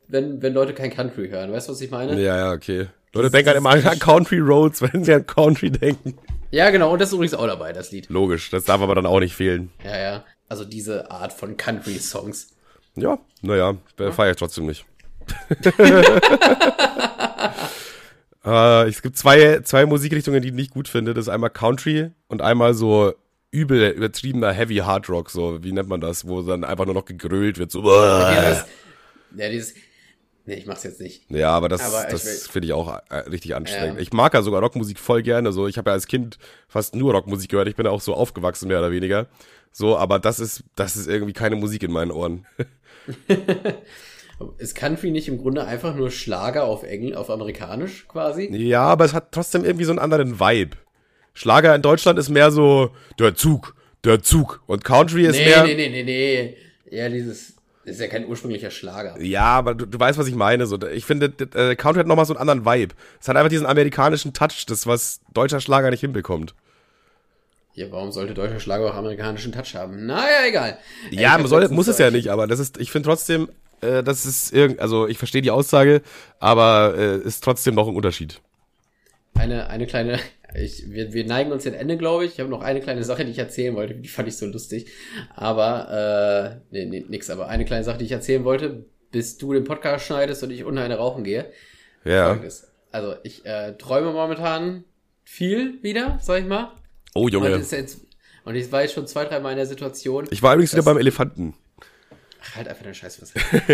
wenn, 0.09 0.43
wenn 0.43 0.53
Leute 0.53 0.75
kein 0.75 0.91
Country 0.91 1.29
hören. 1.29 1.53
Weißt 1.53 1.69
du, 1.69 1.73
was 1.73 1.81
ich 1.81 1.91
meine? 1.91 2.21
Ja, 2.21 2.37
ja, 2.37 2.53
okay. 2.53 2.89
Leute 3.13 3.31
denken 3.31 3.49
halt 3.49 3.59
immer 3.59 3.71
an 3.71 3.99
Country 3.99 4.39
Roads, 4.39 4.83
wenn 4.93 5.05
sie 5.05 5.15
an 5.15 5.27
Country 5.27 5.71
denken. 5.71 6.19
Ja, 6.51 6.71
genau. 6.71 6.93
Und 6.93 7.01
das 7.01 7.09
ist 7.09 7.15
übrigens 7.15 7.35
auch 7.35 7.47
dabei, 7.47 7.73
das 7.73 7.91
Lied. 7.93 8.09
Logisch. 8.09 8.51
Das 8.51 8.65
darf 8.65 8.81
aber 8.81 8.95
dann 8.95 9.07
auch 9.07 9.21
nicht 9.21 9.35
fehlen. 9.35 9.71
Ja, 9.85 9.99
ja. 9.99 10.25
Also 10.49 10.65
diese 10.65 11.11
Art 11.11 11.33
von 11.33 11.57
Country-Songs. 11.57 12.51
Ja, 12.95 13.19
naja, 13.43 13.75
ja. 13.99 14.13
feiere 14.13 14.31
ich 14.31 14.37
trotzdem 14.37 14.67
nicht. 14.67 14.85
äh, 18.45 18.89
es 18.89 19.03
gibt 19.03 19.19
zwei, 19.19 19.61
zwei 19.61 19.87
Musikrichtungen, 19.87 20.41
die 20.41 20.49
ich 20.49 20.55
nicht 20.55 20.71
gut 20.73 20.89
finde. 20.89 21.15
Das 21.15 21.25
ist 21.27 21.29
einmal 21.29 21.51
Country 21.51 22.11
und 22.29 22.43
einmal 22.43 22.75
so 22.75 23.13
übel 23.51 23.91
übertriebener 23.91 24.53
Heavy 24.53 24.77
Hard 24.77 25.09
Rock, 25.09 25.31
so, 25.31 25.63
wie 25.63 25.73
nennt 25.73 25.89
man 25.89 26.01
das, 26.01 26.27
wo 26.27 26.43
dann 26.43 26.65
einfach 26.65 26.85
nur 26.85 26.95
noch 26.95 27.05
gegrölt 27.05 27.59
wird, 27.59 27.71
so. 27.71 27.83
Ja, 27.85 28.43
das, 28.43 28.67
ja 29.37 29.49
dieses, 29.49 29.75
Nee, 30.47 30.55
ich 30.55 30.67
mach's 30.67 30.85
jetzt 30.85 31.01
nicht. 31.01 31.29
Ja, 31.29 31.51
aber 31.51 31.69
das, 31.69 31.83
aber 31.83 32.09
das 32.09 32.47
finde 32.47 32.67
ich 32.67 32.73
auch 32.73 33.01
äh, 33.11 33.17
richtig 33.31 33.57
anstrengend. 33.57 33.97
Ja. 33.97 34.03
Ich 34.03 34.13
mag 34.13 34.33
ja 34.33 34.43
sogar 34.43 34.61
Rockmusik 34.61 35.01
voll 35.01 35.23
gerne. 35.23 35.53
So, 35.53 35.67
ich 35.67 35.77
habe 35.77 35.91
ja 35.91 35.95
als 35.95 36.07
Kind 36.07 36.39
fast 36.69 36.95
nur 36.95 37.13
Rockmusik 37.13 37.51
gehört. 37.51 37.67
Ich 37.67 37.75
bin 37.75 37.85
ja 37.85 37.91
auch 37.91 38.01
so 38.01 38.15
aufgewachsen, 38.15 38.69
mehr 38.69 38.79
oder 38.79 38.93
weniger. 38.93 39.27
So, 39.73 39.99
aber 39.99 40.21
das 40.21 40.39
ist, 40.39 40.63
das 40.77 40.97
ist 40.97 41.09
irgendwie 41.09 41.33
keine 41.33 41.57
Musik 41.57 41.83
in 41.83 41.91
meinen 41.91 42.13
Ohren. 42.13 42.47
ist 44.59 44.77
Country 44.77 45.11
nicht 45.11 45.27
im 45.27 45.39
Grunde 45.39 45.65
einfach 45.65 45.97
nur 45.97 46.13
Schlager 46.13 46.65
auf 46.65 46.85
Engl 46.85 47.17
auf 47.17 47.29
Amerikanisch 47.29 48.07
quasi? 48.07 48.49
Ja, 48.57 48.83
aber 48.83 49.05
es 49.05 49.15
hat 49.15 49.33
trotzdem 49.33 49.65
irgendwie 49.65 49.85
so 49.85 49.91
einen 49.91 49.99
anderen 49.99 50.39
Vibe. 50.39 50.77
Schlager 51.35 51.75
in 51.75 51.83
Deutschland 51.83 52.21
ist 52.21 52.29
mehr 52.29 52.53
so 52.53 52.93
der 53.19 53.35
Zug, 53.35 53.75
der 54.05 54.23
Zug. 54.23 54.63
Und 54.67 54.85
Country 54.85 55.27
ist 55.27 55.37
nee, 55.37 55.47
mehr. 55.47 55.65
Nee, 55.65 55.75
nee, 55.75 55.89
nee, 55.89 56.05
nee. 56.05 56.57
Ja, 56.89 57.09
dieses 57.09 57.56
das 57.87 57.95
ist 57.95 58.01
ja 58.01 58.09
kein 58.09 58.27
ursprünglicher 58.27 58.73
Schlager. 58.73 59.21
Ja, 59.23 59.45
aber 59.45 59.77
du, 59.77 59.87
du 59.87 59.99
weißt, 59.99 60.19
was 60.19 60.27
ich 60.27 60.35
meine. 60.35 60.67
So, 60.67 60.77
ich 60.89 61.05
finde, 61.05 61.27
äh, 61.55 61.77
Country 61.77 62.01
hat 62.01 62.09
nochmal 62.09 62.27
so 62.27 62.35
einen 62.35 62.41
anderen 62.41 62.67
Vibe. 62.67 62.97
Es 63.21 63.29
hat 63.29 63.37
einfach 63.37 63.49
diesen 63.49 63.65
amerikanischen 63.65 64.33
Touch, 64.33 64.67
das 64.67 64.89
was 64.89 65.21
deutscher 65.33 65.61
Schlager 65.61 65.91
nicht 65.91 66.01
hinbekommt. 66.01 66.57
Ja, 67.75 67.87
warum 67.93 68.11
sollte 68.11 68.35
deutscher 68.35 68.59
Schlager 68.59 68.87
auch 68.91 68.97
amerikanischen 68.97 69.53
Touch 69.53 69.77
haben? 69.77 70.05
Naja, 70.05 70.49
egal. 70.49 70.79
Ja, 71.13 71.39
Ey, 71.39 71.47
soll, 71.47 71.69
muss 71.69 71.87
es 71.87 71.99
ja 71.99 72.11
nicht, 72.11 72.29
aber 72.29 72.49
das 72.49 72.59
ist, 72.59 72.77
ich 72.79 72.91
finde 72.91 73.09
trotzdem, 73.09 73.51
äh, 73.83 74.03
das 74.03 74.27
ist 74.27 74.53
irgend, 74.53 74.81
also 74.81 75.07
ich 75.07 75.19
verstehe 75.19 75.43
die 75.43 75.53
Aussage, 75.53 76.03
aber 76.41 76.95
äh, 76.99 77.19
ist 77.19 77.45
trotzdem 77.45 77.77
noch 77.77 77.87
ein 77.87 77.95
Unterschied. 77.95 78.41
Eine, 79.35 79.69
eine 79.69 79.87
kleine, 79.87 80.19
ich, 80.63 80.91
wir, 80.91 81.13
wir 81.13 81.27
neigen 81.27 81.53
uns 81.53 81.65
dem 81.65 81.75
Ende, 81.75 81.97
glaube 81.97 82.25
ich. 82.25 82.33
Ich 82.35 82.41
habe 82.41 82.49
noch 82.49 82.63
eine 82.63 82.81
kleine 82.81 83.05
Sache, 83.05 83.25
die 83.25 83.31
ich 83.31 83.39
erzählen 83.39 83.75
wollte. 83.75 83.95
Die 83.95 84.09
fand 84.09 84.29
ich 84.29 84.37
so 84.37 84.47
lustig. 84.47 84.87
Aber, 85.35 86.61
äh, 86.61 86.67
nee, 86.71 86.85
nee, 86.87 87.05
nix. 87.09 87.31
Aber 87.31 87.49
eine 87.49 87.65
kleine 87.65 87.85
Sache, 87.85 87.99
die 87.99 88.05
ich 88.05 88.13
erzählen 88.13 88.45
wollte, 88.45 88.85
bis 89.11 89.39
du 89.39 89.53
den 89.53 89.65
Podcast 89.65 90.07
schneidest 90.07 90.43
und 90.43 90.51
ich 90.51 90.65
unten 90.65 90.79
eine 90.79 90.97
rauchen 90.97 91.25
gehe. 91.25 91.51
Ja. 92.05 92.29
Folgendes. 92.29 92.73
Also, 92.93 93.17
ich 93.23 93.45
äh, 93.45 93.73
träume 93.77 94.13
momentan 94.13 94.85
viel 95.25 95.83
wieder, 95.83 96.19
sag 96.23 96.41
ich 96.41 96.47
mal. 96.47 96.73
Oh, 97.15 97.29
Junge. 97.29 97.55
Und, 97.55 97.71
jetzt, 97.71 98.01
und 98.45 98.55
ich 98.55 98.71
war 98.73 98.83
jetzt 98.83 98.95
schon 98.95 99.07
zwei, 99.07 99.25
drei 99.25 99.41
Mal 99.41 99.51
in 99.51 99.57
der 99.57 99.67
Situation. 99.67 100.27
Ich 100.31 100.43
war 100.43 100.55
übrigens 100.55 100.73
wieder 100.73 100.83
beim 100.83 100.99
Elefanten. 100.99 101.55
Ach, 102.43 102.57
halt 102.57 102.69
einfach 102.69 102.83
deine 102.83 102.95
Scheiße. 102.95 103.27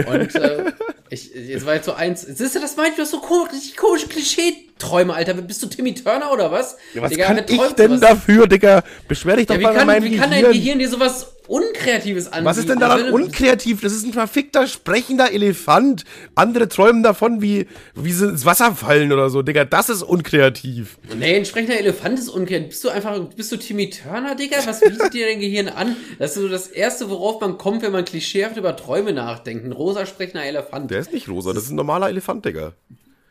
Und 0.06 0.34
äh, 0.34 0.72
ich, 1.12 1.34
jetzt 1.34 1.66
war 1.66 1.74
jetzt 1.74 1.84
so 1.84 1.92
eins. 1.92 2.22
Siehst 2.22 2.54
du, 2.54 2.60
das 2.60 2.76
meint 2.76 2.96
du 2.96 3.04
so 3.04 3.20
komisch, 3.20 3.76
komische 3.76 4.06
Klischee-Träume, 4.08 5.12
Alter. 5.12 5.34
Bist 5.34 5.62
du 5.62 5.66
Timmy 5.66 5.94
Turner 5.94 6.32
oder 6.32 6.50
was? 6.50 6.76
Ja, 6.94 7.02
was 7.02 7.10
Digga, 7.10 7.26
kann 7.26 7.44
ich 7.46 7.60
denn 7.74 7.88
sowas? 7.88 8.00
dafür, 8.00 8.46
Digga? 8.46 8.82
Beschwer 9.06 9.36
dich 9.36 9.46
doch 9.46 9.56
ja, 9.56 9.60
mal 9.60 9.72
kann, 9.72 9.80
an 9.82 9.86
meinem 9.88 10.04
Wie 10.04 10.16
kann 10.16 10.30
dein 10.30 10.44
Gehirn 10.44 10.78
dir 10.78 10.88
sowas 10.88 11.34
Unkreatives 11.48 12.26
anbieten. 12.26 12.44
Was 12.44 12.58
ist 12.58 12.68
denn 12.68 12.78
daran 12.78 13.10
unkreativ? 13.10 13.80
Das 13.80 13.92
ist 13.92 14.06
ein 14.06 14.12
verfickter, 14.12 14.66
sprechender 14.66 15.32
Elefant. 15.32 16.04
Andere 16.34 16.68
träumen 16.68 17.02
davon, 17.02 17.42
wie, 17.42 17.66
wie 17.94 18.12
sie 18.12 18.28
ins 18.28 18.44
Wasser 18.44 18.74
fallen 18.74 19.12
oder 19.12 19.30
so, 19.30 19.42
Digga. 19.42 19.64
Das 19.64 19.88
ist 19.88 20.02
unkreativ. 20.02 20.98
Nee, 21.16 21.36
ein 21.36 21.44
sprechender 21.44 21.78
Elefant 21.78 22.18
ist 22.18 22.28
unkreativ. 22.28 22.68
Bist 22.68 22.84
du 22.84 22.88
einfach, 22.90 23.18
bist 23.36 23.50
du 23.52 23.56
Timmy 23.56 23.90
Turner, 23.90 24.34
Digga? 24.34 24.58
Was 24.64 24.80
bietet 24.80 25.12
dir 25.12 25.26
dein 25.26 25.40
Gehirn 25.40 25.68
an? 25.68 25.96
Das 26.18 26.36
ist 26.36 26.42
so 26.42 26.48
das 26.48 26.68
Erste, 26.68 27.10
worauf 27.10 27.40
man 27.40 27.58
kommt, 27.58 27.82
wenn 27.82 27.92
man 27.92 28.04
klischeehaft 28.04 28.56
über 28.56 28.76
Träume 28.76 29.12
nachdenkt. 29.12 29.64
Ein 29.64 29.72
rosa 29.72 30.06
sprechender 30.06 30.44
Elefant. 30.44 30.90
Der 30.90 31.00
ist 31.00 31.12
nicht 31.12 31.28
rosa, 31.28 31.52
das 31.52 31.64
ist 31.64 31.70
ein 31.70 31.76
normaler 31.76 32.08
Elefant, 32.08 32.44
Digga. 32.44 32.72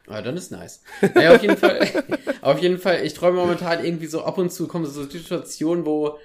Ah, 0.08 0.22
dann 0.22 0.36
ist 0.36 0.52
nice. 0.52 0.82
Naja, 1.16 1.36
auf 1.36 1.42
jeden 1.42 1.58
Fall, 1.58 1.88
auf 2.42 2.60
jeden 2.60 2.80
Fall, 2.80 3.06
ich 3.06 3.14
träume 3.14 3.38
momentan 3.38 3.84
irgendwie 3.84 4.08
so 4.08 4.24
ab 4.24 4.38
und 4.38 4.52
zu 4.52 4.68
kommen 4.68 4.86
so 4.86 5.04
Situationen, 5.04 5.86
wo 5.86 6.18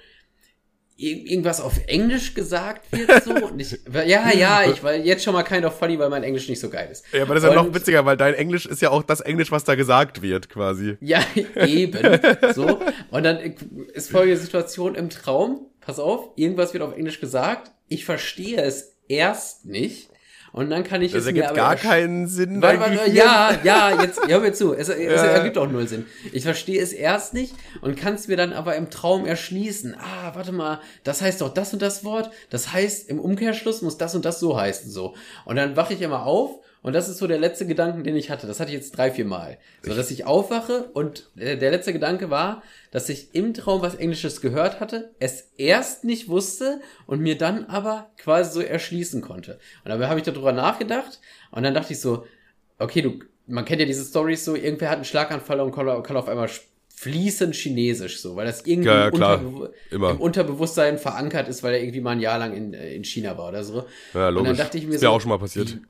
irgendwas 0.97 1.61
auf 1.61 1.79
Englisch 1.85 2.33
gesagt 2.33 2.91
wird 2.91 3.23
so? 3.23 3.31
Und 3.51 3.59
ich, 3.59 3.79
ja 3.93 4.31
ja 4.33 4.63
ich 4.69 4.83
weil 4.83 5.05
jetzt 5.05 5.23
schon 5.23 5.33
mal 5.33 5.43
kind 5.43 5.63
of 5.65 5.77
funny 5.77 5.97
weil 5.99 6.09
mein 6.09 6.23
Englisch 6.23 6.49
nicht 6.49 6.59
so 6.59 6.69
geil 6.69 6.89
ist. 6.91 7.05
Ja 7.13 7.21
aber 7.23 7.35
das 7.35 7.43
ist 7.43 7.49
ja 7.49 7.55
noch 7.55 7.73
witziger 7.73 8.05
weil 8.05 8.17
dein 8.17 8.33
Englisch 8.33 8.65
ist 8.65 8.81
ja 8.81 8.89
auch 8.89 9.03
das 9.03 9.21
Englisch 9.21 9.51
was 9.51 9.63
da 9.63 9.75
gesagt 9.75 10.21
wird 10.21 10.49
quasi. 10.49 10.97
Ja 10.99 11.21
eben. 11.55 12.19
So. 12.53 12.79
Und 13.11 13.23
dann 13.23 13.37
ist 13.93 14.09
folgende 14.09 14.37
Situation 14.37 14.95
im 14.95 15.09
Traum. 15.09 15.67
Pass 15.81 15.99
auf 15.99 16.31
irgendwas 16.35 16.73
wird 16.73 16.83
auf 16.83 16.97
Englisch 16.97 17.19
gesagt. 17.19 17.71
Ich 17.87 18.03
verstehe 18.03 18.61
es 18.61 18.97
erst 19.07 19.65
nicht 19.65 20.09
und 20.51 20.69
dann 20.69 20.83
kann 20.83 21.01
ich 21.01 21.11
das 21.11 21.21
es 21.21 21.27
ergibt 21.27 21.49
mir 21.49 21.53
gar 21.53 21.71
aber 21.71 21.75
keinen 21.75 22.27
Sinn. 22.27 22.61
Warte, 22.61 22.79
warte, 22.79 23.11
ja, 23.11 23.57
ja, 23.63 24.01
jetzt 24.01 24.19
hör 24.27 24.39
mir 24.39 24.53
zu. 24.53 24.73
Es, 24.73 24.89
es 24.89 24.99
ja. 24.99 25.25
ergibt 25.25 25.57
auch 25.57 25.69
null 25.69 25.87
Sinn. 25.87 26.05
Ich 26.31 26.43
verstehe 26.43 26.81
es 26.81 26.93
erst 26.93 27.33
nicht 27.33 27.53
und 27.81 27.97
kann 27.97 28.15
es 28.15 28.27
mir 28.27 28.37
dann 28.37 28.53
aber 28.53 28.75
im 28.75 28.89
Traum 28.89 29.25
erschließen. 29.25 29.95
Ah, 29.95 30.31
warte 30.35 30.51
mal, 30.51 30.79
das 31.03 31.21
heißt 31.21 31.41
doch 31.41 31.53
das 31.53 31.73
und 31.73 31.81
das 31.81 32.03
Wort. 32.03 32.31
Das 32.49 32.73
heißt, 32.73 33.09
im 33.09 33.19
Umkehrschluss 33.19 33.81
muss 33.81 33.97
das 33.97 34.15
und 34.15 34.25
das 34.25 34.39
so 34.39 34.59
heißen 34.59 34.89
so. 34.89 35.15
Und 35.45 35.55
dann 35.57 35.75
wache 35.75 35.93
ich 35.93 36.01
immer 36.01 36.25
auf 36.25 36.59
und 36.81 36.93
das 36.93 37.09
ist 37.09 37.17
so 37.17 37.27
der 37.27 37.39
letzte 37.39 37.65
Gedanke, 37.65 38.03
den 38.03 38.15
ich 38.15 38.29
hatte. 38.29 38.47
Das 38.47 38.59
hatte 38.59 38.71
ich 38.71 38.77
jetzt 38.77 38.97
drei, 38.97 39.11
vier 39.11 39.25
Mal. 39.25 39.57
So, 39.81 39.93
dass 39.93 40.11
ich 40.11 40.25
aufwache 40.25 40.89
und 40.93 41.29
äh, 41.35 41.57
der 41.57 41.71
letzte 41.71 41.93
Gedanke 41.93 42.29
war, 42.29 42.63
dass 42.91 43.09
ich 43.09 43.33
im 43.33 43.53
Traum 43.53 43.81
was 43.81 43.95
Englisches 43.95 44.41
gehört 44.41 44.79
hatte, 44.79 45.11
es 45.19 45.51
erst 45.57 46.03
nicht 46.03 46.29
wusste 46.29 46.79
und 47.05 47.19
mir 47.19 47.37
dann 47.37 47.65
aber 47.65 48.11
quasi 48.17 48.51
so 48.51 48.61
erschließen 48.61 49.21
konnte. 49.21 49.59
Und 49.83 49.89
dabei 49.89 50.07
habe 50.07 50.19
ich 50.19 50.25
darüber 50.25 50.51
nachgedacht 50.51 51.19
und 51.51 51.63
dann 51.63 51.73
dachte 51.73 51.93
ich 51.93 51.99
so, 51.99 52.25
okay, 52.79 53.01
du, 53.01 53.19
man 53.47 53.65
kennt 53.65 53.81
ja 53.81 53.87
diese 53.87 54.05
Stories 54.05 54.45
so, 54.45 54.55
irgendwer 54.55 54.89
hat 54.89 54.97
einen 54.97 55.05
Schlaganfall 55.05 55.59
und 55.59 55.71
kann, 55.71 56.03
kann 56.03 56.17
auf 56.17 56.27
einmal 56.27 56.49
fließend 56.97 57.55
Chinesisch, 57.55 58.21
so, 58.21 58.35
weil 58.35 58.47
das 58.47 58.65
irgendwie 58.65 58.89
ja, 58.89 59.05
ja, 59.05 59.09
Unterbe 59.09 59.73
im 59.91 60.03
Unterbewusstsein 60.03 60.97
verankert 60.97 61.47
ist, 61.47 61.61
weil 61.61 61.75
er 61.75 61.81
irgendwie 61.81 62.01
mal 62.01 62.11
ein 62.11 62.19
Jahr 62.19 62.39
lang 62.39 62.53
in, 62.53 62.73
äh, 62.73 62.95
in 62.95 63.03
China 63.03 63.37
war 63.37 63.49
oder 63.49 63.63
so. 63.63 63.85
Ja, 64.13 64.29
logisch. 64.29 64.39
Und 64.39 64.45
dann 64.47 64.57
dachte 64.57 64.77
ich 64.79 64.87
mir 64.87 64.95
ist 64.95 65.01
so, 65.01 65.05
ja 65.05 65.11
auch 65.11 65.21
schon 65.21 65.29
mal 65.29 65.37
passiert. 65.37 65.75
Wie, 65.75 65.81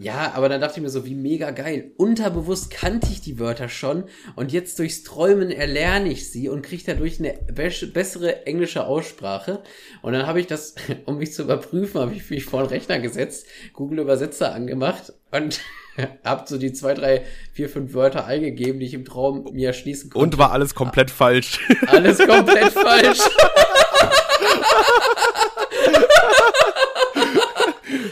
ja, 0.00 0.32
aber 0.34 0.48
dann 0.48 0.60
dachte 0.60 0.78
ich 0.78 0.82
mir 0.82 0.90
so, 0.90 1.04
wie 1.04 1.16
mega 1.16 1.50
geil. 1.50 1.90
Unterbewusst 1.96 2.70
kannte 2.70 3.08
ich 3.10 3.20
die 3.20 3.40
Wörter 3.40 3.68
schon 3.68 4.04
und 4.36 4.52
jetzt 4.52 4.78
durchs 4.78 5.02
Träumen 5.02 5.50
erlerne 5.50 6.08
ich 6.08 6.30
sie 6.30 6.48
und 6.48 6.62
kriege 6.62 6.84
dadurch 6.86 7.18
eine 7.18 7.34
be 7.52 7.68
bessere 7.92 8.46
englische 8.46 8.86
Aussprache. 8.86 9.60
Und 10.02 10.12
dann 10.12 10.28
habe 10.28 10.38
ich 10.38 10.46
das, 10.46 10.76
um 11.04 11.18
mich 11.18 11.32
zu 11.32 11.42
überprüfen, 11.42 12.00
habe 12.00 12.14
ich 12.14 12.30
mich 12.30 12.44
vor 12.44 12.62
den 12.62 12.68
Rechner 12.68 13.00
gesetzt, 13.00 13.46
Google 13.72 13.98
Übersetzer 13.98 14.52
angemacht 14.54 15.12
und 15.32 15.60
hab 16.24 16.48
so 16.48 16.58
die 16.58 16.72
zwei, 16.72 16.94
drei, 16.94 17.24
vier, 17.52 17.68
fünf 17.68 17.92
Wörter 17.92 18.24
eingegeben, 18.24 18.78
die 18.78 18.86
ich 18.86 18.94
im 18.94 19.04
Traum 19.04 19.48
mir 19.52 19.66
erschließen 19.66 20.10
konnte. 20.10 20.22
Und 20.22 20.38
war 20.38 20.52
alles 20.52 20.76
komplett 20.76 21.10
falsch. 21.10 21.58
Alles 21.88 22.18
komplett 22.18 22.72
falsch. 22.72 23.18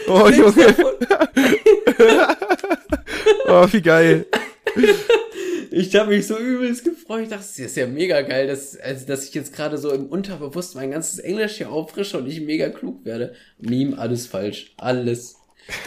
Oh, 0.09 0.29
Junge. 0.29 0.75
oh, 3.47 3.67
wie 3.71 3.83
geil. 3.83 4.27
Ich 5.71 5.95
habe 5.95 6.11
mich 6.11 6.27
so 6.27 6.39
übelst 6.39 6.85
gefreut. 6.85 7.25
Ich 7.25 7.29
dachte, 7.29 7.43
das 7.43 7.59
ist 7.59 7.77
ja 7.77 7.87
mega 7.87 8.23
geil, 8.23 8.47
dass, 8.47 8.77
also, 8.79 9.07
dass 9.07 9.29
ich 9.29 9.35
jetzt 9.35 9.55
gerade 9.55 9.79
so 9.79 9.93
im 9.93 10.07
Unterbewusst 10.07 10.75
mein 10.75 10.91
ganzes 10.91 11.19
Englisch 11.19 11.57
hier 11.57 11.71
auffrische 11.71 12.19
und 12.19 12.27
ich 12.27 12.41
mega 12.41 12.69
klug 12.71 13.05
werde. 13.05 13.35
Meme, 13.59 13.99
alles 13.99 14.27
falsch. 14.27 14.75
Alles 14.77 15.37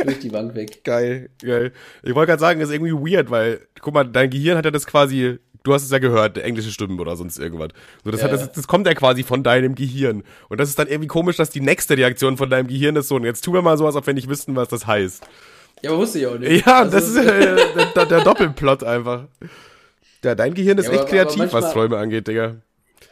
durch 0.03 0.19
die 0.19 0.29
Bank 0.29 0.55
weg. 0.55 0.83
Geil, 0.83 1.29
geil. 1.41 1.71
Ich 2.03 2.13
wollte 2.13 2.31
gerade 2.31 2.39
sagen, 2.39 2.59
das 2.59 2.69
ist 2.69 2.75
irgendwie 2.75 3.13
weird, 3.13 3.29
weil, 3.31 3.61
guck 3.81 3.93
mal, 3.93 4.03
dein 4.03 4.29
Gehirn 4.29 4.57
hat 4.57 4.65
ja 4.65 4.71
das 4.71 4.85
quasi 4.85 5.39
du 5.63 5.73
hast 5.73 5.83
es 5.83 5.91
ja 5.91 5.99
gehört, 5.99 6.37
englische 6.37 6.71
Stimmen 6.71 6.99
oder 6.99 7.15
sonst 7.15 7.37
irgendwas. 7.37 7.69
So, 8.03 8.11
das, 8.11 8.21
ja, 8.21 8.27
hat, 8.27 8.33
das, 8.33 8.51
das 8.51 8.67
kommt 8.67 8.87
ja 8.87 8.93
quasi 8.93 9.23
von 9.23 9.43
deinem 9.43 9.75
Gehirn. 9.75 10.23
Und 10.47 10.59
das 10.59 10.69
ist 10.69 10.79
dann 10.79 10.87
irgendwie 10.87 11.07
komisch, 11.07 11.37
dass 11.37 11.49
die 11.49 11.61
nächste 11.61 11.97
Reaktion 11.97 12.37
von 12.37 12.49
deinem 12.49 12.67
Gehirn 12.67 12.95
ist 12.95 13.07
so, 13.07 13.15
und 13.15 13.25
jetzt 13.25 13.43
tun 13.43 13.53
wir 13.53 13.61
mal 13.61 13.77
so, 13.77 13.85
als 13.85 13.95
ob 13.95 14.07
wir 14.07 14.13
nicht 14.13 14.29
wüssten, 14.29 14.55
was 14.55 14.69
das 14.69 14.87
heißt. 14.87 15.27
Ja, 15.81 15.91
aber 15.91 15.99
wusste 15.99 16.19
ich 16.19 16.27
auch 16.27 16.37
nicht. 16.37 16.65
Ja, 16.65 16.79
also, 16.79 16.91
das 16.91 17.09
ist 17.09 17.17
äh, 17.17 17.55
der, 17.95 18.05
der, 18.05 18.21
Doppelplot 18.21 18.83
einfach. 18.83 19.27
Ja, 20.23 20.35
dein 20.35 20.53
Gehirn 20.53 20.77
ist 20.77 20.87
ja, 20.87 20.93
echt 20.93 21.01
aber, 21.01 21.09
kreativ, 21.09 21.33
aber 21.33 21.43
manchmal, 21.43 21.61
was 21.63 21.73
Träume 21.73 21.97
angeht, 21.97 22.27
Digga. 22.27 22.57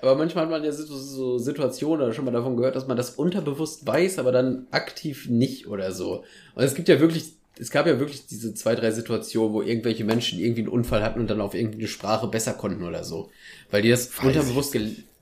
Aber 0.02 0.16
manchmal 0.16 0.44
hat 0.44 0.52
man 0.52 0.64
ja 0.64 0.72
so, 0.72 0.86
so 0.86 1.38
Situationen 1.38 2.06
oder 2.06 2.14
schon 2.14 2.26
mal 2.26 2.32
davon 2.32 2.58
gehört, 2.58 2.76
dass 2.76 2.88
man 2.88 2.98
das 2.98 3.12
unterbewusst 3.12 3.88
weiß, 3.88 4.20
aber 4.20 4.32
dann 4.32 4.68
aktiv 4.72 5.28
nicht 5.30 5.68
oder 5.68 5.92
so. 5.92 6.24
Und 6.56 6.64
es 6.64 6.76
gibt 6.76 6.88
ja 6.88 7.00
wirklich 7.00 7.38
es 7.60 7.72
gab 7.72 7.88
ja 7.88 8.00
wirklich 8.00 8.28
diese 8.28 8.54
zwei, 8.54 8.76
drei 8.76 8.92
Situationen, 8.92 9.54
wo 9.54 9.62
irgendwelche 9.62 10.04
Menschen 10.04 10.40
irgendwie 10.40 10.62
einen 10.62 10.70
Unfall 10.70 11.04
hatten 11.04 11.20
und 11.20 11.30
dann 11.30 11.42
auf 11.42 11.54
irgendeine 11.54 11.88
Sprache 11.88 12.28
besser 12.28 12.54
konnten 12.54 12.84
oder 12.84 13.04
so. 13.04 13.30
Weil 13.72 13.82
die 13.82 13.90
das 13.90 14.18
Weiß 14.18 14.26
unterbewusst 14.26 14.76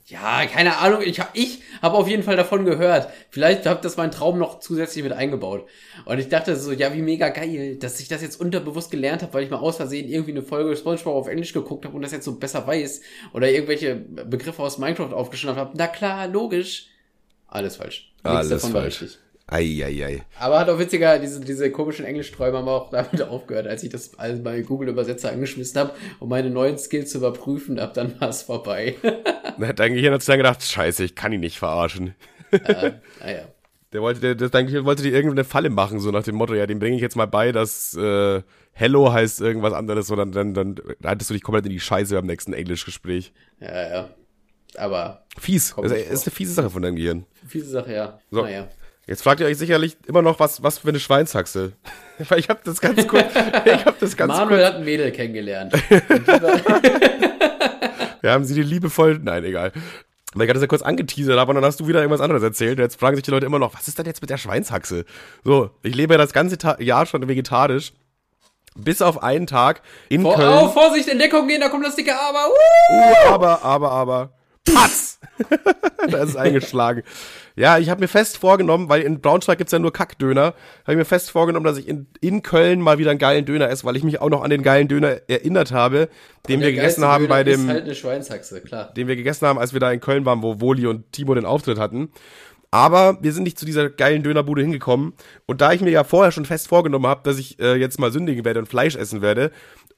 ja, 0.08 0.46
keine 0.46 0.78
Ahnung. 0.78 1.02
Ich 1.04 1.20
habe 1.20 1.32
ich 1.34 1.64
hab 1.82 1.94
auf 1.94 2.08
jeden 2.08 2.22
Fall 2.22 2.36
davon 2.36 2.64
gehört. 2.64 3.10
Vielleicht 3.32 3.66
habe 3.66 3.82
das 3.82 3.98
mein 3.98 4.12
Traum 4.12 4.38
noch 4.38 4.60
zusätzlich 4.60 5.04
mit 5.04 5.14
eingebaut. 5.14 5.68
Und 6.06 6.20
ich 6.20 6.30
dachte 6.30 6.56
so, 6.56 6.72
ja, 6.72 6.94
wie 6.94 7.02
mega 7.02 7.30
geil, 7.30 7.78
dass 7.78 8.00
ich 8.00 8.08
das 8.08 8.22
jetzt 8.22 8.40
unterbewusst 8.40 8.92
gelernt 8.92 9.24
habe, 9.24 9.34
weil 9.34 9.44
ich 9.44 9.50
mal 9.50 9.58
aus 9.58 9.78
Versehen 9.78 10.08
irgendwie 10.08 10.32
eine 10.32 10.44
Folge 10.44 10.76
SpongeBob 10.76 11.16
auf 11.16 11.28
Englisch 11.28 11.54
geguckt 11.54 11.86
habe 11.86 11.96
und 11.96 12.04
das 12.04 12.12
jetzt 12.12 12.26
so 12.26 12.38
besser 12.38 12.68
weiß 12.68 13.02
oder 13.34 13.50
irgendwelche 13.50 13.96
Begriffe 13.96 14.62
aus 14.62 14.78
Minecraft 14.78 15.12
aufgeschnappt 15.14 15.58
habe. 15.58 15.72
Na 15.76 15.88
klar, 15.88 16.28
logisch. 16.28 16.88
Alles 17.48 17.78
falsch. 17.78 18.14
Alles 18.22 18.62
falsch. 18.62 18.74
war 18.74 18.84
richtig. 18.84 19.18
Eieiei. 19.48 20.24
Aber 20.40 20.60
hat 20.60 20.70
auch 20.70 20.80
witziger, 20.80 21.20
diese, 21.20 21.40
diese 21.40 21.70
komischen 21.72 22.06
Englischträume 22.06 22.58
haben 22.58 22.68
auch 22.68 22.90
damit 22.90 23.22
aufgehört, 23.22 23.68
als 23.68 23.84
ich 23.84 23.90
das 23.90 24.18
alles 24.18 24.44
bei 24.44 24.62
Google 24.62 24.90
Übersetzer 24.90 25.32
angeschmissen 25.32 25.80
habe, 25.80 25.94
um 26.20 26.30
meine 26.30 26.50
neuen 26.50 26.78
Skills 26.78 27.12
zu 27.12 27.20
überprüfen, 27.20 27.78
ab 27.78 27.94
dann 27.94 28.20
war 28.20 28.30
es 28.30 28.42
vorbei. 28.42 28.96
Dein 29.76 29.94
Gehirn 29.94 30.14
hat 30.14 30.22
sich 30.22 30.28
dann 30.28 30.40
gedacht, 30.40 30.64
scheiße, 30.64 31.04
ich 31.04 31.16
kann 31.16 31.32
ihn 31.32 31.42
nicht 31.42 31.60
verarschen. 31.60 32.16
äh, 32.52 32.94
naja. 33.20 33.48
Der 33.94 34.02
wollte, 34.02 34.20
der, 34.20 34.36
der, 34.36 34.50
dein 34.50 34.66
Gehirn 34.66 34.84
wollte 34.84 35.04
dir 35.04 35.14
irgendeine 35.14 35.46
Falle 35.46 35.70
machen, 35.70 36.02
so 36.02 36.12
nach 36.12 36.24
dem 36.24 36.36
Motto, 36.36 36.54
ja, 36.54 36.66
dem 36.66 36.80
bringe 36.80 36.98
ich 36.98 37.02
jetzt 37.02 37.16
mal 37.16 37.28
bei, 37.28 37.54
dass 37.54 37.96
äh, 37.96 38.42
Hello 38.74 39.14
heißt 39.14 39.40
irgendwas 39.40 39.72
anderes, 39.72 40.08
sondern 40.08 40.34
dann, 40.34 40.54
dann, 40.54 40.76
dann 40.76 40.96
hattest 41.06 41.30
du 41.30 41.34
dich 41.34 41.44
komplett 41.44 41.66
in 41.66 41.72
die 41.72 41.80
Scheiße 41.80 42.14
beim 42.14 42.26
nächsten 42.26 42.52
Englischgespräch. 42.52 43.32
Ja, 43.62 43.90
ja. 43.90 44.10
Aber. 44.76 45.24
Fies. 45.40 45.74
Das 45.82 45.94
ist 45.94 46.28
eine 46.28 46.36
fiese 46.36 46.54
Sache 46.54 46.70
von 46.70 46.82
deinem 46.82 46.98
Gehirn. 46.98 47.26
Fiese 47.48 47.70
Sache, 47.70 47.94
ja. 47.94 48.20
So. 48.32 48.42
Naja. 48.42 48.68
Jetzt 49.08 49.24
fragt 49.24 49.40
ihr 49.40 49.46
euch 49.46 49.58
sicherlich 49.58 49.98
immer 50.08 50.24
noch, 50.24 50.40
was, 50.40 50.64
was 50.64 50.80
für 50.80 50.90
eine 50.90 51.00
Schweinshaxe. 51.00 51.74
Weil 52.30 52.40
ich 52.40 52.50
habe 52.50 52.62
das 52.64 52.82
ganz 52.82 53.08
kurz. 53.08 53.26
ich 53.66 53.86
hab 53.86 54.00
das 54.00 54.18
ganz 54.18 54.34
Manuel 54.34 54.58
kurz. 54.58 54.68
hat 54.68 54.76
ein 54.76 54.86
Mädel 54.86 55.12
kennengelernt. 55.12 55.74
Wir 58.22 58.32
haben 58.32 58.46
sie 58.46 58.56
die 58.56 58.64
liebevoll. 58.64 59.20
Nein, 59.22 59.44
egal. 59.44 59.72
Weil 60.34 60.46
ich 60.46 60.50
hatte 60.50 60.56
das 60.56 60.64
ja 60.64 60.68
kurz 60.68 60.82
angeteasert 60.82 61.48
und 61.48 61.56
dann 61.56 61.64
hast 61.64 61.80
du 61.80 61.88
wieder 61.88 62.00
irgendwas 62.00 62.22
anderes 62.22 62.42
erzählt. 62.42 62.80
Und 62.80 62.84
jetzt 62.84 63.00
fragen 63.00 63.16
sich 63.16 63.24
die 63.24 63.32
Leute 63.32 63.46
immer 63.46 63.60
noch, 63.60 63.76
was 63.76 63.88
ist 63.88 64.00
denn 64.00 64.08
jetzt 64.08 64.22
mit 64.22 64.32
der 64.32 64.38
Schweinshaxe? 64.38 65.06
So, 65.44 65.70
ich 65.84 65.94
lebe 65.94 66.16
ja 66.16 66.18
das 66.18 66.34
ganze 66.34 66.58
Ta 66.58 66.76
Jahr 66.82 67.06
schon 67.06 67.28
vegetarisch. 67.28 67.94
Bis 68.78 69.02
auf 69.02 69.24
einen 69.24 69.48
Tag 69.48 69.82
in 70.10 70.24
Vor, 70.24 70.36
Köln. 70.36 70.50
Oh, 70.50 70.68
Vorsicht, 70.70 71.08
in 71.08 71.20
Deckung 71.20 71.48
gehen, 71.48 71.62
da 71.62 71.70
kommt 71.70 71.86
das 71.86 71.96
dicke 71.96 72.14
Aber. 72.14 72.50
Uh, 72.50 73.30
aber, 73.30 73.64
aber, 73.64 73.92
aber. 73.92 74.34
Patz! 74.66 75.20
da 76.10 76.18
ist 76.18 76.30
es 76.32 76.36
eingeschlagen. 76.36 77.04
Ja, 77.56 77.78
ich 77.78 77.90
habe 77.90 78.02
mir 78.02 78.08
fest 78.10 78.38
vorgenommen, 78.38 78.90
weil 78.90 79.02
in 79.02 79.22
Braunschweig 79.22 79.58
gibt's 79.58 79.72
ja 79.72 79.80
nur 79.80 79.94
Kackdöner, 79.94 80.54
habe 80.84 80.92
ich 80.92 80.98
mir 80.98 81.06
fest 81.06 81.32
vorgenommen, 81.32 81.66
dass 81.66 81.78
ich 81.78 81.88
in, 81.88 82.08
in 82.20 82.44
Köln 82.44 82.82
mal 82.82 82.98
wieder 82.98 83.12
einen 83.12 83.20
geilen 83.20 83.46
Döner 83.46 83.70
esse, 83.70 83.86
weil 83.86 83.96
ich 83.96 84.04
mich 84.04 84.20
auch 84.20 84.30
noch 84.30 84.44
an 84.44 84.50
den 84.50 84.62
geilen 84.62 84.90
Döner 84.90 85.22
erinnert 85.28 85.72
habe, 85.72 86.10
den 86.50 86.60
wir 86.60 86.72
gegessen 86.72 87.06
haben 87.06 87.28
bei 87.28 87.44
dem. 87.44 87.62
Ist 87.62 87.68
halt 87.70 87.84
eine 87.86 87.96
Schweinshaxe, 87.96 88.62
klar. 88.62 88.94
Den 88.94 89.08
wir 89.08 89.16
gegessen 89.16 89.48
haben, 89.48 89.58
als 89.58 89.72
wir 89.72 89.80
da 89.80 89.92
in 89.92 90.02
Köln 90.02 90.26
waren, 90.26 90.42
wo 90.42 90.60
Woli 90.60 90.86
und 90.86 91.12
Timo 91.14 91.34
den 91.34 91.46
Auftritt 91.46 91.80
hatten. 91.80 92.10
Aber 92.76 93.18
wir 93.22 93.32
sind 93.32 93.44
nicht 93.44 93.58
zu 93.58 93.66
dieser 93.66 93.90
geilen 93.90 94.22
Dönerbude 94.22 94.62
hingekommen. 94.62 95.14
Und 95.46 95.62
da 95.62 95.72
ich 95.72 95.80
mir 95.80 95.92
ja 95.92 96.04
vorher 96.04 96.34
schon 96.34 96.44
fest 96.44 96.68
vorgenommen 96.68 97.08
habe, 97.08 97.22
dass 97.24 97.38
ich 97.38 97.58
äh, 97.58 97.76
jetzt 97.76 98.02
mal 98.02 98.12
sündigen 98.12 98.44
werde 98.44 98.60
und 98.60 98.68
Fleisch 98.68 98.98
essen 98.98 99.22
werde, 99.22 99.52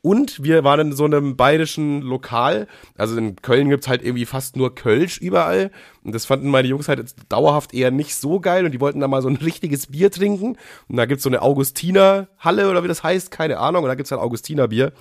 und 0.03 0.43
wir 0.43 0.63
waren 0.63 0.79
in 0.79 0.93
so 0.93 1.05
einem 1.05 1.35
bayerischen 1.35 2.03
Lokal. 2.03 2.67
Also 2.95 3.17
in 3.17 3.35
Köln 3.37 3.69
gibt's 3.69 3.87
halt 3.87 4.03
irgendwie 4.03 4.25
fast 4.25 4.55
nur 4.55 4.75
Kölsch 4.75 5.17
überall. 5.17 5.71
Und 6.03 6.13
das 6.13 6.27
fanden 6.27 6.49
meine 6.49 6.67
Jungs 6.67 6.87
halt 6.87 7.15
dauerhaft 7.29 7.73
eher 7.73 7.89
nicht 7.89 8.15
so 8.15 8.39
geil. 8.39 8.63
Und 8.63 8.73
die 8.73 8.79
wollten 8.79 8.99
da 8.99 9.07
mal 9.07 9.23
so 9.23 9.27
ein 9.27 9.37
richtiges 9.37 9.87
Bier 9.87 10.11
trinken. 10.11 10.55
Und 10.87 10.97
da 10.97 11.07
gibt's 11.07 11.23
so 11.23 11.29
eine 11.29 11.41
Augustiner-Halle 11.41 12.69
oder 12.69 12.83
wie 12.83 12.87
das 12.87 13.01
heißt, 13.01 13.31
keine 13.31 13.57
Ahnung. 13.57 13.85
Und 13.85 13.87
da 13.87 13.95
gibt's 13.95 14.11
halt 14.11 14.21
Augustiner-Bier. 14.21 14.93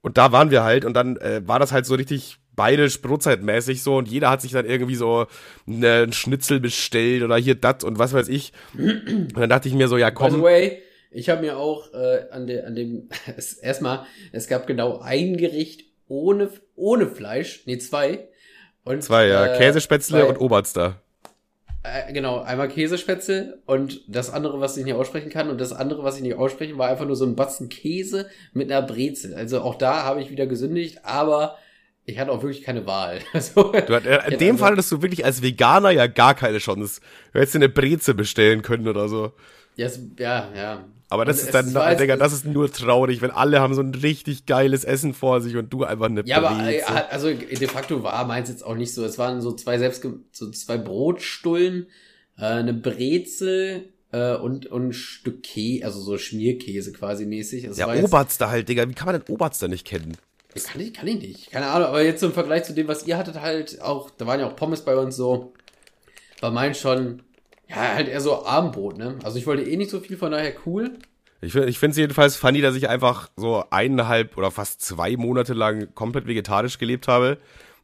Und 0.00 0.18
da 0.18 0.32
waren 0.32 0.50
wir 0.50 0.62
halt 0.62 0.84
und 0.84 0.94
dann 0.94 1.16
äh, 1.16 1.42
war 1.46 1.58
das 1.58 1.72
halt 1.72 1.86
so 1.86 1.94
richtig 1.94 2.38
beide 2.58 2.88
brotzeitmäßig 2.88 3.82
so 3.82 3.96
und 3.96 4.08
jeder 4.08 4.30
hat 4.30 4.42
sich 4.42 4.50
dann 4.50 4.66
irgendwie 4.66 4.96
so 4.96 5.26
einen 5.66 6.12
Schnitzel 6.12 6.60
bestellt 6.60 7.22
oder 7.22 7.36
hier 7.36 7.54
dat 7.54 7.84
und 7.84 7.98
was 7.98 8.12
weiß 8.12 8.28
ich. 8.28 8.52
Und 8.74 9.36
dann 9.36 9.48
dachte 9.48 9.68
ich 9.68 9.74
mir 9.74 9.88
so, 9.88 9.96
ja 9.96 10.10
komm. 10.10 10.32
By 10.32 10.36
the 10.36 10.42
way, 10.42 10.82
ich 11.10 11.30
habe 11.30 11.40
mir 11.40 11.56
auch 11.56 11.92
äh, 11.94 12.28
an, 12.30 12.46
de, 12.46 12.62
an 12.62 12.74
dem, 12.74 13.08
es, 13.36 13.54
erstmal, 13.54 14.06
es 14.32 14.48
gab 14.48 14.66
genau 14.66 14.98
ein 14.98 15.36
Gericht 15.36 15.84
ohne, 16.08 16.50
ohne 16.74 17.06
Fleisch, 17.06 17.62
nee, 17.66 17.78
zwei. 17.78 18.28
Und, 18.84 19.04
zwei, 19.04 19.26
ja, 19.26 19.54
äh, 19.54 19.58
Käsespätzle 19.58 20.26
und 20.26 20.40
Oberster. 20.40 21.00
Äh, 21.84 22.12
genau, 22.12 22.40
einmal 22.40 22.68
Käsespätzle 22.68 23.62
und 23.66 24.02
das 24.08 24.30
andere, 24.30 24.60
was 24.60 24.76
ich 24.76 24.84
nicht 24.84 24.94
aussprechen 24.94 25.30
kann 25.30 25.48
und 25.48 25.60
das 25.60 25.72
andere, 25.72 26.02
was 26.02 26.16
ich 26.16 26.22
nicht 26.22 26.34
aussprechen, 26.34 26.76
war 26.76 26.88
einfach 26.88 27.06
nur 27.06 27.16
so 27.16 27.24
ein 27.24 27.36
Batzen 27.36 27.68
Käse 27.68 28.28
mit 28.52 28.70
einer 28.70 28.86
Brezel. 28.86 29.34
Also 29.34 29.60
auch 29.60 29.76
da 29.76 30.02
habe 30.02 30.20
ich 30.20 30.30
wieder 30.30 30.46
gesündigt, 30.46 31.04
aber 31.04 31.56
ich 32.04 32.18
hatte 32.18 32.32
auch 32.32 32.42
wirklich 32.42 32.62
keine 32.62 32.86
Wahl. 32.86 33.20
Also, 33.32 33.70
du, 33.72 33.78
äh, 33.78 34.32
in 34.32 34.38
dem 34.38 34.54
also, 34.54 34.64
Fall 34.64 34.72
hattest 34.72 34.90
du 34.90 35.02
wirklich 35.02 35.24
als 35.24 35.42
Veganer 35.42 35.90
ja 35.90 36.06
gar 36.08 36.34
keine 36.34 36.58
Chance. 36.58 37.00
Du 37.32 37.38
hättest 37.38 37.54
dir 37.54 37.58
eine 37.58 37.68
Breze 37.68 38.14
bestellen 38.14 38.62
können 38.62 38.88
oder 38.88 39.08
so. 39.08 39.32
Yes, 39.76 40.00
ja, 40.18 40.48
ja. 40.56 40.84
Aber 41.10 41.24
das 41.24 41.40
und 41.40 41.46
ist 41.46 41.54
dann, 41.54 41.96
Digga, 41.96 42.16
das 42.16 42.32
ist 42.34 42.44
nur 42.44 42.70
traurig, 42.70 43.22
wenn 43.22 43.30
alle 43.30 43.60
haben 43.60 43.72
so 43.74 43.80
ein 43.80 43.94
richtig 43.94 44.44
geiles 44.44 44.84
Essen 44.84 45.14
vor 45.14 45.40
sich 45.40 45.56
und 45.56 45.72
du 45.72 45.84
einfach 45.84 46.06
eine 46.06 46.22
Ja, 46.26 46.40
Breze. 46.40 46.86
aber 46.86 47.10
also 47.10 47.32
de 47.32 47.66
facto 47.66 48.02
war 48.02 48.26
meins 48.26 48.50
jetzt 48.50 48.64
auch 48.64 48.74
nicht 48.74 48.92
so. 48.92 49.04
Es 49.04 49.16
waren 49.16 49.40
so 49.40 49.52
zwei 49.52 49.78
selbst 49.78 50.06
so 50.32 50.50
zwei 50.50 50.76
Brotstullen, 50.76 51.86
äh, 52.36 52.44
eine 52.44 52.74
Brezel 52.74 53.88
äh, 54.12 54.36
und, 54.36 54.66
und 54.66 54.88
ein 54.88 54.92
Stück 54.92 55.42
Käse, 55.42 55.86
also 55.86 56.00
so 56.00 56.18
Schmierkäse 56.18 56.92
quasi 56.92 57.24
mäßig. 57.24 57.64
Das 57.66 57.78
ja, 57.78 57.92
Oberster 57.92 58.50
halt, 58.50 58.68
Digga. 58.68 58.86
Wie 58.88 58.94
kann 58.94 59.06
man 59.06 59.20
denn 59.20 59.34
Oberster 59.34 59.68
nicht 59.68 59.86
kennen? 59.86 60.16
Kann 60.64 60.80
ich, 60.80 60.92
kann 60.92 61.06
ich 61.06 61.20
nicht. 61.20 61.50
Keine 61.50 61.68
Ahnung, 61.68 61.88
aber 61.88 62.02
jetzt 62.02 62.22
im 62.22 62.32
Vergleich 62.32 62.64
zu 62.64 62.74
dem, 62.74 62.88
was 62.88 63.06
ihr 63.06 63.16
hattet, 63.16 63.40
halt 63.40 63.80
auch, 63.80 64.10
da 64.10 64.26
waren 64.26 64.40
ja 64.40 64.48
auch 64.48 64.56
Pommes 64.56 64.82
bei 64.82 64.96
uns 64.96 65.16
so, 65.16 65.52
war 66.40 66.50
mein 66.50 66.74
schon, 66.74 67.22
ja, 67.68 67.76
halt 67.76 68.08
eher 68.08 68.20
so 68.20 68.46
Abendbrot, 68.46 68.98
ne? 68.98 69.16
Also 69.22 69.38
ich 69.38 69.46
wollte 69.46 69.62
eh 69.62 69.76
nicht 69.76 69.90
so 69.90 70.00
viel, 70.00 70.16
von 70.16 70.32
daher 70.32 70.52
cool. 70.66 70.98
Ich, 71.40 71.54
ich 71.54 71.78
finde 71.78 71.92
es 71.92 71.98
jedenfalls 71.98 72.36
funny, 72.36 72.60
dass 72.60 72.74
ich 72.74 72.88
einfach 72.88 73.30
so 73.36 73.64
eineinhalb 73.70 74.36
oder 74.36 74.50
fast 74.50 74.82
zwei 74.82 75.16
Monate 75.16 75.54
lang 75.54 75.94
komplett 75.94 76.26
vegetarisch 76.26 76.78
gelebt 76.78 77.06
habe, 77.06 77.38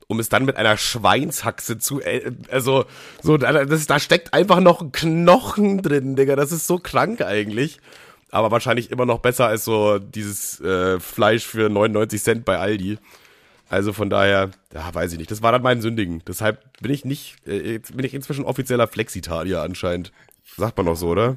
um 0.08 0.18
es 0.18 0.28
dann 0.28 0.44
mit 0.44 0.56
einer 0.56 0.76
Schweinshaxe 0.76 1.78
zu, 1.78 2.00
äh, 2.00 2.32
also, 2.50 2.84
so, 3.22 3.36
da, 3.36 3.64
das, 3.64 3.86
da 3.86 4.00
steckt 4.00 4.34
einfach 4.34 4.60
noch 4.60 4.80
ein 4.80 4.92
Knochen 4.92 5.82
drin, 5.82 6.16
Digga. 6.16 6.34
Das 6.34 6.50
ist 6.50 6.66
so 6.66 6.78
krank 6.78 7.20
eigentlich 7.22 7.80
aber 8.34 8.50
wahrscheinlich 8.50 8.90
immer 8.90 9.06
noch 9.06 9.20
besser 9.20 9.46
als 9.46 9.64
so 9.64 10.00
dieses 10.00 10.60
äh, 10.60 10.98
Fleisch 10.98 11.46
für 11.46 11.70
99 11.70 12.20
Cent 12.20 12.44
bei 12.44 12.58
Aldi. 12.58 12.98
Also 13.68 13.92
von 13.92 14.10
daher, 14.10 14.50
ja, 14.72 14.94
weiß 14.94 15.12
ich 15.12 15.18
nicht. 15.18 15.30
Das 15.30 15.42
war 15.42 15.52
dann 15.52 15.62
mein 15.62 15.80
Sündigen. 15.80 16.22
Deshalb 16.26 16.62
bin 16.80 16.92
ich 16.92 17.04
nicht, 17.04 17.36
äh, 17.46 17.78
bin 17.78 18.04
ich 18.04 18.14
inzwischen 18.14 18.44
offizieller 18.44 18.86
Flexitarier 18.86 19.62
anscheinend. 19.62 20.12
Sagt 20.56 20.76
man 20.76 20.86
noch 20.86 20.96
so, 20.96 21.08
oder? 21.08 21.36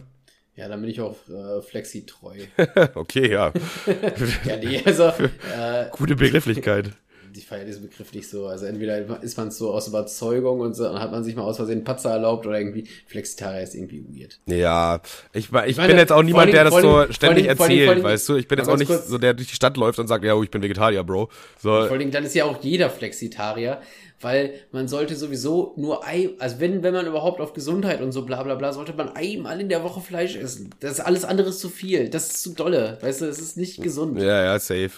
Ja, 0.56 0.68
dann 0.68 0.82
bin 0.82 0.90
ich 0.90 1.00
auch 1.02 1.16
äh, 1.30 1.62
flexitreu. 1.62 2.36
okay, 2.96 3.32
ja. 3.32 3.54
ja, 4.44 4.58
nee, 4.58 4.82
also. 4.86 5.14
Äh, 5.58 5.90
Gute 5.92 6.16
Begrifflichkeit 6.16 6.92
ich 7.38 7.46
feiere 7.48 7.66
diesen 7.66 7.84
Begriff 7.84 8.14
nicht 8.14 8.30
so. 8.30 8.48
Also 8.48 8.66
entweder 8.66 9.22
ist 9.22 9.38
man 9.38 9.52
so 9.52 9.74
aus 9.74 9.88
Überzeugung 9.88 10.60
und 10.60 10.76
so, 10.76 10.84
dann 10.84 11.00
hat 11.00 11.12
man 11.12 11.24
sich 11.24 11.36
mal 11.36 11.44
aus 11.44 11.58
Versehen 11.58 11.84
Patzer 11.84 12.12
erlaubt 12.12 12.46
oder 12.46 12.58
irgendwie 12.58 12.88
Flexitarier 13.08 13.62
ist 13.62 13.76
irgendwie 13.76 14.04
weird. 14.10 14.40
Ja, 14.46 15.02
ich, 15.34 15.46
ich, 15.46 15.46
ich 15.46 15.78
meine, 15.78 15.90
bin 15.90 15.98
jetzt 15.98 16.12
auch 16.12 16.24
niemand, 16.24 16.54
der 16.54 16.66
das 16.66 16.82
so 16.82 17.06
ständig 17.12 17.48
erzählt, 17.48 18.04
weißt 18.04 18.30
du? 18.30 18.36
Ich 18.36 18.48
bin 18.48 18.58
jetzt 18.60 18.70
auch 18.70 18.78
nicht 18.78 18.92
so, 18.92 19.18
der 19.18 19.34
durch 19.34 19.48
die 19.48 19.56
Stadt 19.56 19.78
läuft 19.78 20.00
und 20.00 20.08
sagt, 20.08 20.24
ja, 20.24 20.40
ich 20.42 20.52
bin 20.52 20.62
Vegetarier, 20.62 21.04
Bro. 21.04 21.30
So. 21.62 21.70
Vor 21.70 21.92
allem, 21.92 22.12
dann 22.12 22.24
ist 22.24 22.36
ja 22.36 22.46
auch 22.46 22.62
jeder 22.62 22.90
Flexitarier, 22.90 23.82
weil 24.22 24.54
man 24.72 24.88
sollte 24.88 25.16
sowieso 25.16 25.74
nur 25.78 26.04
ein, 26.04 26.32
also 26.40 26.60
wenn, 26.60 26.82
wenn 26.84 26.94
man 26.94 27.06
überhaupt 27.06 27.40
auf 27.40 27.54
Gesundheit 27.54 28.02
und 28.02 28.12
so 28.12 28.24
bla 28.24 28.42
bla 28.44 28.56
bla, 28.56 28.74
sollte 28.74 28.94
man 28.94 29.10
einmal 29.16 29.62
in 29.62 29.70
der 29.70 29.84
Woche 29.84 30.02
Fleisch 30.02 30.36
essen. 30.36 30.72
Das 30.80 30.94
ist 30.94 31.00
alles 31.00 31.24
andere 31.24 31.50
ist 31.50 31.60
zu 31.60 31.70
viel. 31.70 32.10
Das 32.10 32.28
ist 32.28 32.44
zu 32.44 32.54
dolle. 32.54 32.98
Weißt 33.02 33.22
du, 33.22 33.26
es 33.26 33.40
ist 33.40 33.58
nicht 33.58 33.82
gesund. 33.82 34.20
Ja, 34.20 34.44
ja, 34.44 34.60
safe. 34.60 34.92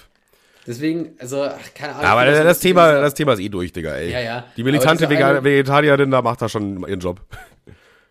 Deswegen, 0.68 1.16
also, 1.20 1.44
ach, 1.44 1.74
keine 1.74 1.96
Ahnung. 1.96 2.06
Aber 2.06 2.26
das, 2.26 2.44
das 2.44 2.60
Thema, 2.60 3.02
das 3.02 3.14
Thema 3.14 3.34
ist 3.34 3.40
eh 3.40 3.50
durch, 3.50 3.72
Digga, 3.72 3.96
ey. 3.96 4.12
Ja, 4.12 4.20
ja. 4.20 4.46
Die 4.58 4.64
militante 4.64 5.08
eine, 5.08 5.44
Vegetarierin, 5.44 6.12
da 6.12 6.22
macht 6.22 6.42
da 6.42 6.50
schon 6.50 6.86
ihren 6.88 7.00
Job. 7.00 7.22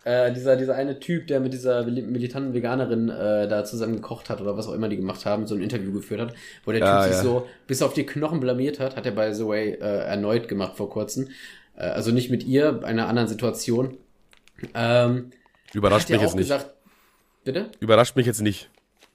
Äh, 0.05 0.33
dieser, 0.33 0.55
dieser 0.55 0.75
eine 0.75 0.99
Typ, 0.99 1.27
der 1.27 1.39
mit 1.39 1.53
dieser 1.53 1.83
militanten 1.83 2.53
Veganerin 2.53 3.09
äh, 3.09 3.47
da 3.47 3.65
zusammen 3.65 3.95
gekocht 3.95 4.29
hat 4.29 4.41
oder 4.41 4.57
was 4.57 4.67
auch 4.67 4.73
immer 4.73 4.89
die 4.89 4.95
gemacht 4.95 5.25
haben, 5.25 5.45
so 5.45 5.55
ein 5.55 5.61
Interview 5.61 5.91
geführt 5.91 6.21
hat, 6.21 6.33
wo 6.65 6.71
der 6.71 6.79
ja, 6.79 7.03
Typ 7.03 7.11
ja. 7.11 7.17
sich 7.17 7.23
so 7.23 7.47
bis 7.67 7.81
auf 7.81 7.93
die 7.93 8.05
Knochen 8.05 8.39
blamiert 8.39 8.79
hat, 8.79 8.95
hat 8.95 9.05
er 9.05 9.11
by 9.11 9.33
the 9.33 9.45
way 9.45 9.73
äh, 9.73 10.05
erneut 10.05 10.47
gemacht 10.47 10.77
vor 10.77 10.89
kurzem. 10.89 11.27
Äh, 11.75 11.83
also 11.83 12.11
nicht 12.11 12.31
mit 12.31 12.43
ihr, 12.43 12.83
einer 12.83 13.07
anderen 13.07 13.27
Situation. 13.27 13.97
Ähm, 14.73 15.31
Überrascht 15.73 16.09
mich 16.09 16.21
jetzt 16.21 16.35
nicht. 16.35 16.47
Gesagt, 16.47 16.71
bitte? 17.43 17.69
Überrascht 17.79 18.15
mich 18.15 18.25
jetzt 18.25 18.41
nicht. 18.41 18.69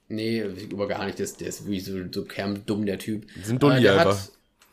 Nee, 0.09 0.41
über 0.41 0.87
gar 0.87 1.07
nicht. 1.07 1.19
Das, 1.19 1.37
der 1.37 1.49
ist 1.49 1.67
wie 1.67 1.81
so, 1.81 1.93
so 2.11 2.25
kerndumm, 2.25 2.87
der 2.87 2.99
Typ. 2.99 3.27
Sind 3.43 3.63
Dulli 3.63 3.79
äh, 3.79 3.83
der 3.83 3.93
einfach. 3.99 4.19
Hat, 4.19 4.33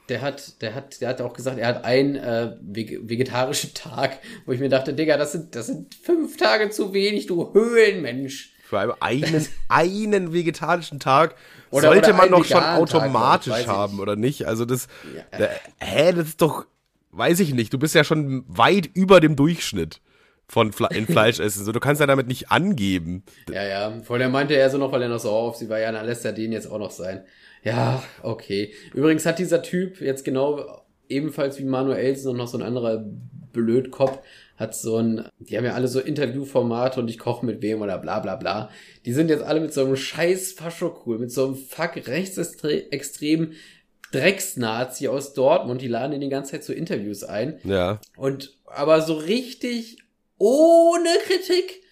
der 0.10 0.22
hat, 0.22 0.62
der 0.62 0.76
hat, 0.76 1.02
der 1.02 1.10
hat 1.10 1.22
auch 1.22 1.34
gesagt, 1.34 1.58
er 1.58 1.68
hat 1.68 1.86
einen 1.86 2.16
äh, 2.16 2.56
vegetarischen 2.62 3.74
Tag, 3.74 4.20
wo 4.46 4.52
ich 4.52 4.60
mir 4.60 4.70
dachte, 4.70 4.94
Digga, 4.94 5.18
das 5.18 5.32
sind, 5.32 5.56
das 5.56 5.68
sind 5.68 5.96
fünf 5.96 6.38
Tage 6.38 6.70
zu 6.70 6.94
wenig, 6.94 7.28
du 7.28 7.54
Höhlenmensch. 7.54 8.54
Für 8.64 9.02
einen, 9.02 9.48
einen 9.68 10.34
vegetarischen 10.34 11.00
Tag 11.00 11.36
oder, 11.72 11.90
sollte 11.90 12.10
oder 12.10 12.18
man 12.18 12.30
doch 12.30 12.46
schon 12.46 12.64
automatisch 12.64 13.54
Tag, 13.54 13.68
haben, 13.68 14.00
oder 14.00 14.16
nicht? 14.16 14.48
Also 14.48 14.66
das, 14.66 14.88
ja. 15.16 15.24
da, 15.38 15.50
hä, 15.86 16.14
das 16.14 16.30
ist 16.30 16.42
doch, 16.42 16.66
weiß 17.12 17.42
ich 17.42 17.54
nicht, 17.54 17.74
du 17.74 17.78
bist 17.78 17.96
ja 17.96 18.04
schon 18.04 18.46
weit 18.48 18.90
über 18.94 19.20
dem 19.20 19.36
Durchschnitt 19.36 20.00
von 20.52 20.74
Fle 20.74 20.90
in 20.92 21.08
Fleisch 21.08 21.40
essen. 21.40 21.64
So, 21.64 21.72
du 21.72 21.80
kannst 21.80 22.02
ja 22.02 22.08
damit 22.08 22.28
nicht 22.28 22.52
angeben. 22.52 23.24
Ja, 23.50 23.64
ja. 23.64 24.02
Vorher 24.04 24.28
meinte 24.28 24.54
er 24.54 24.70
so 24.70 24.78
noch, 24.78 24.92
weil 24.92 25.02
er 25.02 25.08
noch 25.08 25.22
so 25.22 25.30
auf 25.30 25.56
sie 25.56 25.70
war, 25.70 25.80
ja, 25.80 25.94
dann 25.94 26.06
lässt 26.06 26.26
er 26.26 26.34
den 26.34 26.52
jetzt 26.52 26.70
auch 26.70 26.78
noch 26.78 26.92
sein. 26.92 27.24
Ja, 27.64 28.04
okay. 28.22 28.74
Übrigens 28.94 29.26
hat 29.26 29.40
dieser 29.40 29.62
Typ 29.62 30.02
jetzt 30.02 30.26
genau 30.26 30.84
ebenfalls 31.08 31.58
wie 31.58 31.64
Manuelsen 31.64 32.32
und 32.32 32.38
noch 32.38 32.50
so 32.50 32.58
ein 32.58 32.64
anderer 32.64 33.06
Blödkopf 33.54 34.20
hat 34.58 34.76
so 34.76 34.98
ein, 34.98 35.26
die 35.40 35.58
haben 35.58 35.64
ja 35.64 35.74
alle 35.74 35.88
so 35.88 36.02
Interviewformate 36.02 37.00
und 37.00 37.10
ich 37.10 37.18
koche 37.18 37.46
mit 37.46 37.62
wem 37.62 37.82
oder 37.82 37.98
bla 37.98 38.20
bla 38.20 38.36
bla. 38.36 38.70
Die 39.06 39.14
sind 39.14 39.30
jetzt 39.30 39.44
alle 39.44 39.62
mit 39.62 39.74
so 39.74 39.86
einem 39.86 39.96
scheiß 39.96 40.52
Fascho 40.52 41.02
cool, 41.06 41.18
mit 41.18 41.32
so 41.32 41.46
einem 41.46 41.56
fuck 41.56 41.96
rechtsextremen 41.96 43.54
Drecksnazi 44.12 45.08
aus 45.08 45.34
Dortmund, 45.34 45.82
die 45.82 45.88
laden 45.88 46.12
ihn 46.12 46.20
die 46.22 46.30
ganze 46.30 46.52
Zeit 46.52 46.66
zu 46.66 46.74
Interviews 46.74 47.24
ein. 47.24 47.60
Ja. 47.64 48.02
Und 48.18 48.58
aber 48.66 49.02
so 49.02 49.14
richtig 49.14 49.98
ohne 50.42 51.10
Kritik. 51.28 51.84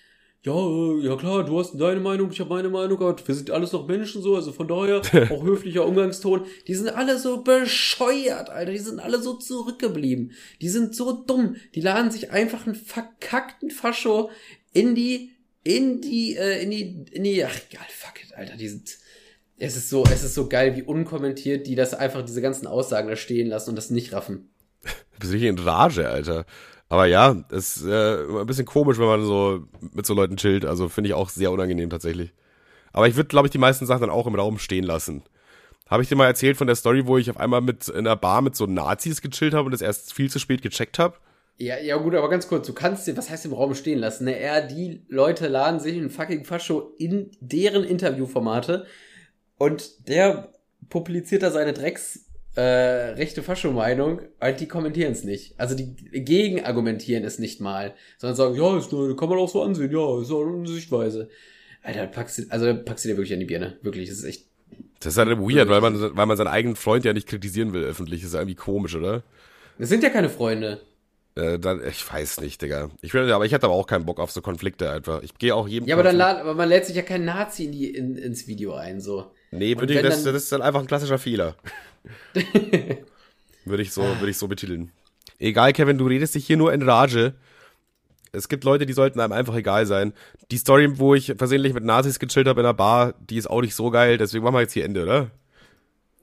Ja, 0.42 0.54
ja 1.02 1.16
klar, 1.18 1.46
du 1.46 1.60
hast 1.60 1.80
deine 1.80 2.00
Meinung, 2.00 2.32
ich 2.32 2.40
habe 2.40 2.50
meine 2.50 2.70
Meinung, 2.70 3.00
wir 3.00 3.36
sind 3.36 3.52
alles 3.52 3.74
noch 3.74 3.88
Menschen 3.88 4.22
so, 4.22 4.36
also 4.36 4.54
von 4.54 4.68
daher 4.68 5.02
auch 5.32 5.44
höflicher 5.44 5.86
Umgangston. 5.86 6.46
Die 6.66 6.74
sind 6.74 6.90
alle 6.90 7.20
so 7.20 7.44
bescheuert, 7.44 8.50
Alter, 8.50 8.72
die 8.72 8.80
sind 8.80 9.00
alle 9.00 9.22
so 9.22 9.34
zurückgeblieben. 9.34 10.32
Die 10.62 10.70
sind 10.70 10.96
so 10.96 11.12
dumm, 11.12 11.58
die 11.76 11.82
laden 11.82 12.10
sich 12.10 12.32
einfach 12.32 12.66
einen 12.66 12.76
verkackten 12.76 13.70
Fascho 13.70 14.32
in 14.74 14.96
die, 14.96 15.32
in 15.64 16.02
die, 16.02 16.36
äh, 16.36 16.64
in 16.64 16.72
die, 16.72 17.06
in 17.12 17.24
die, 17.24 17.44
ach 17.44 17.56
egal, 17.70 17.86
fuck 17.90 18.24
it, 18.24 18.34
Alter, 18.34 18.56
die 18.56 18.70
sind, 18.70 18.98
es 19.58 19.76
ist 19.76 19.90
so, 19.90 20.06
es 20.06 20.24
ist 20.24 20.34
so 20.34 20.48
geil, 20.48 20.76
wie 20.76 20.84
unkommentiert 20.84 21.68
die 21.68 21.76
das 21.76 21.94
einfach, 21.94 22.24
diese 22.24 22.42
ganzen 22.42 22.66
Aussagen 22.66 23.10
da 23.10 23.16
stehen 23.16 23.50
lassen 23.50 23.72
und 23.72 23.76
das 23.76 23.92
nicht 23.92 24.14
raffen. 24.14 24.50
Du 25.14 25.24
bist 25.24 25.34
richtig 25.34 25.50
in 25.50 25.60
Rage, 25.60 26.08
Alter. 26.08 26.46
Aber 26.90 27.06
ja, 27.06 27.44
ist 27.52 27.86
äh, 27.86 28.24
ein 28.24 28.48
bisschen 28.48 28.66
komisch, 28.66 28.98
wenn 28.98 29.06
man 29.06 29.24
so 29.24 29.64
mit 29.94 30.06
so 30.08 30.16
Leuten 30.16 30.38
chillt. 30.38 30.66
Also 30.66 30.90
finde 30.90 31.10
ich 31.10 31.14
auch 31.14 31.30
sehr 31.30 31.52
unangenehm 31.52 31.90
tatsächlich. 31.90 32.34
Aber 32.92 33.08
ich 33.08 33.16
würde, 33.16 33.28
glaube 33.28 33.48
ich, 33.48 33.52
die 33.52 33.60
meisten 33.60 33.86
Sachen 33.86 34.02
dann 34.02 34.10
auch 34.10 34.26
im 34.26 34.36
Raum 34.36 34.58
stehen 34.58 34.84
lassen. 34.84 35.24
Habe 35.88 36.04
ich 36.04 36.10
dir 36.10 36.16
mal 36.16 36.26
erzählt 36.26 36.58
von 36.58 36.68
der 36.68 36.76
Story, 36.76 37.06
wo 37.06 37.18
ich 37.18 37.30
auf 37.30 37.38
einmal 37.38 37.62
mit 37.62 37.88
in 37.88 38.00
einer 38.00 38.16
Bar 38.16 38.42
mit 38.42 38.56
so 38.56 38.66
Nazis 38.66 39.22
gechillt 39.22 39.54
habe 39.54 39.66
und 39.66 39.72
das 39.72 39.82
erst 39.82 40.14
viel 40.14 40.30
zu 40.30 40.40
spät 40.40 40.64
gecheckt 40.64 40.98
habe? 41.00 41.16
Ja, 41.58 41.78
ja 41.78 41.98
gut, 41.98 42.16
aber 42.16 42.30
ganz 42.30 42.48
kurz, 42.48 42.66
du 42.68 42.74
kannst 42.74 43.06
dir, 43.06 43.18
was 43.18 43.30
heißt 43.30 43.46
im 43.46 43.54
Raum 43.54 43.76
stehen 43.76 44.00
lassen? 44.00 44.26
Ne? 44.26 44.40
Er, 44.40 44.62
die 44.66 45.04
Leute 45.10 45.48
laden 45.48 45.80
sich 45.80 45.98
einen 45.98 46.10
fucking 46.10 46.46
Fascho 46.46 46.94
in 46.98 47.32
deren 47.40 47.84
Interviewformate 47.84 48.86
und 49.58 50.08
der 50.08 50.54
publiziert 50.90 51.44
da 51.44 51.52
seine 51.52 51.74
Drecks 51.74 52.29
äh, 52.56 52.62
rechte 52.62 53.44
Fascho-Meinung, 53.44 54.22
halt 54.42 54.60
die 54.60 54.68
kommentieren 54.68 55.12
es 55.12 55.24
nicht. 55.24 55.54
Also 55.58 55.76
die 55.76 55.96
gegenargumentieren 55.96 57.24
es 57.24 57.40
nicht 57.40 57.62
mal, 57.62 57.94
sondern 58.18 58.36
sagen, 58.36 58.56
ja, 58.56 58.78
ist, 58.78 58.90
kann 58.90 59.30
man 59.30 59.38
auch 59.38 59.50
so 59.50 59.62
ansehen, 59.64 59.92
ja, 59.92 60.22
ist 60.22 60.32
auch 60.32 60.46
eine 60.46 60.68
Sichtweise. 60.68 61.30
Alter, 61.84 62.08
packst 62.08 62.40
du, 62.40 62.44
also 62.50 62.74
packst 62.84 63.06
du 63.06 63.10
dir 63.10 63.16
wirklich 63.18 63.34
an 63.34 63.40
die 63.40 63.46
Birne. 63.46 63.78
Wirklich, 63.82 64.10
das 64.10 64.20
ist 64.20 64.26
echt. 64.26 64.46
Das 65.00 65.14
ist 65.14 65.18
halt 65.18 65.30
weird, 65.40 65.70
weil 65.70 65.80
man, 65.80 66.16
weil 66.18 66.26
man 66.26 66.36
seinen 66.36 66.48
eigenen 66.48 66.76
Freund 66.76 67.06
ja 67.06 67.14
nicht 67.14 67.28
kritisieren 67.28 67.72
will 67.72 67.84
öffentlich. 67.84 68.22
Das 68.22 68.30
ist 68.32 68.36
irgendwie 68.36 68.56
komisch, 68.56 68.96
oder? 68.96 69.24
Das 69.78 69.88
sind 69.88 70.04
ja 70.04 70.10
keine 70.10 70.30
Freunde. 70.30 70.82
Äh, 71.36 71.58
dann, 71.58 71.82
ich 71.88 72.12
weiß 72.12 72.42
nicht, 72.42 72.62
Digga. 72.62 72.90
Ich 73.02 73.14
will, 73.14 73.32
aber 73.32 73.46
ich 73.46 73.54
hatte 73.54 73.66
aber 73.68 73.76
auch 73.76 73.88
keinen 73.88 74.06
Bock 74.06 74.20
auf 74.20 74.32
so 74.32 74.42
Konflikte 74.42 74.92
einfach. 74.92 75.22
Ich 75.24 75.38
gehe 75.38 75.56
auch 75.56 75.70
jedem. 75.70 75.88
Ja, 75.88 75.96
aber 75.96 76.04
dann 76.04 76.18
lad, 76.18 76.40
aber 76.42 76.54
man 76.54 76.68
lädt 76.68 76.86
sich 76.86 76.98
ja 76.98 77.02
kein 77.02 77.24
Nazi 77.24 77.64
in 77.66 77.72
die, 77.72 77.96
in, 77.96 78.18
ins 78.18 78.48
Video 78.48 78.74
ein, 78.74 79.00
so. 79.00 79.32
Nee, 79.52 79.74
Und 79.74 79.80
würde 79.82 79.94
ich, 79.94 80.02
das, 80.02 80.24
dann- 80.24 80.34
das 80.34 80.44
ist 80.44 80.52
dann 80.52 80.62
einfach 80.62 80.82
ein 80.82 80.88
klassischer 80.88 81.18
Fehler. 81.18 81.56
würde 83.66 83.84
ich 83.84 83.92
so, 83.92 84.02
würde 84.02 84.30
ich 84.30 84.38
so 84.38 84.48
betiteln. 84.48 84.92
Egal, 85.40 85.74
Kevin, 85.74 85.98
du 85.98 86.08
redest 86.08 86.36
dich 86.36 86.46
hier 86.46 86.58
nur 86.58 86.74
in 86.74 86.82
Rage. 86.82 87.34
Es 88.32 88.50
gibt 88.50 88.64
Leute, 88.64 88.86
die 88.86 88.94
sollten 88.94 89.20
einem 89.20 89.34
einfach 89.34 89.56
egal 89.56 89.86
sein. 89.86 90.14
Die 90.52 90.58
Story, 90.58 91.00
wo 91.00 91.16
ich 91.16 91.34
versehentlich 91.38 91.74
mit 91.74 91.84
Nazis 91.84 92.20
gechillt 92.20 92.48
habe 92.48 92.62
in 92.62 92.66
einer 92.66 92.74
Bar, 92.74 93.16
die 93.20 93.38
ist 93.38 93.50
auch 93.50 93.62
nicht 93.62 93.74
so 93.74 93.90
geil, 93.90 94.18
deswegen 94.18 94.44
machen 94.44 94.56
wir 94.56 94.62
jetzt 94.62 94.74
hier 94.74 94.86
Ende, 94.86 95.04
oder? 95.04 95.32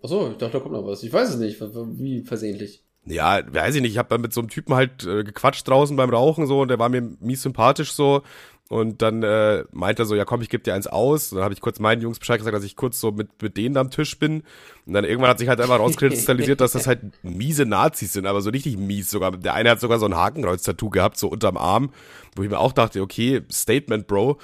Achso, 0.03 0.30
ich 0.30 0.37
dachte, 0.37 0.53
da 0.53 0.61
kommt 0.61 0.74
noch 0.74 0.87
was. 0.87 1.03
Ich 1.03 1.12
weiß 1.12 1.30
es 1.30 1.37
nicht. 1.37 1.61
Wie 1.61 2.22
versehentlich. 2.22 2.82
Ja, 3.07 3.41
weiß 3.53 3.76
ich 3.76 3.82
nicht. 3.82 3.93
Ich 3.93 3.99
habe 3.99 4.09
dann 4.09 4.20
mit 4.20 4.32
so 4.32 4.41
einem 4.41 4.51
Typen 4.51 4.74
halt 4.74 5.05
äh, 5.05 5.24
gequatscht 5.24 5.66
draußen 5.66 5.97
beim 5.97 6.11
Rauchen 6.11 6.47
so 6.47 6.61
und 6.61 6.68
der 6.68 6.78
war 6.78 6.89
mir 6.89 7.01
mies 7.20 7.43
sympathisch 7.43 7.93
so. 7.93 8.22
Und 8.68 9.00
dann 9.00 9.22
äh, 9.22 9.64
meinte 9.70 10.02
er 10.02 10.06
so, 10.06 10.16
ja 10.16 10.24
komm, 10.24 10.42
ich 10.42 10.48
gebe 10.48 10.62
dir 10.64 10.74
eins 10.74 10.88
aus. 10.88 11.30
Und 11.30 11.36
dann 11.36 11.44
habe 11.44 11.54
ich 11.54 11.60
kurz 11.60 11.78
meinen 11.78 12.02
Jungs 12.02 12.18
Bescheid 12.18 12.38
gesagt, 12.38 12.56
dass 12.56 12.64
ich 12.64 12.74
kurz 12.74 13.00
so 13.00 13.12
mit, 13.12 13.40
mit 13.40 13.56
denen 13.56 13.76
am 13.76 13.90
Tisch 13.90 14.18
bin. 14.18 14.42
Und 14.86 14.92
dann 14.92 15.04
irgendwann 15.04 15.30
hat 15.30 15.38
sich 15.38 15.48
halt 15.48 15.60
einfach 15.60 15.78
rauskristallisiert, 15.78 16.60
dass 16.60 16.72
das 16.72 16.88
halt 16.88 17.00
miese 17.22 17.64
Nazis 17.64 18.12
sind, 18.12 18.26
aber 18.26 18.40
so 18.40 18.50
richtig 18.50 18.76
mies 18.76 19.10
sogar. 19.10 19.32
Der 19.32 19.54
eine 19.54 19.70
hat 19.70 19.80
sogar 19.80 20.00
so 20.00 20.06
ein 20.06 20.16
Hakenkreuz-Tattoo 20.16 20.90
gehabt, 20.90 21.16
so 21.16 21.28
unterm 21.28 21.56
Arm, 21.56 21.90
wo 22.34 22.42
ich 22.42 22.50
mir 22.50 22.58
auch 22.58 22.72
dachte, 22.72 23.00
okay, 23.02 23.42
Statement, 23.52 24.08
Bro. 24.08 24.38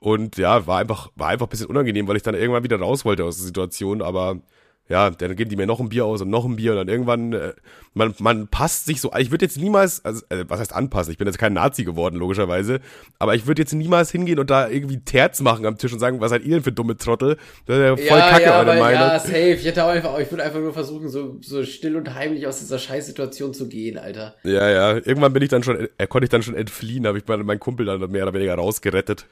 Und 0.00 0.38
ja, 0.38 0.66
war 0.66 0.78
einfach, 0.78 1.10
war 1.16 1.28
einfach 1.28 1.46
ein 1.46 1.50
bisschen 1.50 1.66
unangenehm, 1.66 2.08
weil 2.08 2.16
ich 2.16 2.22
dann 2.22 2.34
irgendwann 2.34 2.64
wieder 2.64 2.78
raus 2.78 3.04
wollte 3.04 3.24
aus 3.24 3.36
der 3.36 3.46
Situation, 3.46 4.00
aber 4.00 4.40
ja, 4.88 5.10
dann 5.10 5.34
geben 5.34 5.50
die 5.50 5.56
mir 5.56 5.66
noch 5.66 5.80
ein 5.80 5.88
Bier 5.88 6.04
aus 6.04 6.20
und 6.22 6.30
noch 6.30 6.44
ein 6.44 6.56
Bier 6.56 6.72
und 6.72 6.78
dann 6.78 6.88
irgendwann, 6.88 7.32
äh, 7.32 7.52
man, 7.94 8.14
man 8.18 8.46
passt 8.46 8.86
sich 8.86 9.00
so, 9.00 9.12
ich 9.18 9.30
würde 9.30 9.44
jetzt 9.44 9.58
niemals, 9.58 10.04
also, 10.04 10.22
äh, 10.28 10.44
was 10.46 10.60
heißt 10.60 10.72
anpassen, 10.72 11.10
ich 11.10 11.18
bin 11.18 11.26
jetzt 11.26 11.38
kein 11.38 11.54
Nazi 11.54 11.84
geworden, 11.84 12.16
logischerweise, 12.16 12.80
aber 13.18 13.34
ich 13.34 13.46
würde 13.46 13.62
jetzt 13.62 13.72
niemals 13.72 14.12
hingehen 14.12 14.38
und 14.38 14.48
da 14.48 14.68
irgendwie 14.68 15.00
Terz 15.00 15.40
machen 15.40 15.66
am 15.66 15.76
Tisch 15.76 15.92
und 15.92 15.98
sagen, 15.98 16.20
was 16.20 16.30
seid 16.30 16.44
ihr 16.44 16.56
denn 16.56 16.62
für 16.62 16.72
dumme 16.72 16.96
Trottel? 16.96 17.36
Das 17.66 17.76
ist 17.76 17.82
ja 17.82 17.96
voll 17.96 18.18
ja, 18.18 18.30
kacke, 18.30 18.44
ja, 18.44 18.58
eure 18.60 18.76
Meinung. 18.76 19.00
ja, 19.00 19.18
safe. 19.18 19.54
Ich 19.54 19.64
hätte 19.64 19.84
auch 19.84 19.88
einfach, 19.88 20.18
ich 20.20 20.30
würde 20.30 20.44
einfach 20.44 20.60
nur 20.60 20.72
versuchen, 20.72 21.08
so, 21.08 21.36
so 21.40 21.64
still 21.64 21.96
und 21.96 22.14
heimlich 22.14 22.46
aus 22.46 22.60
dieser 22.60 22.78
Scheißsituation 22.78 23.54
zu 23.54 23.68
gehen, 23.68 23.98
Alter. 23.98 24.34
Ja, 24.44 24.68
ja, 24.70 24.92
irgendwann 24.94 25.32
bin 25.32 25.42
ich 25.42 25.48
dann 25.48 25.62
schon, 25.64 25.88
äh, 25.98 26.06
konnte 26.06 26.24
ich 26.24 26.30
dann 26.30 26.42
schon 26.42 26.54
entfliehen, 26.54 27.06
habe 27.06 27.18
ich 27.18 27.26
meinen 27.26 27.60
Kumpel 27.60 27.86
dann 27.86 28.10
mehr 28.10 28.22
oder 28.22 28.34
weniger 28.34 28.54
rausgerettet. 28.54 29.26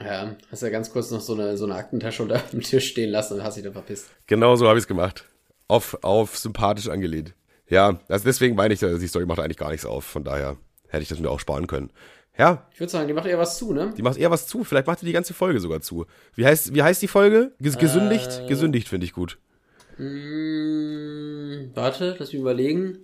Ja, 0.00 0.36
hast 0.50 0.62
ja 0.62 0.68
ganz 0.68 0.90
kurz 0.90 1.10
noch 1.10 1.20
so 1.20 1.34
eine, 1.34 1.56
so 1.56 1.64
eine 1.64 1.74
Aktentasche 1.74 2.22
unter 2.22 2.38
dem 2.52 2.60
Tisch 2.60 2.88
stehen 2.88 3.10
lassen 3.10 3.34
und 3.34 3.42
hast 3.42 3.56
dich 3.56 3.64
dann 3.64 3.72
verpisst. 3.72 4.08
Genau 4.26 4.54
so 4.56 4.68
habe 4.68 4.78
ich 4.78 4.84
es 4.84 4.88
gemacht. 4.88 5.24
Auf, 5.68 5.98
auf 6.02 6.36
sympathisch 6.36 6.88
angelehnt. 6.88 7.34
Ja, 7.68 7.98
also 8.08 8.24
deswegen 8.24 8.54
meine 8.54 8.74
ich, 8.74 8.80
die 8.80 9.08
Story 9.08 9.26
macht 9.26 9.40
eigentlich 9.40 9.56
gar 9.56 9.70
nichts 9.70 9.86
auf. 9.86 10.04
Von 10.04 10.22
daher 10.22 10.56
hätte 10.88 11.02
ich 11.02 11.08
das 11.08 11.18
mir 11.18 11.30
auch 11.30 11.40
sparen 11.40 11.66
können. 11.66 11.90
Ja, 12.38 12.66
Ich 12.74 12.80
würde 12.80 12.92
sagen, 12.92 13.08
die 13.08 13.14
macht 13.14 13.26
eher 13.26 13.38
was 13.38 13.56
zu, 13.56 13.72
ne? 13.72 13.94
die 13.96 14.02
macht 14.02 14.18
eher 14.18 14.30
was 14.30 14.46
zu. 14.46 14.62
Vielleicht 14.62 14.86
macht 14.86 15.00
die 15.00 15.06
die 15.06 15.12
ganze 15.12 15.32
Folge 15.32 15.58
sogar 15.58 15.80
zu. 15.80 16.04
Wie 16.34 16.44
heißt, 16.44 16.74
wie 16.74 16.82
heißt 16.82 17.00
die 17.00 17.08
Folge? 17.08 17.52
Ges 17.58 17.78
gesündigt? 17.78 18.42
Äh. 18.44 18.48
Gesündigt 18.48 18.88
finde 18.88 19.06
ich 19.06 19.14
gut. 19.14 19.38
Mm, 19.96 21.70
warte, 21.74 22.16
lass 22.18 22.32
mich 22.32 22.40
überlegen. 22.40 22.98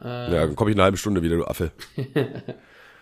Ja, 0.00 0.28
dann 0.28 0.56
komme 0.56 0.70
ich 0.70 0.74
in 0.74 0.80
einer 0.80 0.84
halben 0.84 0.98
Stunde 0.98 1.22
wieder, 1.22 1.36
du 1.36 1.46
Affe. 1.46 1.72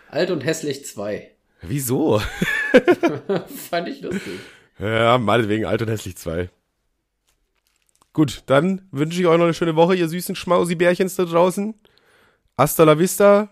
Alt 0.09 0.31
und 0.31 0.45
hässlich 0.45 0.85
2. 0.85 1.29
Wieso? 1.61 2.21
Fand 3.69 3.87
ich 3.87 4.01
lustig. 4.01 4.39
Ja, 4.79 5.17
meinetwegen 5.17 5.65
alt 5.65 5.81
und 5.81 5.89
hässlich 5.89 6.17
2. 6.17 6.49
Gut, 8.13 8.43
dann 8.45 8.87
wünsche 8.91 9.19
ich 9.19 9.27
euch 9.27 9.37
noch 9.37 9.45
eine 9.45 9.53
schöne 9.53 9.75
Woche, 9.75 9.95
ihr 9.95 10.07
süßen 10.07 10.35
Schmausi-Bärchens 10.35 11.15
da 11.15 11.25
draußen. 11.25 11.73
Hasta 12.57 12.83
la 12.83 12.97
vista. 12.97 13.49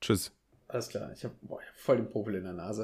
Tschüss. 0.00 0.32
Alles 0.68 0.88
klar, 0.88 1.10
ich 1.12 1.24
habe 1.24 1.34
voll 1.76 1.96
den 1.96 2.10
Popel 2.10 2.36
in 2.36 2.44
der 2.44 2.52
Nase. 2.52 2.78